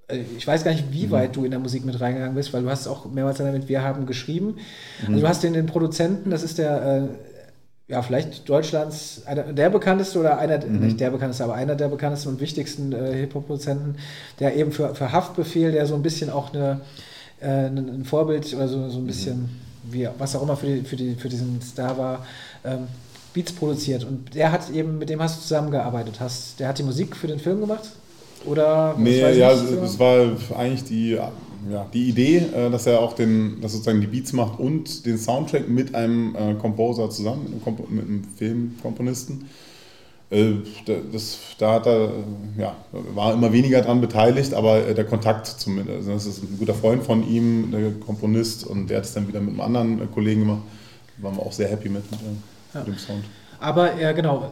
äh, 0.07 0.21
ich 0.37 0.45
weiß 0.47 0.63
gar 0.63 0.71
nicht, 0.71 0.91
wie 0.91 1.07
mhm. 1.07 1.11
weit 1.11 1.35
du 1.35 1.45
in 1.45 1.51
der 1.51 1.59
Musik 1.59 1.85
mit 1.85 1.99
reingegangen 1.99 2.35
bist, 2.35 2.53
weil 2.53 2.63
du 2.63 2.69
hast 2.69 2.87
auch 2.87 3.05
mehrmals 3.05 3.37
damit 3.37 3.67
Wir 3.67 3.83
haben 3.83 4.05
geschrieben. 4.05 4.57
Mhm. 5.01 5.07
Also 5.07 5.21
du 5.21 5.27
hast 5.27 5.43
den, 5.43 5.53
den 5.53 5.65
Produzenten, 5.65 6.29
das 6.29 6.43
ist 6.43 6.57
der, 6.57 6.85
äh, 6.85 7.34
ja, 7.87 8.01
vielleicht 8.01 8.49
Deutschlands, 8.49 9.21
einer, 9.25 9.43
der 9.43 9.69
bekannteste 9.69 10.19
oder 10.19 10.39
einer, 10.39 10.65
mhm. 10.65 10.79
nicht 10.79 10.99
der 10.99 11.11
bekannteste, 11.11 11.43
aber 11.43 11.53
einer 11.53 11.75
der 11.75 11.87
bekanntesten 11.87 12.29
und 12.29 12.39
wichtigsten 12.39 12.91
äh, 12.93 13.13
Hip-Hop-Produzenten, 13.13 13.95
der 14.39 14.55
eben 14.55 14.71
für, 14.71 14.95
für 14.95 15.11
Haftbefehl, 15.11 15.71
der 15.71 15.85
so 15.85 15.93
ein 15.93 16.01
bisschen 16.01 16.31
auch 16.31 16.53
eine, 16.53 16.81
äh, 17.41 17.67
ein 17.67 18.03
Vorbild 18.03 18.51
oder 18.55 18.67
so, 18.67 18.89
so 18.89 18.97
ein 18.97 19.05
bisschen, 19.05 19.41
mhm. 19.41 19.49
wie, 19.91 20.09
was 20.17 20.35
auch 20.35 20.41
immer 20.41 20.57
für, 20.57 20.65
die, 20.65 20.81
für, 20.81 20.95
die, 20.95 21.13
für 21.13 21.29
diesen 21.29 21.61
Star 21.61 21.97
war, 21.97 22.25
ähm, 22.63 22.87
Beats 23.33 23.51
produziert. 23.51 24.03
Und 24.03 24.33
der 24.33 24.51
hat 24.51 24.69
eben, 24.71 24.97
mit 24.97 25.09
dem 25.09 25.21
hast 25.21 25.37
du 25.37 25.41
zusammengearbeitet. 25.41 26.19
Hast, 26.19 26.59
der 26.59 26.69
hat 26.69 26.79
die 26.79 26.83
Musik 26.83 27.15
für 27.15 27.27
den 27.27 27.37
Film 27.37 27.59
gemacht? 27.59 27.91
Oder? 28.45 28.95
Nee, 28.97 29.19
ja, 29.19 29.51
es 29.51 29.99
war 29.99 30.57
eigentlich 30.57 30.85
die, 30.85 31.19
ja, 31.69 31.85
die 31.93 32.09
Idee, 32.09 32.37
äh, 32.37 32.69
dass 32.69 32.85
er 32.85 32.99
auch 32.99 33.13
den, 33.13 33.61
dass 33.61 33.71
sozusagen 33.73 34.01
die 34.01 34.07
Beats 34.07 34.33
macht 34.33 34.59
und 34.59 35.05
den 35.05 35.17
Soundtrack 35.17 35.67
mit 35.67 35.95
einem 35.95 36.35
äh, 36.35 36.53
Composer 36.55 37.09
zusammen, 37.09 37.43
mit 37.43 37.53
einem, 37.53 37.63
Komp 37.63 37.89
mit 37.89 38.05
einem 38.05 38.23
Filmkomponisten. 38.37 39.45
Äh, 40.29 40.53
das, 41.11 41.37
da 41.57 41.73
hat 41.73 41.87
er, 41.87 42.09
ja, 42.57 42.75
war 43.13 43.33
immer 43.33 43.51
weniger 43.53 43.81
dran 43.81 44.01
beteiligt, 44.01 44.53
aber 44.53 44.81
der 44.81 45.05
Kontakt 45.05 45.47
zumindest. 45.47 45.97
Also 45.97 46.11
das 46.11 46.25
ist 46.25 46.43
ein 46.43 46.57
guter 46.57 46.73
Freund 46.73 47.03
von 47.03 47.27
ihm, 47.27 47.71
der 47.71 47.91
Komponist, 47.91 48.65
und 48.65 48.89
der 48.89 48.97
hat 48.97 49.05
es 49.05 49.13
dann 49.13 49.27
wieder 49.27 49.39
mit 49.39 49.51
einem 49.51 49.61
anderen 49.61 50.11
Kollegen 50.11 50.41
gemacht. 50.41 50.61
Da 51.17 51.23
waren 51.23 51.37
wir 51.37 51.43
auch 51.43 51.51
sehr 51.51 51.69
happy 51.69 51.89
mit. 51.89 52.09
mit 52.11 52.19
ja. 52.73 52.81
dem 52.81 52.97
Sound. 52.97 53.23
Aber 53.59 53.99
ja, 53.99 54.11
genau. 54.11 54.51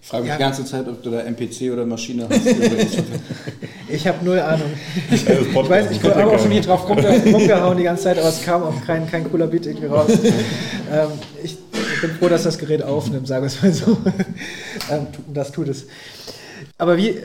Ich 0.00 0.08
frage 0.08 0.22
mich 0.22 0.30
ja. 0.30 0.36
die 0.36 0.42
ganze 0.42 0.64
Zeit, 0.64 0.86
ob 0.86 1.02
du 1.02 1.10
da 1.10 1.20
MPC 1.20 1.72
oder 1.72 1.84
Maschine 1.84 2.28
hast. 2.30 2.46
ich 3.88 4.06
habe 4.06 4.24
null 4.24 4.38
Ahnung. 4.38 4.70
ich 5.10 5.26
weiß, 5.26 5.90
ich 5.90 6.02
habe 6.02 6.26
auch 6.26 6.38
schon 6.38 6.50
hier 6.52 6.62
drauf 6.62 6.88
rumgehauen 6.88 7.76
die 7.76 7.84
ganze 7.84 8.04
Zeit, 8.04 8.18
aber 8.18 8.28
es 8.28 8.42
kam 8.42 8.62
auch 8.62 8.84
kein, 8.86 9.10
kein 9.10 9.28
cooler 9.28 9.48
Beat 9.48 9.66
irgendwie 9.66 9.86
raus. 9.86 10.10
ähm, 10.92 11.08
ich 11.42 11.58
bin 12.00 12.10
froh, 12.10 12.28
dass 12.28 12.44
das 12.44 12.58
Gerät 12.58 12.82
aufnimmt, 12.82 13.26
sagen 13.26 13.42
wir 13.42 13.48
es 13.48 13.62
mal 13.62 13.72
so. 13.72 13.96
ähm, 14.90 15.06
das 15.32 15.50
tut 15.50 15.68
es. 15.68 15.86
Aber 16.78 16.96
wie, 16.96 17.16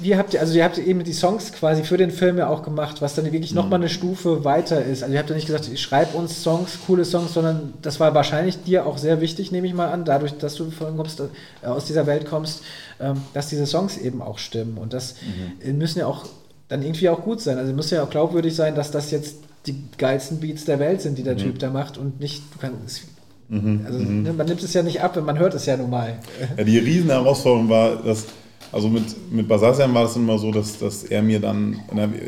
wie 0.00 0.16
habt 0.16 0.34
ihr, 0.34 0.40
also 0.40 0.54
ihr 0.54 0.64
habt 0.64 0.78
eben 0.78 1.04
die 1.04 1.12
Songs 1.12 1.52
quasi 1.52 1.84
für 1.84 1.96
den 1.96 2.10
Film 2.10 2.38
ja 2.38 2.48
auch 2.48 2.62
gemacht, 2.62 3.02
was 3.02 3.14
dann 3.14 3.24
wirklich 3.30 3.52
mhm. 3.52 3.56
nochmal 3.56 3.80
eine 3.80 3.88
Stufe 3.88 4.44
weiter 4.44 4.84
ist. 4.84 5.02
Also 5.02 5.12
ihr 5.12 5.18
habt 5.18 5.30
ja 5.30 5.36
nicht 5.36 5.46
gesagt, 5.46 5.70
schreib 5.78 6.14
uns 6.14 6.42
Songs, 6.42 6.78
coole 6.86 7.04
Songs, 7.04 7.34
sondern 7.34 7.74
das 7.82 8.00
war 8.00 8.14
wahrscheinlich 8.14 8.62
dir 8.62 8.86
auch 8.86 8.98
sehr 8.98 9.20
wichtig, 9.20 9.52
nehme 9.52 9.66
ich 9.66 9.74
mal 9.74 9.90
an, 9.90 10.04
dadurch, 10.04 10.36
dass 10.38 10.54
du 10.54 10.70
von 10.70 10.96
kommst, 10.96 11.20
äh, 11.20 11.66
aus 11.66 11.84
dieser 11.84 12.06
Welt 12.06 12.26
kommst, 12.26 12.62
ähm, 13.00 13.22
dass 13.34 13.48
diese 13.48 13.66
Songs 13.66 13.98
eben 13.98 14.22
auch 14.22 14.38
stimmen. 14.38 14.78
Und 14.78 14.92
das 14.92 15.16
mhm. 15.64 15.78
müssen 15.78 15.98
ja 15.98 16.06
auch 16.06 16.26
dann 16.68 16.82
irgendwie 16.82 17.08
auch 17.08 17.22
gut 17.22 17.40
sein. 17.40 17.58
Also 17.58 17.72
muss 17.72 17.90
ja 17.90 18.02
auch 18.02 18.10
glaubwürdig 18.10 18.54
sein, 18.54 18.74
dass 18.74 18.90
das 18.90 19.10
jetzt 19.10 19.36
die 19.66 19.76
geilsten 19.98 20.40
Beats 20.40 20.64
der 20.64 20.78
Welt 20.78 21.02
sind, 21.02 21.18
die 21.18 21.22
der 21.22 21.34
mhm. 21.34 21.38
Typ 21.38 21.58
da 21.58 21.70
macht 21.70 21.98
und 21.98 22.20
nicht, 22.20 22.42
du 22.54 22.58
kannst, 22.58 23.02
mhm. 23.48 23.82
also 23.84 23.98
mhm. 23.98 24.22
Ne, 24.22 24.32
man 24.32 24.46
nimmt 24.46 24.62
es 24.62 24.72
ja 24.72 24.82
nicht 24.82 25.02
ab, 25.02 25.20
man 25.22 25.38
hört 25.38 25.54
es 25.54 25.66
ja 25.66 25.76
nun 25.76 25.90
mal. 25.90 26.18
Ja, 26.56 26.64
die 26.64 26.78
Riesenherausforderung 26.78 27.68
war, 27.68 27.96
dass 27.96 28.26
also 28.72 28.88
mit, 28.88 29.04
mit 29.30 29.46
Basasian 29.46 29.92
war 29.94 30.04
das 30.04 30.16
immer 30.16 30.38
so, 30.38 30.50
dass, 30.50 30.78
dass 30.78 31.04
er 31.04 31.22
mir 31.22 31.40
dann, 31.40 31.80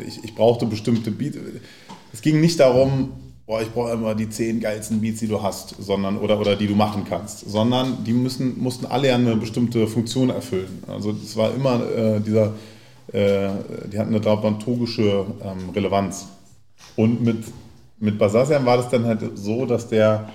ich, 0.07 0.23
ich 0.23 0.35
brauchte 0.35 0.67
bestimmte 0.67 1.09
Beats. 1.09 1.37
Es 2.13 2.21
ging 2.21 2.39
nicht 2.39 2.59
darum, 2.59 3.09
boah, 3.47 3.61
ich 3.61 3.71
brauche 3.71 3.91
immer 3.91 4.13
die 4.13 4.29
zehn 4.29 4.59
geilsten 4.59 5.01
Beats, 5.01 5.19
die 5.19 5.27
du 5.27 5.41
hast, 5.41 5.75
sondern 5.79 6.17
oder, 6.17 6.39
oder 6.39 6.55
die 6.55 6.67
du 6.67 6.75
machen 6.75 7.03
kannst, 7.07 7.49
sondern 7.49 8.03
die 8.03 8.13
müssen, 8.13 8.59
mussten 8.59 8.85
alle 8.85 9.13
eine 9.13 9.35
bestimmte 9.35 9.87
Funktion 9.87 10.29
erfüllen. 10.29 10.83
Also 10.87 11.11
es 11.11 11.35
war 11.35 11.53
immer 11.53 11.81
äh, 11.89 12.19
dieser, 12.21 12.53
äh, 13.11 13.49
die 13.91 13.97
hatten 13.97 14.09
eine 14.09 14.21
dramaturgische 14.21 15.25
ähm, 15.43 15.69
Relevanz. 15.75 16.27
Und 16.95 17.23
mit, 17.23 17.43
mit 17.99 18.19
Basasian 18.19 18.65
war 18.65 18.77
das 18.77 18.89
dann 18.89 19.05
halt 19.05 19.21
so, 19.35 19.65
dass 19.65 19.87
der, 19.87 20.29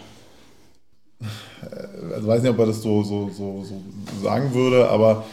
äh, 1.20 2.14
also 2.14 2.26
weiß 2.26 2.42
nicht, 2.42 2.50
ob 2.50 2.58
er 2.58 2.66
das 2.66 2.82
so, 2.82 3.02
so, 3.04 3.30
so, 3.30 3.64
so 3.64 3.82
sagen 4.22 4.52
würde, 4.54 4.88
aber 4.88 5.24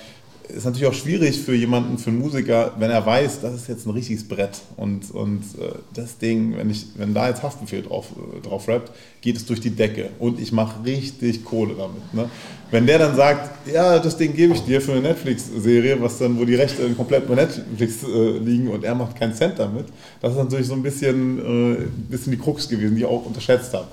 ist 0.49 0.65
natürlich 0.65 0.87
auch 0.87 0.93
schwierig 0.93 1.39
für 1.39 1.53
jemanden, 1.53 1.97
für 1.97 2.09
einen 2.09 2.19
Musiker, 2.19 2.73
wenn 2.79 2.89
er 2.89 3.05
weiß, 3.05 3.41
das 3.41 3.53
ist 3.53 3.67
jetzt 3.67 3.85
ein 3.85 3.91
richtiges 3.91 4.27
Brett 4.27 4.61
und, 4.75 5.11
und 5.11 5.41
äh, 5.59 5.73
das 5.93 6.17
Ding, 6.17 6.55
wenn, 6.57 6.69
ich, 6.69 6.85
wenn 6.95 7.13
da 7.13 7.27
jetzt 7.27 7.43
Haftbefehl 7.43 7.81
drauf, 7.81 8.07
äh, 8.35 8.41
drauf 8.45 8.67
rappt, 8.67 8.91
geht 9.21 9.35
es 9.35 9.45
durch 9.45 9.59
die 9.59 9.71
Decke 9.71 10.09
und 10.19 10.39
ich 10.39 10.51
mache 10.51 10.83
richtig 10.85 11.43
Kohle 11.43 11.75
damit. 11.75 12.13
Ne? 12.13 12.29
Wenn 12.71 12.85
der 12.85 12.99
dann 12.99 13.15
sagt, 13.15 13.67
ja, 13.67 13.99
das 13.99 14.17
Ding 14.17 14.33
gebe 14.33 14.53
ich 14.53 14.61
dir 14.61 14.81
für 14.81 14.93
eine 14.93 15.01
Netflix-Serie, 15.01 16.01
was 16.01 16.17
dann, 16.17 16.37
wo 16.39 16.45
die 16.45 16.55
Rechte 16.55 16.89
komplett 16.91 17.27
bei 17.27 17.35
Netflix 17.35 18.03
äh, 18.03 18.37
liegen 18.37 18.69
und 18.69 18.83
er 18.83 18.95
macht 18.95 19.17
keinen 19.17 19.33
Cent 19.33 19.59
damit, 19.59 19.85
das 20.21 20.31
ist 20.31 20.37
natürlich 20.37 20.67
so 20.67 20.73
ein 20.73 20.83
bisschen, 20.83 21.39
äh, 21.39 21.77
bisschen 22.09 22.31
die 22.31 22.39
Krux 22.39 22.67
gewesen, 22.67 22.95
die 22.95 23.01
ich 23.01 23.07
auch 23.07 23.25
unterschätzt 23.25 23.73
habe. 23.73 23.87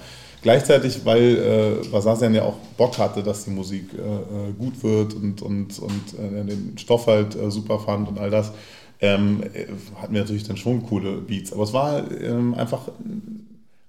Gleichzeitig, 0.45 1.01
weil 1.07 1.81
äh, 1.83 1.89
Basasian 1.89 2.35
ja 2.35 2.43
auch 2.43 2.57
Bock 2.77 2.99
hatte, 2.99 3.23
dass 3.23 3.47
die 3.47 3.51
Musik 3.51 3.87
äh, 3.95 3.99
äh 3.99 4.53
gut 4.53 4.83
wird 4.83 5.15
und, 5.15 5.41
und, 5.41 5.79
und 5.79 6.19
äh, 6.19 6.45
den 6.45 6.77
Stoff 6.77 7.07
halt 7.07 7.35
äh, 7.35 7.51
super 7.51 7.79
fand 7.79 8.09
und 8.09 8.19
all 8.19 8.29
das, 8.29 8.53
ähm, 9.01 9.43
äh, 9.55 9.65
hatten 10.03 10.13
wir 10.13 10.21
natürlich 10.21 10.47
dann 10.47 10.59
schon 10.59 10.85
coole 10.87 11.13
Beats. 11.13 11.51
Aber 11.51 11.63
es 11.63 11.73
war 11.73 12.05
ähm, 12.21 12.53
einfach, 12.53 12.89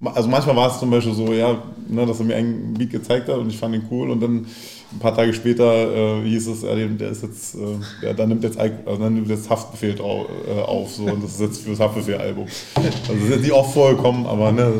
also 0.01 0.29
manchmal 0.29 0.55
war 0.55 0.71
es 0.71 0.79
zum 0.79 0.91
Beispiel 0.91 1.13
so, 1.13 1.33
ja, 1.33 1.61
ne, 1.89 2.05
dass 2.05 2.19
er 2.19 2.25
mir 2.25 2.37
einen 2.37 2.73
Beat 2.75 2.91
gezeigt 2.91 3.27
hat 3.27 3.35
und 3.35 3.49
ich 3.49 3.57
fand 3.57 3.75
ihn 3.75 3.87
cool 3.91 4.09
und 4.09 4.21
dann 4.21 4.45
ein 4.93 4.99
paar 4.99 5.13
Tage 5.13 5.33
später 5.33 6.21
hieß 6.23 6.47
es, 6.47 6.61
der 6.61 7.09
ist 7.09 7.21
jetzt, 7.21 7.57
der, 8.01 8.13
dann 8.13 8.29
nimmt 8.29 8.45
jetzt, 8.45 8.57
also 8.57 8.95
dann 8.97 9.13
nimmt 9.13 9.27
jetzt 9.27 9.49
Haftbefehl 9.49 9.95
drauf, 9.95 10.27
auf 10.67 10.93
so, 10.93 11.03
und 11.03 11.21
das 11.21 11.33
ist 11.33 11.41
jetzt 11.41 11.61
für 11.63 11.71
das 11.71 11.81
Haftbefehl-Album. 11.81 12.45
Also 12.75 12.89
das 13.07 13.17
ist 13.17 13.29
jetzt 13.29 13.41
nicht 13.41 13.51
oft 13.51 13.73
vorgekommen, 13.73 14.25
aber 14.25 14.53
ne, 14.53 14.71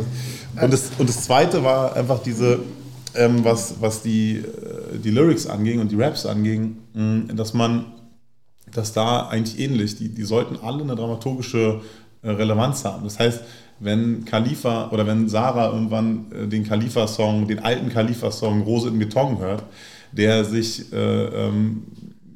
und 0.62 0.74
das, 0.74 0.92
und 0.98 1.10
das 1.10 1.24
Zweite 1.24 1.64
war 1.64 1.96
einfach 1.96 2.22
diese, 2.22 2.60
ähm, 3.16 3.44
was, 3.44 3.76
was 3.80 4.02
die, 4.02 4.38
äh, 4.38 4.98
die 4.98 5.12
Lyrics 5.12 5.48
anging 5.48 5.80
und 5.80 5.92
die 5.92 5.96
Raps 5.96 6.26
anging, 6.26 6.78
mh, 6.94 7.34
dass 7.34 7.54
man, 7.54 7.86
dass 8.72 8.94
da 8.94 9.28
eigentlich 9.28 9.60
ähnlich, 9.60 9.96
die, 9.98 10.10
die 10.10 10.24
sollten 10.24 10.58
alle 10.62 10.84
eine 10.84 10.96
dramaturgische 10.96 11.82
äh, 12.22 12.30
Relevanz 12.30 12.86
haben. 12.86 13.04
Das 13.04 13.20
heißt, 13.20 13.42
wenn 13.80 14.26
Khalifa 14.26 14.90
oder 14.92 15.06
wenn 15.06 15.28
Sarah 15.28 15.72
irgendwann 15.72 16.32
äh, 16.32 16.48
den 16.48 16.64
Khalifa-Song, 16.64 17.48
den 17.48 17.60
alten 17.60 17.90
Khalifa-Song 17.90 18.62
Rose 18.62 18.88
in 18.88 19.00
Beton 19.00 19.40
hört, 19.40 19.64
der 20.12 20.46
sich 20.46 20.92
äh, 20.94 20.98
ähm, 20.98 21.84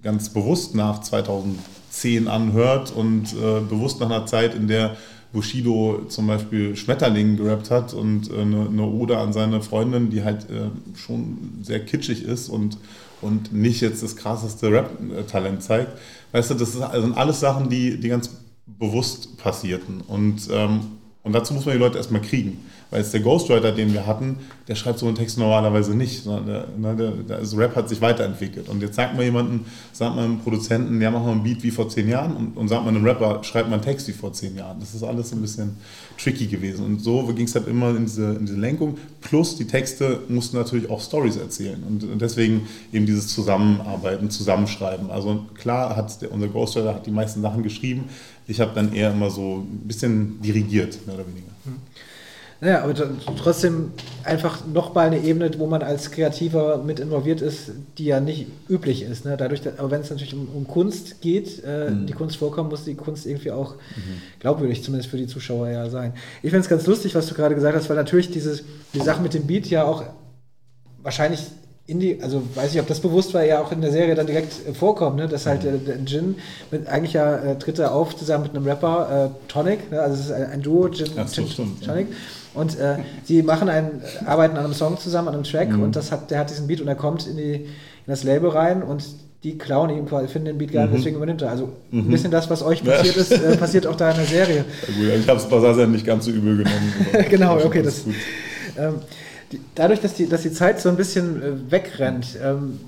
ganz 0.04 0.30
bewusst 0.30 0.76
nach 0.76 1.02
2010 1.02 2.28
anhört 2.28 2.92
und 2.92 3.34
äh, 3.34 3.62
bewusst 3.62 4.00
nach 4.00 4.08
einer 4.08 4.26
Zeit, 4.26 4.54
in 4.54 4.68
der 4.68 4.98
Bushido 5.32 6.06
zum 6.08 6.28
Beispiel 6.28 6.76
Schmetterling 6.76 7.38
gerappt 7.38 7.70
hat 7.70 7.94
und 7.94 8.32
äh, 8.32 8.42
eine, 8.42 8.68
eine 8.68 8.84
Ode 8.84 9.18
an 9.18 9.34
seine 9.34 9.62
Freundin, 9.62 10.10
die 10.10 10.24
halt 10.24 10.50
äh, 10.50 10.70
schon 10.98 11.60
sehr 11.62 11.86
kitschig 11.86 12.24
ist 12.24 12.50
und, 12.50 12.78
und 13.22 13.54
nicht 13.54 13.82
jetzt 13.82 14.02
das 14.02 14.16
krasseste 14.16 14.72
Rap-Talent 14.72 15.62
zeigt. 15.62 15.92
Weißt 16.32 16.50
du, 16.50 16.56
das 16.56 16.74
sind 16.74 16.84
alles 16.84 17.40
Sachen, 17.40 17.70
die, 17.70 18.00
die 18.00 18.10
ganz 18.10 18.30
bewusst 18.66 19.38
passierten. 19.38 20.02
Und, 20.02 20.48
ähm, 20.52 20.82
und 21.24 21.34
dazu 21.34 21.54
muss 21.54 21.66
man 21.66 21.76
die 21.76 21.80
Leute 21.80 21.98
erstmal 21.98 22.22
kriegen. 22.22 22.60
Weil 22.92 23.02
jetzt 23.02 23.14
der 23.14 23.22
Ghostwriter, 23.22 23.72
den 23.72 23.94
wir 23.94 24.08
hatten, 24.08 24.38
der 24.68 24.74
schreibt 24.74 24.98
so 24.98 25.06
einen 25.06 25.16
Text 25.16 25.38
normalerweise 25.38 25.96
nicht. 25.96 26.24
Sondern 26.24 26.48
der, 26.48 26.68
ne, 26.78 26.96
der, 26.96 27.12
der, 27.12 27.38
also 27.38 27.58
Rap 27.58 27.76
hat 27.76 27.88
sich 27.88 28.02
weiterentwickelt. 28.02 28.68
Und 28.68 28.82
jetzt 28.82 28.96
sagt 28.96 29.16
man 29.16 29.24
jemanden, 29.24 29.66
sagt 29.94 30.16
man 30.16 30.26
einem 30.26 30.40
Produzenten, 30.40 31.00
ja, 31.00 31.12
mach 31.12 31.24
mal 31.24 31.34
ein 31.34 31.44
Beat 31.44 31.62
wie 31.62 31.70
vor 31.70 31.88
zehn 31.88 32.10
Jahren. 32.10 32.36
Und, 32.36 32.58
und 32.58 32.68
sagt 32.68 32.86
man 32.86 32.96
einem 32.96 33.06
Rapper, 33.06 33.44
schreibt 33.44 33.70
mal 33.70 33.76
einen 33.76 33.84
Text 33.84 34.08
wie 34.08 34.14
vor 34.14 34.34
zehn 34.34 34.56
Jahren. 34.56 34.80
Das 34.80 34.96
ist 34.96 35.04
alles 35.04 35.32
ein 35.34 35.42
bisschen 35.42 35.78
tricky 36.18 36.48
gewesen. 36.48 36.84
Und 36.84 37.00
so 37.00 37.24
ging 37.28 37.46
es 37.46 37.54
halt 37.54 37.68
immer 37.68 37.90
in 37.92 38.06
diese, 38.06 38.34
in 38.34 38.48
diese 38.48 38.60
Lenkung. 38.60 38.98
Plus 39.22 39.56
die 39.56 39.68
Texte 39.68 40.22
mussten 40.28 40.58
natürlich 40.58 40.90
auch 40.90 41.02
Stories 41.02 41.38
erzählen. 41.38 41.84
Und 41.84 42.20
deswegen 42.20 42.68
eben 42.92 43.06
dieses 43.06 43.28
Zusammenarbeiten, 43.28 44.32
Zusammenschreiben. 44.32 45.12
Also 45.12 45.46
klar 45.54 45.96
hat 45.96 46.22
der, 46.24 46.32
unser 46.32 46.48
Ghostwriter 46.48 46.96
hat 46.96 47.06
die 47.06 47.12
meisten 47.12 47.44
Sachen 47.44 47.62
geschrieben. 47.62 48.06
Ich 48.48 48.60
habe 48.60 48.72
dann 48.74 48.94
eher 48.94 49.12
immer 49.12 49.30
so 49.30 49.58
ein 49.60 49.88
bisschen 49.88 50.42
dirigiert, 50.42 51.06
mehr 51.06 51.16
oder 51.16 51.28
weniger. 51.28 51.52
Mhm. 51.66 51.76
Naja, 52.62 52.84
aber 52.84 52.94
trotzdem 53.38 53.94
einfach 54.26 54.66
nochmal 54.68 55.08
eine 55.08 55.20
Ebene, 55.20 55.50
wo 55.58 55.66
man 55.66 55.82
als 55.82 56.12
Kreativer 56.12 56.80
mit 56.84 57.00
involviert 57.00 57.42
ist, 57.42 57.72
die 57.98 58.06
ja 58.06 58.20
nicht 58.20 58.48
üblich 58.68 59.04
ist. 59.04 59.24
Ne? 59.24 59.38
Dadurch, 59.38 59.62
aber 59.78 59.92
wenn 59.92 60.02
es 60.02 60.10
natürlich 60.10 60.34
um, 60.34 60.50
um, 60.54 60.68
Kunst 60.68 61.22
geht, 61.22 61.64
äh, 61.64 61.90
mhm. 61.90 62.06
die 62.06 62.14
Kunst 62.14 62.36
vorkommt, 62.36 62.70
muss 62.70 62.84
die 62.84 62.96
Kunst 62.96 63.26
irgendwie 63.26 63.52
auch 63.52 63.76
mhm. 63.76 64.22
glaubwürdig, 64.40 64.84
zumindest 64.84 65.10
für 65.10 65.18
die 65.18 65.28
Zuschauer 65.28 65.70
ja 65.70 65.90
sein. 65.90 66.14
Ich 66.44 66.50
finde 66.50 66.60
es 66.60 66.70
ganz 66.70 66.86
lustig, 66.86 67.16
was 67.16 67.28
du 67.28 67.34
gerade 67.34 67.56
gesagt 67.56 67.78
hast, 67.78 67.90
weil 67.90 67.96
natürlich 67.96 68.30
dieses, 68.30 68.64
die 68.94 69.00
Sache 69.00 69.22
mit 69.22 69.34
dem 69.34 69.48
Beat 69.48 69.68
ja 69.68 69.86
auch 69.86 70.04
wahrscheinlich 71.02 71.40
in 71.88 72.00
die, 72.00 72.22
also 72.22 72.44
weiß 72.54 72.76
ich, 72.76 72.82
ob 72.82 72.88
das 72.88 73.00
bewusst 73.00 73.34
war, 73.34 73.44
ja 73.44 73.62
auch 73.62 73.72
in 73.72 73.82
der 73.82 73.92
Serie 73.92 74.14
dann 74.16 74.28
direkt 74.28 74.68
äh, 74.68 74.74
vorkommt, 74.74 75.16
ne? 75.16 75.28
dass 75.28 75.46
halt 75.46 75.64
äh, 75.64 75.78
der 75.78 75.98
Jin 76.06 76.36
mit 76.72 76.88
eigentlich 76.88 77.14
ja 77.14 77.38
äh, 77.38 77.58
tritt 77.58 77.80
er 77.80 77.94
auf 77.94 78.16
zusammen 78.16 78.44
mit 78.44 78.56
einem 78.56 78.66
Rapper, 78.66 79.32
äh, 79.32 79.50
Tonic, 79.52 79.92
ne? 79.92 80.00
also 80.02 80.14
es 80.16 80.26
ist 80.26 80.32
ein, 80.32 80.52
ein 80.52 80.62
Duo, 80.62 80.88
Jin, 80.88 81.08
ja, 81.16 81.24
Jin 81.24 81.48
stimmt, 81.48 81.84
Tonic. 81.84 82.10
Ja. 82.10 82.16
Und 82.60 82.78
äh, 82.78 82.98
sie 83.24 83.42
machen 83.42 83.70
einen, 83.70 84.02
arbeiten 84.26 84.58
an 84.58 84.66
einem 84.66 84.74
Song 84.74 84.98
zusammen, 85.00 85.30
an 85.30 85.36
einem 85.36 85.44
Track 85.44 85.70
mhm. 85.70 85.84
und 85.84 85.96
das 85.96 86.12
hat, 86.12 86.30
der 86.30 86.40
hat 86.40 86.50
diesen 86.50 86.68
Beat 86.68 86.82
und 86.82 86.88
er 86.88 86.96
kommt 86.96 87.26
in, 87.28 87.38
die, 87.38 87.54
in 87.54 87.68
das 88.08 88.24
Label 88.24 88.50
rein 88.50 88.84
und 88.84 89.04
die 89.44 89.58
klauen 89.58 89.90
ihn 89.90 90.06
quasi, 90.06 90.28
finden 90.28 90.48
den 90.48 90.58
Beat 90.58 90.74
geil, 90.74 90.88
mhm. 90.88 90.96
deswegen 90.96 91.16
übernimmt 91.16 91.42
er. 91.42 91.50
Also 91.50 91.70
mhm. 91.92 92.00
ein 92.00 92.12
bisschen 92.12 92.32
das, 92.32 92.50
was 92.50 92.62
euch 92.62 92.84
passiert 92.84 93.16
ist, 93.16 93.32
äh, 93.32 93.56
passiert 93.56 93.88
auch 93.88 93.96
da 93.96 94.12
in 94.12 94.18
der 94.18 94.26
Serie. 94.26 94.66
Ja, 94.88 94.94
gut, 94.94 95.20
ich 95.22 95.30
habe 95.30 95.40
es 95.40 95.46
bei 95.48 95.60
Sasa 95.60 95.86
nicht 95.86 96.06
ganz 96.06 96.26
so 96.26 96.32
übel 96.32 96.58
genommen. 96.58 96.94
genau, 97.30 97.58
okay, 97.64 97.82
das. 97.82 98.04
Gut. 98.04 98.16
Ähm, 98.78 98.96
die, 99.52 99.62
dadurch, 99.76 100.02
dass 100.02 100.14
die, 100.14 100.28
dass 100.28 100.42
die 100.42 100.52
Zeit 100.52 100.80
so 100.82 100.90
ein 100.90 100.98
bisschen 100.98 101.42
äh, 101.42 101.72
wegrennt, 101.72 102.38
ähm, 102.44 102.80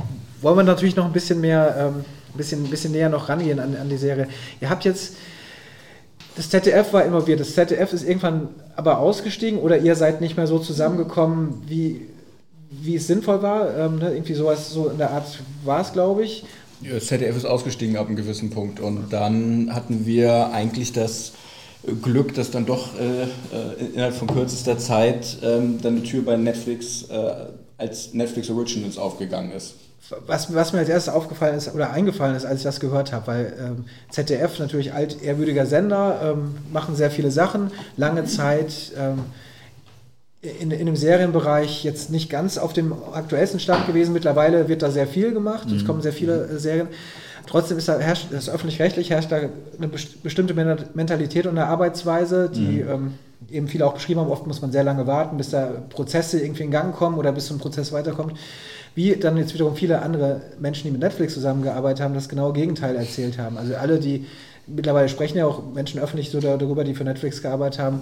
wollen 0.41 0.57
wir 0.57 0.63
natürlich 0.63 0.95
noch 0.95 1.05
ein 1.05 1.13
bisschen 1.13 1.39
mehr, 1.39 1.75
ähm, 1.77 2.03
ein 2.33 2.37
bisschen, 2.37 2.65
ein 2.65 2.69
bisschen 2.69 2.91
näher 2.91 3.09
noch 3.09 3.29
rangehen 3.29 3.59
an, 3.59 3.75
an 3.79 3.89
die 3.89 3.97
Serie. 3.97 4.27
Ihr 4.59 4.69
habt 4.69 4.83
jetzt, 4.83 5.15
das 6.35 6.49
ZDF 6.49 6.93
war 6.93 7.03
immer 7.05 7.25
wieder, 7.27 7.37
das 7.37 7.53
ZDF 7.55 7.93
ist 7.93 8.03
irgendwann 8.07 8.49
aber 8.75 8.99
ausgestiegen 8.99 9.59
oder 9.59 9.77
ihr 9.77 9.95
seid 9.95 10.21
nicht 10.21 10.37
mehr 10.37 10.47
so 10.47 10.59
zusammengekommen, 10.59 11.63
wie, 11.67 12.07
wie 12.69 12.95
es 12.95 13.07
sinnvoll 13.07 13.41
war. 13.41 13.77
Ähm, 13.77 13.99
ne? 13.99 14.13
Irgendwie 14.13 14.33
sowas, 14.33 14.69
so 14.71 14.89
in 14.89 14.97
der 14.97 15.11
Art 15.11 15.39
war 15.65 15.81
es, 15.81 15.93
glaube 15.93 16.23
ich. 16.23 16.45
Das 16.89 17.07
ZDF 17.07 17.37
ist 17.37 17.45
ausgestiegen 17.45 17.97
ab 17.97 18.07
einem 18.07 18.15
gewissen 18.15 18.49
Punkt 18.49 18.79
und 18.79 19.11
dann 19.11 19.73
hatten 19.73 20.05
wir 20.05 20.51
eigentlich 20.51 20.93
das 20.93 21.33
Glück, 22.01 22.33
dass 22.33 22.51
dann 22.51 22.65
doch 22.65 22.99
äh, 22.99 23.23
äh, 23.23 23.91
innerhalb 23.93 24.15
von 24.15 24.27
kürzester 24.27 24.77
Zeit 24.77 25.37
ähm, 25.43 25.79
dann 25.81 26.01
die 26.01 26.09
Tür 26.09 26.23
bei 26.23 26.37
Netflix 26.37 27.03
äh, 27.09 27.47
als 27.77 28.13
Netflix 28.13 28.49
Originals 28.49 28.97
aufgegangen 28.97 29.51
ist. 29.51 29.75
Was, 30.27 30.53
was, 30.53 30.73
mir 30.73 30.79
als 30.79 30.89
erstes 30.89 31.13
aufgefallen 31.13 31.55
ist 31.55 31.73
oder 31.73 31.91
eingefallen 31.91 32.35
ist, 32.35 32.45
als 32.45 32.59
ich 32.59 32.63
das 32.63 32.79
gehört 32.79 33.13
habe, 33.13 33.27
weil 33.27 33.53
ähm, 33.59 33.85
ZDF 34.09 34.59
natürlich 34.59 34.93
altehrwürdiger 34.93 35.65
Sender, 35.65 36.19
ähm, 36.23 36.55
machen 36.71 36.95
sehr 36.95 37.11
viele 37.11 37.31
Sachen, 37.31 37.71
lange 37.95 38.25
Zeit 38.25 38.91
ähm, 38.97 39.19
in, 40.41 40.71
in 40.71 40.85
dem 40.85 40.95
Serienbereich 40.95 41.83
jetzt 41.83 42.09
nicht 42.09 42.29
ganz 42.29 42.57
auf 42.57 42.73
dem 42.73 42.93
aktuellsten 43.13 43.59
Stand 43.59 43.85
gewesen. 43.87 44.11
Mittlerweile 44.11 44.67
wird 44.67 44.81
da 44.81 44.89
sehr 44.89 45.07
viel 45.07 45.33
gemacht, 45.33 45.69
mhm. 45.69 45.77
es 45.77 45.85
kommen 45.85 46.01
sehr 46.01 46.13
viele 46.13 46.45
äh, 46.45 46.57
Serien. 46.57 46.87
Trotzdem 47.47 47.77
ist 47.77 47.87
da, 47.87 47.99
herrscht, 47.99 48.27
das 48.31 48.49
öffentlich-rechtlich 48.49 49.09
herrscht 49.09 49.31
da 49.31 49.37
eine 49.37 49.87
bestimmte 50.23 50.53
Mentalität 50.53 51.45
und 51.47 51.57
eine 51.57 51.67
Arbeitsweise, 51.67 52.49
die 52.49 52.83
mhm. 52.83 52.89
ähm, 52.89 53.13
eben 53.49 53.67
viele 53.67 53.85
auch 53.85 53.93
beschrieben 53.93 54.19
haben. 54.19 54.29
Oft 54.29 54.47
muss 54.47 54.61
man 54.61 54.71
sehr 54.71 54.83
lange 54.83 55.07
warten, 55.07 55.37
bis 55.37 55.49
da 55.49 55.67
Prozesse 55.89 56.39
irgendwie 56.39 56.63
in 56.63 56.71
Gang 56.71 56.95
kommen 56.95 57.17
oder 57.17 57.31
bis 57.31 57.47
so 57.47 57.55
ein 57.55 57.59
Prozess 57.59 57.91
weiterkommt. 57.91 58.33
Wie 58.93 59.15
dann 59.15 59.37
jetzt 59.37 59.53
wiederum 59.53 59.75
viele 59.75 60.01
andere 60.01 60.41
Menschen, 60.59 60.83
die 60.83 60.91
mit 60.91 61.01
Netflix 61.01 61.33
zusammengearbeitet 61.33 62.03
haben, 62.03 62.13
das 62.13 62.27
genaue 62.27 62.53
Gegenteil 62.53 62.95
erzählt 62.95 63.37
haben. 63.37 63.57
Also 63.57 63.75
alle, 63.75 63.99
die 63.99 64.25
mittlerweile 64.67 65.09
sprechen 65.09 65.37
ja 65.37 65.45
auch 65.45 65.61
Menschen 65.73 66.01
öffentlich 66.01 66.29
so 66.29 66.39
darüber, 66.39 66.83
die 66.83 66.93
für 66.93 67.03
Netflix 67.03 67.41
gearbeitet 67.41 67.79
haben. 67.79 68.01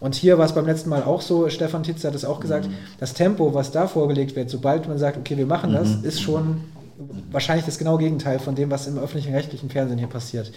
Und 0.00 0.14
hier 0.16 0.36
war 0.38 0.44
es 0.44 0.52
beim 0.52 0.66
letzten 0.66 0.90
Mal 0.90 1.04
auch 1.04 1.20
so, 1.20 1.48
Stefan 1.48 1.82
Titz 1.82 2.04
hat 2.04 2.14
es 2.14 2.24
auch 2.24 2.40
gesagt, 2.40 2.66
mhm. 2.66 2.74
das 2.98 3.14
Tempo, 3.14 3.54
was 3.54 3.70
da 3.70 3.86
vorgelegt 3.86 4.34
wird, 4.36 4.50
sobald 4.50 4.88
man 4.88 4.98
sagt, 4.98 5.16
okay, 5.16 5.36
wir 5.36 5.46
machen 5.46 5.72
das, 5.72 5.98
mhm. 5.98 6.04
ist 6.04 6.20
schon 6.20 6.60
wahrscheinlich 7.30 7.64
das 7.64 7.78
genaue 7.78 7.98
Gegenteil 7.98 8.38
von 8.38 8.54
dem, 8.54 8.70
was 8.70 8.86
im 8.86 8.98
öffentlichen 8.98 9.34
rechtlichen 9.34 9.70
Fernsehen 9.70 9.98
hier 9.98 10.08
passiert. 10.08 10.52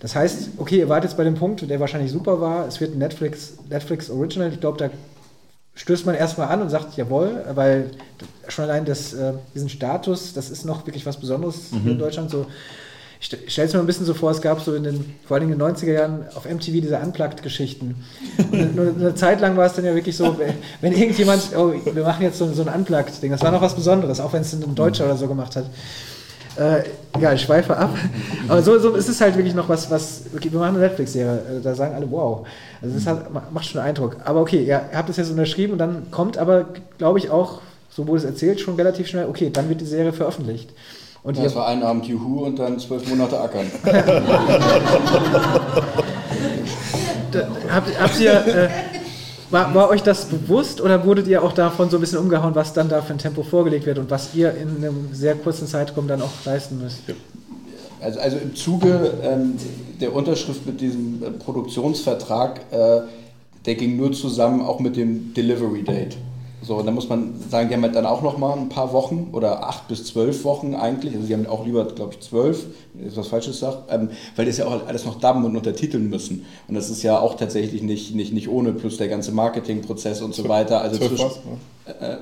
Das 0.00 0.14
heißt, 0.14 0.50
okay, 0.58 0.78
ihr 0.78 0.88
wart 0.88 1.04
jetzt 1.04 1.16
bei 1.16 1.24
dem 1.24 1.34
Punkt, 1.34 1.68
der 1.68 1.80
wahrscheinlich 1.80 2.12
super 2.12 2.40
war, 2.40 2.66
es 2.66 2.80
wird 2.80 2.94
ein 2.94 2.98
Netflix, 2.98 3.54
Netflix 3.68 4.10
Original. 4.10 4.52
Ich 4.52 4.60
glaube, 4.60 4.78
da 4.78 4.90
stößt 5.78 6.06
man 6.06 6.16
erstmal 6.16 6.48
an 6.48 6.60
und 6.60 6.70
sagt, 6.70 6.96
jawohl, 6.96 7.44
weil 7.54 7.92
schon 8.48 8.64
allein 8.64 8.84
das, 8.84 9.14
äh, 9.14 9.32
diesen 9.54 9.68
Status, 9.68 10.32
das 10.34 10.50
ist 10.50 10.64
noch 10.64 10.84
wirklich 10.86 11.06
was 11.06 11.16
Besonderes 11.16 11.70
mhm. 11.70 11.92
in 11.92 11.98
Deutschland. 11.98 12.30
So, 12.30 12.46
ich 13.20 13.26
stelle 13.26 13.68
es 13.68 13.74
mir 13.74 13.78
ein 13.78 13.86
bisschen 13.86 14.04
so 14.04 14.12
vor, 14.12 14.32
es 14.32 14.40
gab 14.40 14.60
so 14.60 14.74
in 14.74 14.82
den, 14.82 15.14
vor 15.24 15.36
allem 15.36 15.52
in 15.52 15.58
den 15.58 15.68
90er 15.68 15.92
Jahren 15.92 16.24
auf 16.34 16.46
MTV 16.46 16.80
diese 16.80 16.98
Unplugged-Geschichten. 16.98 17.94
Eine, 18.52 18.92
eine 18.98 19.14
Zeit 19.14 19.40
lang 19.40 19.56
war 19.56 19.66
es 19.66 19.74
dann 19.74 19.84
ja 19.84 19.94
wirklich 19.94 20.16
so, 20.16 20.36
wenn 20.80 20.92
irgendjemand, 20.92 21.42
oh, 21.56 21.72
wir 21.72 22.02
machen 22.02 22.22
jetzt 22.22 22.38
so, 22.38 22.52
so 22.52 22.62
ein 22.62 22.68
Unplugged-Ding, 22.68 23.30
das 23.30 23.42
war 23.42 23.52
noch 23.52 23.62
was 23.62 23.74
Besonderes, 23.74 24.18
auch 24.18 24.32
wenn 24.32 24.42
es 24.42 24.52
ein 24.52 24.74
Deutscher 24.74 25.04
oder 25.04 25.16
so 25.16 25.28
gemacht 25.28 25.54
hat. 25.54 25.66
Äh, 26.58 26.82
egal, 27.16 27.36
ich 27.36 27.42
schweife 27.42 27.76
ab. 27.76 27.90
Aber 28.48 28.62
so, 28.62 28.78
so 28.78 28.94
ist 28.94 29.08
es 29.08 29.20
halt 29.20 29.36
wirklich 29.36 29.54
noch 29.54 29.68
was, 29.68 29.90
was, 29.90 30.22
okay, 30.34 30.50
wir 30.50 30.58
machen 30.58 30.74
eine 30.76 30.86
Netflix-Serie, 30.86 31.58
äh, 31.58 31.60
da 31.62 31.74
sagen 31.74 31.94
alle, 31.94 32.10
wow. 32.10 32.46
Also 32.82 32.94
das 32.94 33.06
hat, 33.06 33.52
macht 33.52 33.66
schon 33.66 33.80
Eindruck. 33.80 34.16
Aber 34.24 34.40
okay, 34.40 34.64
ihr 34.64 34.80
habt 34.92 35.08
es 35.08 35.18
jetzt 35.18 35.30
unterschrieben 35.30 35.74
und 35.74 35.78
dann 35.78 36.10
kommt 36.10 36.36
aber, 36.36 36.66
glaube 36.98 37.20
ich, 37.20 37.30
auch, 37.30 37.60
so 37.90 38.06
wurde 38.08 38.18
es 38.18 38.24
erzählt, 38.24 38.58
schon 38.60 38.74
relativ 38.74 39.06
schnell, 39.06 39.26
okay, 39.28 39.50
dann 39.52 39.68
wird 39.68 39.80
die 39.80 39.86
Serie 39.86 40.12
veröffentlicht. 40.12 40.70
Und 41.22 41.36
ja, 41.36 41.44
das 41.44 41.54
war 41.54 41.68
ein 41.68 41.82
Abend 41.82 42.06
Juhu 42.06 42.44
und 42.44 42.58
dann 42.58 42.78
zwölf 42.78 43.08
Monate 43.08 43.40
Ackern. 43.40 43.66
da, 47.32 47.48
habt, 47.70 48.00
habt 48.00 48.20
ihr, 48.20 48.32
äh, 48.32 48.68
war, 49.50 49.74
war, 49.74 49.88
euch 49.88 50.02
das 50.02 50.26
bewusst 50.26 50.80
oder 50.80 51.04
wurdet 51.04 51.26
ihr 51.26 51.42
auch 51.42 51.52
davon 51.52 51.90
so 51.90 51.96
ein 51.96 52.00
bisschen 52.00 52.18
umgehauen, 52.18 52.54
was 52.54 52.72
dann 52.72 52.88
da 52.88 53.02
für 53.02 53.12
ein 53.12 53.18
Tempo 53.18 53.42
vorgelegt 53.42 53.86
wird 53.86 53.98
und 53.98 54.10
was 54.10 54.34
ihr 54.34 54.54
in 54.54 54.76
einem 54.76 55.08
sehr 55.12 55.34
kurzen 55.34 55.66
Zeitraum 55.66 56.06
dann 56.06 56.22
auch 56.22 56.30
leisten 56.44 56.78
müsst? 56.80 57.00
Also, 58.00 58.20
also 58.20 58.36
im 58.36 58.54
Zuge 58.54 59.12
ähm, 59.22 59.54
der 60.00 60.14
Unterschrift 60.14 60.66
mit 60.66 60.80
diesem 60.80 61.22
äh, 61.22 61.30
Produktionsvertrag, 61.30 62.60
äh, 62.70 63.00
der 63.66 63.74
ging 63.74 63.96
nur 63.96 64.12
zusammen 64.12 64.60
auch 64.60 64.78
mit 64.78 64.96
dem 64.96 65.34
Delivery 65.34 65.82
Date. 65.82 66.16
So, 66.60 66.76
und 66.76 66.86
dann 66.86 66.94
muss 66.94 67.08
man 67.08 67.34
sagen, 67.48 67.68
die 67.68 67.74
haben 67.74 67.82
halt 67.82 67.94
dann 67.94 68.06
auch 68.06 68.22
noch 68.22 68.36
mal 68.36 68.52
ein 68.52 68.68
paar 68.68 68.92
Wochen 68.92 69.28
oder 69.32 69.68
acht 69.68 69.86
bis 69.86 70.04
zwölf 70.04 70.44
Wochen 70.44 70.74
eigentlich. 70.74 71.14
Also 71.14 71.26
die 71.26 71.34
haben 71.34 71.46
auch 71.46 71.64
lieber, 71.64 71.84
glaube 71.84 72.14
ich, 72.14 72.20
zwölf, 72.20 72.66
ist 73.06 73.16
was 73.16 73.28
Falsches 73.28 73.60
sagt, 73.60 73.92
ähm, 73.92 74.10
weil 74.34 74.46
das 74.46 74.58
ja 74.58 74.66
auch 74.66 74.86
alles 74.86 75.04
noch 75.04 75.20
dubben 75.20 75.44
und 75.44 75.56
untertiteln 75.56 76.10
müssen. 76.10 76.46
Und 76.66 76.74
das 76.74 76.90
ist 76.90 77.02
ja 77.02 77.18
auch 77.20 77.36
tatsächlich 77.36 77.82
nicht, 77.82 78.14
nicht, 78.14 78.32
nicht 78.32 78.48
ohne, 78.48 78.72
plus 78.72 78.96
der 78.96 79.08
ganze 79.08 79.30
Marketingprozess 79.32 80.20
und 80.20 80.34
so 80.34 80.48
weiter. 80.48 80.80
Also 80.80 80.98
zwischen, 80.98 81.26
ne? 81.26 81.94
äh, 82.00 82.16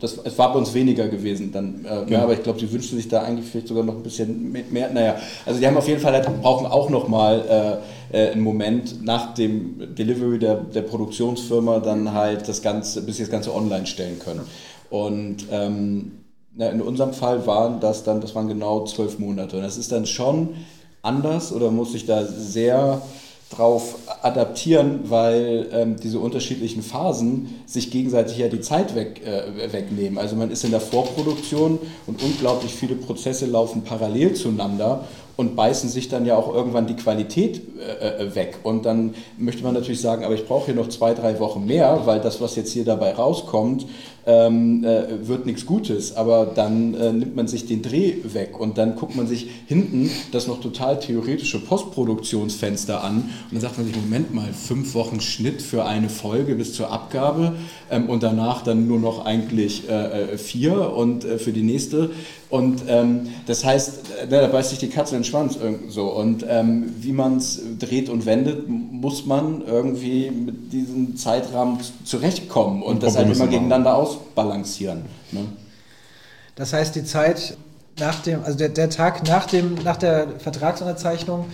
das, 0.00 0.18
es 0.24 0.36
war 0.38 0.52
bei 0.52 0.58
uns 0.58 0.74
weniger 0.74 1.08
gewesen 1.08 1.52
dann. 1.52 1.84
Äh, 1.84 1.88
genau. 1.88 2.06
ja, 2.08 2.22
aber 2.22 2.32
ich 2.32 2.42
glaube, 2.42 2.58
sie 2.58 2.70
wünschen 2.72 2.96
sich 2.96 3.08
da 3.08 3.22
eigentlich 3.22 3.48
vielleicht 3.48 3.68
sogar 3.68 3.84
noch 3.84 3.94
ein 3.94 4.02
bisschen 4.02 4.50
mehr. 4.50 4.90
Naja, 4.92 5.16
also 5.46 5.60
die 5.60 5.66
haben 5.66 5.76
auf 5.76 5.86
jeden 5.86 6.00
Fall, 6.00 6.12
halt, 6.12 6.42
brauchen 6.42 6.66
auch 6.66 6.90
noch 6.90 7.06
mal 7.06 7.80
äh, 8.12 8.18
äh, 8.18 8.32
einen 8.32 8.42
Moment 8.42 9.04
nach 9.04 9.34
dem 9.34 9.94
Delivery 9.94 10.38
der, 10.38 10.56
der 10.56 10.82
Produktionsfirma 10.82 11.78
dann 11.78 12.12
halt 12.12 12.48
das 12.48 12.62
Ganze, 12.62 13.02
bis 13.02 13.18
sie 13.18 13.22
das 13.22 13.30
Ganze 13.30 13.54
online 13.54 13.86
stellen 13.86 14.18
können. 14.18 14.40
Und 14.90 15.46
ähm, 15.52 16.12
na, 16.56 16.68
in 16.70 16.82
unserem 16.82 17.12
Fall 17.12 17.46
waren 17.46 17.78
das 17.78 18.02
dann, 18.02 18.20
das 18.20 18.34
waren 18.34 18.48
genau 18.48 18.84
zwölf 18.86 19.18
Monate. 19.18 19.56
Und 19.56 19.62
das 19.62 19.78
ist 19.78 19.92
dann 19.92 20.06
schon 20.06 20.50
anders 21.02 21.52
oder 21.52 21.70
muss 21.70 21.94
ich 21.94 22.06
da 22.06 22.24
sehr 22.24 23.00
drauf 23.50 23.96
adaptieren, 24.22 25.10
weil 25.10 25.68
ähm, 25.72 25.96
diese 26.00 26.20
unterschiedlichen 26.20 26.82
Phasen 26.82 27.62
sich 27.66 27.90
gegenseitig 27.90 28.38
ja 28.38 28.48
die 28.48 28.60
Zeit 28.60 28.94
weg, 28.94 29.22
äh, 29.26 29.72
wegnehmen. 29.72 30.18
Also 30.18 30.36
man 30.36 30.52
ist 30.52 30.64
in 30.64 30.70
der 30.70 30.80
Vorproduktion 30.80 31.78
und 32.06 32.22
unglaublich 32.22 32.72
viele 32.72 32.94
Prozesse 32.94 33.46
laufen 33.46 33.82
parallel 33.82 34.34
zueinander 34.34 35.04
und 35.36 35.56
beißen 35.56 35.88
sich 35.88 36.08
dann 36.08 36.26
ja 36.26 36.36
auch 36.36 36.54
irgendwann 36.54 36.86
die 36.86 36.96
Qualität 36.96 37.62
äh, 37.78 38.24
äh, 38.24 38.34
weg. 38.34 38.58
Und 38.62 38.84
dann 38.84 39.14
möchte 39.36 39.64
man 39.64 39.74
natürlich 39.74 40.00
sagen, 40.00 40.22
aber 40.24 40.34
ich 40.34 40.46
brauche 40.46 40.66
hier 40.66 40.74
noch 40.74 40.88
zwei, 40.88 41.14
drei 41.14 41.40
Wochen 41.40 41.66
mehr, 41.66 42.02
weil 42.04 42.20
das, 42.20 42.40
was 42.40 42.56
jetzt 42.56 42.72
hier 42.72 42.84
dabei 42.84 43.14
rauskommt, 43.14 43.86
ähm, 44.26 44.84
äh, 44.84 45.26
wird 45.26 45.46
nichts 45.46 45.66
Gutes. 45.66 46.16
Aber 46.16 46.46
dann 46.46 46.94
äh, 46.94 47.12
nimmt 47.12 47.36
man 47.36 47.48
sich 47.48 47.66
den 47.66 47.82
Dreh 47.82 48.14
weg 48.24 48.58
und 48.58 48.78
dann 48.78 48.96
guckt 48.96 49.16
man 49.16 49.26
sich 49.26 49.48
hinten 49.66 50.10
das 50.32 50.46
noch 50.46 50.60
total 50.60 50.98
theoretische 50.98 51.58
Postproduktionsfenster 51.58 53.02
an 53.02 53.16
und 53.16 53.52
dann 53.52 53.60
sagt 53.60 53.78
man 53.78 53.86
sich, 53.86 53.96
Moment 53.96 54.34
mal, 54.34 54.52
fünf 54.52 54.94
Wochen 54.94 55.20
Schnitt 55.20 55.62
für 55.62 55.84
eine 55.84 56.08
Folge 56.08 56.54
bis 56.54 56.74
zur 56.74 56.90
Abgabe 56.90 57.54
ähm, 57.90 58.08
und 58.08 58.22
danach 58.22 58.62
dann 58.62 58.86
nur 58.86 58.98
noch 58.98 59.24
eigentlich 59.24 59.88
äh, 59.88 60.32
äh, 60.32 60.38
vier 60.38 60.92
und 60.92 61.24
für 61.24 61.52
die 61.52 61.62
nächste. 61.62 62.10
Und 62.48 62.82
ähm, 62.88 63.28
das 63.46 63.64
heißt, 63.64 64.00
da 64.28 64.46
beißt 64.48 64.70
sich 64.70 64.80
die 64.80 64.88
Katze 64.88 65.14
in 65.14 65.22
den 65.22 65.26
Schwanz 65.26 65.56
so. 65.88 66.06
Und 66.08 66.44
ähm, 66.48 66.92
wie 66.98 67.12
man 67.12 67.36
es 67.36 67.62
dreht 67.78 68.08
und 68.08 68.26
wendet, 68.26 68.68
muss 68.68 69.24
man 69.24 69.62
irgendwie 69.64 70.30
mit 70.30 70.72
diesem 70.72 71.16
Zeitrahmen 71.16 71.78
zurechtkommen 72.04 72.82
und, 72.82 72.94
und 72.94 73.02
das 73.04 73.16
halt 73.16 73.30
immer 73.30 73.46
gegeneinander 73.46 73.96
ausbalancieren. 74.20 75.04
Ne? 75.32 75.46
Das 76.54 76.72
heißt, 76.72 76.94
die 76.94 77.04
Zeit 77.04 77.56
nach 77.98 78.20
dem, 78.22 78.42
also 78.44 78.56
der, 78.56 78.68
der 78.68 78.90
Tag 78.90 79.26
nach, 79.26 79.46
dem, 79.46 79.74
nach 79.84 79.96
der 79.96 80.38
Vertragsunterzeichnung 80.38 81.46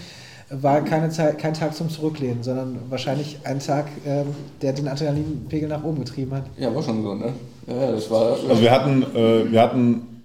war 0.49 0.83
keine 0.83 1.11
Zeit, 1.11 1.39
kein 1.39 1.55
Tag 1.55 1.75
zum 1.75 1.91
Zurücklehnen, 1.91 2.43
sondern 2.43 2.79
wahrscheinlich 2.89 3.39
ein 3.45 3.59
Tag, 3.59 3.87
ähm, 4.07 4.27
der 4.63 4.73
den 4.73 4.87
Adrenalinpegel 4.87 5.69
nach 5.69 5.83
oben 5.83 6.05
getrieben 6.05 6.33
hat. 6.33 6.45
Ja, 6.57 6.73
war 6.73 6.83
schon 6.83 7.03
so, 7.03 7.15
ne? 7.15 7.33
Ja, 7.67 7.91
das 7.91 8.09
war. 8.11 8.33
Also 8.33 8.61
wir 8.61 8.71
hatten, 8.71 9.03
äh, 9.03 9.51
wir 9.51 9.61
hatten 9.61 10.23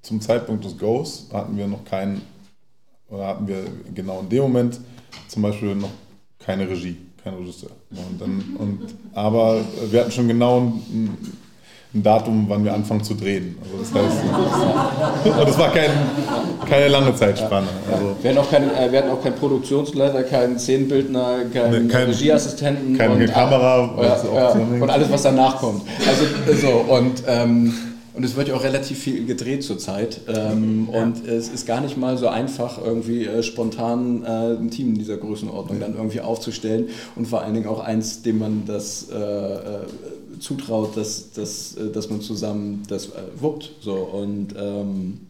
zum 0.00 0.20
Zeitpunkt 0.22 0.64
des 0.64 0.78
Goes 0.78 1.26
hatten 1.32 1.56
wir 1.56 1.66
noch 1.66 1.84
keinen, 1.84 2.22
oder 3.10 3.26
hatten 3.26 3.46
wir 3.46 3.64
genau 3.94 4.20
in 4.20 4.28
dem 4.30 4.42
Moment 4.44 4.80
zum 5.28 5.42
Beispiel 5.42 5.74
noch 5.74 5.90
keine 6.38 6.66
Regie, 6.66 6.96
kein 7.22 7.34
Regisseur. 7.34 7.70
Und 7.90 8.18
dann, 8.18 8.56
und, 8.58 8.94
aber 9.12 9.60
wir 9.90 10.00
hatten 10.00 10.12
schon 10.12 10.28
genau 10.28 10.60
ein, 10.60 11.18
ein 11.94 12.02
Datum, 12.02 12.44
wann 12.48 12.64
wir 12.64 12.74
anfangen 12.74 13.02
zu 13.02 13.14
drehen. 13.14 13.56
Also 13.62 13.78
das 13.78 13.94
heißt, 13.94 15.36
und 15.38 15.46
das 15.48 15.58
war 15.58 15.72
kein, 15.72 15.90
keine 16.68 16.88
lange 16.88 17.14
Zeitspanne. 17.14 17.66
Also 17.90 18.14
Wir 18.20 18.30
hatten, 18.30 18.38
auch 18.40 18.50
keinen, 18.50 18.70
äh, 18.70 18.92
wir 18.92 18.98
hatten 18.98 19.10
auch 19.10 19.22
keinen 19.22 19.36
Produktionsleiter, 19.36 20.22
keinen 20.24 20.58
Szenenbildner, 20.58 21.44
keinen 21.52 21.86
Nee, 21.86 21.92
kein- 21.92 22.08
Regieassistenten. 22.08 22.98
keine 22.98 23.14
und, 23.14 23.26
Kamera, 23.32 23.78
Ja, 24.02 24.14
auch 24.16 24.34
ja, 24.34 24.48
zusammenhängt. 24.52 24.82
und 24.82 24.90
alles, 24.90 25.10
was 25.10 25.22
danach 25.22 25.56
kommt. 25.56 25.82
Also 26.06 26.24
so 26.60 26.92
und 26.94 27.22
ähm, 27.26 27.72
und 28.14 28.24
es 28.24 28.34
wird 28.34 28.48
ja 28.48 28.54
auch 28.56 28.64
relativ 28.64 28.98
viel 28.98 29.24
gedreht 29.26 29.62
zurzeit. 29.62 30.20
Ähm, 30.26 30.88
Und 30.90 31.24
es 31.28 31.46
ist 31.48 31.68
gar 31.68 31.80
nicht 31.80 31.96
mal 31.96 32.18
so 32.18 32.26
einfach, 32.26 32.76
irgendwie 32.84 33.24
äh, 33.26 33.44
spontan 33.44 34.24
äh, 34.24 34.56
ein 34.60 34.70
Team 34.72 34.88
in 34.88 34.94
dieser 34.96 35.18
Größenordnung 35.18 35.78
dann 35.78 35.94
irgendwie 35.94 36.20
aufzustellen. 36.20 36.88
Und 37.14 37.28
vor 37.28 37.42
allen 37.42 37.54
Dingen 37.54 37.68
auch 37.68 37.78
eins, 37.78 38.22
dem 38.22 38.40
man 38.40 38.64
das 38.66 39.06
äh, 39.12 39.16
äh, 39.16 39.58
zutraut, 40.40 40.96
dass, 40.96 41.32
dass, 41.32 41.76
äh, 41.76 41.90
dass 41.90 42.10
man 42.10 42.20
zusammen 42.20 42.82
das 42.88 43.06
äh, 43.06 43.22
wuppt. 43.36 43.70
So. 43.80 43.94
Und 43.94 44.54
ähm, 44.56 45.20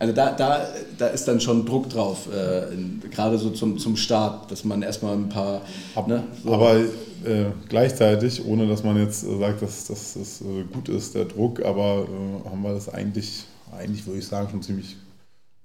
also 0.00 0.14
da, 0.14 0.32
da, 0.32 0.66
da 0.96 1.08
ist 1.08 1.28
dann 1.28 1.40
schon 1.40 1.66
Druck 1.66 1.90
drauf, 1.90 2.26
äh, 2.32 2.74
gerade 3.10 3.36
so 3.36 3.50
zum, 3.50 3.76
zum 3.76 3.96
Start, 3.96 4.50
dass 4.50 4.64
man 4.64 4.80
erstmal 4.80 5.14
ein 5.14 5.28
paar. 5.28 5.60
Ne, 6.06 6.24
so. 6.42 6.54
Aber 6.54 6.76
äh, 6.76 7.50
gleichzeitig, 7.68 8.42
ohne 8.46 8.66
dass 8.66 8.82
man 8.82 8.96
jetzt 8.96 9.20
sagt, 9.20 9.60
dass, 9.60 9.88
dass 9.88 10.14
das 10.14 10.40
äh, 10.40 10.64
gut 10.72 10.88
ist, 10.88 11.14
der 11.14 11.26
Druck, 11.26 11.62
aber 11.62 12.06
äh, 12.08 12.48
haben 12.48 12.62
wir 12.62 12.72
das 12.72 12.88
eigentlich, 12.88 13.44
eigentlich 13.76 14.06
würde 14.06 14.20
ich 14.20 14.26
sagen, 14.26 14.48
schon 14.50 14.62
ziemlich, 14.62 14.96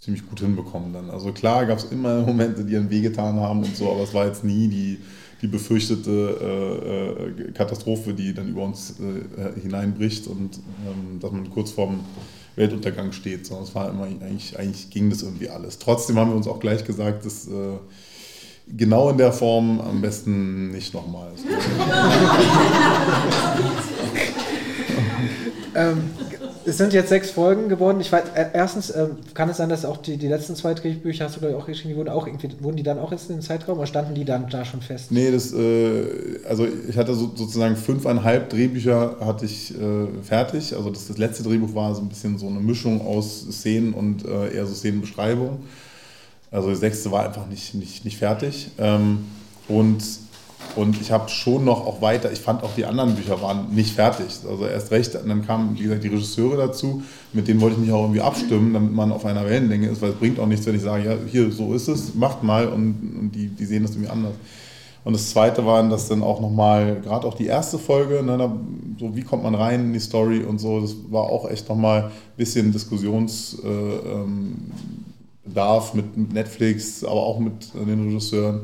ziemlich 0.01 0.27
gut 0.27 0.41
hinbekommen 0.41 0.91
dann. 0.91 1.09
Also 1.09 1.31
klar 1.31 1.65
gab 1.65 1.77
es 1.77 1.85
immer 1.85 2.21
Momente, 2.23 2.65
die 2.65 2.75
einen 2.75 2.89
wehgetan 2.89 3.39
haben 3.39 3.63
und 3.63 3.77
so, 3.77 3.89
aber 3.89 4.03
es 4.03 4.13
war 4.13 4.27
jetzt 4.27 4.43
nie 4.43 4.67
die, 4.67 4.99
die 5.45 5.51
befürchtete 5.51 6.09
äh, 6.41 7.47
äh, 7.47 7.51
Katastrophe, 7.51 8.15
die 8.15 8.33
dann 8.33 8.49
über 8.49 8.63
uns 8.63 8.95
äh, 8.99 9.59
hineinbricht 9.61 10.25
und 10.25 10.57
ähm, 10.57 11.19
dass 11.19 11.31
man 11.31 11.49
kurz 11.51 11.69
vorm 11.71 11.99
Weltuntergang 12.55 13.11
steht, 13.11 13.45
sondern 13.45 13.65
es 13.65 13.75
war 13.75 13.89
immer 13.89 14.05
eigentlich, 14.05 14.57
eigentlich 14.57 14.89
ging 14.89 15.11
das 15.11 15.21
irgendwie 15.21 15.49
alles. 15.49 15.77
Trotzdem 15.77 16.17
haben 16.17 16.31
wir 16.31 16.35
uns 16.35 16.47
auch 16.47 16.59
gleich 16.59 16.83
gesagt, 16.83 17.25
dass 17.25 17.47
äh, 17.47 17.77
genau 18.75 19.09
in 19.11 19.19
der 19.19 19.31
Form 19.31 19.79
am 19.81 20.01
besten 20.01 20.71
nicht 20.71 20.95
nochmal. 20.95 21.31
Ähm, 25.77 26.09
es 26.65 26.77
sind 26.77 26.93
jetzt 26.93 27.09
sechs 27.09 27.29
Folgen 27.29 27.69
geworden. 27.69 28.01
Ich 28.01 28.11
weiß, 28.11 28.23
äh, 28.33 28.47
erstens 28.53 28.93
ähm, 28.95 29.17
kann 29.33 29.49
es 29.49 29.57
sein, 29.57 29.69
dass 29.69 29.85
auch 29.85 29.97
die, 29.97 30.17
die 30.17 30.27
letzten 30.27 30.55
zwei 30.55 30.73
Drehbücher, 30.73 31.25
hast 31.25 31.35
du 31.35 31.39
glaube 31.39 31.55
ich 31.55 31.61
auch 31.61 31.65
geschrieben, 31.67 31.89
die 31.89 31.95
wurden 31.97 32.09
auch 32.09 32.25
irgendwie, 32.27 32.49
wurden 32.59 32.77
die 32.77 32.83
dann 32.83 32.99
auch 32.99 33.11
jetzt 33.11 33.29
in 33.29 33.37
den 33.37 33.41
Zeitraum 33.41 33.77
oder 33.77 33.87
standen 33.87 34.15
die 34.15 34.25
dann 34.25 34.49
da 34.49 34.65
schon 34.65 34.81
fest? 34.81 35.11
Nee, 35.11 35.31
das, 35.31 35.53
äh, 35.53 36.39
also 36.47 36.67
ich 36.89 36.97
hatte 36.97 37.13
so, 37.13 37.31
sozusagen 37.35 37.75
fünfeinhalb 37.75 38.49
Drehbücher 38.49 39.17
hatte 39.19 39.45
ich 39.45 39.73
äh, 39.79 40.07
fertig. 40.23 40.75
Also 40.75 40.89
das, 40.89 41.07
das 41.07 41.17
letzte 41.17 41.43
Drehbuch 41.43 41.75
war 41.75 41.93
so 41.93 42.01
ein 42.01 42.09
bisschen 42.09 42.37
so 42.37 42.47
eine 42.47 42.59
Mischung 42.59 43.05
aus 43.05 43.45
Szenen 43.51 43.93
und 43.93 44.25
äh, 44.25 44.55
eher 44.55 44.65
so 44.65 44.73
Szenenbeschreibung. 44.73 45.59
Also 46.51 46.69
das 46.69 46.79
sechste 46.79 47.11
war 47.11 47.25
einfach 47.25 47.47
nicht, 47.47 47.75
nicht, 47.75 48.05
nicht 48.05 48.17
fertig. 48.17 48.69
Ähm, 48.77 49.25
und, 49.67 50.03
und 50.75 50.99
ich 50.99 51.11
habe 51.11 51.29
schon 51.29 51.65
noch 51.65 51.85
auch 51.85 52.01
weiter, 52.01 52.31
ich 52.31 52.39
fand 52.39 52.63
auch 52.63 52.75
die 52.75 52.85
anderen 52.85 53.15
Bücher 53.15 53.41
waren 53.41 53.73
nicht 53.73 53.95
fertig. 53.95 54.27
Also 54.49 54.65
erst 54.65 54.91
recht, 54.91 55.15
und 55.15 55.29
dann 55.29 55.45
kamen, 55.45 55.77
wie 55.77 55.83
gesagt, 55.83 56.03
die 56.03 56.09
Regisseure 56.09 56.57
dazu, 56.57 57.03
mit 57.33 57.47
denen 57.47 57.61
wollte 57.61 57.75
ich 57.75 57.81
mich 57.81 57.91
auch 57.91 58.03
irgendwie 58.03 58.21
abstimmen, 58.21 58.73
damit 58.73 58.93
man 58.93 59.11
auf 59.11 59.25
einer 59.25 59.45
Wellenlänge 59.45 59.87
ist, 59.87 60.01
weil 60.01 60.11
es 60.11 60.15
bringt 60.15 60.39
auch 60.39 60.47
nichts, 60.47 60.65
wenn 60.65 60.75
ich 60.75 60.81
sage, 60.81 61.05
ja, 61.05 61.15
hier, 61.29 61.51
so 61.51 61.73
ist 61.73 61.87
es, 61.87 62.15
macht 62.15 62.43
mal 62.43 62.67
und, 62.67 63.17
und 63.19 63.31
die, 63.33 63.47
die 63.47 63.65
sehen 63.65 63.83
das 63.83 63.91
irgendwie 63.91 64.11
anders. 64.11 64.33
Und 65.05 65.13
das 65.13 65.29
zweite 65.29 65.65
war 65.65 65.87
dass 65.87 66.07
dann 66.07 66.23
auch 66.23 66.41
nochmal, 66.41 66.99
gerade 67.01 67.27
auch 67.27 67.35
die 67.35 67.45
erste 67.45 67.77
Folge, 67.77 68.23
ne, 68.23 68.37
da, 68.37 68.51
so 68.99 69.15
wie 69.15 69.21
kommt 69.21 69.43
man 69.43 69.53
rein 69.53 69.81
in 69.81 69.93
die 69.93 69.99
Story 69.99 70.43
und 70.43 70.57
so, 70.57 70.81
das 70.81 70.95
war 71.09 71.23
auch 71.23 71.49
echt 71.49 71.69
nochmal 71.69 72.05
ein 72.05 72.11
bisschen 72.37 72.71
Diskussionsbedarf 72.71 74.03
äh, 74.03 74.13
ähm, 74.13 74.55
Bedarf 75.45 75.93
mit 75.93 76.33
Netflix, 76.33 77.03
aber 77.03 77.21
auch 77.21 77.39
mit 77.39 77.53
äh, 77.75 77.85
den 77.85 78.07
Regisseuren. 78.07 78.61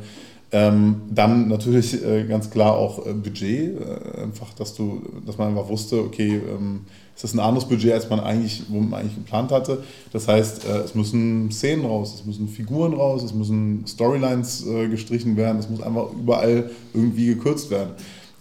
Ähm, 0.53 1.03
dann 1.09 1.47
natürlich 1.47 2.03
äh, 2.03 2.25
ganz 2.25 2.49
klar 2.49 2.75
auch 2.75 3.05
äh, 3.05 3.13
Budget, 3.13 3.79
äh, 3.79 4.21
einfach, 4.21 4.53
dass 4.53 4.75
du, 4.75 5.01
dass 5.25 5.37
man 5.37 5.49
einfach 5.49 5.69
wusste, 5.69 5.99
okay, 5.99 6.41
ähm, 6.45 6.81
es 7.15 7.23
ist 7.23 7.35
ein 7.35 7.39
anderes 7.39 7.69
Budget, 7.69 7.93
als 7.93 8.09
man 8.09 8.19
eigentlich, 8.19 8.63
wo 8.67 8.81
man 8.81 8.99
eigentlich 8.99 9.15
geplant 9.15 9.51
hatte. 9.51 9.83
Das 10.11 10.27
heißt, 10.27 10.65
äh, 10.65 10.79
es 10.79 10.93
müssen 10.93 11.51
Szenen 11.51 11.85
raus, 11.85 12.15
es 12.15 12.25
müssen 12.25 12.49
Figuren 12.49 12.93
raus, 12.93 13.23
es 13.23 13.33
müssen 13.33 13.85
Storylines 13.87 14.65
äh, 14.67 14.89
gestrichen 14.89 15.37
werden, 15.37 15.59
es 15.59 15.69
muss 15.69 15.81
einfach 15.81 16.11
überall 16.11 16.69
irgendwie 16.93 17.27
gekürzt 17.27 17.69
werden. 17.69 17.91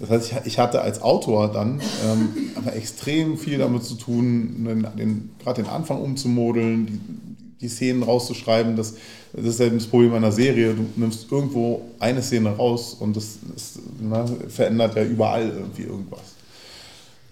Das 0.00 0.10
heißt, 0.10 0.32
ich, 0.32 0.46
ich 0.46 0.58
hatte 0.58 0.80
als 0.80 1.02
Autor 1.02 1.52
dann 1.52 1.80
ähm, 2.04 2.30
einfach 2.56 2.72
extrem 2.72 3.38
viel 3.38 3.58
damit 3.58 3.84
zu 3.84 3.94
tun, 3.94 4.64
den, 4.66 4.86
den, 4.96 5.30
gerade 5.38 5.62
den 5.62 5.70
Anfang 5.70 6.00
umzumodeln, 6.00 6.86
die, 6.86 7.00
die 7.60 7.68
Szenen 7.68 8.02
rauszuschreiben. 8.02 8.74
Das, 8.74 8.94
das 9.32 9.44
ist 9.46 9.60
eben 9.60 9.78
das 9.78 9.86
Problem 9.86 10.14
einer 10.14 10.32
Serie. 10.32 10.74
Du 10.74 10.86
nimmst 10.96 11.30
irgendwo 11.30 11.82
eine 11.98 12.22
Szene 12.22 12.50
raus 12.56 12.96
und 12.98 13.16
das, 13.16 13.38
das 13.54 13.78
na, 14.00 14.26
verändert 14.48 14.96
ja 14.96 15.04
überall 15.04 15.48
irgendwie 15.48 15.82
irgendwas. 15.82 16.20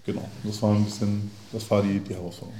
Genau, 0.05 0.23
das 0.43 0.61
war 0.61 0.73
ein 0.75 0.85
bisschen, 0.85 1.29
das 1.51 1.69
war 1.69 1.81
die, 1.83 1.99
die 1.99 2.13
Herausforderung. 2.13 2.55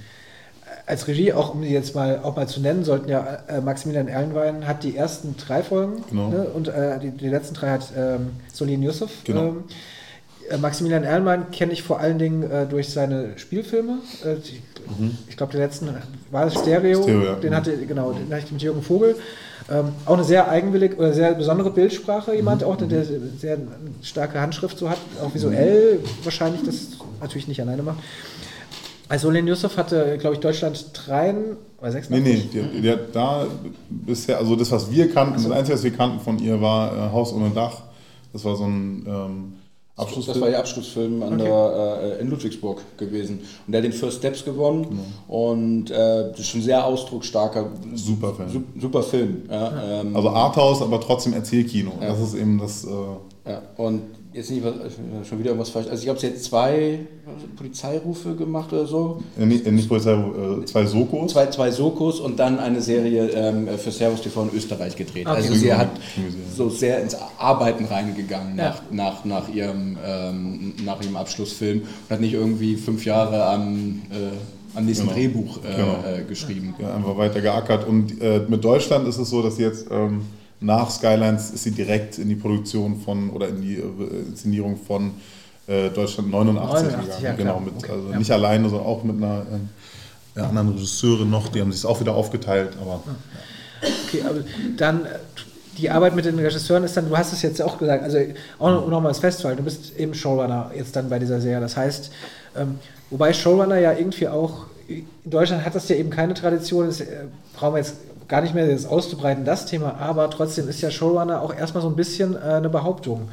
Als 0.85 1.07
Regie, 1.07 1.33
auch 1.33 1.53
um 1.53 1.61
die 1.61 1.69
jetzt 1.69 1.95
mal 1.95 2.19
auch 2.23 2.35
mal 2.35 2.47
zu 2.47 2.61
nennen, 2.61 2.83
sollten 2.83 3.09
ja 3.09 3.43
äh, 3.47 3.61
Maximilian 3.61 4.07
Erlenwein 4.07 4.67
hat 4.67 4.83
die 4.83 4.95
ersten 4.95 5.35
drei 5.37 5.63
Folgen 5.63 6.03
Genau. 6.09 6.29
ne, 6.29 6.43
und 6.45 6.67
äh, 6.67 6.99
die, 6.99 7.11
die 7.11 7.27
letzten 7.29 7.55
drei 7.55 7.69
hat 7.71 7.91
ähm, 7.95 8.31
Solin 8.53 8.83
Yusuf. 8.83 9.11
Genau. 9.23 9.47
Ähm, 9.49 9.63
äh, 9.67 9.73
Maximilian 10.58 11.04
Erlenwein 11.04 11.52
kenne 11.52 11.74
ich 11.74 11.84
vor 11.84 12.00
allen 12.00 12.18
Dingen 12.20 12.43
äh, 12.50 12.66
durch 12.66 12.89
seine 12.89 13.38
Spielfilme. 13.38 14.00
Äh, 14.24 14.36
die, 14.36 14.62
Ich 15.30 15.38
glaube, 15.38 15.52
der 15.54 15.62
letzten 15.62 15.89
war 16.32 16.47
es 16.47 16.54
Stereo. 16.54 17.00
Mhm. 17.00 17.04
Stereo, 17.04 17.24
ja. 17.26 17.36
Den 17.36 17.56
hatte 17.56 17.78
genau, 17.86 18.12
den 18.14 18.32
hatte 18.34 18.45
ich 18.45 18.52
mit 18.52 18.62
Jürgen 18.62 18.82
Vogel. 18.82 19.16
Ähm, 19.72 19.89
auch 20.06 20.16
eine 20.16 20.24
sehr 20.24 20.50
eigenwillig 20.50 20.97
oder 20.97 21.14
sehr 21.14 21.34
besondere 21.36 21.70
Bildsprache, 21.70 22.34
jemand 22.36 22.62
Mhm. 22.62 22.68
auch, 22.68 22.76
der 22.78 22.88
der 22.88 23.06
sehr 23.38 23.58
starke 24.02 24.41
Handschrift 24.41 24.78
so 24.80 24.89
hat, 24.89 24.97
auch 25.24 25.34
visuell 25.34 26.00
wahrscheinlich 26.24 26.62
das86 26.62 27.47
nicht 27.47 27.62
alleine 27.62 27.84
macht. 27.84 27.97
Also 29.08 29.28
Solin 29.28 29.47
Yusuf 29.47 29.76
hatte, 29.78 30.18
glaube 30.20 30.36
ich, 30.36 30.39
Deutschland 30.39 30.91
3 30.93 31.34
oder 31.80 31.91
86. 31.91 32.10
Nee, 32.54 32.60
nee, 32.64 32.80
die 32.82 32.91
hat 32.91 33.00
da 33.14 33.45
bisher, 33.89 34.38
also 34.38 34.56
das, 34.56 34.72
was 34.72 34.91
wir 34.91 35.12
kannten, 35.12 35.34
das 35.43 35.52
Einzige, 35.52 35.76
was 35.76 35.84
wir 35.84 35.93
kannten 35.93 36.20
von 36.20 36.38
ihr, 36.39 36.62
war 36.62 36.91
äh, 36.95 37.12
Haus 37.12 37.34
ohne 37.34 37.50
Dach. 37.50 37.82
Das 38.34 38.45
war 38.45 38.56
so 38.56 38.66
ein 38.66 39.06
ähm, 39.08 39.54
Abschlussfilm. 40.00 40.34
Das 40.36 40.41
war 40.41 40.50
ihr 40.50 40.60
Abschlussfilm 40.60 41.24
an 41.24 41.38
der, 41.38 42.18
äh, 42.18 42.22
in 42.22 42.30
Ludwigsburg 42.30 42.82
gewesen. 42.97 43.39
Und 43.66 43.72
der 43.74 43.82
hat 43.82 43.86
den 43.86 43.93
First 43.93 44.18
Steps 44.20 44.43
gewonnen. 44.45 45.00
Und 45.28 45.91
äh, 45.91 46.32
das 46.32 46.39
ist 46.39 46.47
schon 46.47 46.62
sehr 46.62 46.86
ausdrucksstarker, 46.86 47.66
Super 47.95 48.34
Film. 48.34 48.50
su 48.50 48.62
super 48.80 49.04
Film. 49.04 49.43
Ja, 49.50 50.02
ähm, 50.02 50.16
Also 50.16 50.30
Arthouse, 50.30 50.82
aber 50.82 51.00
trotzdem 51.02 51.34
Erzählkino. 51.34 51.91
Ja. 52.02 52.10
Das 52.10 52.20
ist 52.22 52.36
eben 52.36 52.58
das. 52.60 52.86
Äh, 52.86 52.89
ja, 53.50 53.62
und 53.78 54.02
jetzt 54.34 54.51
nicht 54.51 54.63
was, 54.63 54.73
schon 55.27 55.39
wieder 55.39 55.49
irgendwas 55.49 55.69
falsch. 55.69 55.88
Also 55.88 55.97
ich 55.99 56.05
glaube, 56.05 56.19
sie 56.19 56.27
hat 56.27 56.38
zwei 56.38 56.99
Polizeirufe 57.55 58.36
gemacht 58.36 58.71
oder 58.73 58.86
so. 58.86 59.23
äh, 59.39 59.45
nicht, 59.45 59.65
äh, 59.65 59.71
nicht 59.71 59.88
Polizei, 59.89 60.13
äh, 60.13 60.65
zwei 60.65 60.86
Sokos. 60.86 61.32
Zwei, 61.32 61.47
zwei 61.47 61.71
Sokos 61.71 62.19
und 62.19 62.39
dann 62.39 62.59
eine 62.59 62.82
Serie 62.82 63.30
ähm, 63.30 63.67
für 63.77 63.91
Servus 63.91 64.21
TV 64.21 64.43
in 64.43 64.49
Österreich 64.55 64.95
gedreht. 64.95 65.25
Okay. 65.27 65.36
Also 65.36 65.53
sie 65.53 65.73
hat 65.73 65.89
so 66.55 66.69
sehr 66.69 67.01
ins 67.01 67.15
Arbeiten 67.38 67.86
reingegangen 67.86 68.57
Ja. 68.57 68.75
nach, 68.91 68.91
nach, 68.91 69.25
nach, 69.25 69.49
ihrem, 69.53 69.97
ähm, 70.05 70.73
nach 70.86 71.01
ihrem 71.01 71.15
Abschlussfilm 71.17 71.82
und 71.82 72.09
hat 72.09 72.21
nicht 72.21 72.33
irgendwie 72.33 72.75
fünf 72.75 73.05
Jahre 73.05 73.45
am, 73.45 74.01
äh, 74.12 74.78
am 74.78 74.86
nächsten 74.86 75.05
Genau. 75.08 75.16
Drehbuch 75.17 75.58
äh, 75.63 75.75
Genau. 75.75 76.04
äh, 76.05 76.24
geschrieben. 76.28 76.75
Ja, 76.79 76.93
einfach 76.95 77.17
weiter 77.17 77.41
geackert. 77.41 77.87
Und 77.87 78.21
äh, 78.21 78.41
mit 78.47 78.63
Deutschland 78.63 79.08
ist 79.08 79.17
es 79.17 79.29
so, 79.29 79.41
dass 79.41 79.55
sie 79.58 79.63
jetzt 79.63 79.87
ähm, 79.89 80.21
nach 80.61 80.89
Skylines 80.91 81.51
ist 81.51 81.63
sie 81.63 81.71
direkt 81.71 82.17
in 82.17 82.29
die 82.29 82.36
Produktion 82.36 82.99
von 82.99 83.29
oder 83.29 83.47
in 83.47 83.61
die 83.61 83.75
äh, 83.75 84.27
Inszenierung 84.27 84.77
von 84.77 85.11
äh, 85.67 85.89
Deutschland 85.89 86.31
89, 86.31 86.91
89, 86.91 87.05
gegangen. 87.05 87.23
ja, 87.23 87.31
genau, 87.33 87.59
mit, 87.59 87.75
Okay, 87.77 87.91
also 87.91 88.11
ja. 88.11 88.17
nicht 88.17 88.31
alleine, 88.31 88.69
sondern 88.69 88.87
auch 88.87 89.03
mit 89.03 89.17
einer 89.17 89.45
ja, 90.36 90.47
anderen 90.47 90.69
Regisseurin 90.69 91.29
noch. 91.29 91.47
Die 91.49 91.61
haben 91.61 91.71
sich 91.71 91.86
auch 91.86 91.99
wieder 91.99 92.13
aufgeteilt. 92.13 92.77
Aber 92.81 93.01
Okay, 93.81 94.23
aber 94.27 94.39
dann 94.77 95.05
äh, 95.05 95.09
die 95.77 95.89
Arbeit 95.89 96.15
mit 96.15 96.25
den 96.25 96.37
Regisseuren 96.37 96.83
ist 96.83 96.97
dann, 96.97 97.07
du 97.07 97.17
hast 97.17 97.31
es 97.31 97.41
jetzt 97.41 97.61
auch 97.61 97.77
gesagt, 97.77 98.03
also 98.03 98.17
auch 98.57 98.69
noch, 98.69 98.87
nochmal 98.87 99.11
das 99.11 99.19
festzuhalten, 99.19 99.59
du 99.59 99.63
bist 99.63 99.97
eben 99.97 100.13
Showrunner 100.13 100.71
jetzt 100.75 100.95
dann 100.95 101.09
bei 101.09 101.19
dieser 101.19 101.39
Serie. 101.39 101.61
Das 101.61 101.77
heißt, 101.77 102.11
ähm, 102.57 102.79
wobei 103.09 103.31
Showrunner 103.31 103.79
ja 103.79 103.93
irgendwie 103.93 104.27
auch, 104.27 104.65
in 104.87 105.07
Deutschland 105.23 105.63
hat 105.63 105.75
das 105.75 105.87
ja 105.87 105.95
eben 105.95 106.09
keine 106.09 106.33
Tradition, 106.33 106.87
das 106.87 106.99
äh, 106.99 107.25
brauchen 107.55 107.75
wir 107.75 107.79
jetzt 107.79 107.95
gar 108.30 108.42
nicht 108.42 108.54
mehr 108.54 108.68
das 108.68 108.86
auszubreiten, 108.86 109.43
das 109.43 109.66
Thema, 109.66 109.96
aber 109.96 110.30
trotzdem 110.30 110.70
ist 110.70 110.82
ja 110.82 110.92
Showrunner 110.92 111.42
auch 111.42 111.54
erstmal 111.54 111.82
so 111.82 111.89
ein 111.89 111.96
bisschen 111.96 112.36
äh, 112.36 112.39
eine 112.39 112.70
Behauptung. 112.70 113.30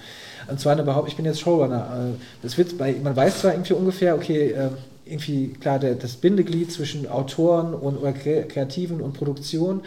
Und 0.48 0.58
zwar 0.58 0.72
eine 0.72 0.82
Behauptung, 0.82 1.08
ich 1.08 1.16
bin 1.16 1.26
jetzt 1.26 1.40
Showrunner. 1.40 2.14
Äh, 2.14 2.18
das 2.42 2.56
wird 2.56 2.78
bei, 2.78 2.96
man 3.02 3.14
weiß 3.14 3.40
zwar 3.40 3.52
irgendwie 3.52 3.74
ungefähr, 3.74 4.14
okay, 4.14 4.52
äh, 4.52 4.70
irgendwie 5.04 5.48
klar, 5.48 5.78
der, 5.78 5.94
das 5.94 6.16
Bindeglied 6.16 6.72
zwischen 6.72 7.08
Autoren 7.08 7.74
und 7.74 7.98
oder 7.98 8.12
Kreativen 8.12 9.00
und 9.00 9.12
Produktion. 9.12 9.82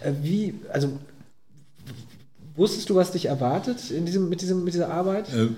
Äh, 0.00 0.12
wie, 0.22 0.54
also 0.72 0.90
wusstest 2.54 2.90
du, 2.90 2.94
was 2.94 3.12
dich 3.12 3.26
erwartet 3.26 3.90
in 3.90 4.04
diesem, 4.04 4.28
mit, 4.28 4.42
diesem, 4.42 4.62
mit 4.62 4.74
dieser 4.74 4.90
Arbeit? 4.90 5.32
Äh, 5.32 5.48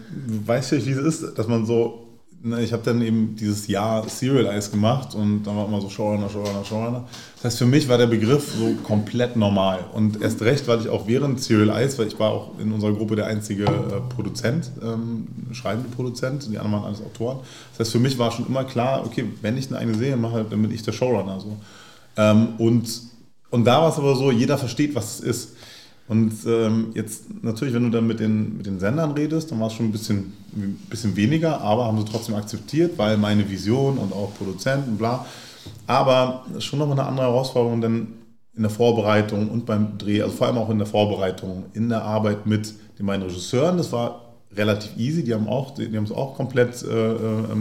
weißt 0.47 0.73
du, 0.73 0.87
wie 0.87 0.91
es 0.93 1.23
ist, 1.23 1.39
dass 1.39 1.49
man 1.49 1.67
so 1.67 2.12
Ne, 2.45 2.61
ich 2.61 2.73
habe 2.73 2.83
dann 2.83 3.01
eben 3.03 3.37
dieses 3.37 3.69
Jahr 3.69 4.09
Serialize 4.09 4.73
gemacht 4.73 5.15
und 5.15 5.45
dann 5.45 5.57
war 5.57 5.69
immer 5.69 5.81
so 5.81 5.89
Showrunner, 5.89 6.29
Showrunner, 6.29 6.65
Showrunner. 6.65 7.05
Das 7.37 7.45
heißt, 7.45 7.59
für 7.59 7.67
mich 7.67 7.89
war 7.89 7.99
der 7.99 8.09
Begriff 8.09 8.53
so 8.59 8.75
komplett 8.83 9.37
normal. 9.37 9.85
Und 9.93 10.21
erst 10.21 10.43
recht, 10.43 10.67
weil 10.67 10.81
ich 10.81 10.89
auch 10.89 11.07
während 11.07 11.41
Serialize, 11.41 11.99
weil 11.99 12.09
ich 12.09 12.19
war 12.19 12.33
auch 12.33 12.59
in 12.59 12.73
unserer 12.73 12.95
Gruppe 12.95 13.15
der 13.15 13.27
einzige 13.27 13.67
äh, 13.67 13.69
Produzent, 14.13 14.73
ähm, 14.83 15.29
schreibende 15.53 15.89
Produzent, 15.91 16.49
die 16.51 16.59
anderen 16.59 16.73
waren 16.73 16.85
alles 16.87 17.01
Autoren. 17.01 17.39
Das 17.73 17.87
heißt, 17.87 17.93
für 17.93 18.01
mich 18.01 18.19
war 18.19 18.33
schon 18.33 18.49
immer 18.49 18.65
klar, 18.65 19.07
okay, 19.07 19.25
wenn 19.41 19.57
ich 19.57 19.69
eine 19.69 19.79
eigene 19.79 19.97
Serie 19.97 20.17
mache, 20.17 20.45
dann 20.51 20.61
bin 20.63 20.73
ich 20.73 20.83
der 20.83 20.93
Showrunner. 20.93 21.39
So. 21.39 21.57
Ähm, 22.17 22.55
und, 22.59 23.03
und 23.51 23.65
da 23.65 23.83
war 23.83 23.89
es 23.91 23.99
aber 23.99 24.17
so, 24.17 24.33
jeder 24.33 24.59
versteht, 24.59 24.97
was 24.97 25.21
es 25.21 25.21
ist. 25.21 25.57
Und 26.09 26.33
ähm, 26.47 26.89
jetzt 26.95 27.43
natürlich, 27.43 27.75
wenn 27.75 27.85
du 27.85 27.91
dann 27.91 28.07
mit 28.07 28.21
den, 28.21 28.57
mit 28.57 28.67
den 28.67 28.79
Sendern 28.79 29.13
redest, 29.13 29.51
dann 29.51 29.61
war 29.61 29.69
es 29.69 29.75
schon 29.75 29.87
ein 29.87 29.93
bisschen, 29.93 30.33
ein 30.55 30.79
bisschen 30.91 31.17
weniger, 31.17 31.61
aber 31.61 31.87
haben 31.87 31.99
sie 31.99 32.05
trotzdem 32.05 32.35
akzeptiert, 32.35 32.99
weil 32.99 33.17
meine 33.17 33.49
Vision 33.49 33.99
und 33.99 34.13
auch 34.13 34.35
Produzenten, 34.37 34.97
bla. 34.97 35.25
Aber 35.87 36.45
schon 36.59 36.81
nochmal 36.81 36.99
eine 36.99 37.09
andere 37.09 37.27
Herausforderung, 37.27 37.81
denn 37.81 38.09
in 38.55 38.63
der 38.63 38.71
Vorbereitung 38.71 39.49
und 39.49 39.65
beim 39.65 39.97
Dreh, 39.97 40.23
also 40.23 40.35
vor 40.35 40.49
allem 40.49 40.59
auch 40.59 40.69
in 40.69 40.79
der 40.79 40.87
Vorbereitung, 40.87 41.65
in 41.73 41.89
der 41.89 42.03
Arbeit 42.03 42.47
mit 42.47 42.75
den 42.99 43.07
beiden 43.07 43.23
Regisseuren, 43.23 43.79
das 43.79 43.93
war 43.93 44.35
relativ 44.55 44.97
easy, 44.99 45.25
die 45.25 45.33
haben 45.33 45.49
auch, 45.49 45.73
die, 45.73 45.97
haben 45.97 46.05
es 46.05 46.13
auch 46.13 46.37
komplett 46.37 46.83
äh, 46.83 47.13
äh, 47.13 47.57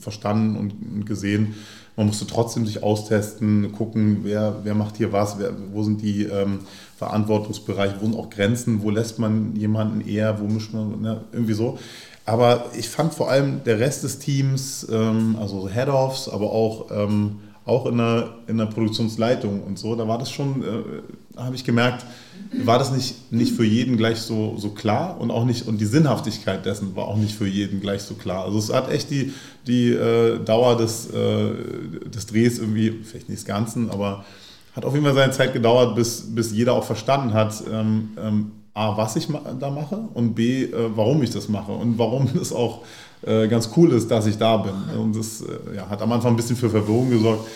verstanden 0.00 0.56
und, 0.56 0.72
und 0.94 1.06
gesehen. 1.06 1.54
Man 1.96 2.06
musste 2.06 2.26
trotzdem 2.26 2.66
sich 2.66 2.82
austesten, 2.82 3.72
gucken, 3.72 4.20
wer, 4.22 4.60
wer 4.64 4.74
macht 4.74 4.98
hier 4.98 5.12
was, 5.12 5.38
wer, 5.38 5.52
wo 5.72 5.82
sind 5.82 6.02
die 6.02 6.24
ähm, 6.24 6.60
Verantwortungsbereiche, 6.98 7.96
wo 8.00 8.04
sind 8.04 8.16
auch 8.16 8.28
Grenzen, 8.28 8.82
wo 8.82 8.90
lässt 8.90 9.18
man 9.18 9.56
jemanden 9.56 10.06
eher, 10.06 10.38
wo 10.40 10.44
mischt 10.44 10.74
man, 10.74 11.00
ne, 11.00 11.22
irgendwie 11.32 11.54
so. 11.54 11.78
Aber 12.26 12.66
ich 12.76 12.88
fand 12.88 13.14
vor 13.14 13.30
allem 13.30 13.62
der 13.64 13.78
Rest 13.78 14.02
des 14.02 14.18
Teams, 14.18 14.86
ähm, 14.90 15.36
also 15.40 15.68
Head-Offs, 15.68 16.28
aber 16.28 16.52
auch, 16.52 16.90
ähm, 16.90 17.38
auch 17.64 17.86
in, 17.86 17.96
der, 17.96 18.34
in 18.46 18.58
der 18.58 18.66
Produktionsleitung 18.66 19.62
und 19.62 19.78
so, 19.78 19.96
da 19.96 20.06
war 20.06 20.18
das 20.18 20.30
schon, 20.30 20.62
äh, 20.62 21.25
habe 21.36 21.54
ich 21.54 21.64
gemerkt, 21.64 22.04
war 22.64 22.78
das 22.78 22.92
nicht, 22.92 23.32
nicht 23.32 23.52
für 23.54 23.64
jeden 23.64 23.96
gleich 23.96 24.18
so, 24.18 24.56
so 24.56 24.70
klar 24.70 25.20
und 25.20 25.30
auch 25.30 25.44
nicht, 25.44 25.66
und 25.66 25.78
die 25.78 25.86
Sinnhaftigkeit 25.86 26.64
dessen 26.64 26.96
war 26.96 27.06
auch 27.06 27.16
nicht 27.16 27.34
für 27.34 27.46
jeden 27.46 27.80
gleich 27.80 28.02
so 28.02 28.14
klar. 28.14 28.44
Also 28.44 28.58
es 28.58 28.72
hat 28.72 28.90
echt 28.90 29.10
die, 29.10 29.32
die 29.66 29.90
äh, 29.90 30.38
Dauer 30.44 30.76
des, 30.76 31.10
äh, 31.10 31.50
des 32.08 32.26
Drehs 32.26 32.58
irgendwie, 32.58 32.90
vielleicht 33.02 33.28
nicht 33.28 33.40
des 33.40 33.46
Ganzen, 33.46 33.90
aber 33.90 34.24
hat 34.74 34.84
auf 34.84 34.92
jeden 34.92 35.04
Fall 35.04 35.14
seine 35.14 35.32
Zeit 35.32 35.52
gedauert, 35.52 35.96
bis, 35.96 36.34
bis 36.34 36.52
jeder 36.52 36.74
auch 36.74 36.84
verstanden 36.84 37.32
hat, 37.32 37.62
ähm, 37.72 38.10
ähm, 38.18 38.52
A, 38.74 38.94
was 38.94 39.16
ich 39.16 39.26
da 39.58 39.70
mache 39.70 39.96
und 40.12 40.34
B, 40.34 40.64
äh, 40.64 40.90
warum 40.94 41.22
ich 41.22 41.30
das 41.30 41.48
mache 41.48 41.72
und 41.72 41.98
warum 41.98 42.28
es 42.40 42.52
auch 42.52 42.82
äh, 43.22 43.48
ganz 43.48 43.70
cool 43.76 43.92
ist, 43.92 44.10
dass 44.10 44.26
ich 44.26 44.36
da 44.36 44.58
bin. 44.58 44.74
Und 44.98 45.16
das 45.16 45.40
äh, 45.40 45.76
ja, 45.76 45.88
hat 45.88 46.02
am 46.02 46.12
Anfang 46.12 46.34
ein 46.34 46.36
bisschen 46.36 46.56
für 46.56 46.68
Verwirrung 46.68 47.08
gesorgt. 47.10 47.48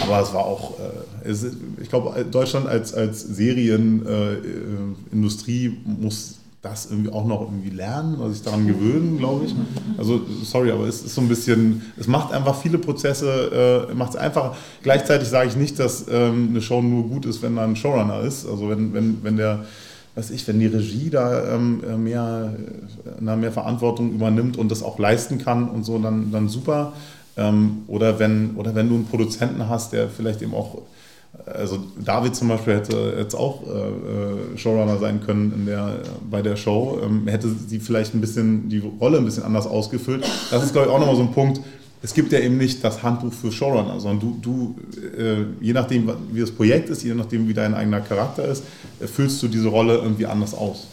Aber 0.00 0.20
es 0.20 0.32
war 0.32 0.44
auch, 0.44 0.78
äh, 0.78 1.28
es, 1.28 1.44
ich 1.80 1.88
glaube, 1.88 2.24
Deutschland 2.24 2.66
als, 2.66 2.94
als 2.94 3.20
Serienindustrie 3.20 5.66
äh, 5.66 5.72
muss 6.00 6.38
das 6.62 6.90
irgendwie 6.90 7.12
auch 7.12 7.24
noch 7.24 7.42
irgendwie 7.42 7.70
lernen 7.70 8.18
oder 8.18 8.30
sich 8.30 8.42
daran 8.42 8.66
gewöhnen, 8.66 9.18
glaube 9.18 9.46
ich. 9.46 9.54
Also, 9.96 10.20
sorry, 10.42 10.72
aber 10.72 10.88
es 10.88 11.02
ist 11.02 11.14
so 11.14 11.20
ein 11.20 11.28
bisschen, 11.28 11.82
es 11.96 12.08
macht 12.08 12.32
einfach 12.32 12.60
viele 12.60 12.78
Prozesse, 12.78 13.86
äh, 13.90 13.94
macht 13.94 14.10
es 14.10 14.16
einfach. 14.16 14.56
Gleichzeitig 14.82 15.28
sage 15.28 15.48
ich 15.48 15.56
nicht, 15.56 15.78
dass 15.78 16.06
ähm, 16.10 16.48
eine 16.50 16.60
Show 16.60 16.82
nur 16.82 17.04
gut 17.04 17.26
ist, 17.26 17.42
wenn 17.42 17.54
da 17.54 17.64
ein 17.64 17.76
Showrunner 17.76 18.22
ist. 18.22 18.44
Also, 18.46 18.68
wenn, 18.68 18.92
wenn, 18.92 19.22
wenn 19.22 19.36
der, 19.36 19.66
weiß 20.16 20.32
ich, 20.32 20.48
wenn 20.48 20.58
die 20.58 20.66
Regie 20.66 21.10
da 21.10 21.54
ähm, 21.54 22.02
mehr, 22.02 22.52
äh, 23.20 23.36
mehr 23.36 23.52
Verantwortung 23.52 24.10
übernimmt 24.10 24.56
und 24.56 24.72
das 24.72 24.82
auch 24.82 24.98
leisten 24.98 25.38
kann 25.38 25.68
und 25.68 25.84
so, 25.84 25.98
dann, 25.98 26.32
dann 26.32 26.48
super. 26.48 26.92
Ähm, 27.38 27.84
oder, 27.86 28.18
wenn, 28.18 28.56
oder 28.56 28.74
wenn 28.74 28.88
du 28.88 28.96
einen 28.96 29.06
Produzenten 29.06 29.68
hast, 29.68 29.92
der 29.92 30.08
vielleicht 30.08 30.42
eben 30.42 30.54
auch, 30.54 30.82
also 31.46 31.78
David 32.04 32.34
zum 32.34 32.48
Beispiel 32.48 32.74
hätte 32.74 33.14
jetzt 33.16 33.34
auch 33.34 33.62
äh, 33.62 34.54
äh, 34.54 34.58
Showrunner 34.58 34.98
sein 34.98 35.20
können 35.24 35.52
in 35.54 35.66
der, 35.66 36.00
bei 36.28 36.42
der 36.42 36.56
Show, 36.56 36.98
ähm, 37.04 37.28
hätte 37.28 37.48
sie 37.48 37.78
vielleicht 37.78 38.14
ein 38.14 38.20
bisschen 38.20 38.68
die 38.68 38.82
Rolle 39.00 39.18
ein 39.18 39.24
bisschen 39.24 39.44
anders 39.44 39.68
ausgefüllt. 39.68 40.26
Das 40.50 40.64
ist, 40.64 40.72
glaube 40.72 40.88
ich, 40.88 40.92
auch 40.92 40.98
nochmal 40.98 41.16
so 41.16 41.22
ein 41.22 41.30
Punkt. 41.30 41.60
Es 42.02 42.12
gibt 42.12 42.32
ja 42.32 42.40
eben 42.40 42.58
nicht 42.58 42.82
das 42.82 43.02
Handbuch 43.02 43.32
für 43.32 43.52
Showrunner, 43.52 44.00
sondern 44.00 44.20
du, 44.20 44.38
du 44.40 44.76
äh, 45.16 45.44
je 45.60 45.72
nachdem, 45.72 46.10
wie 46.32 46.40
das 46.40 46.50
Projekt 46.50 46.90
ist, 46.90 47.04
je 47.04 47.14
nachdem, 47.14 47.48
wie 47.48 47.54
dein 47.54 47.74
eigener 47.74 48.00
Charakter 48.00 48.44
ist, 48.44 48.64
äh, 49.00 49.06
füllst 49.06 49.40
du 49.42 49.48
diese 49.48 49.68
Rolle 49.68 49.96
irgendwie 49.96 50.26
anders 50.26 50.54
aus. 50.54 50.88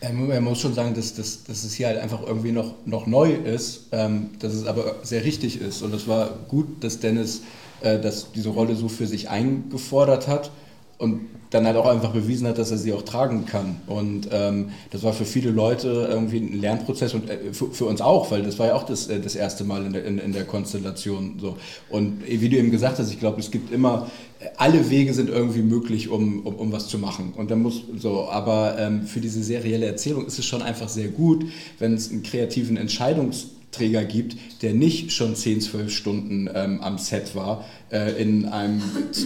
Man 0.00 0.44
muss 0.44 0.60
schon 0.60 0.74
sagen, 0.74 0.94
dass, 0.94 1.14
dass, 1.14 1.44
dass 1.44 1.64
es 1.64 1.74
hier 1.74 1.88
halt 1.88 1.98
einfach 1.98 2.22
irgendwie 2.24 2.52
noch, 2.52 2.74
noch 2.86 3.06
neu 3.06 3.32
ist, 3.32 3.86
ähm, 3.90 4.30
dass 4.38 4.54
es 4.54 4.66
aber 4.66 4.96
sehr 5.02 5.24
richtig 5.24 5.60
ist. 5.60 5.82
Und 5.82 5.92
es 5.92 6.06
war 6.06 6.30
gut, 6.48 6.84
dass 6.84 7.00
Dennis 7.00 7.42
äh, 7.80 8.00
dass 8.00 8.32
diese 8.32 8.48
Rolle 8.48 8.74
so 8.74 8.88
für 8.88 9.06
sich 9.06 9.28
eingefordert 9.28 10.26
hat 10.26 10.50
und 10.98 11.20
dann 11.50 11.66
halt 11.66 11.76
auch 11.76 11.86
einfach 11.86 12.10
bewiesen 12.10 12.46
hat, 12.46 12.58
dass 12.58 12.70
er 12.70 12.78
sie 12.78 12.92
auch 12.92 13.02
tragen 13.02 13.46
kann. 13.46 13.76
Und 13.86 14.28
ähm, 14.30 14.70
das 14.90 15.02
war 15.02 15.12
für 15.12 15.24
viele 15.24 15.50
Leute 15.50 16.08
irgendwie 16.10 16.38
ein 16.38 16.60
Lernprozess 16.60 17.14
und 17.14 17.30
äh, 17.30 17.52
für, 17.52 17.70
für, 17.70 17.86
uns 17.86 18.00
auch, 18.00 18.30
weil 18.30 18.42
das 18.42 18.58
war 18.58 18.68
ja 18.68 18.74
auch 18.74 18.84
das, 18.84 19.08
äh, 19.08 19.20
das 19.20 19.34
erste 19.34 19.64
Mal 19.64 19.86
in 19.86 19.92
der, 19.92 20.04
in, 20.04 20.18
in 20.18 20.32
der 20.32 20.44
Konstellation. 20.44 21.38
So. 21.40 21.56
Und 21.88 22.22
wie 22.26 22.48
du 22.48 22.56
eben 22.56 22.70
gesagt 22.70 22.98
hast, 22.98 23.10
ich 23.10 23.18
glaube, 23.18 23.40
es 23.40 23.50
gibt 23.50 23.72
immer, 23.72 24.10
alle 24.56 24.90
Wege 24.90 25.14
sind 25.14 25.30
irgendwie 25.30 25.62
möglich, 25.62 26.08
um, 26.08 26.46
um, 26.46 26.54
um 26.56 26.72
was 26.72 26.88
zu 26.88 26.98
machen. 26.98 27.32
Und 27.36 27.50
dann 27.50 27.62
muss 27.62 27.82
so, 27.96 28.28
aber 28.28 28.76
ähm, 28.78 29.02
für 29.02 29.20
diese 29.20 29.42
serielle 29.42 29.86
Erzählung 29.86 30.26
ist 30.26 30.38
es 30.38 30.44
schon 30.44 30.62
einfach 30.62 30.88
sehr 30.88 31.08
gut, 31.08 31.46
wenn 31.78 31.94
es 31.94 32.10
einen 32.10 32.22
kreativen 32.22 32.76
Entscheidungs 32.76 33.48
Träger 33.70 34.04
gibt, 34.04 34.36
der 34.62 34.72
nicht 34.72 35.12
schon 35.12 35.36
10, 35.36 35.60
12 35.60 35.90
Stunden 35.92 36.48
ähm, 36.52 36.80
am 36.80 36.98
Set 36.98 37.34
war, 37.34 37.64
äh, 37.90 38.20
in 38.20 38.46
einem 38.46 38.82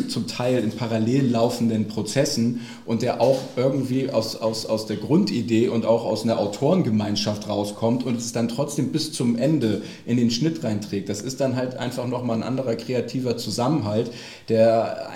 zum 0.09 0.27
Teil 0.27 0.63
in 0.63 0.73
parallel 0.73 1.31
laufenden 1.31 1.87
Prozessen 1.87 2.61
und 2.85 3.03
der 3.03 3.21
auch 3.21 3.41
irgendwie 3.57 4.11
aus, 4.11 4.37
aus, 4.37 4.67
aus 4.67 4.87
der 4.87 4.97
Grundidee 4.97 5.69
und 5.69 5.87
auch 5.87 6.05
aus 6.05 6.25
einer 6.25 6.39
Autorengemeinschaft 6.39 7.49
rauskommt 7.49 8.05
und 8.05 8.19
es 8.19 8.33
dann 8.33 8.49
trotzdem 8.49 8.91
bis 8.91 9.13
zum 9.13 9.37
Ende 9.37 9.83
in 10.07 10.17
den 10.17 10.31
Schnitt 10.31 10.65
reinträgt. 10.65 11.09
Das 11.09 11.23
ist 11.23 11.41
dann 11.41 11.57
halt 11.57 11.77
einfach 11.77 12.07
nochmal 12.09 12.37
ein 12.37 12.43
anderer 12.43 12.75
kreativer 12.75 13.37
Zusammenhalt, 13.37 14.11
der 14.49 15.09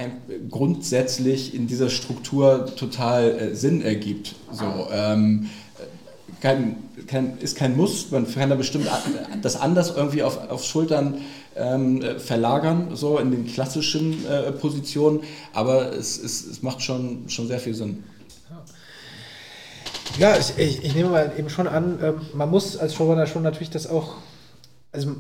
grundsätzlich 0.49 1.55
in 1.55 1.67
dieser 1.67 1.91
Struktur 1.91 2.67
total 2.77 3.31
äh, 3.31 3.55
Sinn 3.55 3.83
ergibt. 3.83 4.35
So, 4.53 4.89
ähm, 4.93 5.49
kein, 6.41 6.77
kein, 7.07 7.39
ist 7.39 7.57
kein 7.57 7.77
Muss, 7.77 8.11
man 8.11 8.33
kann 8.33 8.51
da 8.51 8.57
bestimmt 8.57 8.89
das 9.43 9.57
anders 9.57 9.95
irgendwie 9.97 10.23
auf, 10.23 10.51
auf 10.51 10.65
Schultern 10.65 11.23
ähm, 11.57 12.03
verlagern, 12.19 12.91
so 12.95 13.19
in 13.19 13.31
den 13.31 13.47
klassischen 13.47 14.27
äh, 14.27 14.53
Positionen, 14.53 15.21
aber 15.53 15.93
es, 15.93 16.19
es, 16.19 16.47
es 16.47 16.63
macht 16.63 16.83
schon, 16.83 17.29
schon 17.29 17.49
sehr 17.49 17.59
viel 17.59 17.75
Sinn. 17.75 18.05
Ja, 20.19 20.37
ich, 20.37 20.57
ich, 20.57 20.85
ich 20.85 20.95
nehme 20.95 21.11
mal 21.11 21.33
eben 21.37 21.51
schon 21.51 21.67
an, 21.67 21.99
ähm, 22.03 22.21
man 22.33 22.51
muss 22.51 22.77
als 22.77 22.95
Showrunner 22.95 23.27
schon 23.27 23.43
natürlich 23.43 23.71
das 23.71 23.87
auch, 23.87 24.15
also 24.93 25.17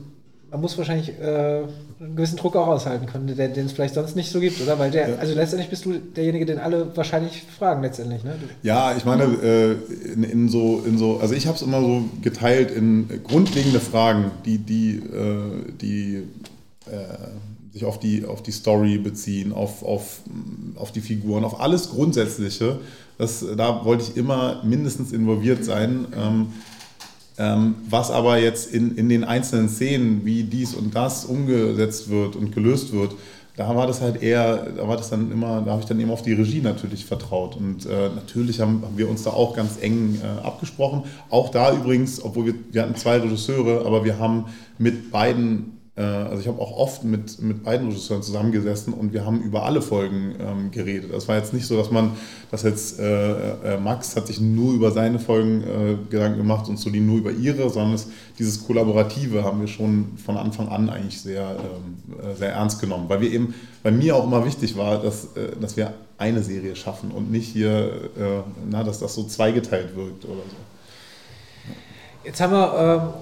man 0.50 0.60
muss 0.60 0.78
wahrscheinlich 0.78 1.10
äh, 1.20 1.62
einen 2.00 2.16
gewissen 2.16 2.36
Druck 2.36 2.56
auch 2.56 2.68
aushalten 2.68 3.06
können, 3.06 3.26
den, 3.26 3.54
den 3.54 3.66
es 3.66 3.72
vielleicht 3.72 3.94
sonst 3.94 4.14
nicht 4.16 4.30
so 4.30 4.40
gibt, 4.40 4.60
oder? 4.60 4.78
Weil 4.78 4.90
der, 4.90 5.08
ja. 5.10 5.16
also 5.16 5.34
letztendlich 5.34 5.70
bist 5.70 5.84
du 5.84 5.94
derjenige, 5.94 6.46
den 6.46 6.58
alle 6.58 6.96
wahrscheinlich 6.96 7.42
fragen 7.42 7.82
letztendlich, 7.82 8.22
ne? 8.22 8.34
Ja, 8.62 8.96
ich 8.96 9.04
meine, 9.04 9.24
äh, 9.24 9.72
in, 10.12 10.22
in, 10.22 10.48
so, 10.48 10.82
in 10.86 10.98
so, 10.98 11.18
also 11.18 11.34
ich 11.34 11.46
habe 11.46 11.56
es 11.56 11.62
immer 11.62 11.80
so 11.80 12.04
geteilt 12.22 12.70
in 12.70 13.08
grundlegende 13.24 13.80
Fragen, 13.80 14.30
die, 14.44 14.58
die, 14.58 14.96
äh, 14.96 15.72
die 15.80 16.22
äh, 16.86 17.72
sich 17.72 17.84
auf 17.84 17.98
die, 17.98 18.24
auf 18.24 18.42
die 18.42 18.52
Story 18.52 18.98
beziehen, 18.98 19.52
auf, 19.52 19.82
auf, 19.82 20.20
auf 20.76 20.92
die 20.92 21.00
Figuren, 21.00 21.44
auf 21.44 21.60
alles 21.60 21.90
Grundsätzliche. 21.90 22.78
Das, 23.18 23.44
da 23.56 23.84
wollte 23.84 24.04
ich 24.04 24.16
immer 24.16 24.62
mindestens 24.64 25.12
involviert 25.12 25.64
sein. 25.64 26.06
Ähm, 26.14 26.22
ähm, 26.22 26.46
was 27.38 28.10
aber 28.10 28.38
jetzt 28.38 28.72
in, 28.72 28.96
in 28.96 29.08
den 29.08 29.22
einzelnen 29.22 29.68
Szenen, 29.68 30.24
wie 30.24 30.44
dies 30.44 30.74
und 30.74 30.94
das 30.94 31.26
umgesetzt 31.26 32.08
wird 32.08 32.34
und 32.34 32.52
gelöst 32.52 32.92
wird, 32.92 33.14
da 33.56 33.74
war 33.74 33.86
das 33.86 34.02
halt 34.02 34.22
eher, 34.22 34.66
da 34.76 34.86
war 34.86 34.98
das 34.98 35.08
dann 35.08 35.32
immer, 35.32 35.62
da 35.62 35.72
habe 35.72 35.80
ich 35.80 35.86
dann 35.86 35.98
eben 35.98 36.10
auf 36.10 36.20
die 36.20 36.34
Regie 36.34 36.60
natürlich 36.60 37.06
vertraut. 37.06 37.56
Und 37.56 37.86
äh, 37.86 38.10
natürlich 38.14 38.60
haben, 38.60 38.82
haben, 38.82 38.98
wir 38.98 39.08
uns 39.08 39.22
da 39.22 39.30
auch 39.30 39.56
ganz 39.56 39.78
eng 39.80 40.20
äh, 40.22 40.46
abgesprochen. 40.46 41.04
Auch 41.30 41.50
da 41.50 41.74
übrigens, 41.74 42.22
obwohl 42.22 42.46
wir, 42.46 42.54
wir 42.70 42.82
hatten 42.82 42.96
zwei 42.96 43.16
Regisseure, 43.16 43.86
aber 43.86 44.04
wir 44.04 44.18
haben 44.18 44.44
mit 44.78 45.10
beiden 45.10 45.75
also 46.02 46.40
ich 46.40 46.46
habe 46.46 46.60
auch 46.60 46.72
oft 46.76 47.04
mit, 47.04 47.40
mit 47.40 47.64
beiden 47.64 47.88
Regisseuren 47.88 48.22
zusammengesessen 48.22 48.92
und 48.92 49.14
wir 49.14 49.24
haben 49.24 49.40
über 49.40 49.64
alle 49.64 49.80
Folgen 49.80 50.34
ähm, 50.38 50.70
geredet. 50.70 51.10
Das 51.12 51.26
war 51.26 51.36
jetzt 51.36 51.54
nicht 51.54 51.66
so, 51.66 51.74
dass 51.76 51.90
man, 51.90 52.12
dass 52.50 52.64
jetzt 52.64 53.00
äh, 53.00 53.76
äh, 53.76 53.78
Max 53.78 54.14
hat 54.14 54.26
sich 54.26 54.38
nur 54.38 54.74
über 54.74 54.90
seine 54.90 55.18
Folgen 55.18 55.62
äh, 55.62 55.96
Gedanken 56.10 56.36
gemacht 56.36 56.68
und 56.68 56.78
Solin 56.78 57.06
nur 57.06 57.16
über 57.16 57.30
ihre, 57.30 57.70
sondern 57.70 57.94
es, 57.94 58.08
dieses 58.38 58.66
Kollaborative 58.66 59.42
haben 59.42 59.60
wir 59.60 59.68
schon 59.68 60.18
von 60.22 60.36
Anfang 60.36 60.68
an 60.68 60.90
eigentlich 60.90 61.18
sehr, 61.18 61.56
ähm, 61.58 62.18
äh, 62.30 62.34
sehr 62.34 62.52
ernst 62.52 62.78
genommen, 62.78 63.06
weil 63.08 63.22
wir 63.22 63.32
eben, 63.32 63.54
bei 63.82 63.90
mir 63.90 64.16
auch 64.16 64.24
immer 64.24 64.44
wichtig 64.44 64.76
war, 64.76 65.00
dass, 65.00 65.36
äh, 65.36 65.56
dass 65.58 65.78
wir 65.78 65.94
eine 66.18 66.42
Serie 66.42 66.76
schaffen 66.76 67.10
und 67.10 67.30
nicht 67.30 67.46
hier, 67.46 68.10
na, 68.70 68.82
dass 68.82 69.00
das 69.00 69.14
so 69.14 69.24
zweigeteilt 69.24 69.94
wirkt 69.94 70.24
oder 70.24 70.40
so. 70.48 70.56
Jetzt 72.24 72.40
haben 72.40 72.52
wir 72.54 73.14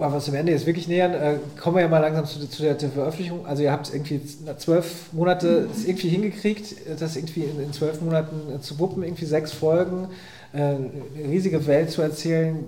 wir 0.00 0.16
uns 0.16 0.28
am 0.28 0.34
Ende 0.34 0.52
jetzt 0.52 0.66
wirklich 0.66 0.88
nähern, 0.88 1.14
äh, 1.14 1.36
kommen 1.60 1.76
wir 1.76 1.82
ja 1.82 1.88
mal 1.88 1.98
langsam 1.98 2.24
zu, 2.24 2.48
zu 2.48 2.62
der, 2.62 2.74
der, 2.74 2.90
Veröffentlichung. 2.90 3.46
Also 3.46 3.62
ihr 3.62 3.72
habt 3.72 3.92
irgendwie 3.92 4.20
zwölf 4.58 5.12
Monate 5.12 5.68
es 5.72 5.84
irgendwie 5.84 6.08
hingekriegt, 6.08 6.74
das 6.98 7.16
irgendwie 7.16 7.42
in, 7.42 7.60
in 7.62 7.72
zwölf 7.72 8.00
Monaten 8.00 8.54
äh, 8.54 8.60
zu 8.60 8.78
wuppen, 8.78 9.02
irgendwie 9.02 9.26
sechs 9.26 9.52
Folgen, 9.52 10.08
äh, 10.52 10.58
eine 10.58 10.90
riesige 11.28 11.66
Welt 11.66 11.90
zu 11.90 12.02
erzählen, 12.02 12.64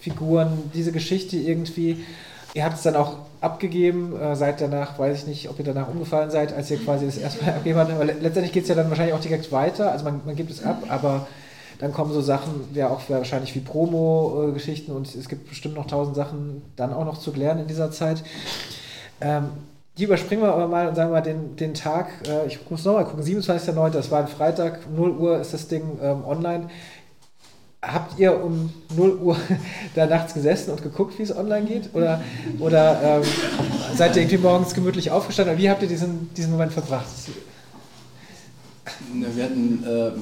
Figuren, 0.00 0.70
diese 0.74 0.92
Geschichte 0.92 1.36
irgendwie. 1.36 2.04
Ihr 2.54 2.64
habt 2.64 2.76
es 2.76 2.82
dann 2.82 2.96
auch 2.96 3.18
abgegeben, 3.40 4.18
äh, 4.20 4.34
seid 4.34 4.60
danach, 4.60 4.98
weiß 4.98 5.18
ich 5.18 5.26
nicht, 5.26 5.48
ob 5.48 5.58
ihr 5.58 5.64
danach 5.64 5.88
umgefallen 5.88 6.30
seid, 6.30 6.52
als 6.52 6.70
ihr 6.70 6.78
quasi 6.78 7.06
das 7.06 7.16
erste 7.16 7.44
Mal 7.44 7.52
abgegeben 7.52 7.78
habt. 7.78 7.92
Aber 7.92 8.04
letztendlich 8.04 8.52
geht 8.52 8.64
es 8.64 8.68
ja 8.68 8.74
dann 8.74 8.88
wahrscheinlich 8.88 9.14
auch 9.14 9.20
direkt 9.20 9.50
weiter. 9.52 9.92
Also 9.92 10.04
man, 10.04 10.20
man 10.24 10.36
gibt 10.36 10.50
es 10.50 10.64
ab, 10.64 10.82
aber 10.88 11.26
dann 11.80 11.92
kommen 11.92 12.12
so 12.12 12.20
Sachen, 12.20 12.68
ja 12.74 12.90
auch 12.90 13.00
wahrscheinlich 13.08 13.54
wie 13.54 13.60
Promo-Geschichten 13.60 14.92
und 14.92 15.12
es 15.14 15.28
gibt 15.28 15.48
bestimmt 15.48 15.74
noch 15.74 15.86
tausend 15.86 16.14
Sachen 16.14 16.62
dann 16.76 16.92
auch 16.92 17.06
noch 17.06 17.18
zu 17.18 17.32
lernen 17.32 17.62
in 17.62 17.68
dieser 17.68 17.90
Zeit. 17.90 18.22
Ähm, 19.20 19.48
die 19.96 20.04
überspringen 20.04 20.42
wir 20.42 20.52
aber 20.52 20.68
mal 20.68 20.88
und 20.88 20.94
sagen 20.94 21.10
wir 21.10 21.14
mal 21.14 21.20
den, 21.22 21.56
den 21.56 21.74
Tag, 21.74 22.08
äh, 22.28 22.46
ich 22.46 22.58
muss 22.70 22.84
nochmal 22.84 23.06
gucken, 23.06 23.24
27.09., 23.24 23.90
das 23.90 24.10
war 24.10 24.20
ein 24.20 24.28
Freitag, 24.28 24.90
0 24.94 25.10
Uhr 25.10 25.40
ist 25.40 25.54
das 25.54 25.68
Ding 25.68 25.98
ähm, 26.02 26.24
online. 26.24 26.68
Habt 27.82 28.18
ihr 28.18 28.44
um 28.44 28.70
0 28.94 29.16
Uhr 29.16 29.36
da 29.94 30.06
nachts 30.06 30.34
gesessen 30.34 30.72
und 30.72 30.82
geguckt, 30.82 31.18
wie 31.18 31.22
es 31.22 31.34
online 31.34 31.66
geht? 31.66 31.94
Oder, 31.94 32.20
oder 32.58 33.00
ähm, 33.02 33.22
seid 33.96 34.16
ihr 34.16 34.22
irgendwie 34.22 34.38
morgens 34.38 34.74
gemütlich 34.74 35.10
aufgestanden? 35.10 35.56
Wie 35.56 35.70
habt 35.70 35.80
ihr 35.80 35.88
diesen, 35.88 36.32
diesen 36.34 36.52
Moment 36.52 36.72
verbracht? 36.72 37.06
Wir 39.12 39.44
hatten 39.44 39.84
äh, 39.84 40.12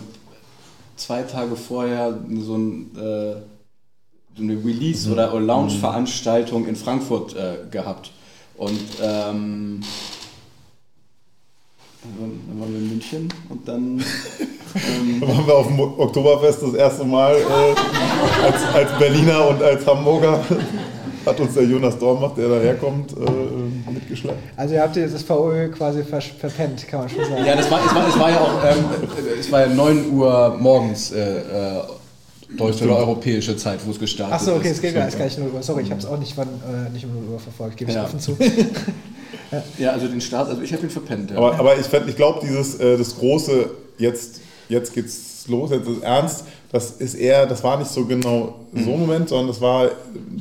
zwei 0.99 1.23
Tage 1.23 1.57
vorher 1.57 2.19
so 2.41 2.57
ein, 2.57 2.91
äh, 2.97 3.37
eine 4.39 4.65
Release- 4.65 5.09
mhm. 5.09 5.15
oder, 5.15 5.33
oder 5.33 5.41
Lounge-Veranstaltung 5.41 6.67
in 6.67 6.77
Frankfurt 6.77 7.35
äh, 7.35 7.69
gehabt. 7.71 8.11
Und 8.57 8.81
ähm, 9.03 9.81
dann 12.03 12.61
waren 12.61 12.73
wir 12.73 12.79
in 12.79 12.89
München 12.89 13.33
und 13.49 13.67
dann. 13.67 14.05
Ähm, 14.75 15.19
dann 15.19 15.31
waren 15.31 15.47
wir 15.47 15.55
auf 15.55 15.67
dem 15.67 15.81
Oktoberfest 15.81 16.63
das 16.63 16.75
erste 16.75 17.03
Mal 17.03 17.37
äh, 17.37 18.45
als, 18.45 18.63
als 18.75 18.99
Berliner 18.99 19.49
und 19.49 19.63
als 19.63 19.87
Hamburger 19.87 20.45
hat 21.29 21.41
uns 21.41 21.55
der 21.55 21.65
Jonas 21.65 21.99
Dormach, 21.99 22.35
der 22.35 22.49
daherkommt, 22.49 23.13
äh, 23.13 23.91
mitgeschlagen. 23.91 24.39
Also 24.57 24.75
ihr 24.75 24.83
habt 24.83 24.97
das 24.97 25.23
VÖ 25.23 25.69
quasi 25.71 26.03
ver 26.03 26.21
verpennt, 26.21 26.87
kann 26.89 27.01
man 27.01 27.09
schon 27.09 27.25
sagen. 27.25 27.45
Ja, 27.45 27.57
das 27.57 27.71
war, 27.71 27.81
es, 27.85 27.95
war, 27.95 28.09
es 28.09 28.19
war 28.19 28.31
ja 28.31 28.41
auch 28.41 28.65
ähm, 28.65 28.85
es 29.39 29.53
war 29.53 29.61
ja 29.61 29.69
9 29.69 30.13
Uhr 30.13 30.57
morgens. 30.59 31.13
Äh, 31.13 31.39
äh, 31.39 31.83
deutsche 32.57 32.85
oder 32.85 32.97
europäische 32.97 33.57
Zeit, 33.57 33.81
wo 33.85 33.91
es 33.91 33.99
gestartet 33.99 34.37
ist. 34.37 34.49
Achso, 34.49 34.57
okay, 34.57 34.71
es 34.71 34.81
geht 34.81 34.95
gar 34.95 35.05
nicht 35.05 35.39
0 35.39 35.51
Uhr. 35.51 35.63
Sorry, 35.63 35.83
ich 35.83 35.91
habe 35.91 36.01
es 36.01 36.07
auch 36.07 36.19
nicht, 36.19 36.37
wann, 36.37 36.49
äh, 36.49 36.91
nicht 36.91 37.05
um 37.05 37.15
0 37.15 37.35
Uhr 37.35 37.41
verfolgt, 37.41 37.77
gebe 37.77 37.91
ich 37.91 37.97
ja. 37.97 38.05
offen 38.05 38.19
zu. 38.21 38.37
ja. 39.53 39.63
ja. 39.79 39.91
also 39.93 40.09
den 40.09 40.21
Start, 40.21 40.49
also 40.49 40.63
ich 40.63 40.73
habe 40.73 40.83
ihn 40.85 40.91
verpennt. 40.91 41.31
Ja. 41.31 41.37
Aber, 41.37 41.59
aber 41.59 41.79
ich, 41.79 41.87
ich 41.93 42.17
glaube, 42.17 42.41
dieses 42.43 42.81
äh, 42.81 42.97
das 42.97 43.17
große, 43.17 43.71
jetzt, 43.99 44.41
jetzt 44.69 44.95
geht's 44.95 45.38
los, 45.49 45.71
jetzt 45.71 45.89
ist 45.89 46.03
ernst, 46.03 46.45
das 46.73 46.93
ist 46.93 47.15
eher, 47.15 47.47
das 47.47 47.65
war 47.65 47.79
nicht 47.79 47.91
so 47.91 48.05
genau 48.05 48.55
so 48.73 48.79
ein 48.79 48.95
mhm. 48.95 49.01
Moment, 49.01 49.29
sondern 49.29 49.49
das 49.49 49.61
war 49.61 49.91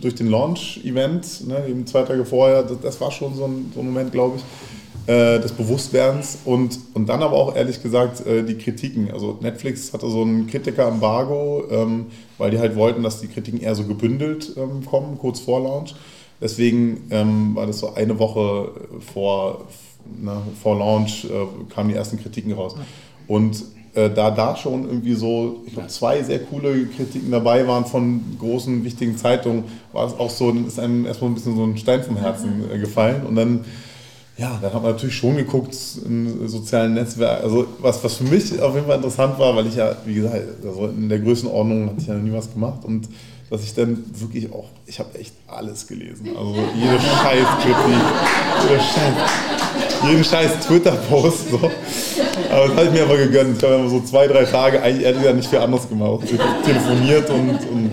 durch 0.01 0.15
den 0.15 0.27
Launch-Event, 0.27 1.47
ne, 1.47 1.65
eben 1.67 1.85
zwei 1.87 2.03
Tage 2.03 2.25
vorher, 2.25 2.63
das, 2.63 2.79
das 2.81 3.01
war 3.01 3.11
schon 3.11 3.35
so 3.35 3.45
ein, 3.45 3.71
so 3.73 3.79
ein 3.79 3.87
Moment, 3.87 4.11
glaube 4.11 4.37
ich, 4.37 4.43
äh, 5.07 5.39
des 5.39 5.53
Bewusstwerdens 5.53 6.39
und, 6.43 6.79
und 6.93 7.07
dann 7.07 7.23
aber 7.23 7.37
auch 7.37 7.55
ehrlich 7.55 7.81
gesagt 7.81 8.25
äh, 8.25 8.43
die 8.43 8.57
Kritiken. 8.57 9.09
Also 9.09 9.37
Netflix 9.41 9.93
hatte 9.93 10.09
so 10.09 10.21
ein 10.21 10.47
Kritiker-Embargo, 10.47 11.63
ähm, 11.71 12.07
weil 12.37 12.51
die 12.51 12.59
halt 12.59 12.75
wollten, 12.75 13.03
dass 13.03 13.21
die 13.21 13.27
Kritiken 13.27 13.61
eher 13.61 13.73
so 13.73 13.85
gebündelt 13.85 14.51
ähm, 14.57 14.85
kommen, 14.85 15.17
kurz 15.17 15.39
vor 15.39 15.61
Launch. 15.61 15.95
Deswegen 16.41 17.07
ähm, 17.09 17.55
war 17.55 17.65
das 17.65 17.79
so 17.79 17.93
eine 17.93 18.19
Woche 18.19 18.71
vor, 19.13 19.65
na, 20.21 20.41
vor 20.61 20.77
Launch, 20.77 21.23
äh, 21.23 21.73
kamen 21.73 21.87
die 21.87 21.95
ersten 21.95 22.19
Kritiken 22.19 22.51
raus. 22.51 22.75
Und 23.27 23.63
äh, 23.97 24.11
da 24.11 24.29
da 24.29 24.55
schon 24.55 24.85
irgendwie 24.85 25.15
so, 25.15 25.63
ich 25.65 25.73
glaube, 25.73 25.87
zwei 25.87 26.21
sehr 26.21 26.39
coole 26.39 26.85
Kritiken 26.85 27.31
dabei 27.31 27.67
waren 27.67 27.83
von 27.83 28.21
großen, 28.39 28.83
wichtigen 28.83 29.17
Zeitungen, 29.17 29.63
war 29.91 30.05
es 30.05 30.13
auch 30.13 30.29
so, 30.29 30.51
ist 30.51 30.79
einem 30.79 31.07
erstmal 31.07 31.31
ein 31.31 31.33
bisschen 31.33 31.55
so 31.55 31.63
ein 31.63 31.77
Stein 31.77 32.03
vom 32.03 32.15
Herzen 32.15 32.63
äh, 32.71 32.77
gefallen. 32.77 33.25
Und 33.25 33.35
dann, 33.35 33.65
ja, 34.37 34.59
dann 34.61 34.71
hat 34.71 34.83
man 34.83 34.91
natürlich 34.91 35.15
schon 35.15 35.35
geguckt 35.35 35.75
in 36.05 36.47
sozialen 36.47 36.93
Netzwerken. 36.93 37.43
Also 37.43 37.65
was, 37.79 38.03
was 38.03 38.13
für 38.17 38.25
mich 38.25 38.61
auf 38.61 38.75
jeden 38.75 38.85
Fall 38.85 38.97
interessant 38.97 39.39
war, 39.39 39.55
weil 39.55 39.65
ich 39.65 39.75
ja, 39.75 39.95
wie 40.05 40.13
gesagt, 40.13 40.43
also 40.63 40.85
in 40.85 41.09
der 41.09 41.19
Größenordnung 41.19 41.87
hatte 41.87 41.97
ich 41.99 42.07
ja 42.07 42.13
noch 42.13 42.23
nie 42.23 42.33
was 42.33 42.53
gemacht 42.53 42.85
und 42.85 43.09
dass 43.49 43.63
ich 43.63 43.73
dann 43.73 44.03
wirklich 44.13 44.53
auch, 44.53 44.65
ich 44.85 44.99
habe 44.99 45.17
echt 45.17 45.33
alles 45.47 45.87
gelesen. 45.87 46.27
Also 46.37 46.53
jede 46.75 46.99
Scheißkritik, 46.99 47.75
jede 48.61 48.79
Scheiß, 48.79 49.86
jeden 50.03 50.23
scheiß 50.23 50.59
Twitter-Post. 50.67 51.51
So. 51.51 51.57
Aber 52.51 52.67
das 52.67 52.77
habe 52.77 52.85
ich 52.85 52.91
mir 52.91 53.03
aber 53.03 53.17
gegönnt. 53.17 53.57
Ich 53.57 53.63
habe 53.63 53.89
so 53.89 54.01
zwei, 54.01 54.27
drei 54.27 54.43
Tage 54.45 54.81
eigentlich 54.81 55.05
ehrlich 55.05 55.19
gesagt 55.21 55.35
nicht 55.37 55.49
viel 55.49 55.59
anderes 55.59 55.87
gemacht. 55.89 56.21
Telefoniert 56.63 57.29
und, 57.29 57.49
und 57.49 57.91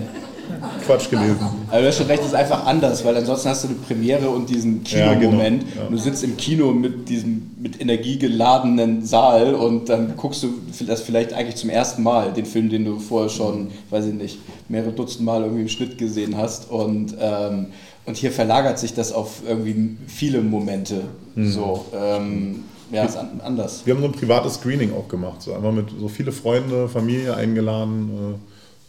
Quatsch 0.85 1.09
gelesen. 1.09 1.39
Aber 1.69 1.81
du 1.81 1.87
hast 1.87 1.97
schon 1.97 2.07
recht, 2.07 2.21
es 2.21 2.27
ist 2.27 2.35
einfach 2.35 2.65
anders, 2.65 3.03
weil 3.03 3.17
ansonsten 3.17 3.49
hast 3.49 3.63
du 3.63 3.69
eine 3.69 3.77
Premiere 3.77 4.29
und 4.29 4.49
diesen 4.49 4.83
Kinomoment. 4.83 5.63
Ja, 5.63 5.69
genau. 5.69 5.83
ja. 5.85 5.89
Du 5.89 5.97
sitzt 5.97 6.23
im 6.23 6.37
Kino 6.37 6.71
mit 6.71 7.09
diesem 7.09 7.51
mit 7.59 7.81
Energie 7.81 8.19
geladenen 8.19 9.03
Saal 9.03 9.55
und 9.55 9.89
dann 9.89 10.15
guckst 10.15 10.43
du 10.43 10.49
das 10.85 11.01
vielleicht 11.01 11.33
eigentlich 11.33 11.55
zum 11.55 11.69
ersten 11.69 12.03
Mal, 12.03 12.31
den 12.31 12.45
Film, 12.45 12.69
den 12.69 12.85
du 12.85 12.99
vorher 12.99 13.29
schon, 13.29 13.69
weiß 13.89 14.05
ich 14.05 14.13
nicht, 14.13 14.39
mehrere 14.69 14.91
Dutzend 14.91 15.25
Mal 15.25 15.41
irgendwie 15.41 15.63
im 15.63 15.69
Schnitt 15.69 15.97
gesehen 15.97 16.37
hast. 16.37 16.69
Und, 16.69 17.15
ähm, 17.19 17.67
und 18.05 18.17
hier 18.17 18.31
verlagert 18.31 18.79
sich 18.79 18.93
das 18.93 19.11
auf 19.11 19.41
irgendwie 19.47 19.97
viele 20.07 20.41
Momente. 20.41 21.01
Mhm. 21.35 21.51
So. 21.51 21.85
Ähm, 21.93 22.63
ja, 22.91 23.03
ist 23.03 23.17
anders. 23.17 23.85
Wir 23.85 23.95
haben 23.95 24.01
so 24.01 24.07
ein 24.07 24.13
privates 24.13 24.55
Screening 24.55 24.93
auch 24.93 25.07
gemacht, 25.07 25.41
so 25.41 25.53
einmal 25.53 25.71
mit 25.71 25.89
so 25.99 26.07
viele 26.07 26.31
Freunde, 26.31 26.87
Familie 26.87 27.35
eingeladen. 27.35 28.39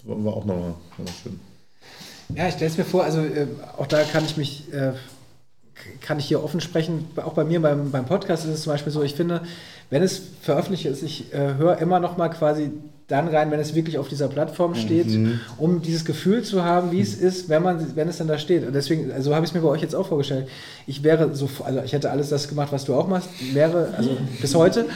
Äh, 0.05 0.09
war 0.09 0.35
auch 0.35 0.45
nochmal 0.45 0.75
schön. 1.23 1.41
Ja, 2.35 2.49
ich 2.49 2.55
stelle 2.55 2.71
es 2.71 2.77
mir 2.77 2.85
vor, 2.85 3.05
also 3.05 3.21
äh, 3.21 3.47
auch 3.77 3.87
da 3.87 4.03
kann 4.03 4.25
ich 4.25 4.37
mich, 4.37 4.73
äh, 4.73 4.93
kann 6.01 6.19
ich 6.19 6.27
hier 6.27 6.43
offen 6.43 6.61
sprechen. 6.61 7.09
Auch 7.17 7.33
bei 7.33 7.45
mir 7.45 7.61
beim, 7.63 7.91
beim 7.91 8.05
Podcast 8.05 8.45
ist 8.45 8.51
es 8.51 8.63
zum 8.63 8.73
Beispiel 8.73 8.93
so, 8.93 9.03
ich 9.03 9.15
finde, 9.15 9.43
wenn 9.91 10.03
es 10.03 10.21
veröffentlicht 10.43 10.87
ist, 10.87 11.03
ich 11.03 11.33
äh, 11.33 11.55
höre 11.55 11.79
immer 11.79 12.01
noch 12.01 12.17
mal 12.17 12.29
quasi 12.29 12.71
dann 13.09 13.29
rein, 13.29 13.53
wenn 13.53 13.61
es 13.61 13.77
wirklich 13.77 13.99
auf 13.99 14.09
dieser 14.09 14.27
Plattform 14.27 14.75
steht, 14.75 15.07
mhm. 15.07 15.39
um 15.59 15.81
dieses 15.81 16.05
Gefühl 16.05 16.43
zu 16.43 16.65
haben, 16.65 16.91
wie 16.91 17.01
es 17.01 17.21
mhm. 17.21 17.27
ist, 17.29 17.49
wenn 17.49 17.63
man, 17.63 17.95
wenn 17.95 18.09
es 18.09 18.19
dann 18.19 18.27
da 18.27 18.37
steht. 18.37 18.67
Und 18.67 18.75
deswegen, 18.75 19.13
also 19.13 19.33
habe 19.33 19.45
ich 19.45 19.51
es 19.51 19.55
mir 19.55 19.61
bei 19.61 19.69
euch 19.69 19.81
jetzt 19.81 19.95
auch 19.95 20.09
vorgestellt. 20.09 20.49
Ich 20.89 21.05
wäre 21.05 21.33
so, 21.33 21.49
also 21.65 21.83
ich 21.85 21.93
hätte 21.93 22.11
alles 22.11 22.31
das 22.31 22.49
gemacht, 22.49 22.73
was 22.73 22.85
du 22.85 22.95
auch 22.95 23.07
machst, 23.07 23.29
wäre, 23.53 23.95
also 23.97 24.11
bis 24.41 24.57
heute. 24.57 24.87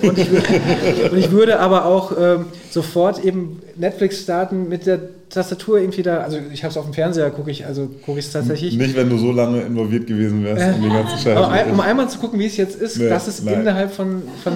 Und 0.00 0.16
ich, 0.16 0.30
und 1.10 1.18
ich 1.18 1.30
würde 1.30 1.60
aber 1.60 1.84
auch 1.84 2.12
ähm, 2.18 2.46
sofort 2.70 3.22
eben 3.22 3.60
Netflix 3.76 4.22
starten 4.22 4.70
mit 4.70 4.86
der 4.86 5.00
Tastatur 5.38 5.78
irgendwie 5.78 6.02
da, 6.02 6.18
also 6.18 6.38
ich 6.52 6.64
habe 6.64 6.72
es 6.72 6.76
auf 6.76 6.84
dem 6.84 6.94
Fernseher, 6.94 7.30
gucke 7.30 7.50
ich, 7.50 7.64
also 7.64 7.88
gucke 8.04 8.18
ich 8.18 8.26
es 8.26 8.32
tatsächlich. 8.32 8.76
Nicht, 8.76 8.96
wenn 8.96 9.08
du 9.08 9.18
so 9.18 9.30
lange 9.30 9.60
involviert 9.60 10.06
gewesen 10.06 10.44
wärst 10.44 10.62
äh, 10.62 10.74
in 10.74 10.82
die 10.82 10.88
ganze 10.88 11.16
Scheiße. 11.16 11.36
Aber 11.36 11.50
ein, 11.50 11.70
um 11.70 11.80
einmal 11.80 12.08
zu 12.08 12.18
gucken, 12.18 12.40
wie 12.40 12.46
es 12.46 12.56
jetzt 12.56 12.76
ist, 12.76 12.98
nee, 12.98 13.08
das 13.08 13.28
ist 13.28 13.44
nein. 13.44 13.60
innerhalb 13.60 13.92
von, 13.92 14.22
von 14.42 14.52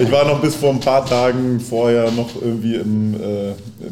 Ich 0.00 0.12
war 0.12 0.24
noch 0.24 0.40
bis 0.40 0.54
vor 0.54 0.70
ein 0.70 0.80
paar 0.80 1.04
Tagen 1.04 1.58
vorher 1.58 2.10
noch 2.12 2.30
irgendwie 2.40 2.76
im, 2.76 3.14
äh, 3.14 3.50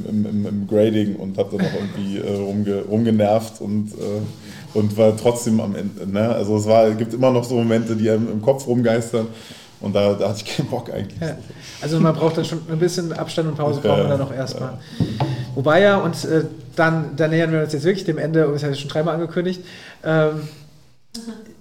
im, 0.09 0.27
im, 0.27 0.47
im, 0.47 0.67
Grading 0.69 1.17
und 1.17 1.37
habe 1.37 1.57
dann 1.57 1.67
noch 1.67 1.75
irgendwie 1.75 2.19
äh, 2.19 2.37
rumge, 2.37 2.83
rumgenervt 2.89 3.61
und, 3.61 3.93
äh, 3.95 4.79
und 4.79 4.97
war 4.97 5.17
trotzdem 5.17 5.61
am 5.61 5.75
Ende. 5.75 6.07
Ne? 6.07 6.29
Also 6.29 6.57
es 6.57 6.67
war, 6.67 6.91
gibt 6.93 7.13
immer 7.13 7.33
noch 7.33 7.45
so 7.45 7.57
Momente, 7.57 7.97
die 7.97 8.09
einem 8.09 8.31
im 8.31 8.43
Kopf 8.43 8.67
rumgeistern. 8.67 9.27
Und 9.81 9.95
da, 9.95 10.15
da 10.15 10.31
hatte 10.31 10.43
ich 10.45 10.57
keinen 10.57 10.69
Bock 10.69 10.93
eigentlich. 10.93 11.21
Ja. 11.21 11.37
Also 11.81 12.01
man 12.01 12.15
braucht 12.15 12.37
dann 12.37 12.45
schon 12.45 12.61
ein 12.71 12.79
bisschen 12.79 13.13
Abstand 13.13 13.49
und 13.49 13.57
Pause 13.57 13.81
braucht 13.81 13.99
man 13.99 14.11
dann 14.11 14.21
auch 14.21 14.33
erstmal. 14.33 14.79
Wobei 15.55 15.83
ja, 15.83 15.97
und 15.97 16.25
äh, 16.25 16.45
dann, 16.77 17.17
dann 17.17 17.31
nähern 17.31 17.53
wir 17.53 17.61
uns 17.63 17.73
jetzt 17.73 17.85
wirklich 17.85 18.05
dem 18.05 18.19
Ende, 18.19 18.49
das 18.53 18.63
habe 18.63 18.73
ich 18.73 18.81
schon 18.81 18.91
dreimal 18.91 19.15
angekündigt, 19.15 19.61
ähm, 20.05 20.43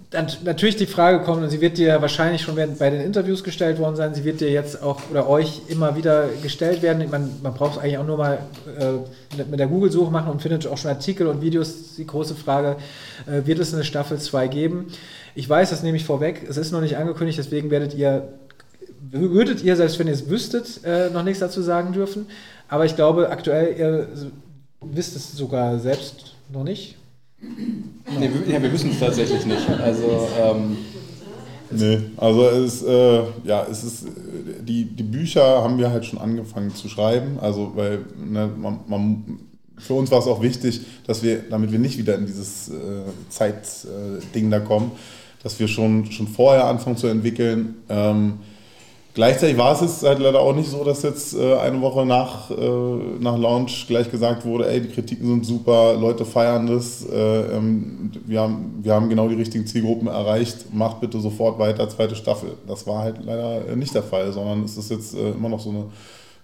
dann 0.10 0.28
natürlich 0.46 0.78
die 0.78 0.86
Frage 0.86 1.20
kommen, 1.20 1.44
und 1.44 1.50
sie 1.50 1.60
wird 1.60 1.78
dir 1.78 2.02
wahrscheinlich 2.02 2.42
schon 2.42 2.56
bei 2.56 2.90
den 2.90 3.02
Interviews 3.02 3.44
gestellt 3.44 3.78
worden 3.78 3.98
sein, 3.98 4.14
sie 4.14 4.24
wird 4.24 4.40
dir 4.40 4.50
jetzt 4.50 4.82
auch 4.82 5.02
oder 5.12 5.28
euch 5.28 5.64
immer 5.68 5.98
wieder 5.98 6.30
gestellt 6.42 6.82
werden. 6.82 7.10
Man, 7.12 7.30
man 7.44 7.54
braucht 7.54 7.80
eigentlich 7.80 7.98
auch 7.98 8.06
nur 8.06 8.18
mal 8.18 8.40
äh, 8.80 9.44
mit 9.44 9.60
der 9.60 9.68
Google-Suche 9.68 10.10
machen 10.10 10.32
und 10.32 10.42
findet 10.42 10.66
auch 10.66 10.78
schon 10.78 10.92
Artikel 10.92 11.28
und 11.28 11.42
Videos. 11.42 11.96
Die 11.98 12.08
große 12.08 12.36
Frage, 12.36 12.78
äh, 13.26 13.46
wird 13.46 13.60
es 13.60 13.74
eine 13.74 13.84
Staffel 13.84 14.18
2 14.18 14.48
geben? 14.48 14.88
Ich 15.36 15.50
weiß, 15.50 15.72
das 15.72 15.84
nehme 15.84 15.98
ich 15.98 16.06
vorweg, 16.06 16.48
es 16.50 16.56
ist 16.56 16.72
noch 16.72 16.82
nicht 16.82 16.96
angekündigt, 16.96 17.38
deswegen 17.38 17.70
werdet 17.70 17.94
ihr, 17.94 18.30
würdet 19.12 19.64
ihr, 19.64 19.76
selbst 19.76 20.00
wenn 20.00 20.08
ihr 20.08 20.14
es 20.14 20.30
wüsstet, 20.30 20.82
äh, 20.84 21.10
noch 21.10 21.24
nichts 21.24 21.40
dazu 21.40 21.62
sagen 21.62 21.94
dürfen. 21.94 22.28
Aber 22.68 22.86
ich 22.86 22.96
glaube, 22.96 23.30
aktuell, 23.30 23.78
ihr 23.78 24.08
wisst 24.82 25.16
es 25.16 25.32
sogar 25.34 25.80
selbst 25.80 26.36
noch 26.52 26.64
nicht. 26.64 26.96
Nee, 27.40 28.30
wir, 28.34 28.54
ja, 28.54 28.62
wir 28.62 28.72
wissen 28.72 28.92
es 28.92 29.00
tatsächlich 29.00 29.46
nicht. 29.46 29.70
Also, 29.70 30.28
ähm, 30.40 30.78
Nee, 31.70 32.00
also 32.16 32.48
es, 32.48 32.82
äh, 32.84 33.24
ja, 33.44 33.66
es 33.70 33.84
ist, 33.84 34.06
die, 34.62 34.86
die 34.86 35.04
Bücher 35.04 35.64
haben 35.64 35.78
wir 35.78 35.92
halt 35.92 36.06
schon 36.06 36.20
angefangen 36.20 36.74
zu 36.74 36.88
schreiben, 36.88 37.40
also 37.42 37.74
weil 37.76 38.06
ne, 38.18 38.50
man, 38.58 38.80
man, 38.88 39.40
für 39.78 39.94
uns 39.94 40.10
war 40.10 40.20
es 40.20 40.28
auch 40.28 40.42
wichtig, 40.42 40.82
dass 41.06 41.24
wir, 41.24 41.44
damit 41.50 41.72
wir 41.72 41.80
nicht 41.80 41.98
wieder 41.98 42.16
in 42.16 42.26
dieses 42.26 42.70
äh, 42.70 42.74
Zeitding 43.30 44.48
äh, 44.48 44.50
da 44.50 44.60
kommen, 44.60 44.92
dass 45.44 45.60
wir 45.60 45.68
schon, 45.68 46.10
schon 46.12 46.28
vorher 46.28 46.66
anfangen 46.66 46.98
zu 46.98 47.08
entwickeln. 47.08 47.76
Ähm, 47.90 48.40
Gleichzeitig 49.18 49.58
war 49.58 49.74
es 49.74 49.82
jetzt 49.82 50.04
halt 50.04 50.20
leider 50.20 50.40
auch 50.40 50.54
nicht 50.54 50.70
so, 50.70 50.84
dass 50.84 51.02
jetzt 51.02 51.34
äh, 51.36 51.56
eine 51.56 51.82
Woche 51.82 52.06
nach, 52.06 52.52
äh, 52.52 52.56
nach 53.20 53.36
Launch 53.36 53.88
gleich 53.88 54.12
gesagt 54.12 54.46
wurde, 54.46 54.70
ey, 54.70 54.80
die 54.80 54.90
Kritiken 54.90 55.26
sind 55.26 55.44
super, 55.44 55.96
Leute 55.96 56.24
feiern 56.24 56.68
das, 56.68 57.04
äh, 57.12 57.58
ähm, 57.58 58.12
wir, 58.28 58.42
haben, 58.42 58.76
wir 58.84 58.94
haben 58.94 59.10
genau 59.10 59.28
die 59.28 59.34
richtigen 59.34 59.66
Zielgruppen 59.66 60.08
erreicht, 60.08 60.72
macht 60.72 61.02
bitte 61.02 61.20
sofort 61.20 61.58
weiter, 61.58 61.90
zweite 61.90 62.16
Staffel. 62.16 62.52
Das 62.68 62.86
war 62.86 63.00
halt 63.00 63.26
leider 63.26 63.76
nicht 63.76 63.96
der 63.96 64.04
Fall, 64.04 64.32
sondern 64.32 64.64
es 64.64 64.78
ist 64.78 64.92
jetzt 64.92 65.16
immer 65.16 65.50
noch 65.50 65.62
so 65.62 65.72
eine, 65.72 65.86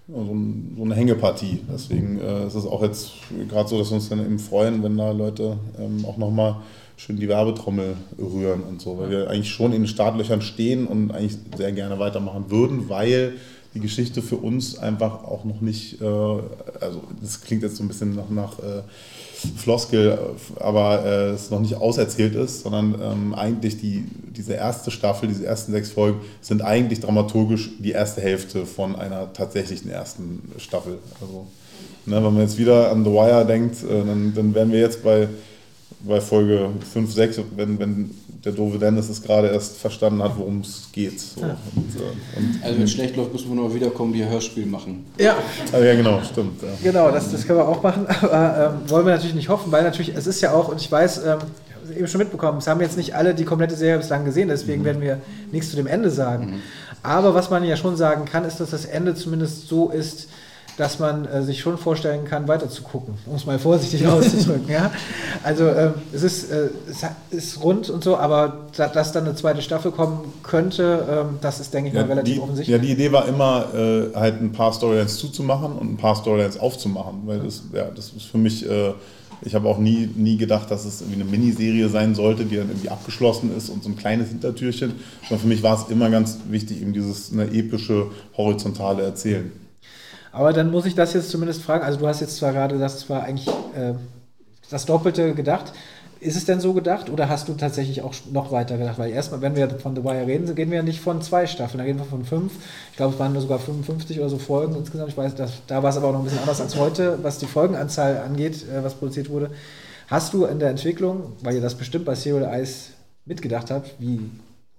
so, 0.08 0.34
ein, 0.34 0.74
so 0.76 0.84
eine 0.84 0.95
Hängepartie. 0.95 1.60
Deswegen 1.72 2.18
ist 2.48 2.56
es 2.56 2.66
auch 2.66 2.82
jetzt 2.82 3.12
gerade 3.50 3.70
so, 3.70 3.78
dass 3.78 3.91
wir 3.91 3.98
uns 3.98 4.10
dann 4.10 4.20
eben 4.20 4.40
freuen, 4.40 4.82
wenn 4.82 4.98
da 4.98 5.12
Leute 5.12 5.58
ähm, 5.80 6.04
auch 6.08 6.18
nochmal 6.18 6.56
schön 6.98 7.18
die 7.18 7.28
Werbetrommel 7.28 7.95
rühren 8.18 8.64
und 8.64 8.82
so, 8.82 8.98
weil 8.98 9.10
wir 9.10 9.30
eigentlich 9.30 9.52
schon 9.52 9.74
in 9.74 9.82
den 9.82 9.88
Startlöchern 9.88 10.41
stehen 10.41 10.88
und 10.88 11.11
eigentlich 11.11 11.38
sehr 11.57 11.72
gerne 11.72 11.99
weitermachen 11.99 12.45
würden, 12.49 12.90
weil 12.90 13.34
die 13.74 13.80
Geschichte 13.80 14.22
für 14.22 14.38
uns 14.38 14.78
einfach 14.78 15.24
auch 15.24 15.45
noch 15.45 15.61
nicht, 15.61 15.99
äh, 16.02 16.06
also 16.06 17.03
das 17.22 17.41
klingt 17.41 17.64
jetzt 17.64 17.78
so 17.78 17.84
ein 17.84 17.88
bisschen 17.88 18.15
nach, 18.15 18.30
nach 18.30 18.60
äh, 18.60 18.84
Floskel, 19.57 20.18
aber 20.60 21.06
äh, 21.06 21.30
es 21.32 21.49
noch 21.49 21.60
nicht 21.60 21.76
auserzählt 21.76 22.36
ist, 22.36 22.61
sondern 22.64 22.95
ähm, 23.02 23.34
eigentlich 23.34 23.80
die, 23.80 24.06
diese 24.36 24.53
erste 24.53 24.91
Staffel, 24.91 25.28
diese 25.28 25.45
ersten 25.45 25.72
sechs 25.72 25.91
Folgen 25.91 26.22
sind 26.41 26.61
eigentlich 26.61 26.99
dramaturgisch 26.99 27.72
die 27.80 27.91
erste 27.91 28.22
Hälfte 28.22 28.65
von 28.65 28.95
einer 28.95 29.34
tatsächlichen 29.34 29.90
ersten 29.90 30.52
Staffel. 30.57 30.99
Also, 31.20 31.48
ne, 32.06 32.15
wenn 32.15 32.24
man 32.24 32.41
jetzt 32.41 32.57
wieder 32.57 32.91
an 32.91 33.03
The 33.03 33.11
Wire 33.11 33.45
denkt, 33.45 33.84
äh, 33.84 34.06
dann, 34.06 34.34
dann 34.36 34.56
wären 34.56 34.72
wir 34.72 34.80
jetzt 34.80 35.03
bei 35.03 35.28
bei 36.04 36.20
Folge 36.22 36.70
5, 36.94 37.14
6, 37.14 37.40
wenn, 37.56 37.80
wenn 37.80 38.12
der 38.44 38.52
doofe 38.52 38.78
Dennis 38.78 39.10
es 39.10 39.22
gerade 39.22 39.48
erst 39.48 39.78
verstanden 39.78 40.22
hat, 40.22 40.34
worum 40.38 40.60
es 40.60 40.90
geht. 40.92 41.20
So. 41.20 41.42
Und, 41.42 41.48
äh, 41.48 42.38
und 42.38 42.64
also 42.64 42.76
wenn 42.76 42.84
es 42.84 42.92
schlecht 42.92 43.16
läuft, 43.16 43.32
müssen 43.32 43.50
wir 43.50 43.56
noch 43.56 43.74
wiederkommen, 43.74 44.12
die 44.12 44.26
Hörspiel 44.26 44.66
machen. 44.66 45.06
Ja. 45.18 45.36
Also 45.72 45.86
ja, 45.86 45.96
genau, 45.96 46.22
stimmt. 46.22 46.62
Ja. 46.62 46.68
Genau, 46.84 47.12
das, 47.12 47.32
das 47.32 47.48
können 47.48 47.60
wir 47.60 47.68
auch 47.68 47.82
machen, 47.82 48.06
aber 48.22 48.76
ähm, 48.84 48.90
wollen 48.90 49.06
wir 49.06 49.14
natürlich 49.14 49.36
nicht 49.36 49.50
hoffen, 49.50 49.72
weil 49.72 49.84
natürlich, 49.84 50.14
es 50.16 50.28
ist 50.28 50.42
ja 50.42 50.52
auch, 50.54 50.68
und 50.68 50.82
ich 50.82 50.92
weiß, 50.92 51.26
ähm, 51.26 51.40
eben 51.96 52.08
schon 52.08 52.20
mitbekommen, 52.20 52.58
es 52.58 52.68
haben 52.68 52.82
jetzt 52.82 52.98
nicht 52.98 53.16
alle 53.16 53.34
die 53.34 53.46
komplette 53.46 53.76
Serie 53.76 53.98
bislang 53.98 54.26
gesehen, 54.26 54.50
deswegen 54.50 54.82
mhm. 54.82 54.86
werden 54.86 55.02
wir 55.02 55.22
nichts 55.52 55.70
zu 55.70 55.78
dem 55.78 55.88
Ende 55.88 56.10
sagen. 56.10 56.46
Mhm. 56.46 56.60
Aber 57.02 57.34
was 57.34 57.50
man 57.50 57.64
ja 57.64 57.78
schon 57.78 57.96
sagen 57.96 58.26
kann, 58.26 58.46
ist, 58.46 58.60
dass 58.60 58.72
das 58.72 58.86
Ende 58.86 59.16
zumindest 59.16 59.68
so 59.68 59.90
ist, 59.90 60.28
dass 60.78 61.00
man 61.00 61.26
äh, 61.26 61.44
sich 61.44 61.60
schon 61.60 61.78
vorstellen 61.78 62.26
kann, 62.26 62.48
weiter 62.48 62.70
zu 62.70 62.84
gucken, 62.84 63.16
um 63.26 63.36
es 63.36 63.45
mal 63.45 63.60
vorsichtig 63.60 64.08
auszudrücken. 64.08 64.70
ja? 64.70 64.91
Also 65.44 65.68
ähm, 65.68 65.94
es, 66.12 66.24
ist, 66.24 66.52
äh, 66.52 66.70
es 66.88 67.04
ist 67.32 67.64
rund 67.64 67.90
und 67.90 68.04
so, 68.04 68.18
aber 68.18 68.68
da, 68.76 68.88
dass 68.88 69.12
dann 69.12 69.26
eine 69.26 69.36
zweite 69.36 69.62
Staffel 69.62 69.91
kommen 69.91 70.34
könnte, 70.41 71.06
ähm, 71.10 71.40
das 71.41 71.60
ist, 71.60 71.74
denke 71.74 71.90
ich 71.90 71.95
ja, 71.95 72.02
mal, 72.02 72.10
relativ 72.10 72.36
die, 72.36 72.40
offensichtlich. 72.40 72.76
Ja, 72.76 72.82
die 72.82 72.91
Idee 72.91 73.12
war 73.12 73.28
immer, 73.28 73.74
äh, 73.74 74.16
halt 74.16 74.41
ein 74.41 74.52
paar 74.52 74.74
Storylines 74.74 75.18
zuzumachen 75.18 75.74
und 75.74 75.94
ein 75.94 75.98
paar 75.98 76.16
Storylines 76.16 76.60
aufzumachen, 76.60 77.22
weil 77.26 77.40
das, 77.40 77.64
ja, 77.74 77.86
das 77.95 78.10
ist 78.10 78.26
für 78.26 78.38
mich... 78.38 78.68
Äh, 78.70 78.94
ich 79.45 79.56
habe 79.56 79.68
auch 79.68 79.78
nie, 79.78 80.10
nie 80.16 80.38
gedacht, 80.38 80.72
dass 80.72 80.86
es 80.86 81.02
irgendwie 81.02 81.22
eine 81.22 81.30
Miniserie 81.30 81.90
sein 81.90 82.16
sollte, 82.16 82.45
die 82.45 82.56
dann 82.56 82.70
irgendwie 82.70 82.88
abgeschlossen 82.88 83.52
ist 83.58 83.68
und 83.68 83.84
so 83.84 83.90
ein 83.90 83.98
kleines 83.98 84.30
Hintertürchen. 84.30 84.94
Sondern 85.28 85.41
für 85.41 85.48
mich 85.48 85.62
war 85.62 85.78
es 85.78 85.91
immer 85.91 86.10
ganz 86.10 86.38
wichtig, 86.50 86.82
eben 86.82 86.94
dieses 86.94 87.34
eine 87.34 87.52
epische, 87.52 88.08
horizontale 88.38 89.04
Erzählen. 89.04 89.52
Aber 90.34 90.52
dann 90.52 90.72
muss 90.72 90.86
ich 90.86 90.96
das 90.96 91.14
jetzt 91.14 91.30
zumindest 91.30 91.62
fragen. 91.62 91.86
Also 91.86 92.00
du 92.00 92.08
hast 92.08 92.20
jetzt 92.20 92.36
zwar 92.38 92.52
gerade 92.52 92.74
gesagt, 92.74 92.96
es 92.96 93.10
war 93.10 93.24
eigentlich 93.24 93.48
äh, 93.48 93.94
das 94.70 94.86
Doppelte 94.86 95.34
gedacht. 95.36 95.72
Ist 96.20 96.36
es 96.36 96.46
denn 96.46 96.60
so 96.60 96.74
gedacht 96.74 97.10
oder 97.10 97.30
hast 97.30 97.50
du 97.50 97.54
tatsächlich 97.54 98.02
auch 98.02 98.14
noch 98.32 98.52
weiter 98.52 98.78
gedacht? 98.78 98.98
Weil 98.98 99.12
erstmal, 99.12 99.42
wenn 99.42 99.56
wir 99.56 99.70
von 99.70 99.96
The 99.96 100.04
Wire 100.04 100.26
reden, 100.26 100.56
gehen 100.56 100.72
wir 100.72 100.78
ja 100.78 100.84
nicht 100.84 101.02
von 101.02 101.22
zwei 101.22 101.46
Staffeln, 101.46 101.80
da 101.80 101.84
reden 101.84 102.00
wir 102.00 102.06
von 102.06 102.24
fünf. 102.24 102.54
Ich 102.92 102.98
glaube, 102.98 103.14
es 103.14 103.20
waren 103.20 103.34
nur 103.34 103.42
sogar 103.42 103.60
55 103.60 104.20
oder 104.20 104.30
so 104.30 104.38
Folgen 104.38 104.76
insgesamt. 104.76 105.10
Ich 105.10 105.18
weiß, 105.18 105.36
dass, 105.36 105.52
da 105.68 105.84
war 105.84 105.90
es 105.90 105.98
aber 105.98 106.08
auch 106.08 106.14
noch 106.14 106.20
ein 106.20 106.26
bisschen 106.26 106.40
anders 106.40 106.62
als 106.62 106.78
heute, 106.78 107.20
was 107.22 107.40
die 107.40 107.46
Folgenanzahl 107.46 108.18
angeht, 108.18 108.66
äh, 108.70 108.84
was 108.84 108.96
produziert 108.96 109.30
wurde. 109.30 109.52
Hast 110.08 110.34
du 110.34 110.46
in 110.46 110.60
der 110.60 110.70
Entwicklung, 110.70 111.34
weil 111.42 111.56
ihr 111.56 111.62
das 111.62 111.76
bestimmt 111.76 112.06
bei 112.06 112.16
Serial 112.16 112.52
Eyes 112.52 112.92
mitgedacht 113.26 113.70
habt, 113.70 113.94
wie 114.00 114.22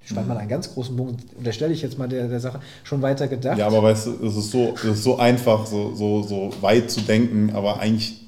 spannt 0.05 0.29
man 0.29 0.37
einen 0.39 0.49
ganz 0.49 0.73
großen 0.73 0.97
Bogen, 0.97 1.17
unterstelle 1.37 1.73
ich 1.73 1.83
jetzt 1.83 1.99
mal 1.99 2.09
der, 2.09 2.29
der 2.29 2.41
Sache, 2.41 2.61
schon 2.83 3.03
weiter 3.03 3.29
gedacht. 3.29 3.59
Ja, 3.59 3.67
aber 3.67 3.83
weißt 3.83 4.07
du, 4.07 4.27
es 4.27 4.37
ist 4.37 4.51
so, 4.51 4.75
es 4.77 4.85
ist 4.85 5.05
so 5.05 5.19
einfach, 5.19 5.67
so, 5.67 5.95
so, 5.95 6.23
so 6.23 6.53
weit 6.61 6.91
zu 6.91 7.01
denken, 7.01 7.51
aber 7.55 7.81
eigentlich 7.81 8.21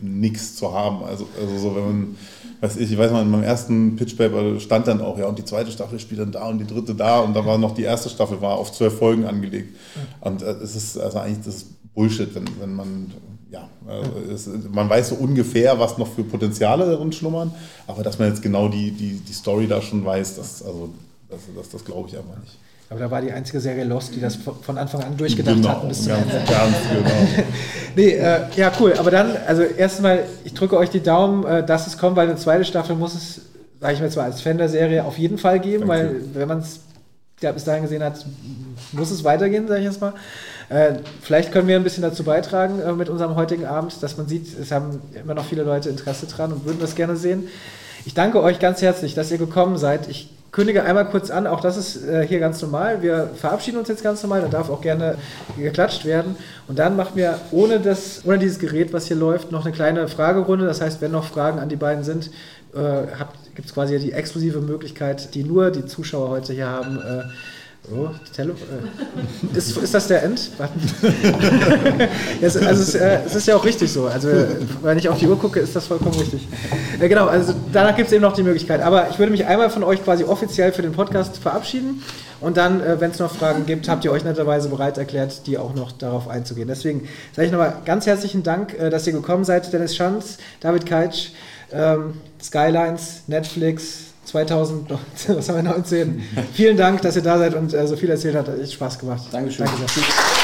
nichts 0.00 0.56
zu 0.56 0.72
haben. 0.72 1.04
Also, 1.04 1.26
also 1.40 1.58
so, 1.58 1.76
wenn 1.76 1.84
man, 1.84 2.16
weiß 2.60 2.76
ich, 2.76 2.92
ich 2.92 2.98
weiß 2.98 3.12
mal, 3.12 3.22
in 3.22 3.30
meinem 3.30 3.44
ersten 3.44 3.96
Pitchpaper 3.96 4.60
stand 4.60 4.86
dann 4.86 5.00
auch, 5.00 5.18
ja, 5.18 5.26
und 5.26 5.38
die 5.38 5.44
zweite 5.44 5.70
Staffel 5.70 5.98
spielt 5.98 6.20
dann 6.20 6.32
da 6.32 6.48
und 6.48 6.58
die 6.58 6.66
dritte 6.66 6.94
da 6.94 7.20
und 7.20 7.34
da 7.34 7.44
war 7.44 7.58
noch 7.58 7.74
die 7.74 7.82
erste 7.82 8.08
Staffel, 8.10 8.40
war 8.40 8.56
auf 8.56 8.72
zwölf 8.72 8.98
Folgen 8.98 9.24
angelegt. 9.24 9.76
Und 10.20 10.42
äh, 10.42 10.50
es 10.50 10.76
ist 10.76 10.98
also 10.98 11.18
eigentlich 11.18 11.44
das 11.44 11.66
Bullshit, 11.94 12.34
wenn, 12.34 12.44
wenn 12.60 12.74
man 12.74 13.12
ja, 13.54 13.68
also 13.86 14.32
es, 14.32 14.48
man 14.72 14.88
weiß 14.88 15.10
so 15.10 15.14
ungefähr, 15.14 15.78
was 15.78 15.96
noch 15.96 16.08
für 16.08 16.24
Potenziale 16.24 16.86
darin 16.86 17.12
schlummern, 17.12 17.54
aber 17.86 18.02
dass 18.02 18.18
man 18.18 18.28
jetzt 18.28 18.42
genau 18.42 18.68
die, 18.68 18.90
die, 18.90 19.20
die 19.20 19.32
Story 19.32 19.68
da 19.68 19.80
schon 19.80 20.04
weiß, 20.04 20.36
das, 20.36 20.62
also, 20.62 20.90
das, 21.28 21.40
das, 21.56 21.68
das 21.70 21.84
glaube 21.84 22.08
ich 22.08 22.16
einfach 22.16 22.38
nicht. 22.40 22.58
Aber 22.90 23.00
da 23.00 23.10
war 23.10 23.22
die 23.22 23.32
einzige 23.32 23.60
Serie 23.60 23.84
Lost, 23.84 24.14
die 24.14 24.20
das 24.20 24.36
von 24.36 24.76
Anfang 24.76 25.02
an 25.02 25.16
durchgedacht 25.16 25.56
genau, 25.56 25.68
hat 25.68 25.88
bis 25.88 26.02
zum 26.02 26.12
Ende. 26.12 26.34
Ganz 26.46 26.76
genau. 26.92 27.44
nee, 27.96 28.10
äh, 28.10 28.40
ja, 28.56 28.72
cool. 28.78 28.92
Aber 28.98 29.10
dann, 29.10 29.36
also 29.46 29.62
erstmal, 29.62 30.24
ich 30.44 30.52
drücke 30.52 30.76
euch 30.76 30.90
die 30.90 31.00
Daumen, 31.00 31.46
äh, 31.46 31.64
dass 31.64 31.86
es 31.86 31.96
kommt, 31.96 32.16
weil 32.16 32.28
eine 32.28 32.36
zweite 32.36 32.64
Staffel 32.64 32.94
muss 32.94 33.14
es, 33.14 33.40
sage 33.80 33.94
ich 33.94 34.00
mir 34.00 34.10
zwar 34.10 34.24
als 34.24 34.42
Fan 34.42 34.58
der 34.58 34.68
Serie, 34.68 35.04
auf 35.04 35.16
jeden 35.16 35.38
Fall 35.38 35.60
geben, 35.60 35.88
Danke. 35.88 35.88
weil 35.88 36.34
wenn 36.34 36.48
man 36.48 36.58
es 36.58 36.80
ja, 37.40 37.52
bis 37.52 37.64
dahin 37.64 37.82
gesehen 37.82 38.02
hat, 38.02 38.24
muss 38.92 39.10
es 39.10 39.24
weitergehen, 39.24 39.66
sage 39.66 39.80
ich 39.80 39.86
jetzt 39.86 40.00
mal. 40.00 40.12
Äh, 40.68 40.94
vielleicht 41.20 41.52
können 41.52 41.68
wir 41.68 41.76
ein 41.76 41.84
bisschen 41.84 42.02
dazu 42.02 42.24
beitragen 42.24 42.80
äh, 42.80 42.92
mit 42.92 43.08
unserem 43.08 43.36
heutigen 43.36 43.66
Abend, 43.66 44.02
dass 44.02 44.16
man 44.16 44.26
sieht, 44.26 44.46
es 44.58 44.70
haben 44.70 45.00
immer 45.14 45.34
noch 45.34 45.44
viele 45.44 45.62
Leute 45.62 45.88
Interesse 45.88 46.26
dran 46.26 46.52
und 46.52 46.64
würden 46.64 46.80
das 46.80 46.94
gerne 46.94 47.16
sehen. 47.16 47.48
Ich 48.06 48.14
danke 48.14 48.42
euch 48.42 48.58
ganz 48.58 48.82
herzlich, 48.82 49.14
dass 49.14 49.30
ihr 49.30 49.38
gekommen 49.38 49.78
seid. 49.78 50.08
Ich 50.08 50.30
kündige 50.54 50.84
einmal 50.84 51.06
kurz 51.06 51.30
an, 51.30 51.46
auch 51.48 51.60
das 51.60 51.76
ist 51.76 52.06
äh, 52.06 52.26
hier 52.26 52.38
ganz 52.38 52.62
normal. 52.62 53.02
Wir 53.02 53.30
verabschieden 53.34 53.78
uns 53.78 53.88
jetzt 53.88 54.04
ganz 54.04 54.22
normal, 54.22 54.40
da 54.40 54.48
darf 54.48 54.70
auch 54.70 54.80
gerne 54.80 55.16
geklatscht 55.58 56.04
werden. 56.04 56.36
Und 56.68 56.78
dann 56.78 56.96
machen 56.96 57.16
wir 57.16 57.40
ohne, 57.50 57.80
das, 57.80 58.22
ohne 58.24 58.38
dieses 58.38 58.60
Gerät, 58.60 58.92
was 58.92 59.06
hier 59.06 59.16
läuft, 59.16 59.50
noch 59.50 59.64
eine 59.64 59.74
kleine 59.74 60.06
Fragerunde. 60.06 60.64
Das 60.64 60.80
heißt, 60.80 61.00
wenn 61.00 61.10
noch 61.10 61.24
Fragen 61.24 61.58
an 61.58 61.68
die 61.68 61.76
beiden 61.76 62.04
sind, 62.04 62.30
äh, 62.72 63.02
gibt 63.56 63.68
es 63.68 63.74
quasi 63.74 63.98
die 63.98 64.12
exklusive 64.12 64.60
Möglichkeit, 64.60 65.34
die 65.34 65.42
nur 65.42 65.70
die 65.70 65.86
Zuschauer 65.86 66.28
heute 66.28 66.52
hier 66.52 66.68
haben, 66.68 66.98
äh, 66.98 67.22
Oh. 67.92 68.08
Äh, 68.38 69.58
ist, 69.58 69.76
ist 69.76 69.92
das 69.92 70.08
der 70.08 70.22
End-Button? 70.22 70.80
also 72.42 72.58
es, 72.60 72.94
äh, 72.94 73.20
es, 73.26 73.34
ist 73.34 73.46
ja 73.46 73.56
auch 73.56 73.64
richtig 73.64 73.92
so. 73.92 74.06
Also 74.06 74.28
wenn 74.82 74.96
ich 74.96 75.06
auf 75.10 75.18
die 75.18 75.28
Uhr 75.28 75.38
gucke, 75.38 75.60
ist 75.60 75.76
das 75.76 75.86
vollkommen 75.86 76.14
richtig. 76.14 76.48
Ja, 76.98 77.08
genau, 77.08 77.26
also 77.26 77.52
danach 77.74 77.94
gibt 77.94 78.06
es 78.06 78.14
eben 78.14 78.22
noch 78.22 78.32
die 78.32 78.42
Möglichkeit. 78.42 78.80
Aber 78.80 79.10
ich 79.10 79.18
würde 79.18 79.32
mich 79.32 79.44
einmal 79.44 79.68
von 79.68 79.84
euch 79.84 80.02
quasi 80.02 80.24
offiziell 80.24 80.72
für 80.72 80.80
den 80.80 80.92
Podcast 80.92 81.36
verabschieden. 81.36 82.02
Und 82.40 82.56
dann, 82.56 82.80
äh, 82.80 83.00
wenn 83.00 83.10
es 83.10 83.18
noch 83.18 83.34
Fragen 83.34 83.66
gibt, 83.66 83.86
habt 83.88 84.02
ihr 84.06 84.12
euch 84.12 84.24
netterweise 84.24 84.70
bereit 84.70 84.96
erklärt, 84.96 85.46
die 85.46 85.58
auch 85.58 85.74
noch 85.74 85.92
darauf 85.92 86.26
einzugehen. 86.26 86.68
Deswegen 86.68 87.06
sage 87.34 87.46
ich 87.46 87.52
nochmal 87.52 87.76
ganz 87.84 88.06
herzlichen 88.06 88.42
Dank, 88.42 88.78
äh, 88.78 88.88
dass 88.88 89.06
ihr 89.06 89.12
gekommen 89.12 89.44
seid. 89.44 89.70
Dennis 89.74 89.94
Schanz, 89.94 90.38
David 90.60 90.86
Keitsch, 90.86 91.32
ähm, 91.70 92.14
Skylines, 92.42 93.24
Netflix, 93.26 94.13
2019, 94.24 95.36
was 95.36 95.48
haben 95.48 95.56
wir 95.56 95.62
19? 95.70 96.22
Vielen 96.52 96.76
Dank, 96.76 97.02
dass 97.02 97.16
ihr 97.16 97.22
da 97.22 97.38
seid 97.38 97.54
und 97.54 97.72
äh, 97.72 97.86
so 97.86 97.96
viel 97.96 98.10
erzählt 98.10 98.36
habt. 98.36 98.48
Hat 98.48 98.60
echt 98.60 98.72
Spaß 98.72 98.98
gemacht. 98.98 99.22
Dankeschön. 99.30 99.66
Danke 99.66 100.43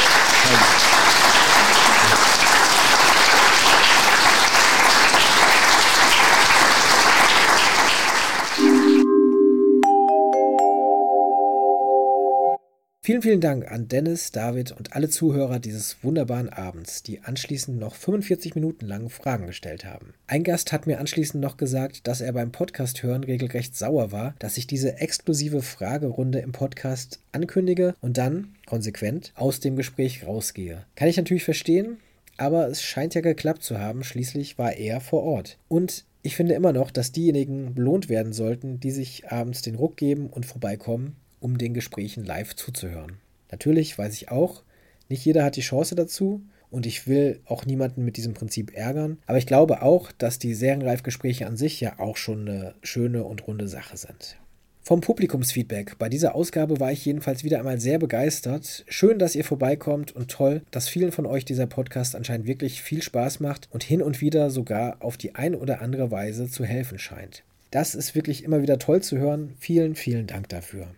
Vielen, 13.02 13.22
vielen 13.22 13.40
Dank 13.40 13.72
an 13.72 13.88
Dennis, 13.88 14.30
David 14.30 14.72
und 14.72 14.92
alle 14.92 15.08
Zuhörer 15.08 15.58
dieses 15.58 16.04
wunderbaren 16.04 16.50
Abends, 16.50 17.02
die 17.02 17.22
anschließend 17.22 17.78
noch 17.78 17.94
45 17.94 18.54
Minuten 18.54 18.86
lang 18.86 19.08
Fragen 19.08 19.46
gestellt 19.46 19.86
haben. 19.86 20.12
Ein 20.26 20.44
Gast 20.44 20.70
hat 20.70 20.86
mir 20.86 21.00
anschließend 21.00 21.42
noch 21.42 21.56
gesagt, 21.56 22.06
dass 22.06 22.20
er 22.20 22.34
beim 22.34 22.52
Podcast 22.52 23.02
hören 23.02 23.24
regelrecht 23.24 23.74
sauer 23.74 24.12
war, 24.12 24.34
dass 24.38 24.58
ich 24.58 24.66
diese 24.66 24.98
exklusive 24.98 25.62
Fragerunde 25.62 26.40
im 26.40 26.52
Podcast 26.52 27.20
ankündige 27.32 27.94
und 28.02 28.18
dann, 28.18 28.54
konsequent, 28.66 29.32
aus 29.34 29.60
dem 29.60 29.76
Gespräch 29.76 30.26
rausgehe. 30.26 30.84
Kann 30.94 31.08
ich 31.08 31.16
natürlich 31.16 31.44
verstehen, 31.44 32.00
aber 32.36 32.68
es 32.68 32.82
scheint 32.82 33.14
ja 33.14 33.22
geklappt 33.22 33.62
zu 33.62 33.78
haben, 33.78 34.04
schließlich 34.04 34.58
war 34.58 34.74
er 34.74 35.00
vor 35.00 35.22
Ort. 35.22 35.56
Und 35.68 36.04
ich 36.20 36.36
finde 36.36 36.52
immer 36.52 36.74
noch, 36.74 36.90
dass 36.90 37.12
diejenigen 37.12 37.74
belohnt 37.74 38.10
werden 38.10 38.34
sollten, 38.34 38.78
die 38.78 38.90
sich 38.90 39.32
abends 39.32 39.62
den 39.62 39.76
Ruck 39.76 39.96
geben 39.96 40.26
und 40.26 40.44
vorbeikommen 40.44 41.16
um 41.40 41.58
den 41.58 41.74
Gesprächen 41.74 42.24
live 42.24 42.54
zuzuhören. 42.54 43.18
Natürlich 43.50 43.96
weiß 43.98 44.14
ich 44.14 44.30
auch, 44.30 44.62
nicht 45.08 45.24
jeder 45.24 45.44
hat 45.44 45.56
die 45.56 45.62
Chance 45.62 45.94
dazu 45.94 46.42
und 46.70 46.86
ich 46.86 47.08
will 47.08 47.40
auch 47.46 47.66
niemanden 47.66 48.04
mit 48.04 48.16
diesem 48.16 48.34
Prinzip 48.34 48.76
ärgern, 48.76 49.18
aber 49.26 49.38
ich 49.38 49.46
glaube 49.46 49.82
auch, 49.82 50.12
dass 50.12 50.38
die 50.38 50.54
Serienreif-Gespräche 50.54 51.46
an 51.46 51.56
sich 51.56 51.80
ja 51.80 51.98
auch 51.98 52.16
schon 52.16 52.48
eine 52.48 52.74
schöne 52.82 53.24
und 53.24 53.46
runde 53.46 53.66
Sache 53.66 53.96
sind. 53.96 54.36
Vom 54.82 55.02
Publikumsfeedback 55.02 55.98
bei 55.98 56.08
dieser 56.08 56.34
Ausgabe 56.34 56.80
war 56.80 56.90
ich 56.90 57.04
jedenfalls 57.04 57.44
wieder 57.44 57.58
einmal 57.58 57.78
sehr 57.78 57.98
begeistert. 57.98 58.84
Schön, 58.88 59.18
dass 59.18 59.36
ihr 59.36 59.44
vorbeikommt 59.44 60.10
und 60.16 60.30
toll, 60.30 60.62
dass 60.70 60.88
vielen 60.88 61.12
von 61.12 61.26
euch 61.26 61.44
dieser 61.44 61.66
Podcast 61.66 62.16
anscheinend 62.16 62.46
wirklich 62.46 62.82
viel 62.82 63.02
Spaß 63.02 63.40
macht 63.40 63.68
und 63.70 63.84
hin 63.84 64.02
und 64.02 64.20
wieder 64.20 64.50
sogar 64.50 64.96
auf 65.00 65.16
die 65.16 65.34
ein 65.34 65.54
oder 65.54 65.82
andere 65.82 66.10
Weise 66.10 66.48
zu 66.48 66.64
helfen 66.64 66.98
scheint. 66.98 67.44
Das 67.70 67.94
ist 67.94 68.14
wirklich 68.14 68.42
immer 68.42 68.62
wieder 68.62 68.78
toll 68.78 69.02
zu 69.02 69.18
hören. 69.18 69.54
Vielen, 69.60 69.94
vielen 69.94 70.26
Dank 70.26 70.48
dafür. 70.48 70.88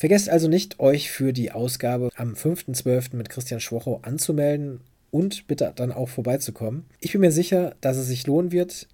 Vergesst 0.00 0.30
also 0.30 0.48
nicht, 0.48 0.80
euch 0.80 1.10
für 1.10 1.34
die 1.34 1.52
Ausgabe 1.52 2.08
am 2.16 2.32
5.12. 2.32 3.14
mit 3.16 3.28
Christian 3.28 3.60
Schwocho 3.60 4.00
anzumelden 4.00 4.80
und 5.10 5.46
bitte 5.46 5.74
dann 5.76 5.92
auch 5.92 6.08
vorbeizukommen. 6.08 6.86
Ich 7.00 7.12
bin 7.12 7.20
mir 7.20 7.32
sicher, 7.32 7.74
dass 7.82 7.98
es 7.98 8.06
sich 8.06 8.26
lohnen 8.26 8.50
wird. 8.50 8.88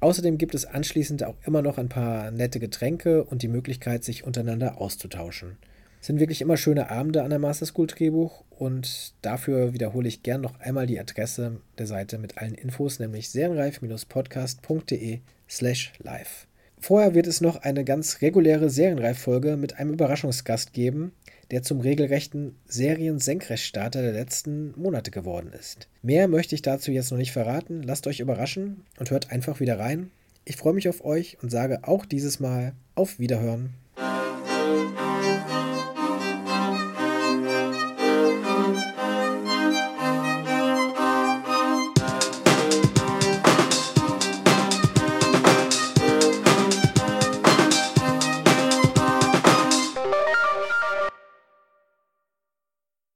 Außerdem 0.00 0.36
gibt 0.36 0.54
es 0.54 0.66
anschließend 0.66 1.24
auch 1.24 1.36
immer 1.46 1.62
noch 1.62 1.78
ein 1.78 1.88
paar 1.88 2.30
nette 2.30 2.60
Getränke 2.60 3.24
und 3.24 3.40
die 3.40 3.48
Möglichkeit, 3.48 4.04
sich 4.04 4.24
untereinander 4.24 4.78
auszutauschen. 4.82 5.56
Es 6.02 6.08
sind 6.08 6.20
wirklich 6.20 6.42
immer 6.42 6.58
schöne 6.58 6.90
Abende 6.90 7.22
an 7.22 7.30
der 7.30 7.38
Master 7.38 7.64
School 7.64 7.86
Drehbuch 7.86 8.44
und 8.50 9.14
dafür 9.22 9.72
wiederhole 9.72 10.08
ich 10.08 10.22
gern 10.22 10.42
noch 10.42 10.60
einmal 10.60 10.86
die 10.86 11.00
Adresse 11.00 11.62
der 11.78 11.86
Seite 11.86 12.18
mit 12.18 12.36
allen 12.36 12.54
Infos, 12.54 12.98
nämlich 12.98 13.30
serienreif-podcast.de 13.30 15.20
slash 15.48 15.94
live. 16.00 16.46
Vorher 16.80 17.14
wird 17.14 17.26
es 17.26 17.42
noch 17.42 17.62
eine 17.62 17.84
ganz 17.84 18.22
reguläre 18.22 18.70
Serienreiffolge 18.70 19.56
mit 19.56 19.78
einem 19.78 19.92
Überraschungsgast 19.92 20.72
geben, 20.72 21.12
der 21.50 21.62
zum 21.62 21.80
regelrechten 21.80 22.56
Serien-Senkrechtstarter 22.66 24.00
der 24.00 24.12
letzten 24.12 24.72
Monate 24.80 25.10
geworden 25.10 25.52
ist. 25.52 25.88
Mehr 26.02 26.26
möchte 26.26 26.54
ich 26.54 26.62
dazu 26.62 26.90
jetzt 26.90 27.10
noch 27.10 27.18
nicht 27.18 27.32
verraten. 27.32 27.82
Lasst 27.82 28.06
euch 28.06 28.20
überraschen 28.20 28.82
und 28.98 29.10
hört 29.10 29.30
einfach 29.30 29.60
wieder 29.60 29.78
rein. 29.78 30.10
Ich 30.46 30.56
freue 30.56 30.72
mich 30.72 30.88
auf 30.88 31.04
euch 31.04 31.36
und 31.42 31.50
sage 31.50 31.80
auch 31.82 32.06
dieses 32.06 32.40
Mal 32.40 32.72
auf 32.94 33.18
Wiederhören. 33.18 33.74